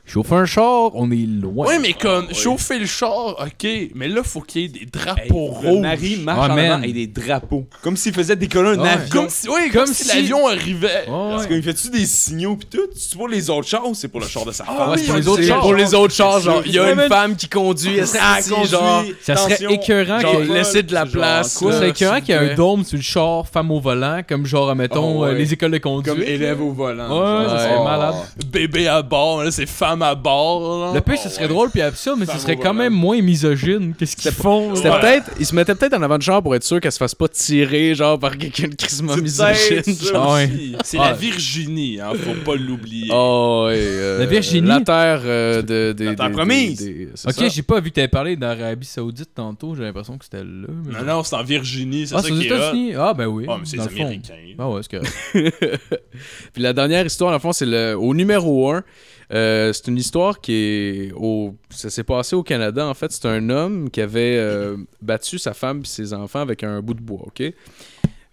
Chauffe 0.08 0.30
un 0.32 0.44
char, 0.46 0.94
on 0.94 1.10
est 1.10 1.26
loin. 1.26 1.66
Ouais, 1.66 1.78
mais 1.80 1.92
comme, 1.92 2.32
chauffer 2.32 2.78
le 2.78 2.86
char, 2.86 3.36
ok, 3.40 3.68
mais 3.96 4.06
là, 4.06 4.22
faut 4.22 4.40
qu'il 4.40 4.62
y 4.62 4.64
ait 4.66 4.68
des 4.68 4.86
drapeaux 4.86 5.50
le 5.62 5.68
rouges. 5.68 5.80
mari 5.80 6.16
marche 6.22 6.46
Ah, 6.48 6.52
en 6.52 6.54
man. 6.54 6.64
avant 6.66 6.74
avec 6.78 6.94
des 6.94 7.06
drapeaux. 7.08 7.66
Comme 7.82 7.96
s'il 7.96 8.12
faisait 8.12 8.36
décoller 8.36 8.76
un 8.76 8.80
Ouais. 8.80 8.88
avion. 8.88 9.22
Comme 9.22 9.28
si, 9.30 9.48
ouais, 9.48 9.68
comme, 9.68 9.84
Comme 9.86 9.94
si, 9.94 10.04
si- 10.04 10.16
l'avion 10.16 10.46
arrivait. 10.46 10.86
Ouais, 10.86 11.04
Parce 11.08 11.42
ouais. 11.42 11.48
qu'il 11.48 11.62
fait-tu 11.64 11.90
des 11.90 12.06
signaux 12.06 12.54
pis 12.54 12.66
tout? 12.66 12.78
C'est 12.94 13.16
pour 13.16 13.26
les 13.26 13.50
autres 13.50 13.66
chars 13.66 13.84
ou 13.88 13.94
c'est 13.94 14.06
pour 14.06 14.20
le 14.20 14.28
char 14.28 14.44
de 14.44 14.52
sa 14.52 14.64
femme? 14.64 14.90
ouais, 14.90 14.98
c'est 14.98 15.06
pour 15.06 15.16
les 15.16 15.22
C'est 15.22 15.28
autres 15.28 15.42
chars. 15.42 15.60
Pour 15.60 15.74
les 15.74 15.94
autres 15.94 16.14
chars, 16.14 16.38
genre, 16.40 16.62
il 16.64 16.72
y 16.72 16.78
a 16.78 16.82
Ouais, 16.84 16.92
une 16.92 17.08
femme 17.08 17.34
qui 17.34 17.48
conduit, 17.48 17.96
esti, 17.98 18.16
Ah, 18.22 18.38
conduit, 18.48 18.68
genre, 18.70 19.04
Ça 19.22 19.34
serait 19.36 19.74
écœurant 19.74 20.20
genre, 20.20 20.30
qu'il 20.30 20.40
y 20.40 20.56
ait- 20.78 20.82
de 20.84 20.94
la 20.94 21.04
genre 21.04 21.12
place. 21.12 21.54
quoi, 21.58 21.72
Ça 21.72 21.78
là, 21.80 21.80
serait 21.80 21.90
écœurant 21.90 22.14
s'il 22.16 22.24
qu'il 22.24 22.34
y 22.34 22.36
ait 22.36 22.38
vous 22.38 22.44
un 22.44 22.46
plaît. 22.48 22.56
dôme 22.56 22.84
sur 22.84 22.96
le 22.96 23.02
char, 23.02 23.48
femme 23.48 23.70
au 23.72 23.80
volant, 23.80 24.20
comme 24.28 24.46
genre, 24.46 24.72
mettons, 24.76 25.18
Oh, 25.18 25.24
ouais. 25.24 25.30
euh, 25.30 25.34
les 25.34 25.52
écoles 25.52 25.72
de 25.72 25.78
conduite. 25.78 26.14
Comme 26.14 26.22
élève 26.22 26.62
au 26.62 26.70
volant. 26.72 27.08
Ouais, 27.42 27.48
ça 27.48 27.58
serait 27.58 27.76
Ouais. 27.78 27.84
malade. 27.84 28.14
Bébé 28.46 28.86
à 28.86 29.02
bord, 29.02 29.42
là, 29.42 29.50
c'est 29.50 29.66
femme 29.66 29.95
à 30.02 30.14
bord. 30.14 30.86
là. 30.86 30.92
Le 30.94 31.00
pire, 31.00 31.14
Oh, 31.16 31.20
ce 31.22 31.28
serait 31.28 31.42
ouais. 31.44 31.48
drôle 31.48 31.70
puis 31.70 31.82
absurde, 31.82 32.18
mais 32.20 32.26
ce 32.26 32.38
serait 32.38 32.56
quand 32.56 32.74
même 32.74 32.92
moins 32.92 33.20
misogyne. 33.22 33.94
Qu'est-ce 33.98 34.16
qu'ils 34.16 34.30
font? 34.32 34.74
C'était 34.74 34.88
là? 34.88 34.98
peut-être, 34.98 35.30
il 35.40 35.46
se 35.46 35.54
mettait 35.54 35.74
peut-être 35.74 35.94
en 35.94 36.02
avant 36.02 36.18
de 36.18 36.22
char 36.22 36.42
pour 36.42 36.54
être 36.54 36.64
sûr 36.64 36.80
qu'elle 36.80 36.92
se 36.92 36.98
fasse 36.98 37.14
pas 37.14 37.28
tirer, 37.28 37.94
genre, 37.94 38.18
par 38.18 38.36
quelqu'un 38.36 38.68
de 38.68 38.74
crissement 38.74 39.14
C'est 39.14 39.22
misogyne. 39.22 40.76
C'est 40.84 40.98
Ah. 40.98 41.08
la 41.08 41.12
Virginie, 41.14 42.00
hein, 42.00 42.12
faut 42.14 42.34
pas 42.44 42.56
l'oublier. 42.56 43.08
Oh, 43.12 43.64
ouais, 43.68 43.74
euh, 43.78 44.18
La 44.18 44.26
Virginie? 44.26 44.68
La 44.68 44.80
terre 44.80 45.20
euh, 45.24 45.62
de, 45.62 45.92
des- 45.92 46.04
La 46.06 46.14
terre 46.14 46.28
des- 46.28 46.32
promise. 46.34 46.90
Ok, 47.26 47.44
j'ai 47.50 47.62
pas 47.62 47.80
vu 47.80 47.90
que 47.90 47.94
t'avais 47.96 48.08
parlé 48.08 48.36
d'Arabie 48.36 48.86
Saoudite 48.86 49.30
tantôt, 49.34 49.74
j'ai 49.74 49.82
l'impression 49.82 50.16
que 50.18 50.24
c'était 50.24 50.44
là. 50.44 50.66
mais- 50.84 50.98
Non, 51.00 51.04
non, 51.16 51.22
c'est 51.24 51.36
en 51.36 51.42
Virginie, 51.42 52.06
c'est 52.06 52.14
Ah, 52.14 52.18
ça 52.22 52.28
c'est 52.28 52.32
aux 52.32 52.38
qui 52.38 52.90
est? 52.90 52.94
Ah, 52.96 53.14
ben 53.14 53.26
oui. 53.26 53.46
Ah, 53.48 53.56
mais 53.58 53.64
c'est. 53.66 53.78
Américains. 53.80 54.34
Ah 54.58 54.68
ouais, 54.70 54.80
c'est 54.82 54.98
correct. 54.98 55.12
Puis 56.52 56.62
la 56.62 56.72
dernière 56.72 57.04
histoire, 57.06 57.30
dans 57.30 57.36
le 57.36 57.40
fond, 57.40 57.52
c'est 57.52 57.66
le, 57.66 57.94
au 57.98 58.14
numéro 58.14 58.70
1. 58.70 58.82
C'est 59.30 59.88
une 59.88 59.96
histoire 59.96 60.40
qui 60.40 60.52
est 60.52 61.12
au. 61.14 61.54
Ça 61.70 61.90
s'est 61.90 62.04
passé 62.04 62.36
au 62.36 62.42
Canada. 62.42 62.86
En 62.86 62.94
fait, 62.94 63.12
c'est 63.12 63.26
un 63.26 63.50
homme 63.50 63.90
qui 63.90 64.00
avait 64.00 64.36
euh, 64.38 64.76
battu 65.02 65.38
sa 65.38 65.54
femme 65.54 65.80
et 65.80 65.86
ses 65.86 66.12
enfants 66.12 66.40
avec 66.40 66.62
un 66.62 66.80
bout 66.80 66.94
de 66.94 67.00
bois, 67.00 67.22
OK? 67.26 67.42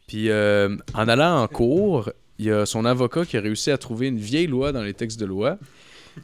Puis 0.07 0.29
euh, 0.29 0.75
en 0.93 1.07
allant 1.07 1.41
en 1.41 1.47
cours, 1.47 2.11
il 2.39 2.45
y 2.45 2.51
a 2.51 2.65
son 2.65 2.85
avocat 2.85 3.25
qui 3.25 3.37
a 3.37 3.41
réussi 3.41 3.71
à 3.71 3.77
trouver 3.77 4.07
une 4.07 4.17
vieille 4.17 4.47
loi 4.47 4.71
dans 4.71 4.81
les 4.81 4.93
textes 4.93 5.19
de 5.19 5.25
loi 5.25 5.57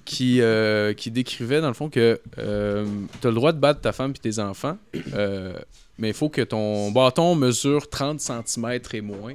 qui, 0.06 0.42
euh, 0.42 0.94
qui 0.94 1.12
décrivait 1.12 1.62
dans 1.62 1.68
le 1.68 1.74
fond 1.74 1.90
que 1.90 2.20
euh, 2.38 2.86
tu 3.22 3.28
as 3.28 3.30
le 3.30 3.36
droit 3.36 3.52
de 3.52 3.60
battre 3.60 3.82
ta 3.82 3.92
femme 3.92 4.12
et 4.12 4.20
tes 4.20 4.40
enfants, 4.40 4.78
euh, 5.14 5.54
mais 5.98 6.10
il 6.10 6.14
faut 6.14 6.30
que 6.30 6.42
ton 6.42 6.92
bâton 6.92 7.36
mesure 7.36 7.90
30 7.90 8.20
cm 8.20 8.80
et 8.94 9.02
moins. 9.02 9.34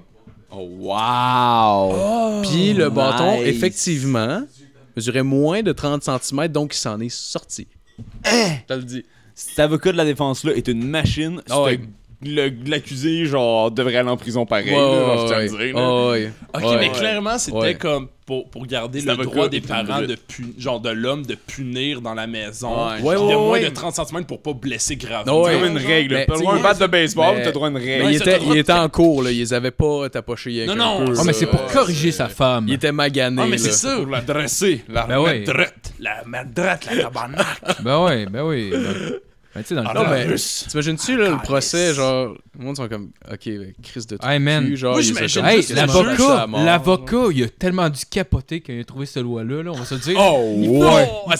Oh, 0.51 0.69
wow! 0.79 2.43
Puis 2.43 2.75
le 2.75 2.89
bâton, 2.89 3.43
effectivement, 3.43 4.43
mesurait 4.97 5.23
moins 5.23 5.63
de 5.63 5.73
30 5.73 6.03
cm, 6.03 6.49
donc 6.49 6.75
il 6.75 6.79
s'en 6.79 7.01
est 7.01 7.09
sorti. 7.09 7.67
Je 8.25 8.67
te 8.67 8.73
le 8.75 8.83
dis. 8.83 9.05
Cet 9.35 9.59
avocat 9.59 9.93
de 9.93 9.97
la 9.97 10.05
défense-là 10.05 10.53
est 10.55 10.69
une 10.69 10.87
machine. 10.87 11.43
Ah. 11.51 11.65
C'est- 11.69 11.81
L'accusé, 12.23 13.27
genre, 13.27 13.71
devrait 13.71 13.97
aller 13.97 14.09
en 14.09 14.17
prison 14.17 14.47
pareil. 14.47 14.71
Ouais, 14.71 14.77
là, 14.77 15.17
genre, 15.17 15.29
je 15.29 15.35
ouais, 15.35 15.49
dire, 15.67 15.77
là. 15.77 16.09
ouais. 16.11 16.33
Ok, 16.55 16.63
Ouais. 16.65 16.77
mais 16.81 16.89
clairement, 16.91 17.39
c'était 17.39 17.57
Ouais. 17.57 17.75
comme 17.75 18.09
pour, 18.25 18.49
pour 18.49 18.67
garder 18.67 19.03
le 19.03 19.17
droit 19.17 19.49
des 19.49 19.61
parents 19.61 20.01
de 20.01 20.15
pu- 20.15 20.55
genre 20.59 20.81
de 20.81 20.89
l'homme 20.89 21.27
de 21.27 21.35
punir 21.35 22.01
dans 22.01 22.15
la 22.15 22.27
maison. 22.27 22.71
Ouais, 22.87 23.03
Ouais, 23.03 23.15
de 23.17 23.21
moins 23.21 23.51
ouais. 23.51 23.65
de 23.65 23.69
30 23.69 23.95
cm 23.95 24.25
pour 24.25 24.41
pas 24.41 24.55
blesser 24.55 24.97
gravement. 24.97 25.43
Ouais. 25.43 25.53
C'est 25.55 25.61
comme 25.61 25.77
une 25.77 25.87
règle. 25.87 26.25
Droit 26.27 26.55
à 26.55 26.57
un 26.57 26.61
bat 26.63 26.73
de 26.75 26.87
baseball, 26.87 27.37
t'as 27.41 27.47
le 27.47 27.53
droit 27.53 27.69
à 27.69 27.71
une 27.71 27.77
règle. 27.77 28.07
il 28.11 28.17
était, 28.17 28.39
il 28.47 28.57
était 28.57 28.73
en 28.73 28.89
cours, 28.89 29.23
là. 29.23 29.31
Ils 29.31 29.53
avaient 29.53 29.71
pas 29.71 30.09
tapoché 30.09 30.63
avec 30.63 30.75
Non, 30.75 30.85
un 30.85 31.01
non. 31.01 31.05
peu, 31.07 31.15
Ah, 31.19 31.23
mais 31.27 31.33
c'est 31.35 31.47
pour 31.47 31.61
Ouais, 31.61 31.73
corriger 31.73 32.13
sa 32.13 32.29
femme. 32.29 32.65
Il 32.69 32.75
était 32.75 32.93
magané. 32.93 33.43
Ah, 33.43 33.47
mais 33.47 33.59
c'est 33.59 33.69
là. 33.69 33.75
ça. 33.75 33.97
Pour 33.97 34.07
la 34.07 34.21
dresser. 34.23 34.83
La 34.89 35.07
Ben 35.07 35.21
madrette. 35.23 35.93
La 36.01 36.23
madrette, 36.25 36.87
la 36.91 37.03
tabarnak. 37.03 37.47
Ben 37.83 38.03
ouais, 38.05 38.27
ben 38.27 38.43
oui. 38.45 38.73
Ben, 39.55 39.61
ben, 39.61 39.63
tu 39.63 39.69
sais, 39.69 39.75
dans 39.77 39.83
le 39.83 39.89
Ah, 39.91 39.95
temps. 39.95 40.11
Mais 40.11 40.25
Russe. 40.25 40.67
t'imagines-tu, 40.69 41.17
là, 41.17 41.31
le 41.31 41.37
procès, 41.39 41.95
genre, 41.95 42.35
le 42.59 42.65
monde 42.65 42.77
sont 42.77 42.89
comme, 42.89 43.11
ok, 43.31 43.41
ben, 43.47 43.73
Chris 43.83 44.05
de 44.09 44.19
Hey, 44.23 44.39
man. 44.41 44.65
cul, 44.67 44.77
genre, 44.77 44.97
a 44.97 45.01
Hey, 45.53 45.63
l'avocat, 45.75 46.47
l'avocat, 46.65 47.17
il 47.33 47.45
a 47.45 47.49
tellement 47.49 47.89
dû 47.89 48.05
capoter 48.11 48.61
quand 48.61 48.73
il 48.73 48.81
a 48.81 48.85
trouvé 48.85 49.07
cette 49.07 49.23
loi-là, 49.23 49.63
là, 49.63 49.71
on 49.73 49.77
va 49.77 49.85
se 49.85 49.95
dire. 49.95 50.17
Oh, 50.19 50.55
il 50.59 50.69
ouais. 50.69 51.09
il 51.29 51.39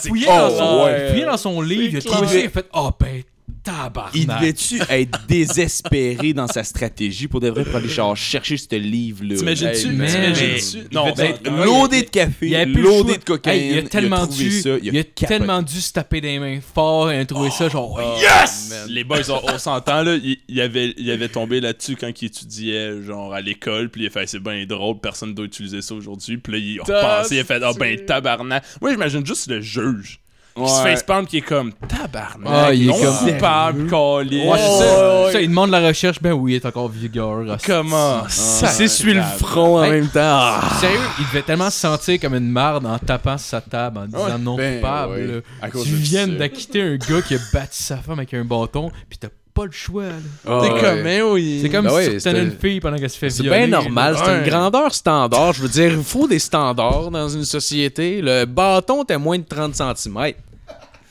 son, 0.49 0.83
ouais. 0.85 1.05
il 1.07 1.11
fouillait 1.11 1.25
dans 1.25 1.37
son 1.37 1.61
livre, 1.61 1.89
il 1.93 1.97
a 1.97 2.01
trouvé 2.01 2.27
ça, 2.27 2.39
il 2.39 2.45
a 2.45 2.49
fait 2.49 2.65
Oh 2.73 2.89
ben, 2.99 3.21
tabarnak. 3.65 4.15
Il 4.15 4.27
devait-tu 4.27 4.79
être 4.89 5.25
désespéré 5.27 6.33
dans 6.33 6.47
sa 6.47 6.63
stratégie? 6.63 7.27
Pour 7.27 7.39
de 7.39 7.49
vrai 7.49 7.65
pour 7.65 7.75
aller 7.75 7.89
genre, 7.89 8.15
chercher 8.15 8.57
ce 8.57 8.75
livre-là? 8.75 9.35
T'imagines-tu? 9.37 9.87
Hey. 9.87 10.11
T'imagines-tu? 10.11 10.77
Non, 10.93 11.11
devait 11.11 11.31
être 11.31 11.43
ben, 11.43 11.65
loadé 11.65 12.01
de 12.01 12.05
Il 12.05 12.09
café, 12.09 12.55
avait 12.55 12.71
plus 12.71 12.81
le 12.81 12.87
loadé 12.87 13.17
de 13.17 13.23
cocaïne. 13.23 13.61
Hey, 13.61 13.71
il 13.71 13.77
a 13.79 13.89
tellement 13.89 14.25
dû, 14.27 14.61
ça, 14.61 14.69
il 14.81 14.97
a, 14.97 15.03
tellement 15.03 15.61
dû 15.61 15.81
se 15.81 15.91
taper 15.91 16.21
des 16.21 16.39
mains 16.39 16.59
fort 16.61 17.11
et 17.11 17.19
a 17.19 17.25
trouvé 17.25 17.49
ça 17.49 17.67
genre 17.67 17.99
Oh, 17.99 18.19
yes. 18.21 18.69
man. 18.69 18.89
Les 18.89 19.03
boys, 19.03 19.29
on, 19.29 19.53
on 19.53 19.57
s'entend, 19.57 20.03
là, 20.03 20.15
il, 20.15 20.37
il 20.47 20.61
avait, 20.61 20.93
il 20.97 21.09
avait 21.11 21.29
tombé 21.29 21.59
là-dessus 21.61 21.95
quand 21.95 22.11
il 22.21 22.25
étudiait, 22.25 23.01
genre, 23.01 23.33
à 23.33 23.41
l'école, 23.41 23.89
puis 23.89 24.03
il 24.03 24.07
a 24.07 24.09
fait, 24.09 24.27
c'est 24.27 24.39
bien 24.39 24.65
drôle, 24.65 24.99
personne 24.99 25.33
doit 25.33 25.45
utiliser 25.45 25.81
ça 25.81 25.95
aujourd'hui, 25.95 26.37
puis 26.37 26.53
là, 26.53 26.59
il 26.59 26.79
a 26.79 26.83
repensé, 26.83 27.35
il 27.35 27.39
a 27.39 27.43
fait, 27.43 27.61
ah 27.63 27.73
ben, 27.77 28.05
tabarnak. 28.05 28.63
Moi, 28.81 28.91
j'imagine 28.91 29.25
juste 29.25 29.47
le 29.49 29.61
juge. 29.61 30.19
Qui 30.55 30.69
se 30.69 30.81
facepalm 30.81 31.25
qui 31.27 31.37
est 31.37 31.41
comme 31.41 31.73
tabarnak. 31.73 32.47
Ah, 32.49 32.73
il 32.73 32.83
est 32.83 32.85
non 32.87 32.97
comme- 32.97 33.17
coupable, 33.33 33.89
calé. 33.89 34.47
Ouais, 34.47 34.57
c'est 34.57 34.79
ça. 34.85 35.31
Ça, 35.33 35.41
il 35.41 35.49
demande 35.49 35.69
la 35.71 35.85
recherche, 35.85 36.21
ben 36.21 36.31
oui, 36.31 36.53
il 36.53 36.55
est 36.55 36.65
encore 36.65 36.87
vigueur. 36.87 37.57
Comment 37.65 38.21
Il 38.25 38.31
ça 38.31 38.67
s'essuie 38.67 39.13
le 39.13 39.21
front 39.21 39.79
en 39.79 39.83
Hey. 39.83 39.91
même 39.91 40.07
temps. 40.07 40.19
Ah. 40.23 40.61
Sérieux, 40.79 40.97
il 41.19 41.25
devait 41.27 41.41
tellement 41.41 41.69
se 41.69 41.79
sentir 41.79 42.19
comme 42.21 42.35
une 42.35 42.49
marde 42.49 42.85
en 42.85 42.97
tapant 42.99 43.37
sur 43.37 43.49
sa 43.49 43.59
table 43.61 43.97
en 43.97 44.05
disant 44.05 44.25
Ouais, 44.25 44.37
non 44.39 44.55
ben, 44.55 44.75
coupable. 44.79 45.11
ouais. 45.13 45.27
là. 45.27 45.33
À 45.61 45.69
cause 45.69 45.83
Tu 45.83 45.91
de 45.91 45.95
viens 45.97 46.25
ça. 46.25 46.31
d'acquitter 46.31 46.81
un 46.81 46.95
gars 46.95 47.21
qui 47.21 47.35
a 47.35 47.39
battu 47.51 47.83
sa 47.83 47.97
femme 47.97 48.19
avec 48.19 48.33
un 48.33 48.45
bâton, 48.45 48.91
pis 49.09 49.17
t'as 49.17 49.27
pas 49.55 49.65
le 49.65 49.71
choix. 49.71 50.03
Ah, 50.47 50.59
T'es 50.61 50.71
ouais. 50.73 50.81
comme, 50.81 51.01
mais 51.01 51.21
oui. 51.21 51.59
C'est 51.63 51.69
comme 51.69 51.85
Ben 51.85 51.93
ouais, 51.93 52.05
si 52.05 52.11
tu 52.17 52.21
tenais 52.23 52.43
une 52.43 52.51
fille 52.51 52.79
pendant 52.79 52.97
qu'elle 52.97 53.09
se 53.09 53.17
fait 53.17 53.29
C'est 53.29 53.41
violer. 53.41 53.59
bien 53.65 53.67
normal, 53.67 54.15
c'est 54.17 54.29
Ouais. 54.29 54.37
une 54.39 54.43
grandeur 54.49 54.93
standard. 54.93 55.53
Je 55.53 55.61
veux 55.61 55.69
dire, 55.69 55.91
il 55.93 56.03
faut 56.03 56.27
des 56.27 56.39
standards 56.39 57.09
dans 57.09 57.29
une 57.29 57.45
société. 57.45 58.21
Le 58.21 58.45
bâton 58.45 59.03
était 59.03 59.17
moins 59.17 59.37
de 59.39 59.45
30 59.45 59.73
cm. 59.75 60.33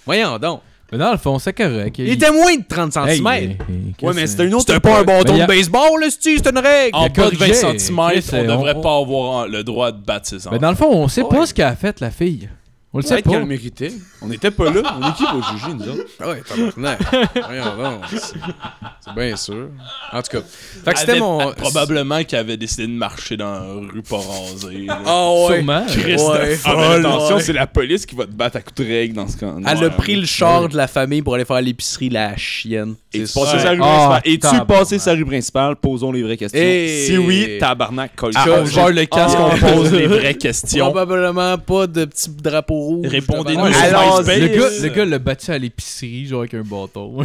Voyons 0.07 0.39
donc. 0.39 0.61
Mais 0.93 0.99
dans 0.99 1.11
le 1.11 1.19
fond, 1.19 1.39
c'est 1.39 1.55
correct. 1.55 1.97
Il 1.99 2.11
était 2.11 2.31
moins 2.31 2.55
de 2.55 2.63
30 2.69 2.93
cm. 2.93 3.27
Hey, 3.27 3.57
Ouais, 4.03 4.13
mais 4.15 4.27
c'était 4.27 4.45
une 4.47 4.55
autre. 4.55 4.65
C'était 4.69 4.79
pas 4.81 5.01
un 5.01 5.03
bâton 5.03 5.33
Mais 5.33 5.41
de 5.41 5.47
baseball, 5.47 6.01
là, 6.01 6.07
c'est 6.11 6.37
c'est 6.37 6.47
une 6.51 6.59
règle. 6.59 6.91
En 6.97 7.07
bas 7.07 7.09
de 7.09 7.37
20 7.37 7.39
corrigé. 7.39 7.55
cm, 7.55 7.99
on 7.99 8.09
Chris, 8.11 8.47
devrait 8.47 8.75
on- 8.77 8.81
pas 8.83 8.97
avoir 8.99 9.49
le 9.49 9.65
droit 9.65 9.91
de 9.91 10.05
battre 10.05 10.29
ses 10.29 10.37
Mais 10.37 10.47
enfants. 10.49 10.59
dans 10.59 10.71
le 10.71 10.77
fond, 10.77 10.89
on 10.93 11.09
sait 11.09 11.23
Ouais. 11.23 11.29
pas 11.37 11.47
ce 11.47 11.55
qu'elle 11.55 11.65
a 11.67 11.75
fait, 11.75 11.99
la 12.01 12.11
fille. 12.11 12.49
On 12.97 12.99
le 12.99 13.03
sait 13.03 13.21
pas. 13.23 13.31
qu'elle 13.33 13.41
le 13.41 13.47
méritait. 13.47 13.93
On 14.23 14.29
n'était 14.29 14.53
pas 14.53 14.71
là. 14.71 14.81
On 15.01 15.09
est 15.09 15.13
qui 15.15 15.25
pour 15.25 15.43
juger, 15.43 15.75
nous 15.75 15.89
autres? 15.89 16.05
Ouais, 16.21 16.41
tabarnak. 16.49 16.99
Voyons 17.45 17.65
donc. 17.77 18.01
C'est 18.09 18.19
c'est 19.01 19.15
bien 19.17 19.37
sûr. 19.37 19.69
En 20.13 20.23
tout 20.23 20.31
cas. 20.39 20.45
Fait 20.85 20.93
que 20.93 20.99
c'était 21.01 21.19
mon. 21.19 21.53
Probablement 21.55 22.23
qu'elle 22.23 22.39
avait 22.39 22.57
décidé 22.57 22.87
de 22.87 22.93
marcher 22.93 23.37
dans 23.37 23.51
la 23.53 23.61
rue 23.93 24.03
pas 24.03 24.17
rasée. 24.19 24.87
Ah 24.89 25.29
ouais. 25.33 25.57
Sûrement. 25.57 25.85
Ouais. 25.87 26.59
Ah, 26.65 26.75
mais 26.77 26.85
attention, 27.07 27.37
ouais. 27.37 27.43
c'est 27.43 27.53
la 27.53 27.67
police 27.67 28.07
qui 28.07 28.15
va 28.15 28.27
te 28.27 28.31
battre 28.31 28.59
à 28.59 28.61
coups 28.61 28.81
de 28.81 28.85
règle 28.87 29.15
dans 29.15 29.27
ce 29.27 29.37
cas. 29.39 29.53
Elle 29.67 29.85
a 29.85 29.91
pris 29.91 30.15
le 30.15 30.25
char 30.27 30.69
de 30.69 30.77
la 30.77 30.87
famille 30.87 31.21
pour 31.23 31.35
aller 31.35 31.45
faire 31.45 31.61
l'épicerie, 31.61 32.11
la 32.11 32.37
chienne. 32.37 32.95
Et 33.13 33.27
C'est 33.27 33.33
tu 33.41 33.45
passais 33.45 33.59
sa 33.59 33.71
rue 33.71 33.79
Ah, 33.83 34.21
principale? 34.21 34.23
Et 34.25 34.39
tu 34.39 34.67
passais 34.67 34.99
sa 35.01 35.13
rue 35.15 35.25
principale, 35.27 35.77
posons 35.77 36.13
les 36.13 36.23
vraies 36.23 36.37
questions. 36.37 36.61
Et- 36.61 37.07
Si 37.07 37.19
oui, 37.19 37.59
tabarnak, 37.59 38.15
colle 38.17 38.33
Ah, 38.37 38.65
gère 38.65 38.89
le 38.89 39.05
casque, 39.05 39.37
Ah. 39.41 39.51
on 39.53 39.59
pose 39.75 39.93
les 39.93 40.07
vraies 40.07 40.35
questions. 40.35 40.85
Probablement 40.87 41.59
pas 41.59 41.87
de 41.89 42.05
petit 42.05 42.31
drapeau 42.31 42.84
rouge. 42.85 43.07
Répondez-nous 43.09 43.73
sur 43.73 43.83
Alors, 43.83 44.19
MySpace. 44.21 44.39
Le 44.39 44.47
gars, 44.49 44.71
le 44.83 44.89
gars 44.89 45.05
l'a 45.05 45.19
battu 45.19 45.51
à 45.51 45.59
l'épicerie, 45.59 46.27
genre 46.27 46.41
avec 46.41 46.55
un 46.55 46.63
bâton. 46.63 47.25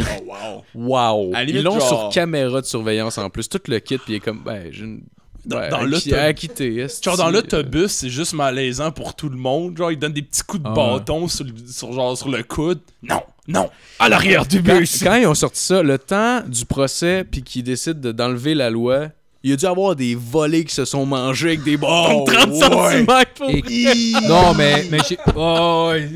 Wow. 0.76 1.32
À 1.34 1.40
la 1.40 1.44
Ils 1.44 1.48
limite, 1.48 1.64
l'ont 1.64 1.80
genre- 1.80 1.88
sur 1.88 2.10
caméra 2.10 2.62
de 2.62 2.66
surveillance 2.66 3.18
en 3.18 3.30
plus. 3.30 3.48
Tout 3.50 3.60
le 3.68 3.80
kit, 3.80 3.98
puis 3.98 4.14
il 4.14 4.16
est 4.16 4.20
comme, 4.20 4.42
ben, 4.44 4.68
j'ai 4.72 4.84
une. 4.84 5.02
Dans- 5.46 5.58
ouais, 5.58 5.70
dans 5.70 5.84
l'autobus- 5.84 7.02
Genre 7.04 7.18
dans 7.18 7.30
l'autobus, 7.30 7.92
c'est 7.92 8.10
juste 8.10 8.34
malaisant 8.34 8.92
pour 8.92 9.16
tout 9.16 9.30
le 9.30 9.38
monde. 9.38 9.78
Genre, 9.78 9.92
ils 9.92 9.98
donnent 9.98 10.14
des 10.14 10.22
petits 10.22 10.44
coups 10.44 10.62
de 10.64 10.68
Ah. 10.70 10.74
bâton 10.76 11.28
sur, 11.30 11.46
le, 11.46 11.54
sur, 11.66 11.94
genre, 11.94 12.18
sur 12.18 12.30
le 12.30 12.44
coude. 12.44 12.80
Non, 13.02 13.22
non, 13.48 13.70
à 14.00 14.10
l'arrière 14.10 14.46
du 14.46 14.62
Quand, 14.62 14.78
bus. 14.78 15.02
quand 15.02 15.16
ils 15.16 15.26
ont 15.26 15.34
sorti 15.34 15.62
ça, 15.62 15.82
le 15.82 15.98
temps 15.98 16.42
du 16.46 16.66
procès, 16.66 17.24
puis 17.30 17.42
qu'ils 17.42 17.64
décident 17.64 18.00
de- 18.00 18.12
d'enlever 18.12 18.54
la 18.54 18.70
loi, 18.70 19.08
il 19.44 19.52
y 19.52 19.54
a 19.54 19.56
dû 19.56 19.66
avoir 19.66 19.96
des 19.96 20.16
volets 20.16 20.64
qui 20.66 20.74
se 20.76 20.84
sont 20.86 21.06
mangés 21.06 21.48
avec 21.50 21.64
des 21.64 21.78
bâtons 21.78 22.26
de 22.26 22.32
30 22.34 22.54
cm 22.56 23.06
pour 23.36 23.50
Et- 23.50 24.28
non, 24.28 24.54
mais, 24.54 24.86
mais 24.92 24.98
j'ai. 25.08 25.18
Oh, 25.36 25.90
ouais. 25.94 26.10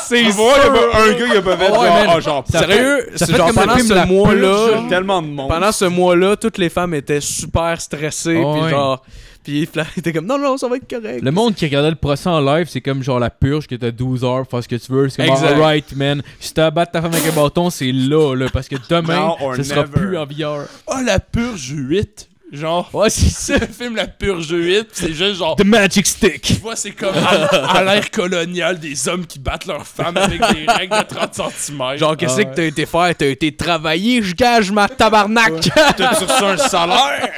C'est 0.00 0.22
Tu 0.22 0.30
vois, 0.30 0.54
il 0.56 0.64
y 0.64 0.66
a 0.66 0.70
pas 0.70 1.02
un 1.02 1.12
gars 1.12 1.30
qui 1.30 1.36
a 1.36 1.42
pas 1.42 1.56
fait 1.58 1.66
genre, 1.66 1.84
ah, 2.08 2.20
genre, 2.20 2.44
Ça 2.50 2.58
Sérieux, 2.60 3.06
genre 3.36 3.52
pendant 3.54 3.78
ce 3.78 4.06
mois-là, 4.06 4.82
tellement 4.88 5.20
de 5.22 5.26
monde. 5.28 5.48
pendant 5.48 5.72
ce 5.72 5.84
mois-là, 5.84 6.36
toutes 6.36 6.58
les 6.58 6.70
femmes 6.70 6.94
étaient 6.94 7.20
super 7.20 7.78
stressées, 7.80 8.40
Oh, 8.42 8.54
puis 8.54 8.62
ouais. 8.64 8.70
genre, 8.70 9.02
puis 9.44 9.66
Fla 9.66 9.84
était 9.96 10.12
comme 10.12 10.26
non 10.26 10.38
non, 10.38 10.56
ça 10.56 10.66
va 10.68 10.76
être 10.76 10.88
correct. 10.88 11.22
Le 11.22 11.30
monde 11.30 11.54
qui 11.54 11.64
regardait 11.66 11.90
le 11.90 11.96
procès 11.96 12.28
en 12.28 12.40
live, 12.40 12.66
c'est 12.68 12.80
comme 12.80 13.02
genre 13.02 13.20
la 13.20 13.30
purge 13.30 13.66
que 13.66 13.74
t'as 13.76 13.90
12 13.90 14.24
heures 14.24 14.42
pour 14.46 14.50
faire 14.50 14.62
ce 14.64 14.68
que 14.68 14.76
tu 14.76 14.90
veux. 14.92 15.08
C'est 15.08 15.24
comme 15.24 15.34
Exact. 15.34 15.52
alright, 15.52 15.96
man. 15.96 16.22
Si 16.40 16.52
t'as 16.54 16.70
battu 16.70 16.92
ta 16.92 17.02
femme 17.02 17.12
avec 17.14 17.26
un 17.26 17.34
bâton, 17.40 17.70
c'est 17.70 17.92
là, 17.92 18.34
là. 18.34 18.46
Parce 18.52 18.68
que 18.68 18.76
demain, 18.88 19.34
ce 19.56 19.62
sera 19.62 19.82
never. 19.82 19.92
plus 19.92 20.18
en 20.18 20.24
VR. 20.26 20.64
Oh, 20.86 20.94
la 21.04 21.20
purge 21.20 21.72
8. 21.76 22.28
Genre, 22.52 22.88
Ouais, 22.92 23.10
c'est 23.10 23.30
ça. 23.30 23.58
le 23.58 23.66
film 23.66 23.96
La 23.96 24.06
Purge 24.06 24.48
8, 24.50 24.86
c'est 24.92 25.12
juste 25.12 25.36
genre. 25.38 25.56
The 25.56 25.64
Magic 25.64 26.06
Stick. 26.06 26.40
Tu 26.42 26.52
vois, 26.54 26.76
c'est 26.76 26.92
comme 26.92 27.14
à, 27.16 27.30
à 27.78 27.82
l'ère 27.82 28.08
coloniale 28.12 28.78
des 28.78 29.08
hommes 29.08 29.26
qui 29.26 29.40
battent 29.40 29.66
leurs 29.66 29.84
femmes 29.86 30.16
avec 30.16 30.38
des 30.38 30.64
règles 30.70 30.96
de 30.96 31.14
30 31.16 31.34
cm. 31.34 31.96
Genre, 31.96 32.16
qu'est-ce 32.16 32.40
Ah 32.40 32.44
que 32.44 32.54
t'as 32.54 32.64
été 32.66 32.86
faire? 32.86 33.12
T'as 33.16 33.26
été 33.26 33.50
travailler, 33.56 34.22
je 34.22 34.34
gage 34.36 34.70
ma 34.70 34.88
tabarnak! 34.88 35.68
T'as-tu 35.96 36.24
reçu 36.24 36.44
un 36.44 36.56
salaire? 36.58 37.32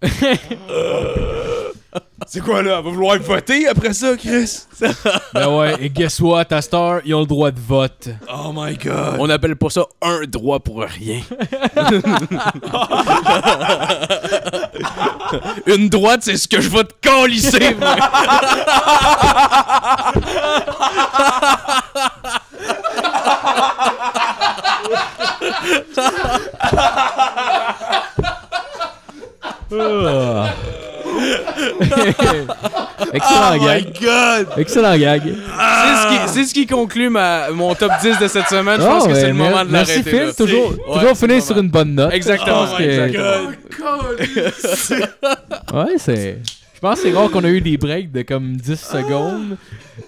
C'est 2.26 2.40
quoi 2.40 2.62
là? 2.62 2.76
Elle 2.78 2.84
va 2.84 2.90
vouloir 2.90 3.18
voter 3.20 3.66
après 3.68 3.92
ça, 3.94 4.16
Chris? 4.16 4.64
Ben 5.34 5.48
ouais, 5.48 5.74
et 5.80 5.90
guess 5.90 6.20
what, 6.20 6.44
à 6.50 6.60
Star, 6.62 7.00
ils 7.04 7.14
ont 7.14 7.20
le 7.20 7.26
droit 7.26 7.50
de 7.50 7.58
vote. 7.58 8.08
Oh 8.32 8.52
my 8.54 8.76
god. 8.76 9.16
On 9.18 9.28
appelle 9.30 9.56
pas 9.56 9.70
ça 9.70 9.86
un 10.02 10.20
droit 10.26 10.60
pour 10.60 10.82
rien. 10.82 11.20
Une 15.66 15.88
droite, 15.88 16.20
c'est 16.22 16.36
ce 16.36 16.46
que 16.46 16.60
je 16.60 16.68
vais 16.68 16.84
te 16.84 16.92
calisser! 17.00 17.74
Ah. 30.06 30.54
Excellent 33.12 33.56
gag. 33.64 33.84
god! 34.00 34.46
Excellent 34.58 34.96
gag. 34.98 35.22
C'est 35.24 35.32
ce, 35.32 36.08
qui, 36.08 36.18
c'est 36.32 36.44
ce 36.44 36.54
qui 36.54 36.66
conclut 36.66 37.08
ma, 37.08 37.50
mon 37.50 37.74
top 37.74 37.90
10 38.02 38.18
de 38.18 38.28
cette 38.28 38.48
semaine. 38.48 38.80
Je 38.80 38.86
pense 38.86 39.04
Oh, 39.04 39.08
que 39.08 39.14
c'est 39.14 39.22
ouais, 39.22 39.28
le 39.28 39.34
moment 39.34 39.64
de 39.64 39.70
Merci 39.70 40.02
l'arrêter. 40.02 40.10
Phil, 40.10 40.26
là. 40.26 40.32
toujours, 40.34 40.74
toujours 40.76 41.02
ouais, 41.10 41.14
finir 41.14 41.42
sur 41.42 41.58
une 41.58 41.70
bonne 41.70 41.94
note. 41.94 42.12
Exactement, 42.12 42.66
pense 42.66 42.78
que- 42.78 42.82
exactement. 42.82 43.50
Ouais, 45.74 45.94
c'est. 45.98 46.38
Je 46.78 46.80
pense 46.80 47.00
que 47.02 47.08
c'est 47.08 47.12
rare 47.12 47.28
qu'on 47.28 47.42
a 47.42 47.48
eu 47.48 47.60
des 47.60 47.76
breaks 47.76 48.12
de 48.12 48.22
comme 48.22 48.56
10 48.56 48.76
secondes 48.80 49.56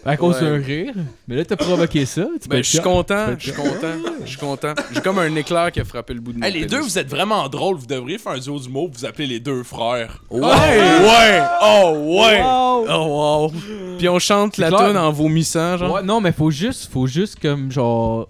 à 0.05 0.17
cause 0.17 0.37
Ouais. 0.37 0.43
d'un 0.43 0.63
rire. 0.65 0.95
Mais 1.27 1.35
là, 1.35 1.45
t'as 1.45 1.57
provoqué 1.57 2.07
ça. 2.07 2.29
Tu 2.41 2.49
Ben, 2.49 2.59
je 2.63 2.69
suis 2.69 2.79
content, 2.79 3.35
je 3.37 3.43
suis 3.51 3.53
content, 3.53 3.97
je 4.25 4.29
suis 4.29 4.39
content. 4.39 4.75
J'ai 4.95 5.01
comme 5.01 5.19
un 5.19 5.35
éclair 5.35 5.73
qui 5.73 5.81
a 5.81 5.85
frappé 5.85 6.15
le 6.15 6.21
bout 6.21 6.33
de 6.33 6.39
mon 6.39 6.47
Hey, 6.47 6.53
les 6.53 6.61
pénis. 6.61 6.71
deux, 6.71 6.81
vous 6.81 6.97
êtes 6.97 7.09
vraiment 7.09 7.49
drôles. 7.49 7.77
Vous 7.77 7.87
devriez 7.87 8.19
faire 8.19 8.31
un 8.35 8.39
duo 8.39 8.61
d'humour. 8.61 8.89
Vous 8.97 9.05
appelez 9.05 9.27
les 9.27 9.41
deux 9.41 9.65
frères. 9.65 10.23
Ouais! 10.31 10.43
Ouais! 10.43 11.43
Oh, 11.61 12.21
ouais! 12.21 12.41
Oh 12.89 13.51
wow! 13.51 13.53
Puis 13.99 14.09
on 14.09 14.21
chante 14.21 14.57
la 14.57 14.69
clair. 14.69 14.87
tune 14.91 14.97
en 14.97 15.11
vomissant, 15.11 15.77
genre. 15.77 15.95
Ouais, 15.95 16.03
non, 16.05 16.21
mais 16.21 16.31
faut 16.31 16.53
juste, 16.53 16.89
faut 16.93 17.09
juste 17.09 17.41
comme 17.43 17.73
genre. 17.73 18.29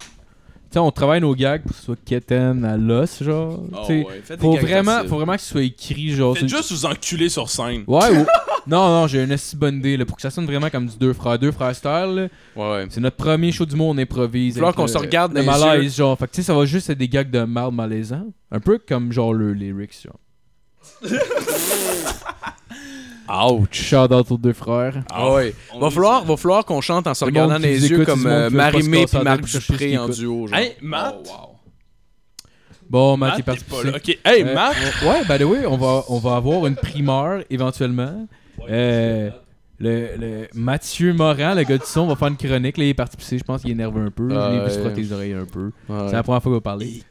Tu 0.70 0.74
sais, 0.74 0.78
on 0.78 0.92
travaille 0.92 1.20
nos 1.20 1.34
gags 1.34 1.62
pour 1.62 1.72
que 1.72 1.76
ce 1.78 1.84
soit 1.84 1.98
quétaine 2.04 2.64
à 2.64 2.76
l'os, 2.76 3.24
genre. 3.24 3.60
Oh, 3.72 3.88
ouais, 3.88 4.04
des 4.28 4.36
faut, 4.36 4.52
vraiment, 4.54 5.00
faut 5.08 5.16
vraiment 5.16 5.34
que 5.34 5.40
ce 5.40 5.48
soit 5.48 5.62
écrit, 5.64 6.10
genre. 6.10 6.38
Faites 6.38 6.48
juste 6.48 6.70
vous 6.70 6.86
enculer 6.86 7.28
sur 7.28 7.50
scène. 7.50 7.82
Ouais, 7.88 8.08
ou- 8.16 8.24
non, 8.68 8.86
non, 8.88 9.08
j'ai 9.08 9.24
une 9.24 9.32
assez 9.32 9.56
bonne 9.56 9.78
idée, 9.78 9.96
là, 9.96 10.04
pour 10.04 10.14
que 10.14 10.22
ça 10.22 10.30
sonne 10.30 10.46
vraiment 10.46 10.70
comme 10.70 10.86
du 10.86 10.96
deux 10.96 11.12
frères. 11.12 11.40
Deux 11.40 11.50
frères 11.50 11.74
style, 11.74 11.90
là. 11.90 12.28
Ouais, 12.54 12.70
ouais. 12.70 12.86
C'est 12.88 13.00
notre 13.00 13.16
premier 13.16 13.50
show 13.50 13.66
du 13.66 13.74
monde, 13.74 13.98
on 13.98 14.00
improvise. 14.00 14.54
Falloir 14.54 14.72
qu'on 14.72 14.86
se 14.86 14.96
regarde 14.96 15.34
le 15.34 15.42
malaise, 15.42 15.96
genre. 15.96 16.16
Fait 16.16 16.26
que 16.28 16.30
tu 16.34 16.36
sais, 16.36 16.46
ça 16.46 16.54
va 16.54 16.64
juste 16.66 16.88
être 16.88 16.98
des 16.98 17.08
gags 17.08 17.30
de 17.32 17.40
mal 17.42 17.72
malaisant. 17.72 18.28
Un 18.52 18.60
peu 18.60 18.78
comme 18.78 19.10
genre 19.10 19.34
le 19.34 19.52
lyrics, 19.52 20.00
genre. 20.04 20.20
Ouch! 23.32 23.68
Shout 23.72 23.96
out 24.12 24.30
aux 24.30 24.36
deux 24.38 24.52
frères. 24.52 25.02
Ah 25.10 25.32
ouais. 25.32 25.54
Va 25.80 25.90
falloir, 25.90 26.24
va 26.24 26.36
falloir 26.36 26.64
qu'on 26.64 26.80
chante 26.80 27.06
en 27.06 27.14
se 27.14 27.24
Le 27.24 27.30
regardant 27.30 27.58
les 27.58 27.88
yeux 27.88 27.96
écoute, 28.02 28.06
comme 28.06 28.26
euh, 28.26 28.48
puis 28.48 28.56
la 28.56 29.24
Marc 29.24 29.42
Dupré 29.44 29.96
en 29.98 30.08
duo, 30.08 30.46
genre. 30.48 30.58
Hey, 30.58 30.72
Matt? 30.80 31.16
Oh, 31.26 31.28
wow. 31.30 31.46
Bon, 32.88 33.16
Matt, 33.16 33.30
Matt 33.30 33.38
est 33.38 33.42
parti 33.44 33.60
est 33.60 33.70
pas 33.70 33.76
pousser. 33.76 33.90
là. 33.92 33.96
Ok, 33.98 34.08
hey, 34.24 34.42
Euh, 34.42 34.54
Matt? 34.54 34.74
Ouais, 35.04 35.22
by 35.28 35.42
the 35.44 35.46
way, 35.46 35.64
on 35.66 35.76
va, 35.76 36.02
on 36.08 36.18
va 36.18 36.36
avoir 36.36 36.66
une 36.66 36.74
primeur 36.74 37.42
éventuellement. 37.48 38.26
Euh, 38.68 39.30
le, 39.78 40.08
le 40.18 40.48
Mathieu 40.52 41.14
Morin, 41.14 41.54
le 41.54 41.62
gars 41.62 41.78
du 41.78 41.86
son, 41.86 42.06
va 42.08 42.16
faire 42.16 42.28
une 42.28 42.36
chronique. 42.36 42.76
Là, 42.76 42.84
il 42.84 42.88
est 42.90 42.94
parti 42.94 43.16
pisser. 43.16 43.38
Je 43.38 43.44
pense 43.44 43.62
qu'il 43.62 43.70
est 43.70 43.74
nerveux 43.76 44.04
un 44.06 44.10
peu. 44.10 44.28
Ah, 44.36 44.50
l'ai 44.50 44.58
vu 44.64 44.70
se 44.70 44.74
ouais. 44.76 44.80
frotter 44.82 45.00
les 45.02 45.12
oreilles 45.12 45.32
un 45.34 45.46
peu. 45.46 45.70
Ouais. 45.88 46.06
C'est 46.08 46.16
la 46.16 46.22
première 46.24 46.42
fois 46.42 46.50
qu'il 46.50 46.56
va 46.56 46.60
parler. 46.60 47.02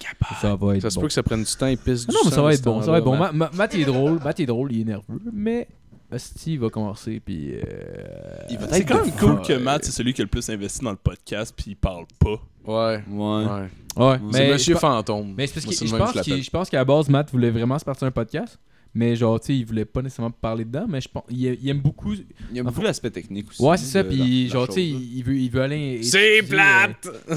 Ça 0.41 0.55
va 0.55 0.75
être 0.75 0.81
Ça 0.81 0.89
se 0.89 0.95
bon. 0.95 1.01
peut 1.01 1.07
que 1.07 1.13
ça 1.13 1.23
prenne 1.23 1.43
du 1.43 1.55
temps, 1.55 1.65
il 1.67 1.77
pisse 1.77 2.05
Ah 2.07 2.11
du 2.11 2.15
non, 2.15 2.21
mais 2.25 2.31
ça 2.31 2.41
va 2.41 2.53
être 2.53 2.63
bon. 2.63 2.81
Ça 2.83 2.91
va 2.91 2.97
être 2.97 3.03
bon. 3.05 3.17
Matt, 3.53 3.73
il 3.73 3.81
est 3.81 3.85
drôle. 3.85 4.19
Matt, 4.23 4.37
il 4.37 4.43
est 4.43 4.45
drôle. 4.47 4.71
Il 4.73 4.81
est 4.81 4.85
nerveux. 4.85 5.19
Mais 5.33 5.67
Asti, 6.11 6.53
il 6.53 6.59
va 6.59 6.69
commencer. 6.69 7.19
Puis. 7.23 7.51
euh, 7.53 7.61
Il 8.49 8.57
va- 8.57 8.67
C'est 8.71 8.83
quand 8.85 9.03
même 9.05 9.15
cool 9.15 9.41
que 9.41 9.53
Matt, 9.53 9.83
c'est 9.85 9.91
celui 9.91 10.13
qui 10.13 10.21
a 10.21 10.23
le 10.23 10.29
plus 10.29 10.49
investi 10.49 10.83
dans 10.83 10.91
le 10.91 10.97
podcast, 10.97 11.53
puis 11.55 11.71
il 11.71 11.75
parle 11.75 12.05
pas. 12.19 12.41
Ouais. 12.65 13.03
Ouais. 13.09 13.45
Ouais. 13.45 13.69
Ouais, 13.95 14.19
C'est 14.31 14.39
mais. 14.39 14.53
Monsieur 14.53 14.75
Fantôme. 14.75 15.33
mais 15.35 15.47
c'est 15.47 15.53
parce 15.55 15.65
que 15.65 15.71
je 16.41 16.49
pense 16.49 16.69
qu'à 16.69 16.77
la 16.77 16.85
base, 16.85 17.09
Matt 17.09 17.31
voulait 17.31 17.51
vraiment 17.51 17.77
se 17.79 17.85
partir 17.85 18.07
un 18.07 18.11
podcast. 18.11 18.57
Mais 18.95 19.15
genre, 19.15 19.39
tu 19.39 19.47
sais, 19.47 19.55
il 19.55 19.65
voulait 19.65 19.85
pas 19.85 20.01
nécessairement 20.01 20.31
parler 20.31 20.65
dedans. 20.65 20.85
Mais 20.89 20.99
je 20.99 21.07
pense. 21.07 21.23
Il, 21.29 21.45
il 21.61 21.69
aime 21.69 21.79
beaucoup. 21.79 22.13
Il 22.13 22.57
y 22.57 22.59
a 22.59 22.63
beaucoup 22.63 22.81
l'aspect 22.81 23.11
technique 23.11 23.49
aussi. 23.51 23.61
Ouais, 23.61 23.77
c'est 23.77 23.85
ça. 23.85 24.03
Puis, 24.03 24.49
genre, 24.49 24.67
tu 24.67 24.73
sais, 24.75 24.83
il 24.83 25.21
veut, 25.23 25.35
il 25.35 25.49
veut 25.49 25.61
aller. 25.61 25.99
C'est 26.01 26.37
étudier, 26.37 26.57
plate! 26.57 27.07
euh, 27.29 27.35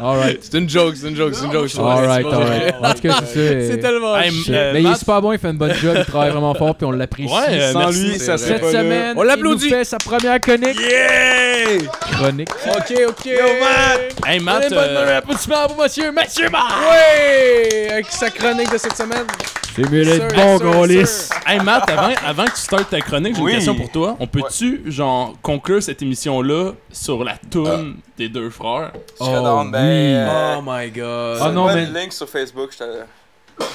Alright. 0.00 0.38
c'est 0.42 0.58
une 0.58 0.68
joke, 0.68 0.96
c'est 0.96 1.08
une 1.08 1.16
joke, 1.16 1.34
c'est 1.34 1.46
une 1.46 1.52
joke. 1.52 1.70
Alright, 1.78 2.26
alright. 2.26 2.74
En 2.80 2.94
tout 2.94 3.00
cas, 3.00 3.16
c'est 3.20 3.26
ça. 3.26 3.32
C'est 3.34 3.72
euh, 3.72 3.76
tellement 3.80 4.16
Hey, 4.16 4.30
chiant. 4.30 4.54
euh, 4.54 4.72
mais 4.72 4.80
il 4.80 4.86
est 4.86 4.90
Matt- 4.90 4.98
super 4.98 5.22
bon, 5.22 5.32
il 5.32 5.38
fait 5.38 5.50
une 5.50 5.58
bonne 5.58 5.74
job, 5.74 5.94
il 5.98 6.04
travaille 6.04 6.30
vraiment 6.30 6.54
fort, 6.54 6.76
puis 6.76 6.86
on 6.86 6.90
l'apprécie. 6.92 7.32
Ouais, 7.32 7.60
euh, 7.60 7.72
Sans 7.72 7.78
merci, 7.80 8.04
lui, 8.04 8.18
ça 8.18 8.38
serait 8.38 8.58
Cette 8.60 8.70
semaine, 8.70 9.14
On 9.16 9.22
l'applaudit. 9.22 9.66
il 9.66 9.70
nous 9.72 9.76
fait 9.78 9.84
sa 9.84 9.98
première 9.98 10.40
chronique. 10.40 10.78
Yeah! 10.80 11.78
Chronique. 12.12 12.48
Ok, 12.68 12.94
ok. 13.08 13.26
Hey, 14.26 14.40
Matt. 14.40 14.64
Allez, 14.64 14.74
bonne 14.74 14.84
euh, 14.88 15.04
bonne 15.04 15.14
applaudissement 15.14 15.66
pour 15.68 15.82
monsieur 15.82 16.12
Mathieu 16.12 16.48
Marc. 16.50 16.72
Ouais! 16.90 17.88
Avec 17.90 18.06
sa 18.10 18.30
chronique 18.30 18.70
de 18.72 18.78
cette 18.94 19.06
semaine. 19.06 19.26
C'est 19.74 19.90
mieux 19.90 20.04
d'être 20.04 20.34
bon, 20.34 20.56
gros 20.58 20.84
lisse. 20.84 21.30
Hey 21.46 21.58
Matt, 21.60 21.88
avant, 21.90 22.12
avant 22.26 22.44
que 22.44 22.50
tu 22.50 22.56
startes 22.60 22.90
ta 22.90 23.00
chronique, 23.00 23.34
j'ai 23.36 23.42
Oui. 23.42 23.50
une 23.52 23.56
question 23.56 23.74
pour 23.74 23.90
toi. 23.90 24.16
On 24.20 24.26
peut-tu, 24.26 24.82
genre, 24.86 25.34
conclure 25.40 25.82
cette 25.82 26.02
émission-là 26.02 26.72
sur 26.90 27.24
la 27.24 27.36
toune 27.50 27.96
des 28.18 28.28
deux 28.28 28.50
frères? 28.50 28.92
Je 29.18 29.24
serais 29.24 29.38
Oh, 29.38 29.42
down, 29.42 29.70
ben. 29.70 29.78
euh, 29.80 30.54
Oh 30.58 30.62
my 30.66 30.90
god. 30.90 31.38
Ah 31.40 31.50
non, 31.50 31.66
ouais, 31.66 31.74
mais- 31.76 31.86
le 31.86 31.98
link 32.00 32.12
sur 32.12 32.28
Facebook, 32.28 32.70
je 32.72 32.78
te. 32.78 32.84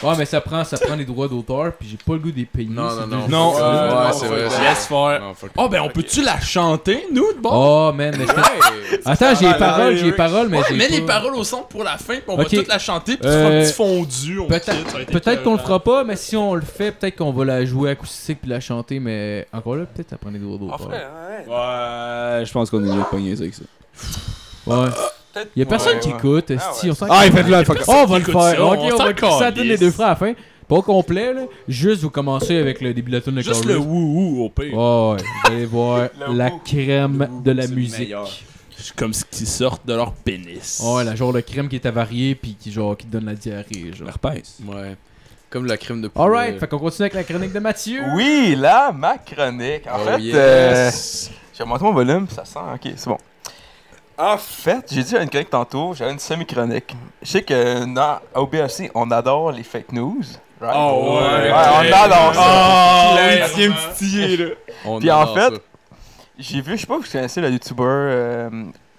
Ouais, 0.03 0.13
mais 0.17 0.25
ça 0.25 0.41
prend, 0.41 0.63
ça 0.63 0.77
prend 0.77 0.95
les 0.95 1.05
droits 1.05 1.27
d'auteur, 1.27 1.73
puis 1.73 1.87
j'ai 1.89 1.97
pas 1.97 2.13
le 2.13 2.19
goût 2.19 2.31
des 2.31 2.45
payer. 2.45 2.69
Non, 2.69 2.83
non, 2.95 3.07
non. 3.07 3.27
Non. 3.27 3.55
Ouais, 3.55 3.61
Ouais, 3.61 4.13
c'est 4.13 4.27
vrai. 4.27 5.19
Oh, 5.57 5.69
ben, 5.69 5.81
on 5.81 5.89
peut-tu 5.89 6.21
la 6.23 6.39
chanter, 6.39 7.07
nous, 7.11 7.33
de 7.33 7.39
bon? 7.39 7.49
Oh, 7.51 7.91
man, 7.93 8.13
mais 8.17 8.25
je- 8.27 8.31
Ouais. 8.31 8.99
Attends, 9.05 9.33
j'ai 9.39 9.47
les 9.47 9.53
paroles, 9.55 9.97
j'ai 9.97 10.05
les 10.05 10.11
paroles, 10.11 10.49
mais 10.49 10.59
Ouais, 10.59 10.63
j'ai 10.69 10.75
mets 10.75 10.87
pas- 10.87 10.95
les 10.95 11.01
paroles 11.01 11.35
au 11.35 11.43
centre 11.43 11.67
pour 11.67 11.83
la 11.83 11.97
fin, 11.97 12.13
puis 12.15 12.23
on 12.27 12.35
va 12.37 12.45
toutes 12.45 12.67
la 12.67 12.79
chanter, 12.79 13.17
puis 13.17 13.21
tu 13.23 13.27
feras 13.27 13.39
un 13.49 13.51
Euh, 13.51 13.63
petit 13.63 13.73
fondu. 13.73 14.39
on 14.39 14.45
Peut-être 14.47 15.43
qu'on 15.43 15.53
le 15.53 15.57
fera 15.59 15.79
pas, 15.83 16.03
mais 16.03 16.15
si 16.15 16.35
on 16.37 16.53
le 16.53 16.61
fait, 16.61 16.91
peut-être 16.91 17.15
qu'on 17.17 17.31
va 17.31 17.45
la 17.45 17.65
jouer 17.65 17.91
acoustique 17.91 18.39
puis 18.41 18.49
la 18.51 18.59
chanter, 18.59 18.99
mais 18.99 19.47
encore 19.51 19.75
là, 19.75 19.85
peut-être 19.85 20.09
ça 20.11 20.17
prend 20.17 20.29
les 20.29 20.39
droits 20.39 20.57
d'auteur. 20.57 20.89
ouais. 20.89 20.95
Ouais, 21.47 22.45
je 22.45 22.51
pense 22.51 22.69
qu'on 22.69 22.83
est 22.85 22.93
mieux 22.95 23.03
pogné 23.09 23.33
avec 23.33 23.53
ça. 23.53 23.63
Ouais. 24.67 24.87
Peut-être- 25.37 25.51
Y'a 25.55 25.65
personne 25.65 25.93
ouais, 25.95 25.99
qui 25.99 26.09
ouais. 26.09 26.15
écoute, 26.17 26.51
Ah 26.57 26.71
si 26.73 26.85
ouais. 26.85 26.91
on 26.91 26.95
s'en 26.95 27.07
Ah, 27.09 27.25
il 27.25 27.31
fait 27.31 27.43
de 27.43 27.51
la 27.51 27.63
fuck. 27.65 27.79
Oh, 27.87 27.91
on 27.95 28.05
va 28.05 28.19
le 28.19 28.25
faire. 28.25 28.41
ça, 28.41 28.63
ok, 28.65 28.77
on 28.79 28.85
on 28.85 28.89
va 28.89 28.97
ça 28.97 29.03
à 29.47 29.51
calisse. 29.51 29.63
les 29.63 29.77
deux 29.77 29.91
frères 29.91 30.07
à 30.07 30.09
la 30.11 30.15
fin. 30.15 30.33
Pas 30.67 30.75
au 30.75 30.81
complet, 30.81 31.33
là. 31.33 31.41
Juste 31.67 32.01
vous 32.01 32.09
commencez 32.09 32.57
avec 32.57 32.81
le 32.81 32.93
début 32.93 33.09
de 33.11 33.15
la 33.17 33.21
tune 33.21 33.35
de 33.35 33.41
Juste 33.41 33.63
Chorus. 33.63 33.67
le 33.67 33.77
wouhou 33.77 34.43
au 34.43 34.49
pire. 34.49 34.73
Ouais, 34.73 35.11
ouais. 35.13 35.17
Vous 35.45 35.51
allez 35.53 35.65
voir 35.65 36.09
Le 36.27 36.33
la 36.35 36.49
wou. 36.49 36.61
crème 36.65 37.29
de 37.43 37.51
la 37.51 37.67
musique. 37.67 38.13
Comme 38.95 39.13
ce 39.13 39.23
qui 39.25 39.45
sortent 39.45 39.85
de 39.87 39.93
leur 39.93 40.11
pénis. 40.13 40.81
Ouais, 40.85 41.03
la 41.03 41.15
genre 41.15 41.33
de 41.33 41.39
crème 41.41 41.67
qui 41.67 41.75
est 41.77 41.85
avariée 41.85 42.35
puis 42.35 42.55
qui 42.59 42.71
genre 42.71 42.95
qui 42.95 43.07
donne 43.07 43.25
la 43.25 43.33
diarrhée, 43.33 43.91
genre. 43.97 44.07
Herpès. 44.09 44.57
Ouais. 44.67 44.95
Comme 45.49 45.65
la 45.65 45.77
crème 45.77 46.01
de 46.01 46.09
poulet. 46.09 46.25
Alright, 46.25 46.59
fait 46.59 46.67
qu'on 46.67 46.77
continue 46.79 47.03
avec 47.05 47.13
la 47.13 47.23
chronique 47.23 47.53
de 47.53 47.59
Mathieu. 47.59 48.01
Oui, 48.15 48.55
là, 48.57 48.91
ma 48.91 49.17
chronique. 49.17 49.87
En 49.87 49.99
Oh, 50.01 50.05
fait, 50.17 50.21
yes. 50.21 50.35
euh, 50.35 51.33
j'ai 51.57 51.63
monté 51.63 51.83
mon 51.85 51.93
volume, 51.93 52.27
puis 52.27 52.35
ça 52.35 52.43
sent. 52.45 52.59
Ok, 52.75 52.91
c'est 52.97 53.07
bon. 53.09 53.17
En 54.17 54.37
fait, 54.37 54.85
j'ai 54.91 55.03
dit 55.03 55.15
une 55.15 55.29
chronique 55.29 55.49
tantôt, 55.51 55.93
j'avais 55.93 56.11
une 56.11 56.19
semi-chronique. 56.19 56.95
Je 57.21 57.27
sais 57.27 57.41
que 57.43 57.85
dans 57.85 58.19
OBLC, 58.33 58.89
on 58.95 59.11
adore 59.11 59.51
les 59.51 59.61
fake 59.63 59.91
news. 59.91 60.23
right? 60.59 60.75
Oh, 60.75 61.17
ouais. 61.19 61.51
Ouais, 61.51 61.53
on 61.53 61.93
adore 61.93 62.33
ça. 62.33 63.13
Oh, 63.13 63.17
il 63.19 63.55
vient 63.55 63.69
me 63.69 63.93
titiller, 63.93 64.37
là. 64.37 64.45
On 64.85 64.99
Puis 64.99 65.11
en 65.11 65.27
fait. 65.35 65.53
J'ai 66.39 66.61
vu, 66.61 66.75
je 66.77 66.81
sais 66.81 66.87
pas 66.87 66.95
si 66.97 67.03
vous 67.03 67.11
connaissez 67.11 67.41
le 67.41 67.49
YouTuber 67.49 67.83
euh, 67.83 68.49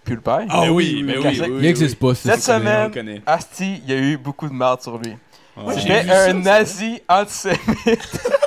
PewDiePie. 0.05 0.47
Ah 0.51 0.73
oui, 0.73 1.03
mais 1.05 1.19
oui, 1.19 1.41
oui, 1.41 1.57
Il 1.61 1.67
existe 1.67 1.99
pas. 1.99 2.15
Cette 2.15 2.43
semaine. 2.43 2.93
Asti, 3.27 3.81
il 3.87 3.91
y 3.93 3.97
a 3.97 4.01
eu 4.01 4.17
beaucoup 4.17 4.49
de 4.49 4.55
merde 4.55 4.81
sur 4.83 4.99
lui. 4.99 5.17
Ouais. 5.57 5.75
j'ai 5.75 5.81
C'était 5.83 6.11
un 6.11 6.27
ça. 6.27 6.33
nazi 6.33 7.01
antisémite. 7.09 7.59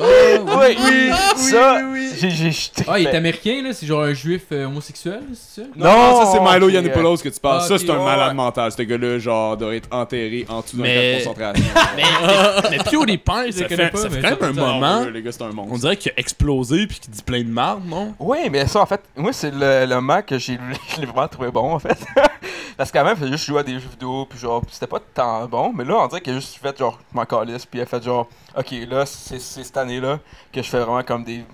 Ah, 0.00 0.58
oui, 0.60 0.76
oui, 0.78 1.10
ça, 1.36 1.80
j'ai 2.18 2.30
j'ai 2.30 2.50
jeté. 2.50 2.84
Ah, 2.88 2.98
il 2.98 3.06
est 3.06 3.14
américain, 3.14 3.60
là, 3.62 3.72
c'est 3.72 3.86
genre 3.86 4.02
un 4.02 4.12
juif 4.12 4.42
euh, 4.52 4.66
homosexuel, 4.66 5.22
c'est 5.34 5.62
ça? 5.62 5.68
Non, 5.76 5.84
non, 5.86 6.24
ça 6.24 6.32
c'est 6.32 6.40
Milo 6.40 6.66
ok, 6.66 6.72
Yiannopoulos 6.72 7.16
que 7.18 7.28
tu 7.28 7.40
parles. 7.40 7.60
Ah, 7.62 7.68
ça, 7.68 7.78
c'est 7.78 7.90
un 7.90 7.98
ouais, 7.98 8.04
malade 8.04 8.34
mental. 8.34 8.72
Ce 8.72 8.82
gars-là, 8.82 9.18
genre, 9.18 9.56
doit 9.56 9.74
être 9.74 9.88
enterré 9.90 10.46
en 10.48 10.60
dessous 10.60 10.76
d'un 10.76 10.82
Mais- 10.84 11.22
camp 11.24 11.30
de 11.32 11.36
concentration. 11.36 11.64
Mais, 11.96 12.02
mais 12.02 12.78
ça 13.52 13.62
le 13.62 13.68
fait, 13.68 13.76
connais 13.76 13.90
pas, 13.90 13.98
ça 13.98 14.10
fait 14.10 14.20
mais 14.20 14.22
quand 14.22 14.28
ça 14.40 14.46
même 14.52 14.58
un 14.58 14.72
moment. 14.72 15.00
Non, 15.04 15.10
le 15.10 15.20
gars, 15.20 15.32
c'est 15.32 15.42
un 15.42 15.52
monstre. 15.52 15.72
On 15.74 15.78
dirait 15.78 15.96
qu'il 15.96 16.12
a 16.12 16.20
explosé 16.20 16.86
puis 16.86 16.98
qu'il 16.98 17.10
dit 17.10 17.22
plein 17.22 17.40
de 17.42 17.48
marde, 17.48 17.82
non? 17.86 18.14
Oui, 18.18 18.38
mais 18.50 18.66
ça, 18.66 18.80
en 18.80 18.86
fait, 18.86 19.00
moi, 19.16 19.32
c'est 19.32 19.52
le, 19.52 19.86
le 19.86 20.00
Mac 20.00 20.26
que 20.26 20.38
j'ai 20.38 20.58
je 20.94 21.00
l'ai 21.00 21.06
vraiment 21.06 21.28
trouvé 21.28 21.50
bon, 21.50 21.74
en 21.74 21.78
fait. 21.78 21.98
Parce 22.76 22.90
qu'avant, 22.90 23.10
il 23.10 23.16
faisait 23.16 23.32
juste 23.32 23.46
jouer 23.46 23.60
à 23.60 23.62
des 23.62 23.74
jeux 23.74 23.88
vidéo, 23.90 24.26
puis 24.28 24.38
genre, 24.38 24.62
c'était 24.70 24.86
pas 24.86 25.00
tant 25.14 25.46
bon. 25.46 25.72
Mais 25.74 25.84
là, 25.84 25.94
on 25.98 26.06
dirait 26.08 26.20
qu'il 26.20 26.34
a 26.34 26.36
juste 26.36 26.58
fait 26.60 26.76
genre, 26.78 26.98
je 27.10 27.16
m'en 27.16 27.24
calisse, 27.24 27.64
puis 27.64 27.78
il 27.80 27.82
a 27.82 27.86
fait 27.86 28.02
genre, 28.04 28.28
ok, 28.56 28.70
là, 28.88 29.06
c'est 29.06 29.38
cette 29.38 29.76
année-là 29.76 30.18
que 30.52 30.62
je 30.62 30.68
fais 30.68 30.78
vraiment 30.78 31.02
comme 31.02 31.24
des. 31.24 31.44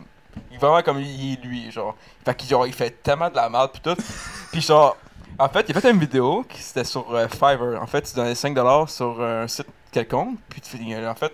Vraiment 0.58 0.82
comme 0.82 1.00
il 1.00 1.32
est 1.34 1.44
lui, 1.44 1.70
genre. 1.70 1.96
Fait 2.24 2.34
qu'il 2.34 2.48
genre, 2.48 2.66
il 2.66 2.72
fait 2.72 3.02
tellement 3.02 3.28
de 3.28 3.36
la 3.36 3.48
merde, 3.48 3.70
puis 3.72 3.82
tout. 3.82 4.00
puis 4.52 4.60
genre, 4.60 4.96
en 5.38 5.48
fait, 5.48 5.66
il 5.68 5.76
a 5.76 5.80
fait 5.80 5.90
une 5.90 5.98
vidéo 5.98 6.44
qui 6.48 6.62
c'était 6.62 6.84
sur 6.84 7.12
euh, 7.14 7.28
Fiverr. 7.28 7.80
En 7.82 7.86
fait, 7.86 8.02
tu 8.02 8.14
donnais 8.14 8.32
5$ 8.32 8.88
sur 8.88 9.22
un 9.22 9.46
site 9.48 9.66
quelconque, 9.90 10.38
puis 10.48 10.60
tu 10.60 10.76
fais, 10.76 11.06
en 11.06 11.14
fait, 11.14 11.32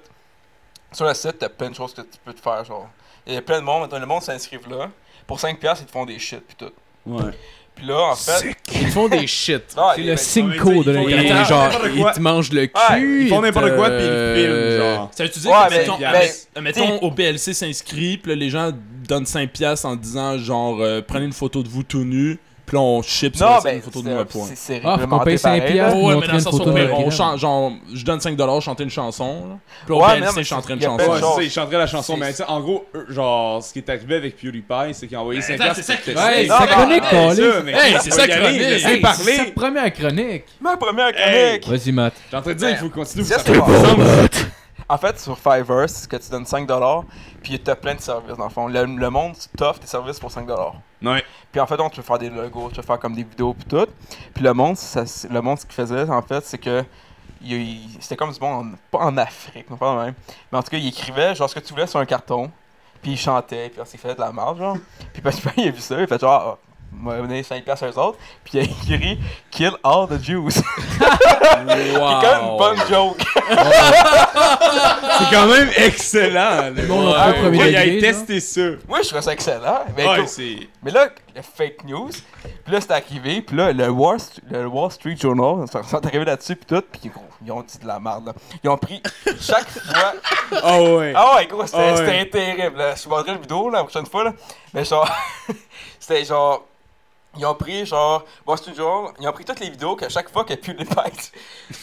sur 0.92 1.04
le 1.04 1.14
site, 1.14 1.38
t'as 1.38 1.48
plein 1.48 1.70
de 1.70 1.74
choses 1.74 1.94
que 1.94 2.02
tu 2.02 2.18
peux 2.24 2.32
te 2.32 2.40
faire, 2.40 2.64
genre. 2.64 2.88
Il 3.26 3.34
y 3.34 3.36
a 3.36 3.42
plein 3.42 3.60
de 3.60 3.64
monde, 3.64 3.92
le 3.92 4.06
monde 4.06 4.22
s'inscrive 4.22 4.68
là. 4.68 4.90
Pour 5.26 5.38
5$, 5.38 5.58
ils 5.60 5.86
te 5.86 5.92
font 5.92 6.06
des 6.06 6.18
shit, 6.18 6.40
puis 6.40 6.56
tout. 6.56 6.72
Ouais. 7.04 7.32
Puis 7.78 7.86
là, 7.86 8.10
en 8.12 8.14
fait. 8.16 8.54
Ils 8.74 8.88
font 8.88 9.08
des 9.08 9.26
shit. 9.26 9.62
Ah, 9.76 9.92
C'est 9.94 10.02
le 10.02 10.06
ben, 10.08 10.16
cinco 10.16 10.82
de 10.84 10.90
l'internet. 10.90 11.46
Genre, 11.46 11.70
ils 11.94 12.00
quoi. 12.00 12.12
te 12.12 12.20
mangent 12.20 12.52
le 12.52 12.62
Ouais, 12.62 12.70
cul. 12.98 13.22
Ils 13.22 13.28
font 13.28 13.40
n'importe 13.40 13.74
quoi, 13.76 13.86
puis 13.90 13.98
ils 14.04 14.08
euh, 14.10 14.78
filment, 14.78 14.94
genre. 14.96 15.10
Ça 15.14 15.22
veut-tu 15.24 15.38
dire 15.38 15.50
Ouais, 15.50 15.56
que, 15.68 15.70
mais- 15.70 15.78
mettons, 15.78 15.98
mais- 16.56 16.60
mettons, 16.62 16.98
au 17.06 17.10
BLC 17.10 17.54
s'inscrit, 17.54 18.18
puis 18.18 18.32
là, 18.32 18.36
les 18.36 18.50
gens 18.50 18.72
donnent 19.08 19.26
5$ 19.26 19.84
en 19.84 19.96
disant, 19.96 20.38
genre, 20.38 20.78
euh, 20.80 21.00
prenez 21.06 21.24
une 21.26 21.32
photo 21.32 21.62
de 21.62 21.68
vous 21.68 21.82
tout 21.82 22.04
nu, 22.04 22.38
puis 22.68 22.76
là, 22.76 22.82
on 22.82 23.00
ship 23.00 23.34
sur 23.34 23.62
ben, 23.64 23.76
une 23.76 23.80
photo 23.82 24.02
de 24.02 24.10
nous 24.10 24.18
à 24.18 24.24
point. 24.26 24.46
c'est- 24.54 24.82
Ah, 24.84 24.98
qu'on 25.08 25.18
paye 25.20 25.38
5 25.38 25.58
pareil, 25.58 25.72
piastres. 25.72 25.98
Oh, 25.98 26.08
ouais, 26.08 26.14
mais 26.16 26.20
dans 26.20 26.26
une 26.26 26.32
le 26.34 26.40
sens 26.40 26.52
où 26.54 26.62
on 27.06 27.10
chante, 27.10 27.38
genre, 27.38 27.72
je 27.94 28.04
donne 28.04 28.20
5$ 28.20 28.60
chanter 28.60 28.84
une 28.84 28.90
chanson, 28.90 29.46
là. 29.48 29.56
Puis 29.86 29.94
au 29.94 30.00
Ouais, 30.02 30.20
je 30.36 30.42
chanterai 30.42 30.74
une 30.74 30.82
chanson. 30.82 31.10
Ouais, 31.10 31.18
c'est 31.18 31.22
ça, 31.36 31.42
il 31.42 31.50
chanterait 31.50 31.78
la 31.78 31.86
chanson, 31.86 32.12
C'est- 32.14 32.20
mais 32.20 32.30
tu 32.30 32.36
sais, 32.36 32.44
en 32.46 32.60
gros, 32.60 32.84
genre, 33.08 33.62
ce 33.62 33.72
qui 33.72 33.78
est 33.78 33.88
arrivé 33.88 34.16
avec 34.16 34.36
PewDiePie, 34.36 34.92
c'est 34.92 35.06
qu'il 35.06 35.16
a 35.16 35.20
envoyé 35.22 35.40
5 35.40 35.54
attends, 35.54 35.64
piastres 35.64 35.82
c'est 35.84 35.92
sa 35.94 35.96
chronique, 35.96 37.04
c'est 38.02 38.10
sa 38.10 38.28
chronique. 38.28 38.62
c'est 39.16 39.36
sa 39.36 39.44
première 39.56 39.92
chronique. 39.94 40.44
Ma 40.60 40.76
première 40.76 41.12
chronique! 41.12 41.66
Vas-y, 41.66 41.92
Matt. 41.92 42.12
J'ai 42.30 42.36
en 42.36 42.42
train 42.42 42.52
de 42.52 42.58
dire, 42.58 42.68
il 42.70 42.76
faut 42.76 42.90
continuer. 42.90 43.24
C'est. 44.88 44.94
En 44.94 44.98
fait, 44.98 45.18
sur 45.20 45.36
Fiverr, 45.38 45.88
c'est 45.88 46.08
que 46.10 46.16
tu 46.16 46.30
donnes 46.30 46.44
5$, 46.44 47.04
puis 47.42 47.60
tu 47.60 47.70
as 47.70 47.76
plein 47.76 47.94
de 47.94 48.00
services 48.00 48.36
dans 48.36 48.44
le 48.44 48.50
fond. 48.50 48.68
Le, 48.68 48.84
le 48.86 49.10
monde 49.10 49.34
t'offre 49.56 49.80
tes 49.80 49.86
services 49.86 50.18
pour 50.18 50.30
5$. 50.30 50.46
Ouais. 51.02 51.22
Puis 51.52 51.60
en 51.60 51.66
fait, 51.66 51.78
on 51.80 51.88
te 51.90 51.96
fait 51.96 52.02
faire 52.02 52.18
des 52.18 52.30
logos, 52.30 52.70
tu 52.70 52.76
veux 52.76 52.82
faire 52.82 52.98
comme 52.98 53.14
des 53.14 53.22
vidéos 53.24 53.54
puis 53.54 53.64
tout. 53.66 53.86
Puis 54.34 54.42
le 54.42 54.52
monde, 54.54 54.76
ça, 54.76 55.04
c'est- 55.06 55.28
le 55.30 55.40
monde, 55.42 55.58
ce 55.58 55.64
qu'il 55.66 55.74
faisait, 55.74 56.08
en 56.08 56.22
fait, 56.22 56.44
c'est 56.44 56.58
que 56.58 56.84
il- 57.42 57.52
il- 57.52 57.96
c'était 58.00 58.16
comme 58.16 58.32
du 58.32 58.40
monde, 58.40 58.66
en- 58.74 58.98
pas 58.98 59.04
en 59.04 59.16
Afrique, 59.16 59.68
non 59.70 59.76
pas 59.76 59.94
même. 60.04 60.14
Mais 60.50 60.58
en 60.58 60.62
tout 60.62 60.70
cas, 60.70 60.76
il 60.78 60.88
écrivait 60.88 61.34
genre 61.34 61.48
ce 61.48 61.54
que 61.54 61.60
tu 61.60 61.72
voulais 61.72 61.86
sur 61.86 62.00
un 62.00 62.06
carton, 62.06 62.50
puis 63.02 63.12
il 63.12 63.16
chantait, 63.18 63.68
puis 63.70 63.80
s'est 63.86 63.98
fait 63.98 64.14
de 64.14 64.20
la 64.20 64.32
marge, 64.32 64.58
genre. 64.58 64.76
Puis 65.12 65.22
parce 65.22 65.36
qu'il 65.40 65.68
a 65.68 65.70
vu 65.70 65.80
ça, 65.80 65.96
il 65.96 66.02
a 66.02 66.06
fait 66.06 66.20
genre, 66.20 66.58
on 67.04 67.08
va 67.10 67.18
donner 67.18 67.42
5 67.42 67.62
piastres 67.64 67.86
aux 67.94 67.98
autres, 68.00 68.18
puis 68.42 68.58
il 68.58 68.60
a 68.60 68.62
écrit 68.64 69.20
Kill 69.50 69.72
all 69.84 70.08
the 70.08 70.20
Jews. 70.22 70.50
c'est 70.50 70.64
quand 70.98 71.64
même 71.64 71.78
une 72.50 72.56
bonne 72.58 72.78
joke. 72.88 73.22
C'est 75.18 75.34
quand 75.34 75.46
même 75.46 75.68
excellent. 75.76 76.70
monde 76.86 77.14
a 77.14 77.26
Ouais, 77.28 77.32
pas 77.34 77.40
premier 77.40 77.58
ouais, 77.58 77.70
il 77.70 77.76
a 77.76 77.84
degré, 77.84 78.00
testé 78.00 78.40
ça. 78.40 78.60
Moi, 78.86 79.02
je 79.02 79.08
trouve 79.08 79.20
ça 79.20 79.32
excellent. 79.32 79.80
Mais, 79.96 80.06
Ouais, 80.06 80.16
écoute, 80.18 80.28
c'est. 80.28 80.56
mais 80.82 80.90
là, 80.90 81.08
le 81.34 81.42
fake 81.42 81.84
news, 81.84 82.10
puis 82.64 82.72
là, 82.72 82.80
c'est 82.80 82.90
arrivé, 82.92 83.42
puis 83.42 83.56
là, 83.56 83.72
le 83.72 83.88
Wall, 83.90 84.18
St- 84.18 84.40
le 84.50 84.66
Wall 84.66 84.90
Street 84.90 85.16
Journal, 85.20 85.64
ils 85.66 85.88
sont 85.88 86.06
arrivés 86.06 86.24
là-dessus, 86.24 86.56
puis 86.56 86.66
tout, 86.66 86.82
puis 86.90 87.10
gros, 87.10 87.22
ils 87.44 87.52
ont 87.52 87.62
dit 87.62 87.78
de 87.78 87.86
la 87.86 88.00
merde, 88.00 88.26
là. 88.26 88.32
Ils 88.62 88.70
ont 88.70 88.78
pris 88.78 89.02
chaque 89.40 89.68
fois. 89.68 90.14
Oh 90.64 90.96
ouais. 90.98 91.12
Ah 91.16 91.36
ouais, 91.36 91.46
gros, 91.46 91.66
c'était 91.66 91.78
Ah 91.78 92.24
terrible, 92.26 92.78
là. 92.78 92.94
Je 92.96 93.04
vous 93.04 93.10
montrerai 93.10 93.32
la 93.32 93.38
vidéo, 93.38 93.70
là, 93.70 93.78
la 93.78 93.84
prochaine 93.84 94.06
fois, 94.06 94.24
là. 94.24 94.32
Mais 94.74 94.84
genre, 94.84 95.08
c'était 96.00 96.24
genre. 96.24 96.64
Ils 97.38 97.46
ont 97.46 97.54
pris, 97.54 97.86
genre, 97.86 98.24
Street 98.56 98.74
Journal, 98.76 99.12
ils 99.20 99.28
ont 99.28 99.32
pris 99.32 99.44
toutes 99.44 99.60
les 99.60 99.70
vidéos 99.70 99.94
que 99.96 100.08
chaque 100.08 100.30
fois 100.30 100.44
que 100.44 100.54
PewDiePie, 100.54 101.30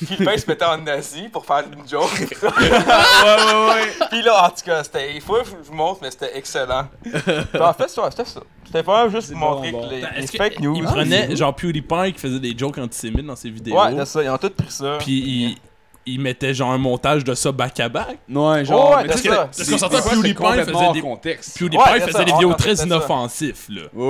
PewDiePie 0.05 0.39
se 0.39 0.47
mettait 0.47 0.65
en 0.65 0.85
Asie 0.87 1.29
pour 1.29 1.45
faire 1.45 1.63
une 1.71 1.87
joke. 1.87 2.11
ouais, 2.43 2.49
ouais, 2.49 3.67
ouais. 3.67 4.07
Puis 4.09 4.21
là, 4.21 4.45
en 4.45 4.49
tout 4.49 4.65
cas, 4.65 4.83
c'était. 4.83 5.15
Il 5.15 5.21
faut 5.21 5.35
que 5.35 5.45
je 5.45 5.55
vous 5.69 5.73
montre, 5.73 5.99
mais 6.01 6.11
c'était 6.11 6.37
excellent. 6.37 6.87
Puis 7.01 7.11
en 7.61 7.73
fait, 7.73 7.89
ça, 7.89 8.09
c'était 8.11 8.25
ça. 8.25 8.41
C'était 8.65 8.81
vraiment 8.81 9.09
juste 9.09 9.29
pour 9.31 9.37
montrer 9.39 9.71
bon, 9.71 9.87
que 9.87 9.93
les, 9.93 10.01
Ben, 10.01 10.09
les 10.17 10.27
que- 10.27 10.37
fake 10.37 10.59
news. 10.59 10.75
Il 10.77 10.83
prenait 10.83 11.35
genre 11.35 11.55
PewDiePie 11.55 12.13
qui 12.13 12.19
faisait 12.19 12.39
des 12.39 12.57
jokes 12.57 12.77
antisémites 12.77 13.25
dans 13.25 13.35
ses 13.35 13.49
vidéos? 13.49 13.79
Ouais, 13.79 13.91
c'est 13.97 14.05
ça, 14.05 14.23
ils 14.23 14.29
ont 14.29 14.37
tous 14.37 14.49
pris 14.49 14.71
ça. 14.71 14.97
Puis 14.99 15.11
il, 15.13 15.57
il 16.05 16.19
mettait 16.19 16.53
genre 16.53 16.71
un 16.71 16.77
montage 16.77 17.23
de 17.23 17.33
ça 17.33 17.51
back 17.51 17.79
à 17.79 17.89
back. 17.89 18.17
Ouais, 18.29 18.65
genre. 18.65 18.95
Ouais, 18.95 19.07
tu 19.07 19.17
sais, 19.17 19.29
ça. 19.29 19.35
Parce 19.55 19.69
qu'on 19.69 19.77
s'entend 19.77 20.01
PewDiePie 20.01 20.43
faisait 20.65 20.91
des- 20.93 21.01
contexte. 21.01 21.57
PewDiePie 21.57 21.77
Ouais, 21.83 21.99
faisait 22.01 22.11
ça, 22.11 22.23
des 22.23 22.31
on 22.31 22.35
vidéos 22.35 22.53
très 22.53 22.73
inoffensifs 22.75 23.67
là. 23.69 23.81
Ouais, 23.93 24.05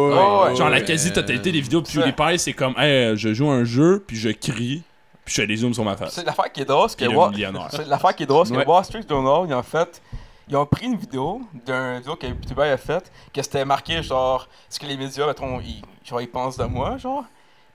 ouais. 0.49 0.55
Genre 0.55 0.69
la 0.69 0.77
Ouais. 0.77 0.83
quasi-totalité 0.83 1.51
des 1.51 1.61
vidéos 1.61 1.81
de. 1.81 1.87
PewDiePie, 1.87 2.39
c'est 2.39 2.53
comme 2.53 2.73
hey, 2.77 3.15
je 3.17 3.33
joue 3.33 3.49
un 3.49 3.63
jeu, 3.63 4.03
puis 4.05 4.17
je 4.17 4.29
crie, 4.29 4.83
puis 5.23 5.33
je 5.35 5.41
fais 5.41 5.47
des 5.47 5.55
zooms 5.57 5.73
sur 5.73 5.83
ma 5.83 5.95
face. 5.95 6.13
C'est 6.13 6.25
l'affaire 6.25 6.51
qui 6.51 6.61
est 6.61 6.65
drôle, 6.65 6.89
c'est 6.89 6.97
que 6.99 7.05
Wall- 7.05 7.33
l'affaire 7.87 8.15
qui 8.15 8.23
est 8.23 8.27
drôle, 8.27 8.45
c'est 8.45 8.53
que. 8.55 8.65
Wall 8.67 8.83
Street 8.85 9.03
Journal, 9.07 9.49
ils 9.49 9.53
ont 9.53 9.63
fait. 9.63 10.01
Ils 10.47 10.55
ont 10.57 10.65
pris 10.67 10.85
une 10.85 10.95
vidéo 10.95 11.41
d'un 11.65 11.97
vidéo 11.97 12.15
que 12.15 12.27
PewDiePie 12.27 12.61
a 12.61 12.77
fait, 12.77 13.11
que 13.33 13.41
c'était 13.41 13.65
marqué 13.65 14.03
genre 14.03 14.47
ce 14.69 14.79
que 14.79 14.85
les 14.85 14.95
médias, 14.95 15.25
mettons, 15.25 15.59
ils, 15.59 15.81
genre, 16.07 16.21
ils 16.21 16.27
pensent 16.29 16.57
de 16.57 16.65
moi, 16.65 16.97
genre. 16.97 17.23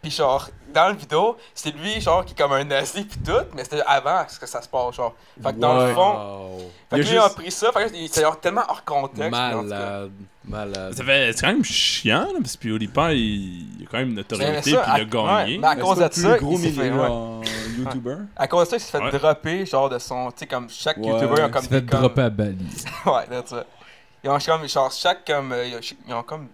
Puis 0.03 0.11
genre, 0.11 0.49
dans 0.73 0.87
la 0.89 0.93
vidéo, 0.95 1.37
c'est 1.55 1.75
lui, 1.77 2.01
genre, 2.01 2.25
qui 2.25 2.33
est 2.33 2.37
comme 2.37 2.53
un 2.53 2.65
nazi 2.65 3.05
pis 3.05 3.19
tout, 3.19 3.33
mais 3.55 3.65
c'était 3.65 3.83
avant 3.87 4.25
que 4.25 4.47
ça 4.47 4.63
se 4.63 4.69
passe, 4.69 4.95
genre. 4.95 5.15
Fait 5.43 5.53
que 5.53 5.59
dans 5.59 5.79
le 5.87 5.93
fond, 5.93 6.13
Wow. 6.15 6.59
fait 6.89 6.97
que 6.97 7.03
Il 7.03 7.11
lui, 7.11 7.19
a 7.19 7.23
juste- 7.25 7.35
pris 7.37 7.51
ça, 7.51 7.71
fait 7.73 7.91
que 7.91 8.07
c'est 8.11 8.23
genre 8.23 8.41
tellement 8.41 8.63
hors 8.69 8.83
contexte. 8.85 9.31
Malade. 9.31 10.11
Malade. 10.45 10.95
Ça 10.95 11.05
fait 11.05 11.33
c'est 11.35 11.41
quand 11.43 11.53
même 11.53 11.65
chiant 11.65 12.21
là, 12.33 12.39
parce 12.41 12.57
que 12.57 12.63
PewDiePie 12.63 13.13
il, 13.13 13.81
il 13.81 13.85
a 13.87 13.91
quand 13.91 13.99
même 13.99 14.09
une 14.09 14.15
notoriété, 14.15 14.55
ça, 14.55 14.63
puis 14.63 14.71
il 14.73 14.77
à- 14.79 14.93
a 14.95 15.05
gagné. 15.05 15.53
ouais, 15.55 15.59
mais 15.59 15.67
à 15.67 15.77
cause 15.77 15.99
c'est 15.99 16.21
de 16.23 16.27
le 16.27 16.33
ça, 16.33 16.39
gros 16.39 16.53
il 16.53 16.59
s'est 16.61 16.71
fait, 16.71 16.91
en 16.91 17.41
YouTuber. 17.79 18.17
À 18.37 18.49
cause 18.49 18.65
de 18.65 18.71
ça, 18.71 18.77
il 18.77 18.81
s'est 18.81 18.91
fait 18.99 19.05
Ouais. 19.05 19.19
dropper, 19.19 19.67
genre, 19.67 19.89
de 19.91 19.99
son. 19.99 20.31
Tu 20.31 20.39
sais, 20.39 20.47
comme 20.47 20.69
chaque 20.71 20.97
Ouais. 20.97 21.09
YouTuber, 21.09 21.43
ont 21.43 21.51
comme 21.51 21.63
Tu 21.63 21.69
des. 21.69 21.81
fait 21.81 21.87
comme- 21.87 22.01
dropper 22.01 22.23
à 22.23 22.31
Bali. 22.31 22.57
Ouais, 23.07 23.27
that's 23.29 23.51
it. 23.51 23.67
Ils 24.25 24.31
ont 24.31 24.39
comme, 24.39 24.67
genre, 24.67 24.91
chaque, 24.91 25.27
comme, 25.27 25.53
euh, 25.53 25.67
ils 26.09 26.15
ont 26.15 26.23
comme, 26.23 26.49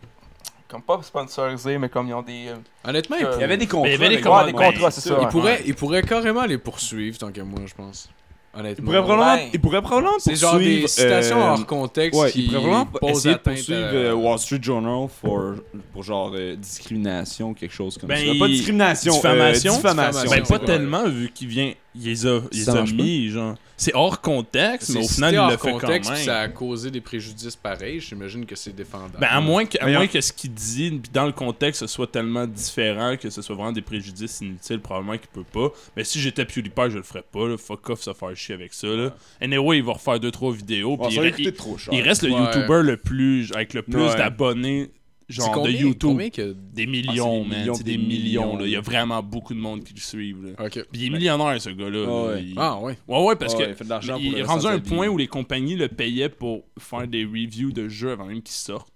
comme 0.68 0.82
pas 0.82 1.01
sponsorisé, 1.02 1.78
mais 1.78 1.88
comme 1.88 2.09
ils 2.09 2.14
ont 2.14 2.22
des... 2.22 2.48
euh, 2.48 2.55
Honnêtement, 2.88 3.16
il, 3.20 3.26
Il 3.36 3.40
y 3.40 3.44
avait 3.44 3.56
des 3.56 3.66
contrats. 3.66 3.88
il 3.88 3.93
y 3.93 3.94
avait 3.94 4.16
des 4.16 4.20
contrats, 4.20 4.90
c'est 4.90 5.01
ça. 5.01 5.16
il 5.18 5.24
ouais. 5.24 5.30
pourrait, 5.30 5.62
il 5.66 5.74
pourrait 5.74 6.02
carrément 6.02 6.44
les 6.44 6.59
poursuivre 6.59 7.16
tant 7.18 7.30
que 7.30 7.40
moi, 7.40 7.60
je 7.66 7.74
pense. 7.74 8.09
Il 8.55 8.60
Honnêtement. 8.60 8.84
pourrait 8.86 9.02
probablement, 9.02 9.34
Ouais. 9.34 9.51
il 9.52 9.60
pourrait 9.60 9.82
probablement 9.82 10.14
C'est 10.18 10.34
genre 10.34 10.56
des 10.59 10.80
poursuivre, 10.80 10.88
citations 10.88 11.40
euh, 11.43 11.51
hors 11.51 11.66
contexte 11.66 12.18
Ouais, 12.18 12.30
qui 12.32 12.47
il 12.47 12.52
pourrait 12.52 13.12
essayer 13.12 13.34
de 13.34 13.38
poursuivre 13.40 13.80
euh, 13.93 14.12
Wall 14.14 14.38
Street 14.38 14.59
Journal 14.62 15.09
for, 15.09 15.56
pour 15.93 16.02
genre 16.02 16.32
euh, 16.34 16.56
discrimination, 16.56 17.52
quelque 17.52 17.74
chose 17.74 17.98
comme 17.98 18.09
Ben, 18.09 18.16
ça. 18.16 18.24
il- 18.24 18.38
Pas 18.38 18.48
discrimination, 18.48 19.12
diffamation? 19.12 19.72
euh, 19.72 19.76
diffamation. 19.76 20.30
Ben, 20.30 20.43
pas 20.43 20.59
tellement, 20.59 21.06
vu 21.06 21.30
qu'il 21.34 21.48
vient. 21.48 21.72
Il 21.94 22.05
les 22.05 22.26
a, 22.26 22.40
il 22.51 22.59
les 22.59 22.64
Ça 22.64 22.78
a 22.78 22.82
mis, 22.82 23.28
genre. 23.28 23.56
C'est 23.78 23.94
hors 23.94 24.23
contexte, 24.23 24.94
mais 24.94 25.05
au 25.05 25.09
final, 25.09 25.35
il 25.35 25.51
le 25.53 25.57
fait 25.59 25.70
quand 25.73 25.78
contexte, 25.81 26.11
puis 26.11 26.19
même. 26.20 26.27
ça 26.27 26.40
a 26.40 26.48
causé 26.48 26.90
des 26.90 27.03
préjudices 27.03 27.57
pareils. 27.57 28.01
J'imagine 28.01 28.47
que 28.47 28.57
c'est 28.57 28.74
défendable. 28.74 29.19
Ben, 29.20 29.28
à 29.31 29.40
moins 29.40 29.66
que, 29.66 29.77
à 29.78 29.86
moins 29.86 30.07
que 30.07 30.19
ce 30.20 30.32
qu'il 30.32 30.55
dit, 30.55 30.90
puis 30.93 31.11
dans 31.12 31.27
le 31.27 31.32
contexte, 31.32 31.81
ce 31.81 31.86
soit 31.86 32.07
tellement 32.07 32.47
différent 32.47 33.16
que 33.20 33.28
ce 33.28 33.43
soit 33.43 33.55
vraiment 33.55 33.73
des 33.73 33.82
préjudices 33.82 34.40
inutiles, 34.40 34.81
probablement 34.81 35.19
qu'il 35.19 35.28
peut 35.28 35.44
pas. 35.44 35.69
Mais 35.94 36.05
si 36.05 36.20
j'étais 36.20 36.47
PewDiePie, 36.47 36.90
je 36.90 36.97
le 36.97 37.03
ferais 37.03 37.24
pas, 37.31 37.47
là. 37.48 37.57
Fuck 37.59 37.90
off, 37.90 38.01
se 38.01 38.15
faire 38.15 38.35
chier 38.35 38.55
avec 38.55 38.73
ça, 38.73 38.86
là. 38.89 39.15
Anyway, 39.43 39.77
il 39.78 39.85
va 39.85 39.93
refaire 39.93 40.19
2-trois 40.20 40.53
vidéos, 40.55 40.97
Bon, 40.97 41.07
puis 41.09 41.16
ça 41.16 41.24
il, 41.24 41.31
coûter 41.32 41.43
il- 41.43 41.53
trop 41.53 41.77
cher. 41.77 41.93
il 41.93 42.01
reste 42.01 42.23
le 42.23 42.32
Ouais. 42.32 42.40
YouTuber 42.40 42.81
le 42.82 42.97
plus, 42.97 43.53
avec 43.55 43.74
le 43.74 43.82
plus 43.82 44.03
Ouais. 44.03 44.16
d'abonnés, 44.16 44.90
C'est 45.28 45.35
genre, 45.36 45.51
de 45.51 45.55
combien- 45.55 45.73
YouTube. 45.81 46.11
combien 46.11 46.31
que- 46.31 46.55
Des 46.73 46.86
millions, 46.86 47.43
des 47.43 47.48
man. 47.48 47.59
millions, 47.59 47.73
des 47.74 47.82
des 47.82 47.98
millions, 47.98 48.47
millions, 48.47 48.57
là. 48.59 48.65
Il 48.66 48.70
y 48.70 48.77
a 48.77 48.81
vraiment 48.81 49.23
beaucoup 49.23 49.55
de 49.55 49.59
monde 49.59 49.82
qui 49.82 49.93
le 49.93 50.01
suivent, 50.01 50.44
là. 50.44 50.65
Ok. 50.66 50.73
Puis 50.93 51.01
il 51.03 51.07
est 51.07 51.11
millionnaire, 51.11 51.61
ce 51.61 51.70
gars-là. 51.70 52.05
Ah 52.07 52.11
là. 52.11 52.27
ouais. 52.35 52.43
Il- 52.44 52.55
Ah, 52.57 52.78
ouais. 52.78 52.97
Ouais, 53.09 53.24
ouais, 53.27 53.36
parce 53.36 53.55
Ouais, 53.55 53.65
que 53.65 53.69
il 53.70 53.74
fait 53.74 53.85
de 53.85 53.89
l'argent 53.90 54.16
il 54.20 54.31
pour 54.31 54.39
est 54.39 54.43
rendu 54.44 54.66
à 54.66 54.70
un 54.70 54.78
de 54.78 54.82
point 54.89 55.09
où 55.09 55.19
les 55.19 55.27
compagnies 55.27 55.74
le 55.74 55.89
payaient 55.89 56.28
pour 56.28 56.62
faire 56.78 57.09
des 57.09 57.24
reviews 57.24 57.73
de 57.73 57.89
jeux 57.89 58.12
avant 58.12 58.27
même 58.27 58.40
qu'ils 58.43 58.55
sortent. 58.55 58.93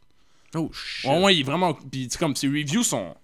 Oh, 0.55 0.71
shit. 0.73 1.11
Ouais, 1.11 1.23
ouais, 1.23 1.35
il 1.37 1.41
est 1.41 1.45
vraiment. 1.45 1.75
Puis, 1.75 2.07
tu 2.07 2.11
sais, 2.11 2.19
comme, 2.19 2.37
ces 2.37 2.47
reviews 2.49 2.83
sont. 2.85 3.15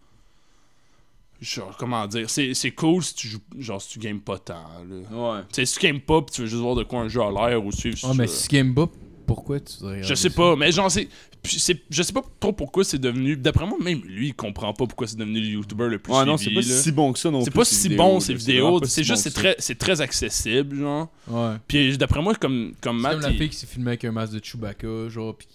Genre, 1.41 1.77
comment 1.77 2.07
dire, 2.07 2.31
c'est 2.31 2.55
c'est 2.55 2.71
cool 2.71 3.03
si 3.03 3.15
tu 3.15 3.29
joues. 3.29 3.41
Genre, 3.59 3.81
si 3.81 3.91
tu 3.91 3.99
games 3.99 4.21
pas 4.21 4.39
tant, 4.39 4.65
là. 4.89 4.97
Ouais. 5.37 5.41
Tu 5.53 5.57
sais, 5.57 5.67
si 5.67 5.79
tu 5.79 5.87
games 5.87 6.01
pas, 6.01 6.23
pis 6.23 6.33
tu 6.33 6.41
veux 6.41 6.47
juste 6.47 6.63
voir 6.63 6.75
de 6.75 6.83
quoi 6.83 7.01
un 7.01 7.09
jeu 7.09 7.21
a 7.21 7.31
l'air 7.31 7.63
ou 7.65 7.71
suivre. 7.73 7.99
Ah, 8.05 8.13
mais 8.17 8.27
je- 8.27 8.31
si 8.33 8.49
game 8.49 8.75
pas, 8.75 8.89
pourquoi 9.27 9.61
tu 9.61 9.75
voudrais 9.81 10.03
Je 10.03 10.15
sais 10.15 10.29
ça? 10.29 10.35
pas, 10.35 10.57
mais 10.57 10.71
genre, 10.73 10.91
c'est. 10.91 11.09
puis 11.43 11.59
c'est- 11.59 11.83
Je 11.91 12.03
sais 12.03 12.13
pas 12.13 12.23
trop 12.41 12.53
pourquoi 12.53 12.85
c'est 12.85 12.99
devenu. 12.99 13.37
D'après 13.37 13.67
moi, 13.67 13.77
même 13.83 14.01
lui, 14.07 14.29
il 14.29 14.35
comprend 14.35 14.73
pas 14.73 14.87
pourquoi 14.87 15.07
c'est 15.07 15.17
devenu 15.19 15.41
le 15.41 15.47
YouTuber 15.47 15.89
le 15.89 15.99
plus 15.99 16.13
Ouais, 16.13 16.25
non, 16.25 16.37
c'est 16.37 16.45
suivi, 16.45 16.57
pas 16.67 16.75
là. 16.75 16.81
si 16.83 16.93
bon 16.93 17.13
que 17.13 17.19
ça 17.19 17.31
non 17.31 17.45
C'est 17.45 17.51
pas 17.51 17.65
si 17.65 17.89
vidéos, 17.89 17.97
bon 18.03 18.21
ces 18.21 18.35
vidéos, 18.35 18.81
c'est 18.85 18.89
si 18.91 19.05
juste 19.05 19.25
bon 19.25 19.31
c'est 19.31 19.35
très 19.35 19.55
c'est 19.59 19.79
très 19.79 20.01
accessible 20.01 20.77
genre. 20.79 21.09
Ouais. 21.29 21.55
Puis 21.69 21.97
d'après 21.99 22.23
moi 22.23 22.35
comme 22.35 22.73
comme 22.81 22.97
C'est 22.97 23.03
Matt 23.03 23.13
comme 23.13 23.23
la 23.23 23.31
il- 23.31 23.39
fille 23.39 23.49
qui 23.51 23.57
s'est 23.57 23.67
filmée 23.67 23.89
avec 23.89 24.05
un 24.05 24.13
masque 24.13 24.33
de 24.33 24.41
Chewbacca, 24.45 25.09
genre, 25.09 25.37
pis... 25.37 25.47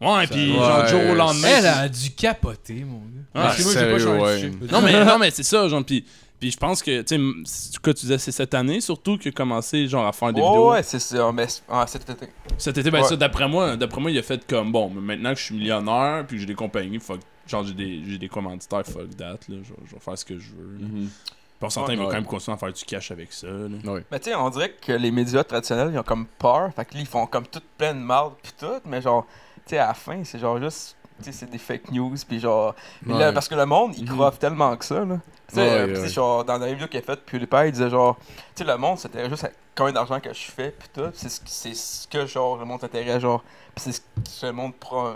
Ouais, 0.00 0.26
Ça- 0.26 0.34
puis 0.34 0.50
Ouais, 0.50 0.56
genre 0.58 0.86
jour 0.88 1.00
au 1.10 1.14
lendemain. 1.14 1.48
Elle 1.58 1.66
a 1.66 1.88
dû 1.88 2.10
capoter, 2.10 2.84
mon 2.84 2.98
gars. 2.98 3.22
Ah, 3.34 3.54
moi, 3.62 3.72
j'ai 3.72 3.90
pas 3.90 3.98
changé 3.98 4.46
ouais. 4.48 4.50
Non 4.70 4.82
mais 4.82 5.04
non 5.04 5.18
mais 5.18 5.30
c'est 5.30 5.42
ça 5.44 5.66
genre 5.68 5.84
puis 5.84 6.04
puis 6.40 6.50
je 6.50 6.56
pense 6.58 6.82
que 6.82 7.02
tu 7.02 7.44
sais 7.46 7.78
quoi 7.82 7.94
tu 7.94 8.02
disais 8.02 8.18
c'est 8.18 8.32
cette 8.32 8.54
année 8.54 8.80
surtout 8.80 9.16
qu'il 9.18 9.28
a 9.30 9.32
commencé 9.32 9.86
genre 9.88 10.06
à 10.06 10.12
faire 10.12 10.32
des 10.32 10.40
Oh, 10.42 10.48
vidéos? 10.48 10.70
ouais, 10.72 10.82
c'est 10.82 10.98
ça. 10.98 11.30
Mais 11.32 11.46
ah, 11.68 11.86
cet 11.86 12.08
été. 12.10 12.26
Cet 12.58 12.76
été 12.78 12.90
ben 12.90 13.02
Ouais. 13.02 13.08
ça 13.08 13.16
d'après 13.16 13.48
moi 13.48 13.76
d'après 13.76 14.00
moi 14.00 14.10
il 14.10 14.18
a 14.18 14.22
fait 14.22 14.46
comme 14.46 14.72
bon 14.72 14.90
mais 14.90 15.00
maintenant 15.00 15.32
que 15.32 15.38
je 15.40 15.44
suis 15.44 15.54
millionnaire 15.54 16.24
puis 16.26 16.36
que 16.36 16.40
j'ai 16.40 16.46
des 16.46 16.54
compagnies 16.54 16.98
fuck 16.98 17.20
genre 17.46 17.64
j'ai 17.64 17.74
des 17.74 18.02
j'ai 18.06 18.18
des 18.18 18.28
commanditaires 18.28 18.84
fuck 18.86 19.16
that 19.16 19.24
là 19.32 19.38
je, 19.48 19.54
vais- 19.54 19.62
je 19.86 19.94
vais 19.94 20.00
faire 20.00 20.18
ce 20.18 20.24
que 20.24 20.38
je 20.38 20.50
veux. 20.52 20.78
là. 20.80 20.86
Mhm. 20.86 21.08
Puis 21.56 21.66
on 21.66 21.70
s'entend 21.70 21.92
il 21.92 21.98
va 21.98 22.04
Ouais. 22.04 22.10
quand 22.10 22.16
même 22.16 22.24
continuer 22.26 22.54
à 22.54 22.58
faire 22.58 22.72
du 22.72 22.84
cash 22.84 23.10
avec 23.10 23.32
ça 23.32 23.46
là. 23.46 24.00
Mais 24.10 24.18
tu 24.18 24.30
sais, 24.30 24.34
on 24.34 24.50
dirait 24.50 24.70
que 24.72 24.92
les 24.92 25.10
médias 25.12 25.44
traditionnels, 25.44 25.90
ils 25.92 25.98
ont 25.98 26.02
comme 26.02 26.26
peur. 26.26 26.70
Fait 26.74 26.84
que 26.84 26.94
là, 26.94 27.00
ils 27.00 27.06
font 27.06 27.26
comme 27.26 27.46
tout 27.46 27.60
plein 27.78 27.94
de 27.94 28.00
mal 28.00 28.30
pis 28.42 28.52
tout. 28.58 28.80
Mais 28.84 29.00
genre, 29.00 29.24
tu 29.64 29.70
sais, 29.70 29.78
à 29.78 29.86
la 29.86 29.94
fin, 29.94 30.22
c'est 30.24 30.38
genre 30.40 30.60
juste. 30.60 30.96
Tu 31.18 31.26
sais, 31.26 31.32
c'est 31.32 31.50
des 31.50 31.58
fake 31.58 31.92
news. 31.92 32.12
Pis 32.28 32.40
genre. 32.40 32.74
là, 33.06 33.28
Ouais. 33.28 33.32
parce 33.32 33.46
que 33.48 33.54
le 33.54 33.64
monde, 33.66 33.92
il 33.96 34.02
Mhm. 34.04 34.10
croit 34.10 34.32
tellement 34.32 34.76
que 34.76 34.84
ça, 34.84 35.04
là. 35.04 35.20
Tu 35.48 35.56
sais, 35.56 35.60
Ouais, 35.60 35.68
euh, 35.96 36.00
ouais. 36.02 36.08
genre, 36.08 36.44
dans 36.44 36.58
la 36.58 36.66
vidéo 36.72 36.86
qu'il 36.88 36.98
a 37.00 37.02
faite, 37.02 37.20
PewDiePie, 37.26 37.66
il 37.66 37.72
disait 37.72 37.90
genre. 37.90 38.16
Tu 38.56 38.64
sais, 38.64 38.70
le 38.70 38.76
monde, 38.78 38.98
c'était 38.98 39.28
juste 39.28 39.46
combien 39.76 39.92
d'argent 39.92 40.18
que 40.20 40.32
je 40.32 40.50
fais 40.50 40.70
pis 40.70 40.88
tout. 40.94 41.10
C'est 41.12 41.28
ce, 41.28 41.40
c'est 41.44 41.74
ce 41.74 42.08
que, 42.08 42.26
genre, 42.26 42.56
le 42.56 42.64
monde 42.64 42.80
s'intéresse, 42.80 43.20
genre. 43.20 43.42
Pis 43.74 43.82
c'est 43.82 43.92
ce 43.92 44.00
que 44.40 44.46
le 44.46 44.52
monde 44.52 44.72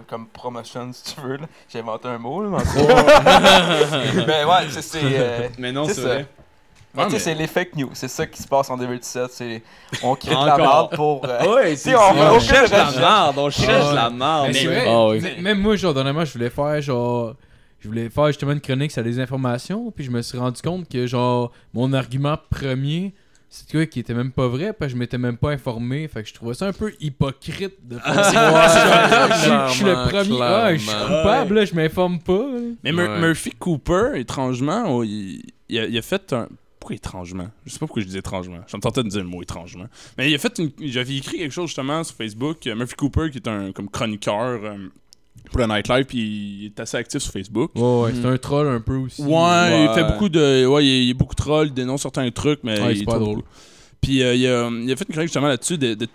comme 0.08 0.26
promotion, 0.28 0.90
si 0.92 1.14
tu 1.14 1.20
veux, 1.20 1.36
là. 1.38 1.46
J'ai 1.72 1.78
inventé 1.80 2.08
un 2.08 2.18
mot, 2.18 2.42
là. 2.42 2.50
Mais, 2.50 2.82
en 2.82 4.26
mais 4.26 4.44
ouais, 4.44 4.66
c'est. 4.70 4.82
c'est, 4.82 5.00
euh, 5.04 5.48
Mais 5.58 5.72
non, 5.72 5.86
C'est 5.86 5.94
c'est 5.94 6.00
ça. 6.02 6.08
vrai. 6.08 6.26
mais 6.94 7.04
tu 7.06 7.10
sais, 7.12 7.18
c'est 7.20 7.34
les 7.34 7.46
fake 7.46 7.76
news. 7.76 7.90
C'est 7.94 8.08
ça 8.08 8.26
qui 8.26 8.42
se 8.42 8.48
passe 8.48 8.68
en 8.70 8.76
2017. 8.76 9.30
C'est 9.30 9.62
on 10.02 10.14
crée 10.14 10.30
de 10.34 10.46
la 10.46 10.56
merde 10.58 10.94
pour. 10.96 11.24
euh, 11.24 11.54
Ouais, 11.54 11.76
Si, 11.76 11.94
on 11.94 12.00
on 12.00 12.40
cherche 12.40 12.70
la 12.70 12.90
merde, 12.90 13.38
on 13.38 13.50
cherche 13.50 13.94
la 13.94 14.10
merde. 14.10 14.52
C'est 14.52 15.40
même 15.40 15.58
moi, 15.60 15.76
genre, 15.76 15.94
dernièrement, 15.94 16.24
je 16.24 16.32
voulais 16.32 16.50
faire, 16.50 16.80
genre... 16.82 17.34
Je 17.80 17.88
voulais 17.88 18.10
faire 18.10 18.26
justement 18.28 18.52
une 18.52 18.60
chronique 18.60 18.90
sur 18.90 19.02
les 19.02 19.20
informations, 19.20 19.90
puis 19.92 20.04
je 20.04 20.10
me 20.10 20.20
suis 20.22 20.36
rendu 20.38 20.60
compte 20.62 20.88
que, 20.88 21.06
genre, 21.06 21.52
mon 21.74 21.92
argument 21.92 22.36
premier, 22.50 23.14
c'est 23.50 23.70
quoi 23.70 23.86
qui 23.86 24.00
était 24.00 24.14
même 24.14 24.32
pas 24.32 24.48
vrai, 24.48 24.72
parce 24.72 24.90
que 24.90 24.96
je 24.96 24.98
m'étais 25.00 25.16
même 25.16 25.36
pas 25.36 25.52
informé, 25.52 26.06
fait 26.08 26.22
que 26.22 26.28
je 26.28 26.34
trouvais 26.34 26.54
ça 26.54 26.66
un 26.66 26.72
peu 26.72 26.92
hypocrite 27.00 27.74
de 27.86 27.98
faire 27.98 28.24
ça. 28.24 29.28
Je 29.28 29.34
suis- 29.40 29.50
je 29.68 29.72
suis 29.74 29.84
le 29.84 30.08
premier, 30.08 30.42
ah, 30.42 30.74
je 30.74 30.80
suis 30.80 30.90
coupable, 30.90 31.54
là, 31.54 31.64
je 31.64 31.74
m'informe 31.74 32.18
pas. 32.20 32.46
Mais 32.84 32.92
Mur- 32.92 33.08
Ouais. 33.10 33.20
Murphy 33.20 33.50
Cooper, 33.52 34.12
étrangement, 34.16 34.84
oh, 34.88 35.04
il, 35.04 35.42
il 35.68 35.78
a, 35.78 35.86
il 35.86 35.96
a 35.96 36.02
fait 36.02 36.32
un. 36.32 36.48
pourquoi 36.80 36.96
étrangement? 36.96 37.48
Je 37.64 37.70
sais 37.72 37.78
pas 37.78 37.86
pourquoi 37.86 38.02
je 38.02 38.08
dis 38.08 38.18
étrangement. 38.18 38.58
Je 38.66 38.76
me 38.76 38.82
tentais 38.82 39.02
de 39.02 39.08
dire 39.08 39.20
le 39.22 39.28
mot 39.28 39.40
étrangement. 39.42 39.86
Mais 40.18 40.30
il 40.30 40.34
a 40.34 40.38
fait 40.38 40.58
une. 40.58 40.70
J'avais 40.80 41.16
écrit 41.16 41.38
quelque 41.38 41.52
chose 41.52 41.68
justement 41.68 42.02
sur 42.04 42.16
Facebook. 42.16 42.66
Euh, 42.66 42.74
Murphy 42.74 42.94
Cooper, 42.96 43.30
qui 43.30 43.38
est 43.38 43.48
un 43.48 43.72
comme 43.72 43.88
chroniqueur 43.88 44.60
euh, 44.64 44.76
pour 45.50 45.60
le 45.60 45.66
nightlife, 45.66 46.06
puis 46.06 46.18
il 46.18 46.66
est 46.66 46.80
assez 46.80 46.96
actif 46.96 47.20
sur 47.22 47.32
Facebook. 47.32 47.70
Ouais, 47.74 48.00
ouais, 48.02 48.12
c'est 48.14 48.26
un 48.26 48.38
troll 48.38 48.68
un 48.68 48.80
peu 48.80 48.96
aussi. 48.96 49.22
Ouais, 49.22 49.28
Ouais. 49.30 49.86
il 49.88 49.94
fait 49.94 50.04
beaucoup 50.04 50.28
de. 50.28 50.66
Ouais, 50.66 50.86
il 50.86 51.10
a 51.10 51.14
beaucoup 51.14 51.34
de 51.34 51.40
trolls, 51.42 51.68
il 51.68 51.74
dénonce 51.74 52.02
certains 52.02 52.30
trucs, 52.30 52.60
mais 52.64 52.80
Ouais, 52.80 52.92
il 52.92 52.96
c'est 52.98 53.02
est 53.02 53.06
pas 53.06 53.18
drôle. 53.18 53.34
drôle. 53.36 53.44
Puis 54.00 54.22
euh, 54.22 54.34
il, 54.34 54.46
a, 54.46 54.68
il 54.70 54.92
a 54.92 54.96
fait 54.96 55.04
une 55.08 55.12
chronique 55.12 55.28
justement 55.28 55.48
là-dessus 55.48 55.76
de, 55.78 55.94
de- 55.94 56.06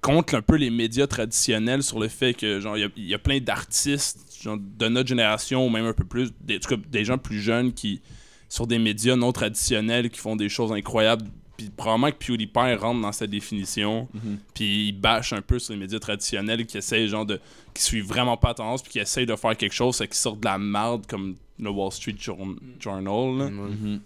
contre 0.00 0.34
un 0.34 0.42
peu 0.42 0.56
les 0.56 0.70
médias 0.70 1.06
traditionnels 1.06 1.82
sur 1.82 1.98
le 1.98 2.08
fait 2.08 2.34
que 2.34 2.60
genre 2.60 2.76
il 2.76 2.80
y 2.80 2.84
a, 2.84 2.88
il 2.96 3.06
y 3.08 3.14
a 3.14 3.18
plein 3.18 3.40
d'artistes 3.40 4.18
genre, 4.42 4.56
de 4.58 4.88
notre 4.88 5.08
génération 5.08 5.66
ou 5.66 5.70
même 5.70 5.86
un 5.86 5.92
peu 5.94 6.04
plus, 6.04 6.30
des, 6.40 6.56
en 6.56 6.58
tout 6.60 6.76
cas, 6.76 6.82
des 6.90 7.04
gens 7.04 7.16
plus 7.18 7.40
jeunes 7.40 7.72
qui 7.72 8.00
sur 8.48 8.66
des 8.66 8.78
médias 8.78 9.16
non 9.16 9.32
traditionnels 9.32 10.10
qui 10.10 10.18
font 10.20 10.36
des 10.36 10.48
choses 10.48 10.72
incroyables. 10.72 11.24
Puis 11.56 11.70
probablement 11.70 12.10
que 12.10 12.16
PewDiePie 12.16 12.74
rentre 12.74 13.00
dans 13.00 13.12
sa 13.12 13.26
définition. 13.28 14.08
Mhm. 14.12 14.38
Puis 14.54 14.88
il 14.88 14.92
bâche 14.92 15.32
un 15.32 15.40
peu 15.42 15.58
sur 15.58 15.72
les 15.72 15.78
médias 15.78 15.98
traditionnels 16.00 16.66
qui 16.66 16.78
essayent 16.78 17.06
genre 17.08 17.24
de. 17.26 17.40
qui 17.72 17.82
suivent 17.82 18.06
vraiment 18.06 18.36
pas 18.36 18.48
la 18.48 18.54
tendance 18.54 18.82
puis 18.82 18.92
qui 18.92 18.98
essayent 18.98 19.26
de 19.26 19.36
faire 19.36 19.56
quelque 19.56 19.72
chose, 19.74 19.96
c'est 19.96 20.08
qui 20.08 20.18
sortent 20.18 20.40
de 20.40 20.44
la 20.46 20.58
merde 20.58 21.06
comme 21.06 21.36
le 21.60 21.70
Wall 21.70 21.92
Street 21.92 22.16
Jour- 22.18 22.38
Journal. 22.80 23.38
là. 23.38 23.50
Mhm. 23.50 24.00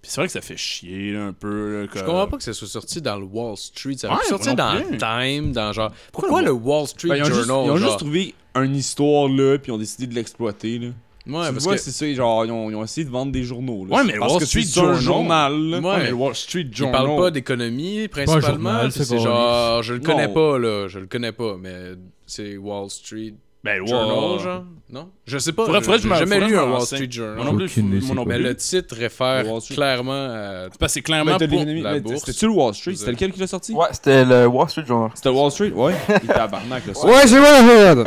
Puis 0.00 0.10
c'est 0.12 0.20
vrai 0.20 0.26
que 0.28 0.32
ça 0.32 0.40
fait 0.40 0.56
chier 0.56 1.12
là, 1.12 1.24
un 1.26 1.32
peu. 1.32 1.82
là, 1.82 1.86
que- 1.88 1.98
Je 1.98 2.04
comprends 2.04 2.28
pas 2.28 2.36
que 2.38 2.42
ça 2.44 2.52
soit 2.52 2.68
sorti 2.68 3.02
dans 3.02 3.16
le 3.18 3.24
Wall 3.24 3.56
Street. 3.56 3.96
Ça 3.98 4.10
Ouais, 4.10 4.22
sortir 4.28 4.54
non 4.54 4.72
dans 4.72 4.82
plus. 4.82 4.98
Time, 4.98 5.52
dans 5.52 5.72
genre. 5.72 5.92
Pourquoi 6.12 6.42
le 6.42 6.52
Wall 6.52 6.86
Street 6.86 7.08
Ben, 7.08 7.16
ils 7.16 7.22
ont, 7.22 7.26
Journal 7.26 7.36
juste, 7.36 7.48
ils 7.48 7.50
ont 7.52 7.76
genre? 7.76 7.88
juste 7.88 7.98
trouvé 7.98 8.34
une 8.54 8.76
histoire 8.76 9.28
là, 9.28 9.58
puis 9.58 9.70
ils 9.70 9.74
ont 9.74 9.78
décidé 9.78 10.06
de 10.06 10.14
l'exploiter. 10.14 10.78
Là. 10.78 10.88
Ouais, 11.26 11.46
tu 11.48 11.52
parce 11.54 11.64
vois, 11.64 11.74
que. 11.74 11.80
c'est 11.80 11.90
ça, 11.90 12.12
genre, 12.14 12.44
ils 12.44 12.52
ont, 12.52 12.70
ils 12.70 12.76
ont 12.76 12.84
essayé 12.84 13.04
de 13.04 13.10
vendre 13.10 13.32
des 13.32 13.42
journaux. 13.42 13.84
Là. 13.84 13.96
Ouais, 13.96 14.04
mais 14.04 14.18
Parce 14.18 14.32
Wall 14.32 14.40
que 14.40 14.46
Street 14.46 14.62
Journal- 14.62 15.00
journal. 15.00 15.52
là. 15.70 15.78
Ouais. 15.80 15.96
mais 15.98 16.06
le 16.08 16.14
Wall 16.14 16.34
Street 16.34 16.66
Il 16.70 16.76
Journal. 16.76 17.04
parle 17.04 17.16
pas 17.18 17.30
d'économie 17.30 18.08
principalement. 18.08 18.88
C'est 18.90 19.18
genre, 19.18 19.82
je 19.82 19.94
le 19.94 20.00
connais 20.00 20.28
Non. 20.28 20.34
pas 20.34 20.58
là, 20.58 20.86
je 20.88 20.98
le 21.00 21.06
connais 21.06 21.32
pas, 21.32 21.56
mais 21.60 21.94
c'est 22.26 22.56
Wall 22.56 22.88
Street 22.90 23.34
Ben. 23.64 23.84
Journal, 23.86 24.38
genre? 24.40 24.64
Non 24.88 25.08
Je 25.26 25.38
sais 25.38 25.50
pas. 25.52 25.64
Faudrait- 25.66 25.80
je- 25.80 25.84
faudrait 25.86 25.98
que 26.00 26.08
je 26.14 26.14
jamais 26.20 26.40
lu 26.46 26.56
un 26.56 26.70
Wall. 26.70 26.82
Street 26.82 27.08
Journal. 27.10 27.34
Moi 27.36 27.44
non 27.46 27.56
plus. 27.56 27.82
Moi 27.82 28.14
non. 28.14 28.24
Mais 28.24 28.38
le 28.38 28.54
titre 28.54 28.94
réfère 28.96 29.44
clairement 29.74 30.12
à. 30.12 30.68
Parce 30.78 30.92
que 30.92 30.94
c'est 30.94 31.02
clairement 31.02 31.32
pour... 31.36 31.40
l'économie- 31.48 31.82
la 31.82 31.98
bourse. 31.98 32.20
C'était-tu 32.20 32.46
le 32.46 32.52
Wall 32.52 32.72
Street? 32.74 32.94
C'était 32.94 33.10
lequel 33.10 33.32
qui 33.32 33.40
l'a 33.40 33.48
sorti? 33.48 33.72
Ouais, 33.72 33.88
c'était 33.90 34.24
le 34.24 34.46
Wall 34.46 34.68
Street 34.70 34.84
Journal. 34.86 35.10
C'était 35.16 35.30
Wall 35.30 35.50
Street 35.50 35.72
Ouais. 35.74 35.92
Il 36.22 36.28
tabarnak, 36.28 36.86
là. 36.86 36.94
ça. 36.94 37.04
Ouais, 37.06 37.26
c'est 37.26 37.40
bon, 37.40 38.04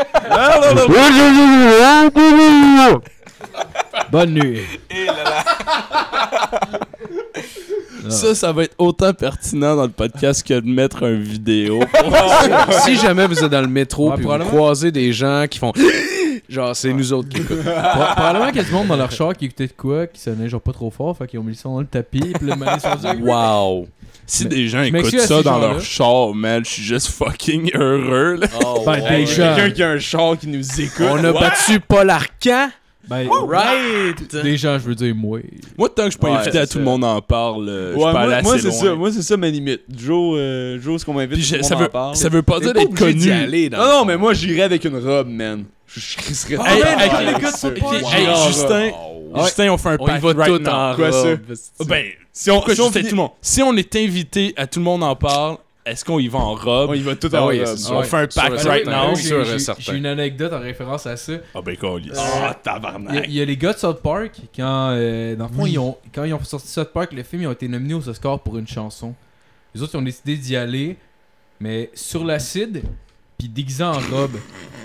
Bonne 4.11 4.31
nuit. 4.33 4.61
Et 4.89 5.05
là 5.05 5.23
là. 5.23 5.43
Ça, 8.09 8.35
ça 8.35 8.51
va 8.51 8.63
être 8.63 8.75
autant 8.77 9.13
pertinent 9.13 9.75
dans 9.75 9.83
le 9.83 9.89
podcast 9.89 10.45
que 10.47 10.53
de 10.59 10.67
mettre 10.67 11.03
un 11.05 11.15
vidéo. 11.15 11.79
si 12.85 12.95
jamais 12.97 13.27
vous 13.27 13.43
êtes 13.43 13.51
dans 13.51 13.61
le 13.61 13.67
métro 13.67 14.09
Ouais, 14.11 14.15
puis 14.17 14.25
vous 14.25 14.37
croisez 14.45 14.91
des 14.91 15.11
gens 15.13 15.45
qui 15.49 15.59
font 15.59 15.73
genre 16.49 16.75
c'est 16.75 16.93
nous 16.93 17.13
autres 17.13 17.29
qui 17.29 17.41
écoutent. 17.41 17.59
Pro- 17.63 18.13
Probablement 18.15 18.47
qu'il 18.47 18.57
y 18.57 18.59
a 18.59 18.63
du 18.63 18.71
monde 18.71 18.87
dans 18.87 18.95
leur 18.95 19.11
char 19.11 19.35
qui 19.35 19.45
écoutait 19.45 19.67
de 19.67 19.73
quoi, 19.73 20.07
qui 20.07 20.19
sonnait 20.21 20.49
genre 20.49 20.61
pas 20.61 20.73
trop 20.73 20.89
fort, 20.89 21.15
fait 21.17 21.27
qu'ils 21.27 21.39
ont 21.39 21.43
mis 21.43 21.49
le 21.51 21.55
son 21.57 21.73
dans 21.73 21.81
le 21.81 21.85
tapis, 21.85 22.19
puis 22.21 22.47
le 22.47 22.53
ils 22.53 22.81
se 22.81 22.87
sont 22.87 22.95
dit, 22.95 23.21
Wow. 23.23 23.87
si 24.25 24.43
Mais- 24.43 24.49
des 24.49 24.67
gens 24.67 24.81
écoutent 24.83 25.19
ça 25.19 25.43
dans 25.43 25.59
leur 25.59 25.81
char, 25.81 26.33
man, 26.33 26.63
je 26.65 26.69
suis 26.71 26.83
juste 26.83 27.09
fucking 27.09 27.71
heureux, 27.75 28.35
là. 28.41 28.47
Ben, 28.85 29.09
des 29.09 29.25
gens. 29.25 29.55
Quelqu'un 29.55 29.71
qui 29.71 29.83
a 29.83 29.89
un 29.89 29.99
char 29.99 30.37
qui 30.39 30.47
nous 30.47 30.81
écoute. 30.81 31.05
On 31.09 31.23
a 31.23 31.31
battu 31.33 31.79
Paul 31.79 32.09
Arcan. 32.09 32.69
Ben, 33.09 33.27
Right. 33.47 34.35
des 34.43 34.57
gens, 34.57 34.77
je 34.77 34.83
veux 34.85 34.95
dire, 34.95 35.15
moi. 35.15 35.39
Moi, 35.77 35.89
tant 35.89 36.03
que 36.03 36.05
je 36.05 36.09
suis 36.11 36.19
pas 36.19 36.29
Ouais, 36.31 36.37
invité 36.37 36.59
à 36.59 36.67
tout 36.67 36.77
le 36.77 36.83
ça. 36.85 36.89
monde 36.91 37.03
en 37.03 37.21
parle, 37.21 37.67
euh, 37.67 37.93
je 37.93 37.97
Ouais, 37.99 38.11
peux 38.11 38.17
aller 38.17 38.27
moi, 38.27 38.35
assez 38.35 38.43
moi 38.43 38.57
c'est 38.59 38.67
loin. 38.67 38.77
ça, 38.91 38.95
moi 38.95 39.11
c'est 39.11 39.21
ça 39.23 39.37
ma 39.37 39.49
limite. 39.49 39.81
Joe, 39.95 40.37
euh, 40.37 40.79
Joe, 40.79 41.01
ce 41.01 41.05
qu'on 41.05 41.13
m'invite, 41.13 41.39
tout 41.39 41.43
je- 41.45 41.55
le 41.57 41.63
ça 41.63 41.75
en 41.75 41.79
veut, 41.79 41.87
parle. 41.89 42.15
ça 42.15 42.29
veut 42.29 42.43
pas 42.43 42.59
dire 42.59 42.73
d'être 42.73 42.93
connu. 42.95 43.31
aller 43.31 43.69
Non, 43.69 43.77
non, 43.79 44.05
mais 44.05 44.15
moi 44.17 44.33
j'irais 44.33 44.61
avec 44.63 44.83
une 44.85 44.97
robe, 44.97 45.27
man. 45.29 45.63
Je 45.87 45.99
je 45.99 46.53
Hey, 46.53 46.59
hey, 46.59 46.61
Ah, 46.83 47.21
hey, 47.23 47.33
les 47.33 47.41
gars, 47.41 47.51
ça. 47.51 47.71
Puis, 47.71 47.81
hey, 47.83 48.27
Wow. 48.27 48.47
Justin, 48.47 48.91
Ouais. 49.33 49.43
Justin, 49.43 49.71
on 49.71 49.77
fait 49.79 49.89
un 49.89 49.97
On 49.99 50.05
va 50.05 50.13
right 50.33 50.45
tout 50.45 50.59
now. 50.59 50.69
en 50.71 50.95
Quoi, 50.95 51.11
ça? 51.11 51.21
robe. 51.23 51.39
Ben, 51.87 52.05
si 52.31 52.51
on, 52.51 52.61
si 52.61 52.69
on 52.69 52.73
Justin- 52.75 52.91
fait 52.91 53.01
tout 53.03 53.09
le 53.09 53.15
monde? 53.15 53.29
Si 53.41 53.63
on 53.63 53.75
est 53.75 53.95
invité 53.95 54.53
à 54.55 54.67
tout 54.67 54.77
le 54.79 54.85
monde 54.85 55.01
en 55.03 55.15
parle, 55.15 55.57
est-ce 55.91 56.05
qu'on 56.05 56.19
y 56.19 56.27
va 56.27 56.39
en 56.39 56.55
robe? 56.55 56.89
On 56.91 56.93
y 56.93 57.01
va 57.01 57.15
tout 57.15 57.29
Ah 57.33 57.43
en 57.43 57.47
oui, 57.49 57.59
robe. 57.63 57.77
On 57.91 58.03
fait 58.03 58.17
un 58.17 58.29
certain. 58.29 58.69
right 58.69 58.85
Ben, 58.85 58.91
now? 59.09 59.15
j'ai- 59.15 59.95
une 59.97 60.05
anecdote 60.05 60.53
en 60.53 60.59
référence 60.59 61.05
à 61.05 61.17
ça. 61.17 61.33
Ah 61.55 61.61
ben, 61.61 61.75
câlisse. 61.75 62.13
Ah, 62.17 62.21
Il 62.37 62.41
y, 62.41 62.45
a, 62.45 62.53
tabarnak. 62.53 63.25
il 63.27 63.33
y 63.33 63.41
a 63.41 63.45
les 63.45 63.57
gars 63.57 63.73
de 63.73 63.77
South 63.79 64.01
Park, 64.01 64.39
quand, 64.55 64.91
euh, 64.91 65.35
dans 65.35 65.47
le 65.47 65.53
fond, 65.53 65.65
ils 65.65 65.77
ont, 65.79 65.97
quand 66.13 66.23
ils 66.23 66.33
ont 66.33 66.43
sorti 66.43 66.67
South 66.67 66.91
Park, 66.93 67.13
le 67.13 67.23
film, 67.23 67.41
ils 67.43 67.47
ont 67.47 67.51
été 67.51 67.67
nominés 67.67 67.93
aux 67.93 68.07
Oscars 68.09 68.39
pour 68.41 68.57
une 68.57 68.67
chanson. 68.67 69.13
Les 69.75 69.81
autres, 69.81 69.93
ils 69.95 69.97
ont 69.97 70.01
décidé 70.03 70.35
d'y 70.37 70.55
aller, 70.55 70.97
mais 71.59 71.89
sur 71.93 72.23
l'acide, 72.23 72.81
puis 73.37 73.47
déguisés 73.47 73.83
en 73.83 73.93
robe. 73.93 74.37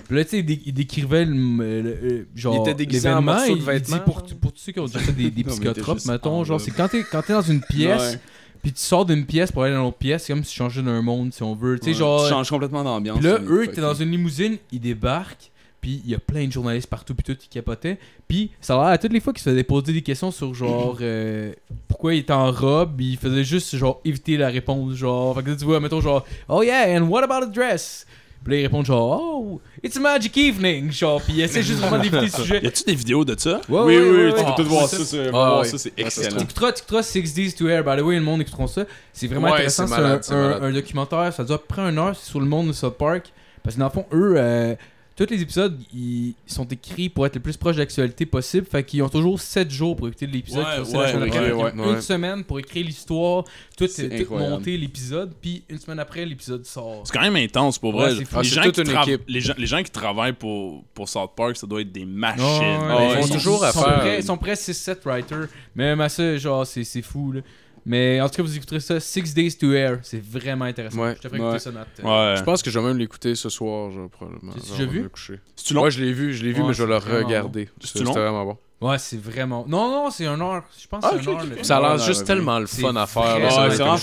Puis 0.07 0.17
là, 0.17 0.25
tu 0.25 0.31
sais, 0.31 0.39
ils 0.41 0.45
dé- 0.45 0.63
ils 0.67 0.73
décrivaient 0.75 1.25
le, 1.25 1.33
le- 1.35 1.83
le- 1.83 2.29
genre, 2.37 2.55
Il 2.57 2.61
était 2.61 2.75
déguisé 2.75 3.09
en 3.09 3.21
l'événement, 3.21 3.33
morceau 3.33 3.57
de 3.57 3.73
il- 3.73 3.77
il 3.77 3.81
dit 3.81 3.93
pour, 4.05 4.23
pour 4.23 4.53
tous 4.53 4.59
ceux 4.61 4.73
qui 4.73 4.79
ont 4.81 4.85
déjà 4.85 4.99
fait 5.01 5.13
des, 5.13 5.25
il 5.35 5.45
psychotropes, 5.45 6.05
mettons, 6.07 6.33
en 6.41 6.45
genre, 6.45 6.61
c'est 6.61 6.71
quand 6.71 6.89
t'es 6.89 7.03
quand 7.11 7.23
t'es 7.23 7.33
dans 7.33 7.41
une 7.43 7.63
pièce, 7.63 8.13
Ouais. 8.13 8.19
Puis 8.65 8.73
tu 8.73 8.81
sors 8.81 9.05
d'une 9.05 9.25
pièce 9.27 9.53
pour 9.53 9.63
aller 9.63 9.75
dans 9.75 9.83
une 9.83 9.87
autre 9.87 9.99
pièce, 9.99 10.25
c'est 10.25 10.33
comme 10.33 10.43
si 10.43 10.51
tu 10.51 10.57
changeais 10.57 10.83
d'un 10.83 11.03
monde, 11.03 11.33
si 11.33 11.43
on 11.45 11.55
veut. 11.55 11.79
Tu 11.79 11.85
sais, 11.85 11.91
Ouais. 11.91 11.95
genre. 11.99 12.25
Tu 12.25 12.31
changes 12.31 12.51
complètement 12.51 12.83
d'ambiance. 12.83 13.19
Puis 13.19 13.29
là, 13.29 13.39
eux, 13.47 13.69
t'es 13.73 13.81
dans 13.81 13.95
une 13.95 14.11
limousine, 14.11 14.57
ils 14.73 14.81
débarquent, 14.81 15.51
puis 15.81 16.01
il 16.05 16.11
y 16.11 16.15
a 16.15 16.19
plein 16.19 16.47
de 16.47 16.51
journalistes 16.53 16.89
partout, 16.89 17.15
puis 17.15 17.23
tout, 17.23 17.39
qui 17.39 17.49
capotaient. 17.49 17.99
Puis 18.27 18.51
ça 18.61 18.75
a 18.75 18.77
l'air 18.79 18.87
à 18.95 18.99
toutes 18.99 19.13
les 19.13 19.21
fois 19.21 19.33
qu'ils 19.35 19.43
se 19.43 19.51
faisaient 19.51 19.63
poser 19.65 19.93
des 19.93 20.01
questions 20.03 20.31
sur 20.31 20.55
genre 20.55 20.97
euh, 21.03 21.53
pourquoi 21.89 22.15
il 22.15 22.21
était 22.21 22.33
en 22.33 22.51
robe, 22.51 23.01
ils 23.01 23.19
faisaient 23.19 23.45
juste 23.45 23.77
genre 23.77 24.01
éviter 24.05 24.37
la 24.39 24.49
réponse, 24.49 24.95
genre. 24.95 25.37
Fait 25.37 25.43
que 25.43 25.51
tu 25.51 25.65
vois, 25.67 25.79
mettons 25.81 26.01
genre, 26.01 26.25
oh 26.49 26.63
yeah, 26.63 26.99
and 26.99 27.07
what 27.09 27.23
about 27.23 27.45
a 27.45 27.47
dress? 27.47 28.07
Puis 28.45 28.53
là, 28.53 28.61
ils 28.61 28.63
répondent 28.65 28.85
genre, 28.85 29.21
oh, 29.23 29.61
it's 29.83 29.97
a 29.97 30.01
magic 30.01 30.37
evening, 30.37 30.93
genre, 30.93 31.21
puis 31.23 31.33
ils 31.33 31.41
essaient 31.41 31.63
juste 31.63 31.79
vraiment 31.81 31.97
d'éviter 32.03 32.27
le 32.27 32.29
sujet. 32.43 32.61
Y 32.63 32.67
a-tu 32.67 32.85
des 32.85 32.95
vidéos 32.95 33.25
de 33.25 33.35
ça? 33.39 33.61
Ouais, 33.71 33.81
Oui, 33.81 33.97
ouais, 33.97 34.01
oui, 34.11 34.17
ouais, 34.27 34.35
tu 34.37 34.45
peux 34.45 34.63
tout 34.63 34.69
voir 34.69 34.87
c'est 34.89 34.99
ça. 34.99 35.05
c'est- 35.05 35.31
Ah, 35.33 35.61
ça, 35.65 35.71
c'est 35.71 35.79
ça 35.79 36.11
se 36.11 36.21
excellent. 36.21 36.37
TikTok, 36.37 36.75
TikTok, 36.75 37.05
Six 37.05 37.33
Days 37.35 37.53
to 37.55 37.69
Air. 37.69 37.83
By 37.83 37.97
the 37.97 38.05
way, 38.05 38.17
le 38.17 38.21
monde 38.23 38.43
écouteront 38.43 38.67
ça. 38.67 38.85
C'est 39.15 39.27
vraiment 39.29 39.47
Ouais, 39.47 39.55
intéressant. 39.55 39.87
c'est 39.87 40.33
un, 40.35 40.37
un- 40.37 40.63
un 40.63 40.73
documentaire. 40.73 41.33
Ça 41.33 41.43
dure 41.43 41.63
près 41.63 41.83
une 41.83 41.99
heure. 41.99 42.15
C'est 42.15 42.29
sur 42.29 42.41
le 42.41 42.47
monde 42.47 42.69
de 42.69 42.73
South 42.73 42.99
Park. 42.99 43.33
Parce 43.63 43.77
que 43.77 43.81
dans 43.81 43.87
le 43.87 43.93
fond, 43.93 44.05
eux, 44.13 44.35
euh, 44.37 44.75
tous 45.17 45.27
les 45.31 45.41
épisodes, 45.43 45.81
ils 45.95 46.35
sont 46.47 46.67
écrits 46.67 47.09
pour 47.09 47.25
être 47.25 47.37
le 47.37 47.41
plus 47.41 47.57
proche 47.57 47.77
de 47.77 47.81
l'actualité 47.81 48.27
possible. 48.27 48.67
Fait 48.67 48.83
qu'ils 48.83 49.03
ont 49.03 49.09
toujours 49.09 49.41
7 49.41 49.71
jours 49.71 49.95
pour 49.95 50.09
écouter 50.09 50.27
l'épisode. 50.27 50.65
Ouais, 50.65 51.01
la 51.31 51.55
ouais. 51.57 51.93
Une 51.95 52.01
semaine 52.01 52.43
pour 52.43 52.59
écrire 52.59 52.85
l'histoire, 52.85 53.45
tout, 53.77 53.87
monter 54.31 54.77
l'épisode. 54.77 55.33
Puis 55.41 55.63
une 55.69 55.79
semaine 55.79 56.01
après, 56.01 56.25
l'épisode 56.27 56.65
sort. 56.67 57.03
C'est 57.05 57.13
quand 57.13 57.23
même 57.23 57.37
intense 57.37 57.79
pour 57.79 57.93
vrai. 57.93 58.11
Ah, 58.33 58.43
les, 58.43 58.49
gens 58.49 58.63
toute 58.63 58.75
qui 58.75 58.81
une 58.81 58.87
trava- 58.89 59.03
équipe. 59.09 59.23
les, 59.29 59.41
gens, 59.41 59.55
les 59.57 59.67
gens 59.67 59.83
qui 59.83 59.91
travaillent 59.91 60.33
pour, 60.33 60.83
pour 60.95 61.09
South 61.09 61.31
Park, 61.37 61.57
ça 61.57 61.67
doit 61.67 61.81
être 61.83 61.93
des 61.93 62.05
machines. 62.05 62.43
Ah 62.43 62.97
ouais, 62.97 63.07
ouais, 63.07 63.13
ils 63.15 63.19
ils 63.21 63.25
sont 63.29 63.31
ont 63.33 63.37
toujours 63.37 63.65
à 63.65 63.73
sont 63.73 63.83
faire. 63.83 63.99
prêts- 64.01 64.19
Ils 64.19 64.25
sont 64.25 64.37
prêts 64.37 64.55
6-7 64.55 64.99
writers. 65.05 65.47
Mais 65.77 65.85
même 65.85 66.01
à 66.01 66.09
ça, 66.09 66.37
genre, 66.37 66.67
c'est 66.67 66.83
c'est 66.85 67.03
fou. 67.03 67.33
Là. 67.33 67.41
Mais 67.87 68.21
en 68.21 68.29
tout 68.29 68.37
cas, 68.37 68.43
vous 68.43 68.57
écouterez 68.57 68.81
ça, 68.81 68.99
Six 68.99 69.35
Days 69.35 69.57
to 69.57 69.73
Air. 69.73 69.99
C'est 70.03 70.23
vraiment 70.23 70.65
intéressant. 70.65 71.03
Ouais. 71.03 71.15
Je 71.17 71.21
te 71.21 71.29
ferai 71.29 71.37
écouter 71.37 71.53
Ouais. 71.53 71.59
ça, 71.59 71.71
Nat. 71.71 71.87
Ouais. 72.03 72.37
Je 72.39 72.43
pense 72.43 72.63
que 72.63 72.71
je 72.71 72.79
vais 72.79 72.85
même 72.87 72.97
l'écouter 72.99 73.35
ce 73.35 73.49
soir, 73.51 73.91
genre, 73.91 74.09
probablement. 74.09 74.53
Tu 74.55 74.71
déjà 74.71 74.87
vu? 74.87 75.09
C'est-tu 75.57 75.75
long? 75.75 75.83
Moi, 75.83 75.91
je 75.91 76.01
l'ai 76.03 76.13
vu, 76.13 76.33
je 76.33 76.43
l'ai 76.45 76.53
vu, 76.53 76.63
Ouais, 76.63 76.69
mais 76.69 76.75
je 76.75 76.83
vais 76.83 76.89
le 76.89 76.97
regarder. 76.97 77.69
C'est 77.83 78.03
vraiment 78.03 78.45
bon. 78.45 78.57
Ouais, 78.81 78.99
c'est 78.99 79.19
vraiment. 79.19 79.65
Non, 79.67 79.89
non, 79.91 80.11
c'est 80.11 80.27
un 80.27 80.39
heure. 80.43 80.63
Je 80.79 80.87
pense 80.89 81.03
que 81.03 81.09
Ah, 81.11 81.17
c'est 81.19 81.27
ok, 81.29 81.35
un 81.37 81.41
heure. 81.41 81.47
le. 81.59 81.65
Ça 81.65 81.77
a 81.79 81.81
l'air 81.81 81.99
juste 82.05 82.27
tellement 82.27 82.59
le 82.59 82.67
fun 82.67 82.95
à 82.97 83.07
faire. 83.07 83.23
vrai. 83.23 83.39
là, 83.41 83.45
Ouais, 83.47 83.51
ça 83.51 83.69
c'est 83.71 83.77
vraiment, 83.77 83.97
que 83.97 84.03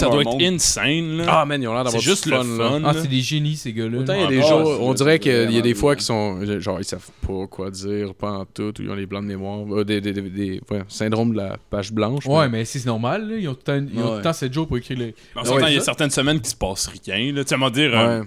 Dude, 0.00 0.10
doit 0.10 0.20
être 0.22 0.42
insane, 0.42 1.16
là. 1.16 1.24
Ah, 1.28 1.44
man, 1.44 1.60
ils 1.60 1.66
ont 1.66 1.72
l'air 1.74 1.82
d'avoir 1.82 2.00
c'est 2.02 2.08
juste 2.08 2.24
du 2.24 2.30
le 2.30 2.36
fun. 2.36 2.44
là. 2.44 2.68
fun. 2.70 2.80
Ah, 2.84 2.92
là. 2.92 3.00
c'est 3.02 3.08
des 3.08 3.20
génies, 3.20 3.56
ces 3.56 3.72
gars-là. 3.72 3.98
Autant 3.98 4.12
il 4.12 4.20
y 4.20 4.22
a 4.22 4.26
Ah, 4.26 4.30
des 4.30 4.38
ah, 4.38 4.48
jours, 4.48 4.66
c'est- 4.76 4.82
on 4.82 4.90
c'est 4.90 4.96
dirait 5.02 5.18
qu'il 5.18 5.32
y 5.32 5.34
a 5.34 5.44
vraiment 5.44 5.60
des 5.60 5.74
fois 5.74 5.96
qui 5.96 6.04
sont. 6.04 6.60
Genre, 6.60 6.78
ils 6.78 6.84
savent 6.84 7.10
pas 7.26 7.46
quoi 7.48 7.70
dire, 7.70 8.14
pas 8.14 8.30
en 8.32 8.44
tout, 8.44 8.62
ou 8.78 8.82
ils 8.82 8.90
ont 8.90 8.94
les 8.94 9.06
blancs 9.06 9.22
de 9.24 9.28
mémoire. 9.28 9.60
euh, 9.76 9.84
des, 9.84 10.00
des, 10.00 10.12
des, 10.12 10.20
des- 10.22 10.60
ouais, 10.70 10.82
syndrome 10.88 11.32
de 11.32 11.38
la 11.38 11.56
page 11.70 11.90
blanche. 11.90 12.26
Ouais, 12.26 12.48
mais- 12.48 12.58
mais 12.58 12.64
c'est 12.64 12.84
normal. 12.86 13.28
Là. 13.28 13.36
Ils 13.38 13.48
ont 13.48 13.54
tout 13.54 13.60
le 13.66 13.80
temps, 13.80 13.86
ils 13.92 13.98
ont 13.98 14.02
tout 14.02 14.08
le 14.10 14.16
Ouais. 14.18 14.22
temps 14.22 14.32
7 14.34 14.52
jours 14.52 14.68
pour 14.68 14.76
écrire 14.76 14.98
les. 14.98 15.14
En 15.34 15.42
même 15.42 15.60
temps, 15.62 15.66
il 15.66 15.74
y 15.74 15.78
a 15.78 15.80
certaines 15.80 16.10
semaines 16.10 16.40
qui 16.40 16.50
se 16.50 16.56
passe 16.56 16.86
rien. 17.06 17.32
Là. 17.32 17.42
Tu 17.44 17.56
sais, 17.56 17.64
à 17.64 17.70
dire, 17.70 17.90
euh, 17.98 18.20
Ouais. 18.20 18.26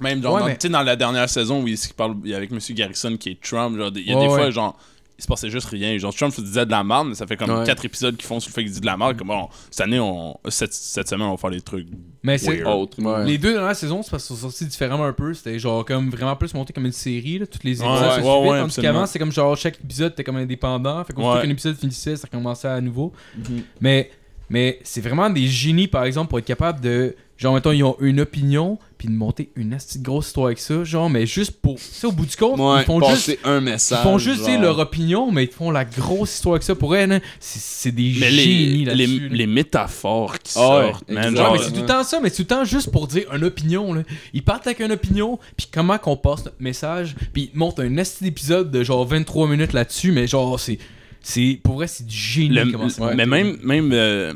même 0.00 0.22
genre, 0.22 0.34
Ouais, 0.34 0.40
dans, 0.40 0.46
mais- 0.46 0.56
tu 0.56 0.68
sais, 0.68 0.72
dans 0.72 0.82
la 0.82 0.96
dernière 0.96 1.28
saison 1.28 1.62
où 1.62 1.68
il, 1.68 1.74
il 1.74 1.94
parle 1.94 2.14
il 2.24 2.30
y 2.30 2.34
a 2.34 2.38
avec 2.38 2.50
M. 2.52 2.58
Garrison 2.70 3.16
qui 3.18 3.30
est 3.30 3.40
Trump, 3.42 3.76
genre, 3.76 3.90
il 3.94 4.08
y 4.08 4.12
a 4.12 4.16
Ouais, 4.16 4.22
des 4.22 4.32
ouais. 4.32 4.38
fois, 4.38 4.50
genre, 4.50 4.78
il 5.20 5.22
se 5.22 5.28
passait 5.28 5.50
juste 5.50 5.68
rien. 5.68 5.96
Genre, 5.98 6.14
Trump 6.14 6.34
disait 6.40 6.64
de 6.64 6.70
la 6.70 6.82
merde, 6.82 7.08
mais 7.08 7.14
ça 7.14 7.26
fait 7.26 7.36
comme 7.36 7.50
Ouais. 7.50 7.66
4 7.66 7.84
épisodes 7.84 8.16
qui 8.16 8.26
font 8.26 8.40
sur 8.40 8.48
le 8.50 8.54
fait 8.54 8.62
qu'il 8.64 8.72
dit 8.72 8.80
de 8.80 8.86
la 8.86 8.96
merde. 8.96 9.16
Comme, 9.18 9.28
bon, 9.28 9.48
cette 9.70 9.82
année, 9.82 10.00
on, 10.00 10.36
cette, 10.48 10.72
cette 10.72 11.08
semaine, 11.08 11.26
on 11.26 11.32
va 11.32 11.36
faire 11.36 11.50
des 11.50 11.60
trucs. 11.60 11.86
Mais 12.22 12.38
c'est. 12.38 12.56
Weird. 12.62 12.66
Autre. 12.66 13.02
Ouais. 13.02 13.26
Les 13.26 13.38
deux 13.38 13.52
dernières 13.52 13.76
saisons, 13.76 14.02
c'est 14.02 14.10
parce 14.10 14.26
qu'ils 14.26 14.36
sont 14.36 14.48
sortis 14.48 14.64
différemment 14.66 15.04
un 15.04 15.12
peu. 15.12 15.32
C'était 15.34 15.58
genre 15.58 15.84
comme 15.84 16.08
vraiment 16.10 16.34
plus 16.36 16.52
monté 16.54 16.72
comme 16.72 16.86
une 16.86 16.92
série. 16.92 17.38
Là. 17.38 17.46
Toutes 17.46 17.64
les 17.64 17.72
épisodes 17.80 17.90
Ouais, 17.90 17.98
se 17.98 18.04
ouais, 18.04 18.12
suivaient. 18.14 18.28
ouais, 18.28 18.46
tandis 18.48 18.60
absolument. 18.64 18.92
qu'avant, 18.94 19.06
c'est 19.06 19.18
comme 19.18 19.32
genre 19.32 19.56
chaque 19.56 19.78
épisode 19.84 20.12
était 20.12 20.24
comme 20.24 20.36
indépendant. 20.36 21.04
Fait 21.04 21.12
qu'au 21.12 21.30
Ouais. 21.32 21.42
qu'un 21.42 21.50
épisode 21.50 21.76
finissait, 21.76 22.16
ça 22.16 22.26
recommençait 22.30 22.68
à 22.68 22.80
nouveau. 22.80 23.12
Mhm. 23.36 23.62
Mais, 23.80 24.10
mais 24.48 24.78
c'est 24.82 25.00
vraiment 25.00 25.28
des 25.30 25.46
génies, 25.46 25.86
par 25.88 26.04
exemple, 26.04 26.30
pour 26.30 26.38
être 26.38 26.44
capable 26.46 26.80
de. 26.80 27.14
Genre, 27.36 27.54
mettons, 27.54 27.72
ils 27.72 27.82
ont 27.84 27.96
une 28.00 28.20
opinion, 28.20 28.78
puis 29.00 29.08
de 29.08 29.14
monter 29.14 29.50
une 29.56 29.78
grosse 30.02 30.26
histoire 30.26 30.48
avec 30.48 30.58
ça, 30.58 30.84
genre, 30.84 31.08
mais 31.08 31.24
juste 31.24 31.52
pour. 31.62 31.76
Tu 31.76 31.82
sais, 31.90 32.06
au 32.06 32.12
bout 32.12 32.26
du 32.26 32.36
compte, 32.36 32.60
Ouais, 32.60 32.82
ils 32.82 32.84
font 32.84 33.00
juste. 33.08 33.38
un 33.44 33.56
Ils 33.56 33.64
message. 33.64 34.02
font 34.02 34.18
juste 34.18 34.46
genre. 34.46 34.60
leur 34.60 34.78
opinion, 34.78 35.32
mais 35.32 35.44
ils 35.44 35.50
font 35.50 35.70
la 35.70 35.86
grosse 35.86 36.34
histoire 36.34 36.56
avec 36.56 36.64
ça. 36.64 36.74
Pour 36.74 36.94
elle, 36.94 37.12
hein, 37.12 37.20
c'est 37.40 37.92
des 37.92 38.14
Mais 38.20 38.30
génies 38.30 38.84
les, 38.84 38.94
les, 39.06 39.28
les 39.30 39.46
métaphores 39.46 40.38
qui 40.38 40.52
Ah 40.56 40.60
ouais, 40.80 40.90
sortent, 40.90 41.10
man. 41.10 41.30
Ouais, 41.32 41.36
genre, 41.38 41.52
mais 41.54 41.58
c'est 41.60 41.72
tout 41.72 41.80
le 41.80 41.86
temps 41.86 42.04
ça, 42.04 42.20
mais 42.20 42.28
c'est 42.28 42.36
tout 42.36 42.42
le 42.42 42.46
temps 42.58 42.64
juste 42.64 42.90
pour 42.90 43.06
dire 43.06 43.24
une 43.34 43.44
opinion. 43.44 43.94
Là. 43.94 44.02
Ils 44.34 44.42
partent 44.44 44.66
avec 44.66 44.80
une 44.80 44.92
opinion, 44.92 45.38
puis 45.56 45.66
comment 45.72 45.96
qu'on 45.96 46.18
passe 46.18 46.44
notre 46.44 46.60
message, 46.60 47.16
puis 47.32 47.44
ils 47.44 47.48
te 47.52 47.56
montrent 47.56 47.82
un 47.82 47.96
esti 47.96 48.24
d'épisode 48.24 48.70
de 48.70 48.82
genre 48.82 49.06
23 49.06 49.48
minutes 49.48 49.72
là-dessus, 49.72 50.12
mais 50.12 50.26
genre, 50.26 50.60
c'est. 50.60 50.76
c'est 51.22 51.58
Pour 51.64 51.76
vrai, 51.76 51.86
c'est 51.86 52.06
du 52.06 52.14
génie. 52.14 52.50
Le- 52.54 52.70
comment 52.70 52.84
mais 52.84 53.16
fait. 53.16 53.26
même, 53.26 53.56
même 53.62 53.92
euh, 53.94 54.34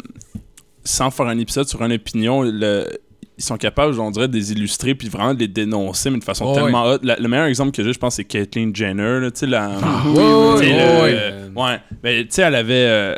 sans 0.85 1.11
faire 1.11 1.27
un 1.27 1.39
épisode 1.39 1.69
sur 1.69 1.83
une 1.83 1.93
opinion, 1.93 2.41
le- 2.41 2.89
ils 3.37 3.43
sont 3.43 3.57
capables, 3.57 3.99
on 3.99 4.11
dirait, 4.13 4.29
de 4.29 4.35
les 4.37 4.53
illustrer 4.53 4.95
puis 4.95 5.09
vraiment 5.09 5.35
de 5.35 5.41
les 5.41 5.49
dénoncer, 5.49 6.09
mais 6.11 6.19
de 6.19 6.25
façon 6.25 6.47
Ouais, 6.49 6.55
tellement 6.55 6.85
hot. 6.85 6.99
La- 7.03 7.17
le 7.17 7.27
meilleur 7.29 7.47
exemple 7.47 7.73
que 7.73 7.83
j'ai, 7.83 7.93
je 7.93 7.99
pense, 7.99 8.15
c'est 8.15 8.25
Caitlyn 8.25 8.71
Jenner. 8.73 9.21
là, 9.21 9.31
Tu 9.33 9.41
sais, 9.41 9.47
la. 9.47 9.69
Ouais, 10.07 10.15
sais, 10.59 10.65
ouais, 10.65 10.73
le- 10.73 11.03
ouais. 11.03 11.19
euh, 11.21 11.49
ouais. 11.57 11.81
Mais 12.03 12.21
tu 12.23 12.29
sais, 12.31 12.43
elle 12.43 12.55
avait. 12.55 12.73
euh, 12.75 13.15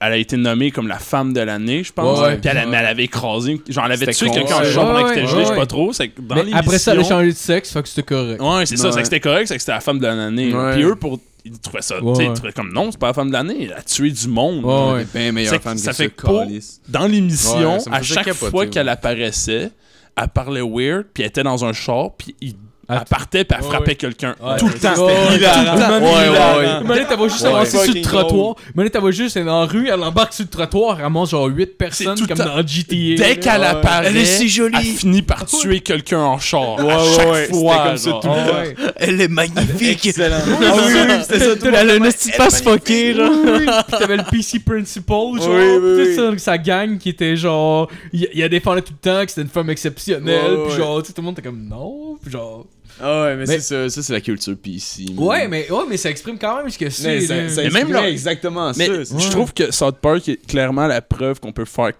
elle 0.00 0.12
a 0.12 0.16
été 0.16 0.36
nommée 0.36 0.70
comme 0.70 0.86
la 0.86 0.98
femme 1.00 1.32
de 1.32 1.40
l'année, 1.40 1.82
je 1.82 1.92
pense. 1.92 2.20
Ouais, 2.20 2.36
puis 2.38 2.48
elle, 2.48 2.56
ouais. 2.58 2.64
elle 2.78 2.86
avait 2.86 3.04
écrasé. 3.04 3.60
Genre, 3.68 3.84
elle 3.86 3.92
avait 3.92 4.12
C'était 4.12 4.26
tué 4.26 4.30
quelqu'un 4.30 4.56
en 4.56 4.60
ouais. 4.60 4.70
char 4.72 4.86
pendant 4.86 4.98
Ouais, 4.98 5.02
qu'il 5.12 5.12
était 5.12 5.20
ouais, 5.22 5.26
gelé, 5.32 5.40
je 5.42 5.46
sais 5.46 5.52
ouais. 5.52 5.58
pas 5.58 5.66
trop. 5.66 5.92
C'est 5.92 6.08
que 6.08 6.20
dans 6.20 6.34
Mais 6.36 6.52
après 6.52 6.78
ça, 6.78 6.92
elle 6.92 7.00
a 7.00 7.04
changé 7.04 7.26
de 7.26 7.36
sexe, 7.36 7.72
fait 7.72 7.82
que 7.82 7.88
c'était 7.88 8.02
correct. 8.04 8.40
Ouais, 8.40 8.64
c'est 8.64 8.76
ça, 8.76 8.86
Ouais. 8.86 8.92
c'est 8.92 8.98
que 9.00 9.04
c'était 9.06 9.20
correct, 9.20 9.48
c'est 9.48 9.54
que 9.56 9.60
c'était 9.60 9.72
la 9.72 9.80
femme 9.80 9.98
de 9.98 10.06
l'année. 10.06 10.54
Ouais. 10.54 10.72
Puis 10.74 10.82
eux, 10.84 10.94
pour. 10.94 11.18
Ils 11.50 11.58
trouvaient 11.58 11.82
ça. 11.82 12.02
Ouais, 12.02 12.30
comme 12.54 12.72
non, 12.72 12.90
c'est 12.90 12.98
pas 12.98 13.08
la 13.08 13.14
femme 13.14 13.28
de 13.28 13.32
l'année. 13.32 13.64
Elle 13.64 13.72
a 13.72 13.82
tué 13.82 14.10
du 14.10 14.28
monde. 14.28 14.64
Ouais, 14.64 14.92
ouais. 14.98 15.06
bien 15.14 15.32
meilleure 15.32 15.54
C'est- 15.54 15.60
femme 15.60 15.78
ça 15.78 15.92
que 15.92 15.96
fait 15.96 16.04
ça, 16.04 16.08
que 16.10 16.26
pour- 16.26 16.44
dans 16.88 17.06
l'émission, 17.06 17.78
à 17.90 18.02
chaque 18.02 18.26
capoter, 18.26 18.50
fois 18.50 18.60
ouais. 18.64 18.68
qu'elle 18.70 18.88
apparaissait, 18.88 19.70
elle 20.16 20.28
parlait 20.28 20.60
weird, 20.62 21.06
puis 21.14 21.22
elle 21.22 21.28
était 21.30 21.42
dans 21.42 21.64
un 21.64 21.72
char, 21.72 22.10
puis 22.16 22.34
il- 22.40 22.56
elle 22.88 23.00
partait, 23.08 23.44
puis 23.44 23.56
elle 23.58 23.64
ouais, 23.64 23.70
frappait 23.70 23.90
ouais. 23.90 23.94
quelqu'un. 23.96 24.34
Ouais, 24.42 24.56
tout 24.58 24.66
le 24.68 24.74
temps. 24.74 24.94
C'était 24.94 25.36
hilarant. 25.36 25.64
tout 25.64 25.70
le 25.70 25.78
temps 25.78 26.00
Ouais, 26.00 26.28
hilarant. 26.28 26.56
ouais, 26.58 26.64
ouais. 26.64 26.80
Une 26.80 26.88
minute, 26.88 27.06
elle 27.10 27.18
va 27.18 27.28
juste 27.28 27.42
Ouais, 27.42 27.48
avancer 27.48 27.78
sur 27.84 27.94
le 27.94 28.00
trottoir. 28.02 28.54
Minute, 28.74 28.94
elle 28.94 29.02
va 29.02 29.10
juste 29.10 29.36
elle 29.36 29.42
est 29.42 29.46
dans 29.46 29.60
la 29.60 29.66
rue, 29.66 29.88
elle 29.88 30.02
embarque 30.02 30.32
sur 30.32 30.44
le 30.44 30.48
trottoir, 30.50 30.96
elle 30.96 31.02
ramasse 31.04 31.30
genre 31.30 31.46
8 31.46 31.66
personnes 31.78 32.26
comme 32.26 32.38
temps. 32.38 32.44
dans 32.46 32.66
GTA. 32.66 32.86
Dès 32.90 33.16
là. 33.16 33.34
qu'elle 33.36 33.64
apparaît, 33.64 34.06
Elle 34.08 34.16
est 34.16 34.24
si 34.24 34.48
jolie. 34.48 34.74
elle 34.78 34.84
finit 34.84 35.22
par 35.22 35.44
tuer 35.44 35.80
quelqu'un 35.80 36.20
en 36.20 36.38
char. 36.38 36.76
Ouais, 36.78 36.92
à 36.92 36.98
ouais, 36.98 37.14
chaque 37.16 37.50
fois. 37.54 37.84
comme 37.88 37.96
ça 37.96 38.10
genre. 38.10 38.20
tout 38.20 38.28
le 38.28 38.34
Ah 38.34 38.60
ouais. 38.60 38.74
Elle 38.96 39.20
est 39.20 39.28
magnifique. 39.28 40.06
Excellent. 40.06 40.36
Ah 40.46 40.72
oui, 40.76 40.92
oui, 40.94 41.14
c'était 41.22 41.38
ça. 41.40 41.56
tout 41.56 41.66
le 41.66 41.74
Elle 41.74 41.90
a 41.90 41.94
une 41.96 42.02
petite 42.04 42.34
face 42.34 42.62
fuckée. 42.62 43.14
Puis 43.14 43.66
t'avais 43.98 44.16
le 44.16 44.24
PC 44.24 44.60
Principal, 44.60 45.40
genre. 45.40 46.38
Sa 46.38 46.56
gang 46.58 46.96
qui 46.98 47.10
était 47.10 47.36
genre. 47.36 47.88
Il, 48.12 48.42
a 48.42 48.48
défendu 48.48 48.82
tout 48.82 48.92
le 48.92 49.10
temps 49.10 49.22
que 49.24 49.30
c'était 49.30 49.42
une 49.42 49.48
femme 49.48 49.70
exceptionnelle. 49.70 50.58
Puis 50.68 50.76
genre, 50.76 51.02
tu 51.02 51.08
sais, 51.08 51.12
tout 51.12 51.20
le 51.20 51.26
monde 51.26 51.38
était 51.38 51.48
comme 51.48 51.66
non. 51.68 52.16
Puis 52.22 52.30
genre. 52.32 52.64
Ah 53.00 53.22
ouais, 53.22 53.36
mais, 53.36 53.44
Mais- 53.46 53.60
c'est 53.60 53.60
ça, 53.60 53.90
ça 53.90 54.02
c'est 54.02 54.12
la 54.12 54.20
culture 54.20 54.56
PC. 54.56 55.06
man. 55.14 55.18
Ouais, 55.24 55.48
mais, 55.48 55.70
ouais, 55.70 55.84
mais 55.88 55.96
ça 55.96 56.10
exprime 56.10 56.38
quand 56.38 56.56
même 56.58 56.68
ce 56.70 56.78
que 56.78 56.90
c'est. 56.90 57.08
Mais 57.16 57.20
ça, 57.20 57.36
là. 57.36 57.48
ça 57.48 57.62
Mais 57.62 57.70
même 57.70 57.92
leur- 57.92 58.04
exactement 58.04 58.72
Mais 58.76 59.04
ça. 59.04 59.18
je 59.18 59.30
trouve 59.30 59.52
que 59.54 59.70
South 59.72 59.98
Park 59.98 60.28
est 60.28 60.44
clairement 60.46 60.86
la 60.86 61.00
preuve 61.00 61.38
qu'on 61.40 61.52
peut 61.52 61.64
faire 61.64 61.92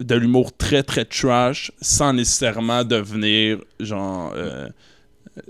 de 0.00 0.14
l'humour 0.14 0.56
très 0.56 0.82
très 0.82 1.04
trash 1.04 1.72
sans 1.82 2.12
nécessairement 2.12 2.84
devenir 2.84 3.58
genre. 3.80 4.32
euh, 4.36 4.68
euh, 5.38 5.42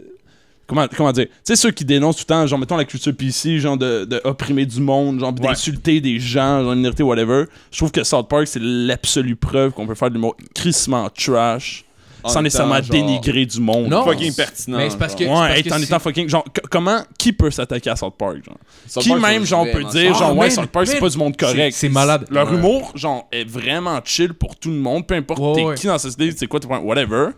Comment, 0.66 0.86
comment 0.94 1.12
dire? 1.12 1.26
Tu 1.28 1.32
sais, 1.44 1.56
ceux 1.56 1.70
qui 1.70 1.82
dénoncent 1.86 2.16
tout 2.16 2.24
le 2.28 2.34
temps, 2.34 2.46
genre, 2.46 2.58
mettons 2.58 2.76
la 2.76 2.84
culture 2.84 3.14
PC, 3.16 3.58
genre, 3.58 3.78
de, 3.78 4.04
de 4.04 4.20
opprimer 4.24 4.66
du 4.66 4.80
monde, 4.82 5.18
genre, 5.18 5.32
Ouais. 5.32 5.48
d'insulter 5.48 5.98
des 6.02 6.20
gens, 6.20 6.62
genre, 6.62 6.76
minorité, 6.76 7.02
whatever. 7.02 7.44
Je 7.70 7.78
trouve 7.78 7.90
que 7.90 8.04
South 8.04 8.28
Park, 8.28 8.46
c'est 8.46 8.60
l'absolue 8.62 9.34
preuve 9.36 9.72
qu'on 9.72 9.86
peut 9.86 9.94
faire 9.94 10.10
de 10.10 10.14
l'humour 10.16 10.36
crissement 10.54 11.08
trash, 11.08 11.86
sans 12.28 12.42
nécessairement 12.42 12.74
genre, 12.76 12.84
dénigrer 12.90 13.46
du 13.46 13.60
monde. 13.60 13.88
Non. 13.88 14.04
Fucking 14.04 14.34
pertinent. 14.34 14.78
Mais 14.78 14.90
c'est 14.90 14.98
parce 14.98 15.14
que- 15.14 15.24
Ouais, 15.24 15.28
parce 15.30 15.58
être 15.60 15.72
en 15.72 15.78
étant 15.82 15.98
fucking. 15.98 16.28
Genre, 16.28 16.44
comment. 16.70 17.02
Qui 17.18 17.32
peut 17.32 17.50
s'attaquer 17.50 17.90
à 17.90 17.96
South 17.96 18.14
Park, 18.18 18.36
genre? 18.44 18.56
South 18.86 19.02
qui 19.02 19.08
Park, 19.10 19.22
même, 19.22 19.44
genre, 19.44 19.64
peut 19.64 19.70
vraiment 19.72 19.90
dire, 19.90 20.14
genre, 20.14 20.30
Ah, 20.30 20.34
ouais, 20.34 20.50
South 20.50 20.66
Park, 20.66 20.86
c'est 20.86 20.98
pas 21.00 21.08
du 21.08 21.18
monde 21.18 21.36
correct. 21.36 21.72
C'est- 21.74 21.86
c'est 21.86 21.88
malade. 21.88 22.26
Leur 22.30 22.52
humour, 22.52 22.92
genre, 22.94 23.26
est 23.32 23.44
vraiment 23.48 24.00
chill 24.04 24.32
pour 24.34 24.56
tout 24.56 24.70
le 24.70 24.76
monde, 24.76 25.06
peu 25.06 25.14
importe 25.14 25.54
t'es 25.56 25.74
qui 25.74 25.86
dans 25.86 25.98
cette 25.98 26.12
société, 26.12 26.36
c'est 26.38 26.46
quoi 26.46 26.60
ton 26.60 26.68
point, 26.68 26.78
whatever. 26.80 27.28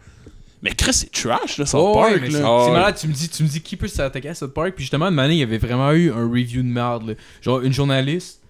Mais 0.62 0.72
Chris, 0.72 0.92
c'est 0.92 1.10
trash, 1.10 1.56
là, 1.56 1.64
South 1.64 1.80
Oh, 1.82 1.94
Park, 1.94 2.20
ouais, 2.20 2.30
c'est 2.30 2.40
malade, 2.42 2.94
tu 3.00 3.08
me 3.08 3.14
dis, 3.14 3.28
tu 3.30 3.42
me 3.42 3.48
dis 3.48 3.62
qui 3.62 3.76
peut 3.76 3.88
s'attaquer 3.88 4.28
à 4.28 4.34
South 4.34 4.52
Park, 4.52 4.72
puis 4.74 4.82
justement, 4.84 5.06
une 5.08 5.18
année, 5.18 5.32
il 5.36 5.38
y 5.40 5.42
avait 5.42 5.56
vraiment 5.56 5.90
eu 5.92 6.10
un 6.12 6.28
review 6.28 6.62
de 6.62 6.68
merde, 6.68 7.08
là. 7.08 7.14
genre 7.40 7.60
une 7.62 7.72
journaliste, 7.72 8.42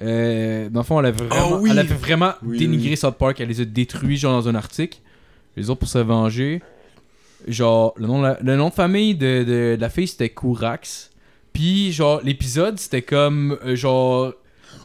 euh, 0.00 0.68
dans 0.70 0.80
le 0.80 0.84
fond, 0.84 0.98
elle 1.00 1.06
avait 1.06 1.24
vraiment, 1.26 1.56
Ah 1.56 1.58
oui. 1.60 1.68
elle 1.70 1.78
avait 1.80 1.94
vraiment 1.94 2.32
Oui, 2.42 2.58
dénigré 2.58 2.90
oui. 2.90 2.96
South 2.96 3.16
Park, 3.18 3.38
elle 3.40 3.48
les 3.48 3.60
a 3.60 3.64
détruits, 3.64 4.16
genre 4.16 4.40
dans 4.40 4.48
un 4.48 4.54
article, 4.54 4.98
les 5.58 5.70
autres 5.70 5.80
pour 5.80 5.88
se 5.88 5.98
venger, 5.98 6.62
genre, 7.46 7.94
le 7.96 8.06
nom 8.06 8.18
de, 8.20 8.26
la- 8.26 8.38
le 8.40 8.56
nom 8.56 8.68
de 8.68 8.74
famille 8.74 9.14
de, 9.14 9.44
de- 9.44 9.76
de 9.76 9.80
la 9.80 9.90
fille, 9.90 10.08
c'était 10.08 10.28
Kourax, 10.30 11.10
puis 11.52 11.92
genre, 11.92 12.20
l'épisode, 12.22 12.78
c'était 12.78 13.02
comme, 13.02 13.58
euh, 13.64 13.76
genre... 13.76 14.32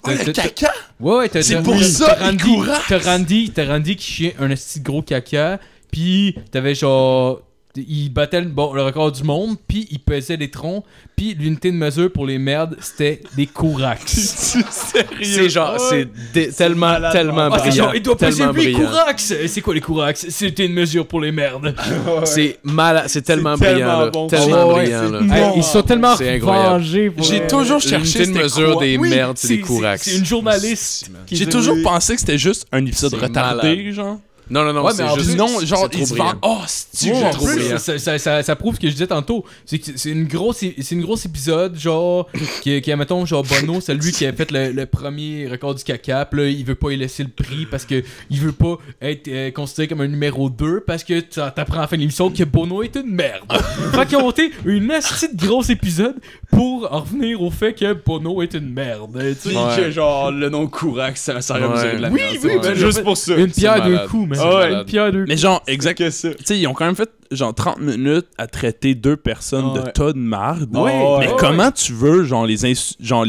Oh, 0.06 0.10
le 0.10 0.32
caca! 0.34 0.72
Ouais, 1.00 1.16
ouais, 1.18 1.30
t'as 1.30 1.41
C'est 1.41 1.62
pour 1.64 1.82
ça, 1.82 2.18
courasse. 2.38 2.84
t'as 2.90 3.00
Randy, 3.00 3.95
qui 3.95 4.12
chiait 4.12 4.36
un 4.40 4.50
petit 4.50 4.82
gros 4.82 5.02
caca, 5.02 5.60
puis 5.91 6.36
t'avais 6.52 6.76
genre 6.76 7.41
il 7.76 8.10
battait 8.10 8.41
le, 8.41 8.48
bon, 8.48 8.74
le 8.74 8.84
record 8.84 9.12
du 9.12 9.24
monde, 9.24 9.56
puis 9.68 9.88
il 9.90 10.00
pesait 10.00 10.38
les 10.38 10.52
troncs, 10.52 10.84
puis 11.16 11.34
l'unité 11.34 11.72
de 11.72 11.76
mesure 11.78 12.12
pour 12.12 12.26
les 12.28 12.38
merdes, 12.38 12.78
c'était 12.80 13.22
des 13.36 13.48
Kourax. 13.48 14.58
C'est 15.24 15.50
genre, 15.50 15.80
c'est 15.80 16.08
tellement, 16.56 16.95
tellement 17.12 17.50
Ah, 17.52 17.60
c'est 17.60 17.70
brillant. 17.70 17.84
genre, 17.86 17.95
il 17.95 18.02
doit 18.02 18.18
peser 18.18 18.38
tellement 18.40 18.54
8 18.54 18.62
brillant. 18.74 18.90
Kourax! 18.90 19.34
C'est 19.48 19.62
quoi 19.62 19.74
les 19.74 19.82
Kourax? 19.82 20.26
C'était 20.30 20.66
une 20.66 20.74
mesure 20.74 21.08
pour 21.08 21.20
les 21.22 21.32
merdes. 21.32 21.74
C'est 22.26 22.60
malade, 22.64 23.06
c'est 23.08 23.22
tellement 23.22 23.56
C'est 23.58 23.66
brillant, 23.74 23.88
tellement 23.88 24.00
là. 24.06 24.10
bon. 24.12 24.28
Tellement 24.28 24.68
Ouais, 24.68 24.74
ouais, 24.74 24.82
brillant, 24.84 25.10
là. 25.28 25.38
Hey, 25.38 25.54
ils 25.58 25.64
sont 25.64 25.82
tellement 25.82 26.16
vengés 26.16 27.12
J'ai 27.22 27.48
toujours 27.48 27.82
cherché 27.82 27.98
L'unité 27.98 28.20
de 28.20 28.26
c'était 28.26 28.44
mesure 28.44 28.74
quoi. 28.74 28.82
des 28.86 28.98
Oui, 28.98 29.10
merdes, 29.10 29.38
c'est 29.38 29.48
des 29.48 29.56
c'est- 29.56 29.62
Kourax. 29.62 30.02
C'est 30.04 30.18
une 30.18 30.26
journaliste. 30.26 31.10
J'ai 31.32 31.45
toujours 31.48 31.78
pensé 31.84 32.14
que 32.14 32.20
c'était 32.20 32.38
juste 32.38 32.68
un 32.72 32.86
épisode 32.86 33.12
C'est 33.12 33.26
retardé, 33.26 33.91
genre. 33.91 34.20
Non, 34.49 34.64
non, 34.65 34.74
non, 34.74 34.84
Ouais, 34.86 34.91
c'est 34.94 35.07
juste... 35.15 35.30
plus- 35.30 35.36
Non, 35.36 35.48
c'est 35.60 35.65
genre, 35.65 35.90
trop 35.90 35.99
ils 36.02 36.06
se 36.07 36.14
brillant. 36.14 36.26
vendent. 36.26 36.40
Oh, 36.44 36.57
c'est 36.68 37.11
en 37.14 37.30
trop 37.32 37.45
plus, 37.45 37.56
brillant? 37.56 37.78
ça, 37.78 37.98
ça, 37.98 38.18
ça, 38.18 38.44
ça 38.44 38.56
prouve 38.56 38.76
ce 38.76 38.80
que 38.82 38.88
je 38.88 38.94
disais 38.94 39.07
tantôt. 39.07 39.45
C'est 39.65 39.80
que 39.80 39.91
c'est 39.95 40.10
une 40.10 40.26
grosse, 40.26 40.57
c'est 40.57 40.91
une 40.91 41.02
grosse 41.02 41.26
épisode, 41.26 41.78
genre, 41.80 42.28
qui, 42.61 42.82
qui 42.82 42.95
mettons, 42.95 43.26
genre, 43.26 43.44
Bono, 43.44 43.80
c'est 43.82 43.94
lui 43.94 44.11
qui 44.11 44.26
a 44.26 44.34
fait 44.34 44.52
le, 44.52 44.72
le 44.72 44.86
premier 44.86 45.48
record 45.48 45.76
du 45.76 45.84
caca, 45.84 46.26
pis 46.26 46.38
là, 46.38 46.48
il 46.48 46.64
veut 46.65 46.76
pas 46.76 46.91
y 46.91 46.98
laisser 46.98 47.24
le 47.24 47.30
prix 47.30 47.65
parce 47.70 47.86
que 47.86 48.03
il 48.30 48.40
veut 48.40 48.52
pas 48.52 48.78
être 49.02 49.28
euh, 49.28 49.52
considéré 49.52 49.88
comme 49.88 50.02
un 50.02 50.07
numéro 50.07 50.49
2 50.49 50.82
parce 50.86 51.03
que 51.03 51.20
t'apprends 51.22 51.78
à 51.78 51.82
la 51.82 51.88
fin 51.88 51.95
de 51.95 52.02
l'émission 52.02 52.30
que 52.30 52.44
Bono 52.44 52.84
est 52.84 52.95
une 52.95 53.11
merde. 53.11 53.44
fait 53.94 54.06
qu'ils 54.07 54.18
ont 54.18 54.22
monté 54.24 54.52
une 54.65 54.91
astuce 54.91 55.34
de 55.34 55.45
gros 55.45 55.64
épisode 55.64 56.15
pour 56.52 56.91
en 56.91 56.99
revenir 57.02 57.41
au 57.41 57.49
fait 57.52 57.74
que 57.74 57.94
Bono 57.94 58.41
est 58.41 58.53
une 58.53 58.70
merde. 58.74 59.11
tu 59.41 59.49
sais. 59.49 59.56
Puis 59.56 59.84
que 59.84 59.91
genre 59.91 60.32
le 60.32 60.49
nom 60.49 60.68
Kourax, 60.68 61.22
ça, 61.22 61.41
ça 61.41 61.53
aurait 61.56 61.64
Ouais. 61.64 61.74
besoin 61.74 61.94
de 61.95 62.02
la 62.02 62.10
Oui, 62.10 62.20
merde. 62.22 62.38
oui, 62.44 62.49
Ouais. 62.52 62.60
ben, 62.60 62.74
juste 62.76 63.03
pour 63.03 63.18
ça. 63.18 63.36
Une 63.36 63.52
pierre 63.52 63.82
c'est 63.84 63.90
deux 63.90 64.07
man. 64.36 64.40
C'est 64.42 64.46
Une 64.46 64.54
malade. 64.72 64.86
pierre 64.88 65.12
deux 65.12 65.26
Mais 65.28 65.38
genre, 65.38 65.62
exact. 65.68 65.98
Tu 65.98 66.12
sais, 66.12 66.60
ils 66.60 66.68
ont 66.68 66.74
quand 66.74 66.86
même 66.86 66.96
fait 66.96 67.10
genre 67.32 67.54
30 67.54 67.80
minutes 67.80 68.28
à 68.38 68.48
traiter 68.48 68.96
deux 68.96 69.18
personnes 69.18 69.74
de 69.74 69.80
Ouais. 69.80 69.92
tas 69.92 70.14
de 70.14 70.18
marde. 70.20 70.76
Ouais, 70.76 70.92
mais 71.20 71.28
ouais. 71.28 71.36
comment 71.40 71.72
tu 71.72 71.94
veux, 71.94 72.24
genre, 72.24 72.46
les 72.46 72.64
insu- 72.66 72.96
genre, 73.00 73.26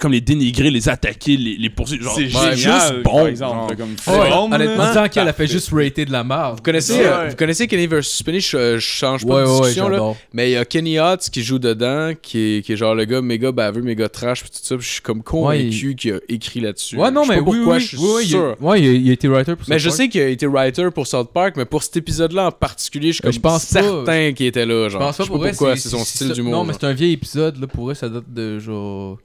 comme 0.00 0.12
les 0.12 0.20
dénigrer, 0.20 0.70
les 0.70 0.88
attaquer, 0.88 1.36
les, 1.36 1.56
les 1.56 1.70
poursuivre? 1.70 2.04
Genre, 2.04 2.14
C'est 2.16 2.28
génial, 2.28 2.56
juste 2.56 3.02
bon. 3.04 3.10
par 3.18 3.26
exemple. 3.28 3.54
genre. 3.54 3.76
Comme 3.76 4.14
Ouais, 4.20 4.30
bon, 4.30 4.52
honnêtement, 4.52 4.76
là. 4.76 4.84
En 4.84 4.88
disant 4.88 5.08
qu'elle 5.08 5.28
a 5.28 5.32
fait 5.32 5.46
juste 5.46 5.70
rater 5.72 6.04
de 6.04 6.12
la 6.12 6.24
merde. 6.24 6.56
Vous 6.56 6.62
connaissez, 6.62 6.94
Ouais. 6.94 7.04
euh, 7.06 7.28
vous 7.30 7.36
connaissez 7.36 7.66
Kenny 7.68 7.86
vs. 7.86 8.02
Spinny, 8.02 8.40
je, 8.40 8.76
je 8.76 8.78
change 8.80 9.24
pas 9.26 9.34
Ouais, 9.34 9.42
de 9.44 9.60
discussion, 9.60 9.88
là. 9.88 10.12
Mais 10.32 10.50
il 10.50 10.52
y 10.54 10.56
a 10.56 10.64
Kenny 10.64 10.98
Hotz 10.98 11.30
qui 11.30 11.42
joue 11.42 11.58
dedans, 11.58 12.12
qui 12.20 12.38
est, 12.56 12.62
qui 12.64 12.72
est 12.72 12.76
genre 12.76 12.94
le 12.94 13.04
gars 13.04 13.20
méga 13.22 13.52
baveux, 13.52 13.82
méga 13.82 14.08
trash, 14.08 14.42
pis 14.44 14.50
tout 14.50 14.58
ça. 14.62 14.76
pis 14.76 14.82
je 14.84 14.88
suis 14.94 15.02
comme 15.02 15.22
convaincu 15.22 15.94
qu'il 15.94 16.14
a 16.14 16.18
écrit 16.28 16.60
là-dessus. 16.60 16.96
Ouais, 16.96 17.10
non, 17.10 17.22
Je 17.22 17.28
sais 17.28 17.36
mais 17.36 17.44
pas 17.44 17.50
oui, 17.50 17.56
pourquoi, 17.58 17.74
oui, 17.76 17.80
je 17.80 17.86
suis 17.86 17.96
oui, 17.98 18.22
il, 18.22 18.28
sûr. 18.28 18.56
a, 18.60 18.64
ouais, 18.64 18.80
il 18.82 18.88
a, 18.88 18.92
il 18.92 19.10
a 19.10 19.12
été 19.12 19.28
writer 19.28 19.54
pour 19.56 19.66
Mais 19.68 19.78
South 19.78 19.82
je 19.84 19.88
Park. 19.88 19.96
sais 19.96 20.08
qu'il 20.08 20.20
a 20.20 20.28
été 20.28 20.46
writer 20.46 20.88
pour 20.92 21.06
South 21.06 21.30
Park, 21.32 21.54
mais 21.56 21.64
pour 21.64 21.82
cet 21.82 21.96
épisode-là 21.96 22.46
en 22.48 22.50
particulier, 22.52 23.08
je 23.12 23.16
suis 23.16 23.20
Euh, 23.22 23.28
comme 23.28 23.32
je 23.34 23.40
pense 23.40 23.66
pas. 23.66 23.82
certain 23.82 24.32
qu'il 24.32 24.46
était 24.46 24.66
là. 24.66 24.84
Je 24.88 24.92
Genre. 24.94 25.00
pense 25.00 25.16
pas 25.18 25.24
pourquoi, 25.26 25.76
c'est 25.76 25.88
son 25.90 26.04
style 26.04 26.28
ça- 26.28 26.32
d'humour. 26.34 26.52
Non, 26.52 26.64
mais 26.64 26.72
c'est 26.72 26.86
un 26.86 26.92
vieil 26.92 27.12
épisode, 27.12 27.60
là, 27.60 27.66
pour 27.66 27.84
vrai, 27.84 27.94
ça 27.94 28.08
date 28.08 28.24
de 28.32 28.58
genre. 28.58 29.18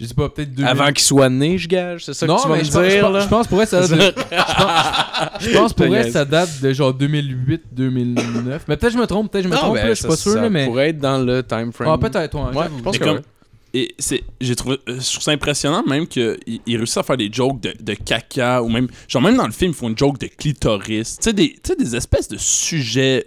Je 0.00 0.06
sais 0.06 0.14
pas, 0.14 0.28
peut-être 0.28 0.52
2000. 0.52 0.68
Avant 0.68 0.88
qu'il 0.88 0.98
soit 1.04 1.28
né, 1.28 1.56
je 1.56 1.68
gage, 1.68 2.04
c'est 2.04 2.14
ça 2.14 2.26
non, 2.26 2.36
que 2.36 2.42
tu 2.42 2.48
vas 2.48 2.54
mais 2.54 2.60
me 2.62 2.64
je 2.66 2.72
pense, 2.72 2.82
je 2.84 2.88
dire, 2.88 3.10
là? 3.10 3.20
je 3.20 3.28
pense 3.28 3.46
pour 3.46 3.56
vrai, 3.58 3.66
ça 3.66 3.80
date 3.86 3.90
de. 3.90 4.22
Je 4.34 4.36
pense, 4.56 5.40
je 5.40 5.50
pense 5.52 5.72
pour 5.72 5.86
vrai, 5.86 6.10
ça 6.10 6.24
date 6.24 6.60
de 6.60 6.72
genre 6.72 6.92
2008-2009. 6.92 8.60
Mais 8.68 8.76
peut-être 8.76 8.80
que 8.80 8.90
je 8.90 8.98
me 8.98 9.06
trompe, 9.06 9.30
peut-être 9.30 9.44
que 9.44 9.48
je 9.50 9.54
me 9.54 9.54
Non, 9.54 9.60
trompe, 9.68 9.74
ben, 9.76 9.82
là, 9.84 9.88
je 9.90 9.94
suis 9.94 10.02
ça- 10.02 10.08
pas 10.08 10.16
sûr, 10.16 10.32
ça 10.32 10.40
là, 10.42 10.50
mais. 10.50 10.66
pourrait 10.66 10.88
être 10.90 10.98
dans 10.98 11.18
le 11.18 11.42
time 11.42 11.72
frame. 11.72 11.88
Ah, 11.92 11.98
peut-être, 11.98 12.34
ouais. 12.36 12.66
Je 12.76 12.82
pense 12.82 12.98
que 12.98 13.04
comme-. 13.04 13.20
Et 13.76 13.92
c'est, 13.98 14.22
j'ai 14.40 14.54
trouvé, 14.54 14.76
euh, 14.88 15.00
je 15.00 15.10
trouve 15.10 15.22
ça 15.22 15.32
impressionnant 15.32 15.82
même 15.84 16.06
qu'il 16.06 16.38
il 16.64 16.76
réussit 16.76 16.98
à 16.98 17.02
faire 17.02 17.16
des 17.16 17.28
jokes 17.32 17.60
de, 17.60 17.74
de 17.80 17.94
caca 17.94 18.62
ou 18.62 18.68
même, 18.68 18.86
genre 19.08 19.20
même 19.22 19.36
dans 19.36 19.46
le 19.46 19.52
film, 19.52 19.72
ils 19.72 19.74
font 19.76 19.88
une 19.88 19.98
joke 19.98 20.18
de 20.18 20.26
clitoris. 20.28 21.16
Tu 21.18 21.24
sais, 21.24 21.32
des, 21.32 21.48
tu 21.54 21.58
sais, 21.64 21.76
des 21.76 21.96
espèces 21.96 22.28
de 22.28 22.36
sujets 22.38 23.26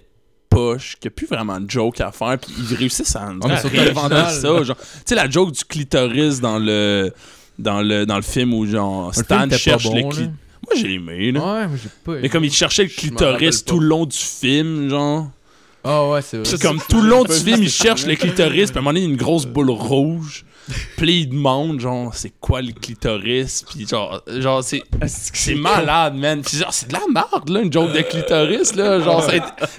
poches 0.49 0.95
qu'il 0.99 1.09
n'y 1.09 1.13
a 1.13 1.15
plus 1.15 1.27
vraiment 1.27 1.59
de 1.59 1.69
joke 1.69 2.01
à 2.01 2.11
faire, 2.11 2.37
puis 2.39 2.51
ils 2.69 2.75
réussissent 2.75 3.15
à, 3.15 3.23
à 3.27 3.57
c'est 3.57 3.67
réinventer 3.67 4.15
original. 4.15 4.31
ça. 4.33 4.63
Genre, 4.63 4.77
tu 4.77 4.85
sais, 5.05 5.15
la 5.15 5.29
joke 5.29 5.51
du 5.51 5.63
clitoris 5.65 6.39
dans 6.39 6.59
le, 6.59 7.11
dans 7.59 7.81
le, 7.81 8.05
dans 8.05 8.15
le 8.17 8.21
film 8.21 8.53
où 8.53 8.65
genre 8.65 9.07
Le 9.07 9.13
film 9.13 9.25
Stan 9.25 9.57
cherche 9.57 9.83
bon, 9.85 9.95
le 9.95 10.01
clitoris. 10.01 10.29
Moi, 10.65 10.73
j'ai 10.75 10.93
aimé, 10.95 11.31
là. 11.31 11.39
Ouais, 11.39 11.67
mais 11.67 11.77
j'ai 11.81 11.89
pas. 12.03 12.19
Mais 12.21 12.29
comme 12.29 12.43
il 12.43 12.51
cherchait 12.51 12.83
le 12.83 12.89
clitoris 12.89 13.63
tout 13.63 13.79
le 13.79 13.87
long 13.87 14.05
du 14.05 14.17
film, 14.17 14.89
genre. 14.89 15.29
Ah 15.83 16.09
ouais, 16.09 16.21
c'est 16.21 16.37
vrai. 16.37 16.49
Puis 16.49 16.59
comme 16.59 16.79
tout 16.89 17.01
le 17.01 17.09
long 17.09 17.23
du 17.23 17.33
film, 17.33 17.63
il 17.63 17.69
cherche 17.69 18.05
le 18.05 18.15
clitoris, 18.15 18.71
puis 18.71 18.77
à 18.77 18.79
un 18.79 18.81
moment 18.81 18.89
donné, 18.91 19.01
il 19.01 19.03
y 19.03 19.07
a 19.07 19.11
une 19.11 19.17
grosse 19.17 19.45
boule 19.45 19.69
rouge. 19.69 20.43
Puis 20.97 21.05
là, 21.05 21.11
il 21.13 21.29
demande, 21.29 21.79
genre, 21.79 22.13
c'est 22.13 22.33
quoi 22.41 22.61
le 22.61 22.71
clitoris? 22.71 23.63
Puis 23.69 23.87
genre, 23.87 24.21
genre 24.27 24.63
c'est, 24.63 24.83
c'est 25.05 25.55
malade, 25.55 26.15
man. 26.15 26.41
Puis 26.41 26.57
genre, 26.57 26.73
c'est 26.73 26.87
de 26.89 26.93
la 26.93 27.01
merde, 27.13 27.49
là, 27.49 27.61
une 27.61 27.71
joke 27.71 27.93
de 27.93 28.01
clitoris, 28.01 28.75
là. 28.75 28.99
Genre, 28.99 29.25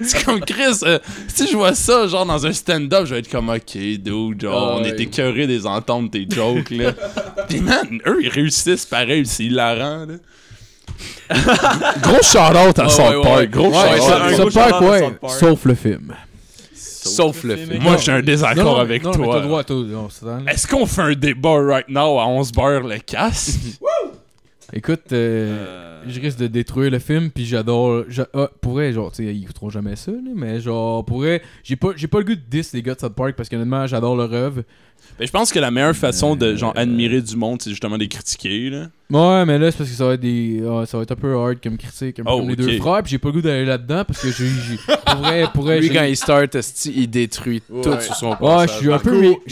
c'est 0.01 0.25
comme 0.25 0.39
Chris. 0.41 0.79
euh, 0.83 0.99
si 1.27 1.47
je 1.47 1.55
vois 1.55 1.75
ça, 1.75 2.07
genre, 2.07 2.25
dans 2.25 2.45
un 2.45 2.53
stand-up, 2.53 3.05
je 3.05 3.13
vais 3.13 3.19
être 3.19 3.29
comme, 3.31 3.49
ok, 3.49 3.75
dude, 3.75 4.41
genre, 4.41 4.79
on 4.79 4.83
était 4.83 5.03
écœurés 5.03 5.47
des 5.47 5.65
ententes 5.65 6.11
tes 6.11 6.25
jokes, 6.29 6.69
là. 6.71 6.93
Puis 7.47 7.59
man, 7.61 7.99
eux, 8.07 8.19
ils 8.21 8.29
réussissent 8.29 8.85
pareil, 8.85 9.25
c'est 9.25 9.45
hilarant, 9.45 10.05
là. 10.05 10.15
gros 12.01 12.21
shout-out 12.23 12.79
à 12.79 12.89
South 12.89 13.05
ouais, 13.15 13.21
Park, 13.21 13.37
ouais. 13.39 13.47
gros 13.47 13.69
Ouais, 13.69 14.35
shout-out. 14.35 14.57
à 14.57 14.81
ouais, 14.81 15.11
Park. 15.11 15.33
sauf 15.39 15.65
le 15.65 15.75
film. 15.75 16.15
Sauf 17.07 17.43
le 17.43 17.55
film. 17.55 17.81
Moi, 17.81 17.97
j'ai 17.97 18.11
un 18.11 18.21
désaccord 18.21 18.63
Non, 18.63 18.71
non, 18.73 18.77
avec 18.77 19.03
non, 19.03 19.11
mais 19.11 19.25
toi. 19.25 19.63
Est-ce 20.47 20.67
qu'on 20.67 20.85
fait 20.85 21.01
un 21.01 21.13
débat 21.13 21.61
right 21.61 21.87
now 21.89 22.19
à 22.19 22.27
11 22.27 22.51
beurre 22.51 22.81
le 22.87 22.99
casque? 22.99 23.59
Écoute, 24.73 25.11
euh, 25.13 26.01
je 26.07 26.19
risque 26.19 26.37
de 26.39 26.47
détruire 26.47 26.91
le 26.91 26.99
film, 26.99 27.31
puis 27.31 27.45
j'adore. 27.45 28.03
j'a- 28.07 28.27
ah, 28.33 28.49
pour 28.61 28.73
vrai, 28.73 28.93
genre, 28.93 29.11
tu 29.11 29.25
sais, 29.25 29.33
ils 29.35 29.43
écouteront 29.43 29.69
jamais 29.69 29.95
ça, 29.95 30.11
là, 30.11 30.17
mais 30.35 30.59
genre, 30.61 31.03
pour 31.05 31.17
vrai, 31.19 31.41
j'ai 31.63 31.75
pas, 31.75 31.89
j'ai 31.95 32.07
pas 32.07 32.19
le 32.19 32.25
goût 32.25 32.35
de 32.35 32.41
10 32.47 32.73
les 32.73 32.81
gars 32.83 32.93
de 32.95 32.99
South 32.99 33.15
Park 33.15 33.33
parce 33.35 33.49
qu'honnêtement, 33.49 33.87
j'adore 33.87 34.15
leur 34.15 34.31
œuvre. 34.33 34.61
Ben, 35.17 35.25
je 35.25 35.31
pense 35.31 35.51
que 35.51 35.59
la 35.59 35.71
meilleure 35.71 35.95
façon 35.95 36.35
de 36.35 36.55
genre 36.55 36.73
admirer 36.75 37.21
du 37.21 37.35
monde, 37.35 37.61
c'est 37.61 37.69
justement 37.71 37.95
de 37.97 38.01
les 38.03 38.07
critiquer. 38.07 38.69
Là. 38.69 38.87
Ouais, 39.09 39.45
mais 39.45 39.57
là, 39.57 39.71
c'est 39.71 39.77
parce 39.79 39.89
que 39.89 39.95
ça 39.95 40.05
va 40.05 40.13
être 40.13 40.19
des. 40.21 40.61
ah, 40.69 40.85
ça 40.85 40.97
va 40.97 41.03
être 41.03 41.11
un 41.11 41.15
peu 41.15 41.35
hard 41.35 41.57
comme 41.63 41.77
critique, 41.77 42.19
un 42.19 42.23
peu 42.23 42.29
Oh, 42.31 42.37
comme 42.39 42.49
les 42.49 42.55
deux 42.55 42.77
frères, 42.77 43.01
puis 43.01 43.11
j'ai 43.11 43.17
pas 43.17 43.29
le 43.29 43.33
goût 43.33 43.41
d'aller 43.41 43.65
là-dedans 43.65 44.03
parce 44.05 44.21
que 44.21 44.31
j'ai. 44.31 44.45
j'ai- 44.47 44.77
Pour 45.05 45.15
vrai, 45.15 45.45
pour 45.53 45.63
vrai, 45.63 45.79
Lui, 45.79 45.89
quand 45.89 46.03
il 46.03 46.15
start, 46.15 46.55
il 46.85 47.09
détruit 47.09 47.61
tout 47.61 47.99
sur 48.01 48.15
son 48.15 48.29
Ouais, 48.39 48.67
je 48.67 48.73
suis 48.73 48.91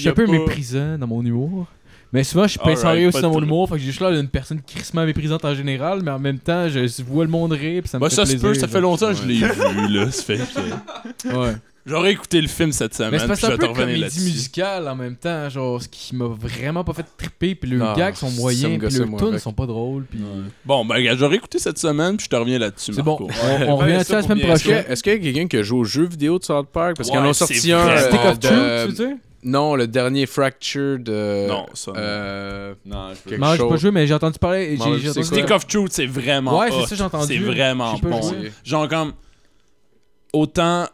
un 0.10 0.14
peu, 0.14 0.27
méprisant 0.27 0.98
dans 0.98 1.07
mon 1.07 1.23
humour. 1.26 1.65
Mais 2.13 2.23
souvent, 2.23 2.43
je 2.43 2.51
suis 2.51 2.59
Alright, 2.61 2.77
pince 2.84 3.07
aussi 3.07 3.11
pas 3.11 3.21
dans 3.21 3.31
mon 3.31 3.39
de- 3.41 3.45
humour, 3.45 3.67
fait 3.67 3.75
que 3.75 3.79
j'ai 3.81 3.88
juste 3.88 3.99
l'air 3.99 4.11
d'une 4.11 4.29
personne 4.29 4.61
crissement 4.61 5.05
méprisante 5.05 5.43
en 5.43 5.53
général, 5.53 6.01
mais 6.03 6.11
en 6.11 6.19
même 6.19 6.39
temps, 6.39 6.69
je 6.69 7.03
vois 7.03 7.25
le 7.25 7.29
monde 7.31 7.51
rire, 7.51 7.81
puis 7.84 7.89
ça 7.89 7.97
me 7.97 8.01
Bah, 8.01 8.09
fait 8.09 8.15
ça 8.15 8.25
se 8.25 8.31
plaisir. 8.31 8.49
peut, 8.49 8.53
ça 8.55 8.67
fait 8.67 8.81
longtemps 8.81 9.09
que 9.09 9.15
je 9.15 9.23
l'ai 9.25 9.35
vu. 9.35 9.88
là. 9.93 10.09
Ça 10.11 10.23
fait 10.23 10.38
que- 10.38 11.35
Ouais. 11.38 11.53
J'aurais 11.89 12.11
écouté 12.11 12.41
le 12.41 12.49
film 12.49 12.73
cette 12.73 12.93
semaine. 12.95 13.11
Mais 13.11 13.19
c'est 13.19 13.27
parce 13.27 13.39
puis 13.39 13.47
que 13.47 13.53
je 13.53 13.57
c'est 13.61 13.63
un 13.65 13.67
peu 13.69 13.79
comédie 13.79 14.01
là-dessus. 14.01 14.19
musicale 14.19 14.89
en 14.89 14.95
même 14.97 15.15
temps, 15.15 15.47
genre 15.49 15.81
ce 15.81 15.88
qui 15.88 16.17
m'a 16.17 16.25
vraiment 16.27 16.84
pas 16.84 16.91
fait 16.91 17.05
triper, 17.17 17.55
puis 17.55 17.69
les 17.69 17.77
Non, 17.77 17.93
gags 17.93 18.13
sont 18.15 18.29
moyens, 18.31 18.77
puis 18.85 19.05
moi, 19.05 19.19
tunes 19.21 19.39
sont 19.39 19.53
pas 19.53 19.65
drôles, 19.65 20.03
puis 20.03 20.19
Bon, 20.65 20.84
ben, 20.84 20.95
regarde, 20.95 21.17
j'aurais 21.17 21.38
écouté 21.38 21.59
cette 21.59 21.77
semaine, 21.77 22.17
puis 22.17 22.25
je 22.25 22.29
te 22.29 22.35
reviens 22.35 22.59
là-dessus. 22.59 22.91
c'est 22.93 23.01
bon. 23.01 23.17
On, 23.67 23.77
revient 23.77 24.03
ça 24.03 24.17
la 24.17 24.23
semaine 24.23 24.38
bien 24.39 24.53
Est-ce 24.53 24.63
que- 24.65 24.69
prochaine. 24.69 24.91
est-ce 24.91 25.01
qu'il 25.03 25.13
y 25.13 25.15
a 25.15 25.19
quelqu'un 25.19 25.47
qui 25.47 25.63
joue 25.63 25.77
aux 25.77 25.84
jeux 25.85 26.07
vidéo 26.07 26.39
de 26.39 26.43
South 26.43 26.67
Park? 26.73 26.97
Parce 26.97 27.09
ont 27.09 27.34
c'est 27.34 27.53
sorti 27.55 27.71
un. 27.71 27.97
Stick 27.97 28.19
euh, 28.19 28.31
of 28.31 28.39
Truth, 28.39 28.51
de- 28.51 28.81
tu 28.81 28.88
veux 28.91 29.07
dire? 29.07 29.17
Non, 29.43 29.76
le 29.76 29.88
dernier 29.88 30.26
Fractured. 30.26 31.07
euh, 31.09 31.47
Non, 31.47 31.65
ça, 31.73 31.91
non. 31.91 31.97
euh, 31.99 32.73
Non, 32.85 33.09
je 33.14 33.19
peux 33.22 33.30
Quelque 33.30 33.41
Non, 33.41 33.55
j'ai 33.55 33.69
pas 33.69 33.77
joué, 33.77 33.91
mais 33.91 34.07
j'ai 34.07 34.14
entendu 34.14 34.39
parler. 34.39 34.72
J'ai- 34.72 34.77
j'ai 34.77 35.09
entendu 35.09 35.14
quoi? 35.14 35.23
Stick 35.23 35.51
of 35.51 35.68
Truth, 35.68 35.91
c'est 35.93 36.05
vraiment 36.07 36.57
Ouais, 36.59 36.69
c'est 36.72 36.88
ça, 36.88 36.95
j'ai 36.95 37.03
entendu. 37.03 37.27
C'est 37.27 37.38
vraiment 37.39 37.93
bon. 37.97 38.31
Genre 38.64 38.88
comme 38.89 39.14
autant 40.34 40.88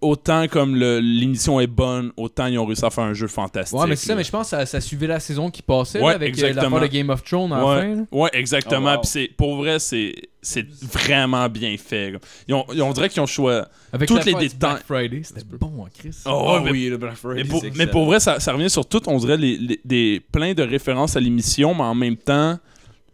autant 0.00 0.46
comme 0.48 0.76
l'émission 0.76 1.58
est 1.60 1.66
bonne, 1.66 2.12
autant 2.16 2.46
ils 2.46 2.58
ont 2.58 2.66
réussi 2.66 2.84
à 2.84 2.90
faire 2.90 3.04
un 3.04 3.14
jeu 3.14 3.26
fantastique. 3.26 3.78
Ouais, 3.78 3.86
mais 3.88 3.96
c'est 3.96 4.06
ça, 4.06 4.14
mais 4.14 4.22
je 4.24 4.30
pense 4.30 4.44
que 4.50 4.56
ça, 4.56 4.64
ça 4.66 4.80
suivait 4.80 5.06
la 5.08 5.18
saison 5.20 5.50
qui 5.50 5.60
passait 5.62 5.98
Ouais, 6.00 6.10
là, 6.10 6.14
avec 6.14 6.38
euh, 6.38 6.42
la 6.42 6.48
exactement. 6.50 6.76
fin 6.76 6.82
de 6.82 6.86
Game 6.88 7.10
of 7.10 7.24
Thrones 7.24 7.52
à 7.52 7.58
la 7.58 7.66
Ouais. 7.66 7.80
fin. 7.94 8.06
Ouais, 8.12 8.30
exactement. 8.32 8.90
Oh, 8.92 8.94
wow. 8.96 9.00
Puis 9.00 9.10
c'est 9.10 9.28
pour 9.36 9.56
vrai, 9.56 9.78
c'est 9.78 10.14
c'est 10.40 10.66
vraiment 10.82 11.48
bien 11.48 11.76
fait. 11.76 12.14
Ils 12.46 12.54
ont, 12.54 12.64
ils- 12.72 12.80
on 12.80 12.92
dirait 12.92 13.08
qu'ils 13.08 13.20
ont 13.20 13.26
choisi. 13.26 13.66
Avec 13.92 14.06
Toutes 14.08 14.18
la 14.18 14.24
les 14.40 14.48
détails. 14.48 14.58
Black 14.74 14.84
Friday, 14.86 15.20
c'était 15.24 15.42
bon, 15.44 15.84
hein, 15.84 15.88
Chris. 15.98 16.16
Oh, 16.26 16.60
mais, 16.62 16.70
oui, 16.70 16.88
le 16.88 16.96
Black 16.96 17.16
Friday. 17.16 17.42
mais 17.42 17.86
pour, 17.86 18.04
mais 18.04 18.06
vrai, 18.06 18.20
ça, 18.20 18.38
ça 18.38 18.52
revient 18.52 18.70
sur 18.70 18.86
tout. 18.86 19.02
On 19.08 19.18
dirait 19.18 19.36
les, 19.36 19.58
les- 19.58 19.80
des 19.84 20.22
plein 20.32 20.54
de 20.54 20.62
références 20.62 21.16
à 21.16 21.20
l'émission, 21.20 21.74
mais 21.74 21.82
en 21.82 21.94
même 21.96 22.16
temps, 22.16 22.58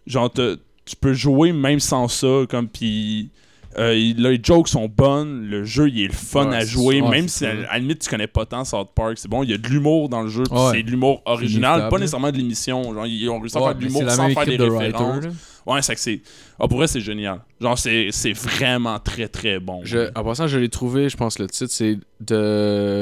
genre 0.06 0.30
te- 0.30 0.58
tu 0.84 0.96
peux 0.96 1.14
jouer 1.14 1.52
même 1.52 1.80
sans 1.80 2.08
ça, 2.08 2.42
comme 2.48 2.68
puis. 2.68 3.30
Euh, 3.78 3.92
les 3.94 4.40
jokes 4.42 4.68
sont 4.68 4.88
bonnes, 4.88 5.46
le 5.46 5.64
jeu 5.64 5.88
il 5.88 6.00
est 6.02 6.06
le 6.06 6.12
fun 6.12 6.48
Ouais, 6.50 6.56
à 6.56 6.64
jouer, 6.64 7.00
ça. 7.00 7.08
Même 7.08 7.28
si 7.28 7.46
à, 7.46 7.54
la 7.54 7.78
limite 7.78 8.00
tu 8.00 8.08
connais 8.10 8.26
pas 8.26 8.46
tant 8.46 8.64
South 8.64 8.90
Park, 8.94 9.14
c'est 9.16 9.28
bon, 9.28 9.42
il 9.42 9.50
y 9.50 9.54
a 9.54 9.58
de 9.58 9.66
l'humour 9.68 10.08
dans 10.08 10.22
le 10.22 10.28
jeu, 10.28 10.44
Ouais. 10.50 10.70
c'est 10.72 10.82
de 10.82 10.90
l'humour 10.90 11.22
original, 11.24 11.88
pas 11.88 11.98
nécessairement 11.98 12.30
de 12.32 12.36
l'émission, 12.36 12.94
genre 12.94 13.06
ils 13.06 13.28
ont 13.28 13.40
réussi 13.40 13.56
à 13.56 13.60
Ouais, 13.60 13.66
faire 13.68 13.74
de 13.76 13.80
l'humour 13.84 14.02
sans 14.10 14.28
faire 14.30 14.46
des 14.46 14.56
de 14.58 14.64
références. 14.64 15.24
Ouais, 15.66 15.80
c'est 15.80 15.94
que 15.94 16.00
c'est. 16.00 16.20
Ah, 16.60 16.68
pour 16.68 16.76
vrai, 16.76 16.86
c'est 16.86 17.00
génial. 17.00 17.40
Genre, 17.58 17.78
c'est 17.78 18.08
c'est 18.10 18.32
vraiment 18.34 18.98
très 18.98 19.28
très 19.28 19.58
bon. 19.58 19.80
Je, 19.82 20.10
en 20.14 20.22
passant, 20.22 20.46
je 20.46 20.58
l'ai 20.58 20.68
trouvé, 20.68 21.08
je 21.08 21.16
pense 21.16 21.38
le 21.38 21.46
titre 21.46 21.70
c'est 21.72 21.96
The 22.26 22.32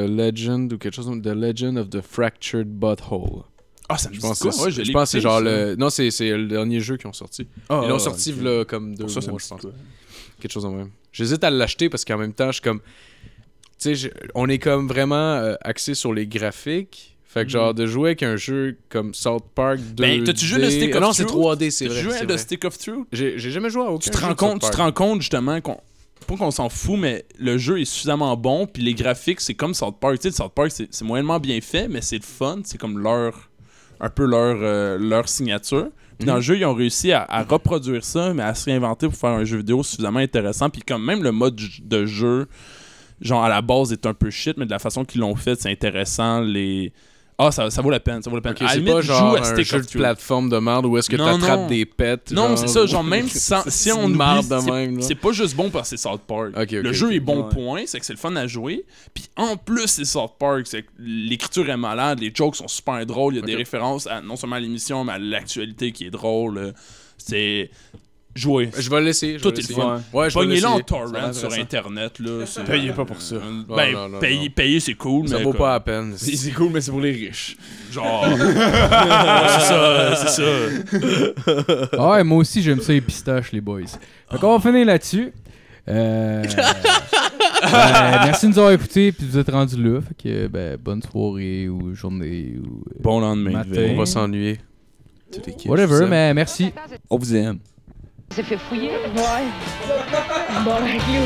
Legend 0.08 0.72
ou 0.72 0.78
quelque 0.78 0.94
chose 0.94 1.06
comme 1.06 1.22
The 1.22 1.34
Legend 1.34 1.76
of 1.78 1.90
the 1.90 2.00
Fractured 2.00 2.68
Butthole. 2.68 3.42
Ah, 3.88 3.98
ça 3.98 4.08
me 4.08 4.14
Je 4.14 4.20
pense, 4.20 4.38
quoi? 4.38 4.50
Ouais, 4.64 4.70
je 4.70 4.92
pense 4.92 5.02
que 5.04 5.10
c'est 5.10 5.20
genre 5.20 5.38
ça. 5.38 5.44
le. 5.44 5.74
Non, 5.76 5.90
c'est 5.90 6.10
c'est 6.10 6.30
le 6.36 6.46
dernier 6.46 6.80
jeu 6.80 6.96
qu'ils 6.96 7.08
ont 7.08 7.12
sorti. 7.12 7.46
Ah, 7.68 7.80
Ils 7.84 7.88
l'ont 7.88 7.98
sorti 7.98 8.32
ok. 8.32 8.42
là, 8.44 8.64
comme 8.64 8.94
deux 8.94 9.04
mois, 9.04 9.14
me 9.16 9.20
je 9.20 9.20
dit 9.20 9.26
pense. 9.26 9.60
quoi? 9.60 9.70
Quelque 10.42 10.52
chose 10.52 10.64
de 10.64 10.68
même. 10.70 10.90
J'hésite 11.12 11.44
à 11.44 11.50
l'acheter 11.50 11.88
parce 11.88 12.04
qu'en 12.04 12.18
même 12.18 12.32
temps, 12.32 12.48
je 12.48 12.54
suis 12.54 12.62
comme. 12.62 12.80
Tu 13.78 13.94
sais, 13.96 14.12
on 14.34 14.48
est 14.48 14.58
comme 14.58 14.88
vraiment 14.88 15.34
euh, 15.34 15.54
axé 15.60 15.94
sur 15.94 16.12
les 16.12 16.26
graphiques. 16.26 17.16
Fait 17.24 17.44
que 17.44 17.50
genre 17.50 17.72
de 17.72 17.86
jouer 17.86 18.10
avec 18.10 18.22
un 18.24 18.36
jeu 18.36 18.76
comme 18.90 19.14
South 19.14 19.44
Park 19.54 19.78
2 19.78 20.02
Ben, 20.02 20.24
t'as-tu 20.24 20.44
joué 20.44 20.60
le 20.60 20.68
Stick 20.70 20.94
of 20.96 21.00
Non, 21.00 21.12
c'est 21.12 21.24
Truth? 21.24 21.40
3D, 21.40 21.70
c'est 21.70 21.86
Tu 21.86 21.90
vrai. 21.92 22.18
c'est 22.18 22.26
The 22.26 22.28
vrai. 22.28 22.38
Stick 22.38 22.64
of 22.64 22.76
Truth? 22.76 23.06
J'ai 23.12 23.38
jamais 23.38 23.70
joué 23.70 23.82
à 23.82 23.90
aucun 23.90 23.98
Tu 24.00 24.10
te 24.10 24.18
rends 24.18 24.34
compte, 24.34 24.62
tu 24.62 24.70
te 24.70 24.76
rends 24.76 24.92
compte 24.92 25.20
justement 25.22 25.60
qu'on. 25.60 25.78
Pas 26.26 26.36
qu'on 26.36 26.50
s'en 26.50 26.68
fout, 26.68 26.98
mais 26.98 27.24
le 27.38 27.56
jeu 27.58 27.80
est 27.80 27.84
suffisamment 27.84 28.36
bon, 28.36 28.66
puis 28.66 28.82
les 28.82 28.94
graphiques, 28.94 29.40
c'est 29.40 29.54
comme 29.54 29.74
South 29.74 29.96
Park. 30.00 30.18
Tu 30.20 30.30
sais, 30.30 30.36
South 30.36 30.52
Park, 30.54 30.70
c'est 30.72 30.88
c'est 30.92 31.04
moyennement 31.04 31.40
bien 31.40 31.60
fait, 31.60 31.88
mais 31.88 32.00
c'est 32.02 32.16
le 32.18 32.22
fun, 32.22 32.60
c'est 32.64 32.78
comme 32.78 32.98
leur. 32.98 33.48
un 34.00 34.10
peu 34.10 34.24
leur, 34.26 34.56
euh, 34.60 34.98
leur 34.98 35.28
signature. 35.28 35.88
Puis 36.22 36.28
dans 36.28 36.36
le 36.36 36.40
jeu, 36.40 36.56
ils 36.56 36.64
ont 36.64 36.74
réussi 36.74 37.10
à, 37.10 37.24
à 37.28 37.42
reproduire 37.42 38.04
ça, 38.04 38.32
mais 38.32 38.44
à 38.44 38.54
se 38.54 38.66
réinventer 38.66 39.08
pour 39.08 39.16
faire 39.16 39.30
un 39.30 39.42
jeu 39.42 39.56
vidéo 39.56 39.82
suffisamment 39.82 40.20
intéressant. 40.20 40.70
Puis 40.70 40.82
comme 40.82 41.04
même 41.04 41.24
le 41.24 41.32
mode 41.32 41.60
de 41.82 42.06
jeu, 42.06 42.46
genre 43.20 43.42
à 43.42 43.48
la 43.48 43.60
base 43.60 43.92
est 43.92 44.06
un 44.06 44.14
peu 44.14 44.30
shit, 44.30 44.56
mais 44.56 44.64
de 44.64 44.70
la 44.70 44.78
façon 44.78 45.04
qu'ils 45.04 45.20
l'ont 45.20 45.34
fait, 45.34 45.60
c'est 45.60 45.70
intéressant. 45.70 46.40
Les. 46.40 46.92
Ah, 47.38 47.50
ça, 47.50 47.70
ça 47.70 47.82
vaut 47.82 47.90
la 47.90 47.98
peine, 47.98 48.22
ça 48.22 48.30
vaut 48.30 48.36
la 48.36 48.42
peine. 48.42 48.52
Ok, 48.52 48.62
À 48.62 48.64
la 48.66 48.72
c'est 48.74 48.80
pas 48.82 49.00
genre 49.00 49.36
à 49.36 49.40
un 49.40 49.62
jeu 49.62 49.80
de 49.80 49.86
plateforme 49.88 50.48
de 50.48 50.58
merde 50.58 50.86
où 50.86 50.96
est-ce 50.98 51.08
que 51.10 51.16
t'attrapes 51.16 51.66
des 51.68 51.86
pets. 51.86 52.30
Non, 52.30 52.48
genre, 52.48 52.58
c'est 52.58 52.68
ça, 52.68 52.86
genre 52.86 53.02
même 53.02 53.26
sans, 53.28 53.62
si 53.68 53.90
on 53.90 54.06
marde 54.06 54.46
de 54.48 54.58
c'est- 54.60 54.70
même, 54.70 55.00
c'est 55.02 55.14
pas 55.14 55.32
juste 55.32 55.56
bon 55.56 55.70
parce 55.70 55.90
que 55.90 55.96
c'est 55.96 56.02
South 56.08 56.20
Park. 56.26 56.52
Le 56.70 56.92
jeu 56.92 57.12
est 57.14 57.20
bon 57.20 57.44
Ouais. 57.44 57.48
point, 57.54 57.82
c'est 57.86 57.98
que 57.98 58.06
c'est 58.06 58.12
le 58.12 58.18
fun 58.18 58.36
à 58.36 58.46
jouer. 58.46 58.84
Puis 59.14 59.24
en 59.36 59.56
plus, 59.56 59.86
c'est 59.88 60.04
South 60.04 60.32
Park, 60.38 60.62
c'est 60.66 60.82
que 60.82 60.88
l'écriture 60.98 61.68
est 61.68 61.76
malade, 61.76 62.20
les 62.20 62.30
jokes 62.34 62.56
sont 62.56 62.68
super 62.68 63.04
drôles, 63.06 63.34
il 63.34 63.40
y 63.40 63.42
a 63.42 63.46
des 63.46 63.56
références 63.56 64.06
à, 64.06 64.20
non 64.20 64.36
seulement 64.36 64.56
à 64.56 64.60
l'émission, 64.60 65.02
mais 65.04 65.12
à 65.14 65.18
l'actualité 65.18 65.90
qui 65.90 66.04
est 66.06 66.10
drôle. 66.10 66.74
C'est 67.18 67.70
jouer. 68.34 68.70
Je 68.76 68.88
vais 68.90 69.00
le 69.00 69.06
laisser. 69.06 69.36
Tout 69.40 69.52
est 69.52 69.68
le 69.68 69.74
fun. 69.74 70.02
Ouais, 70.12 70.30
je 70.30 70.34
Pognez-le 70.34 70.66
en 70.66 70.80
torrent 70.80 71.32
sur 71.32 71.52
internet 71.52 72.18
là. 72.18 72.44
Payez 72.66 72.92
pas 72.92 73.04
pour 73.04 73.20
ça. 73.20 73.36
Euh, 73.36 73.62
ben, 73.68 73.92
non, 73.92 74.08
non, 74.08 74.18
payer, 74.18 74.80
c'est 74.80 74.94
cool, 74.94 75.28
Ça 75.28 75.38
mais 75.38 75.44
vaut 75.44 75.52
pas 75.52 75.74
la 75.74 75.80
peine. 75.80 76.14
C'est 76.16 76.50
cool, 76.52 76.70
mais 76.72 76.80
c'est 76.80 76.90
pour 76.90 77.00
les 77.00 77.12
riches. 77.12 77.56
Genre. 77.90 78.26
Ouais, 78.42 79.48
c'est 79.48 79.66
ça, 79.66 80.16
c'est 80.16 80.42
ça. 80.42 81.88
Ah 81.98 82.10
ouais, 82.12 82.24
moi 82.24 82.38
aussi, 82.38 82.62
j'aime 82.62 82.80
ça 82.80 82.92
les 82.92 83.00
pistaches, 83.00 83.52
les 83.52 83.60
boys. 83.60 83.80
Fait 84.30 84.38
qu'on 84.38 84.56
va 84.58 84.60
finir 84.60 84.86
là-dessus. 84.86 85.32
Euh... 85.88 86.42
ben, 86.42 86.50
merci 88.24 88.46
de 88.46 88.52
nous 88.52 88.58
avoir 88.58 88.72
écoutés, 88.72 89.12
puis 89.12 89.26
vous 89.26 89.38
êtes 89.38 89.50
rendus 89.50 89.82
là. 89.82 90.00
Fait 90.00 90.14
que, 90.22 90.46
ben, 90.46 90.76
bonne 90.76 91.02
soirée 91.02 91.68
ou 91.68 91.94
journée 91.94 92.54
ou 92.58 92.84
euh, 92.88 92.98
Bon 93.00 93.20
lendemain. 93.20 93.64
Matin. 93.64 93.88
On 93.90 93.96
va 93.96 94.06
s'ennuyer. 94.06 94.58
Whatever, 95.66 96.06
mais 96.08 96.34
merci. 96.34 96.72
On 97.10 97.18
vous 97.18 97.34
aime. 97.34 97.58
S'est 98.32 98.42
fait 98.42 98.56
fouiller? 98.56 98.92
Ouais. 99.14 99.44
Bon, 100.64 100.76
avec 100.76 101.02
you. 101.08 101.22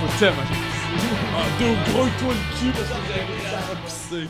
Faut 0.00 0.18
tellement. 0.18 0.42
Ah, 1.36 1.44
deux 1.58 1.92
gros 1.92 2.06
toi 2.18 2.32
le 2.32 2.58
cul 2.58 2.72
parce 2.72 2.88
que 2.88 2.94
vous 2.94 3.12
avez 3.12 3.24
réussi 3.24 3.54
à 3.54 3.76
pisser. 3.84 4.28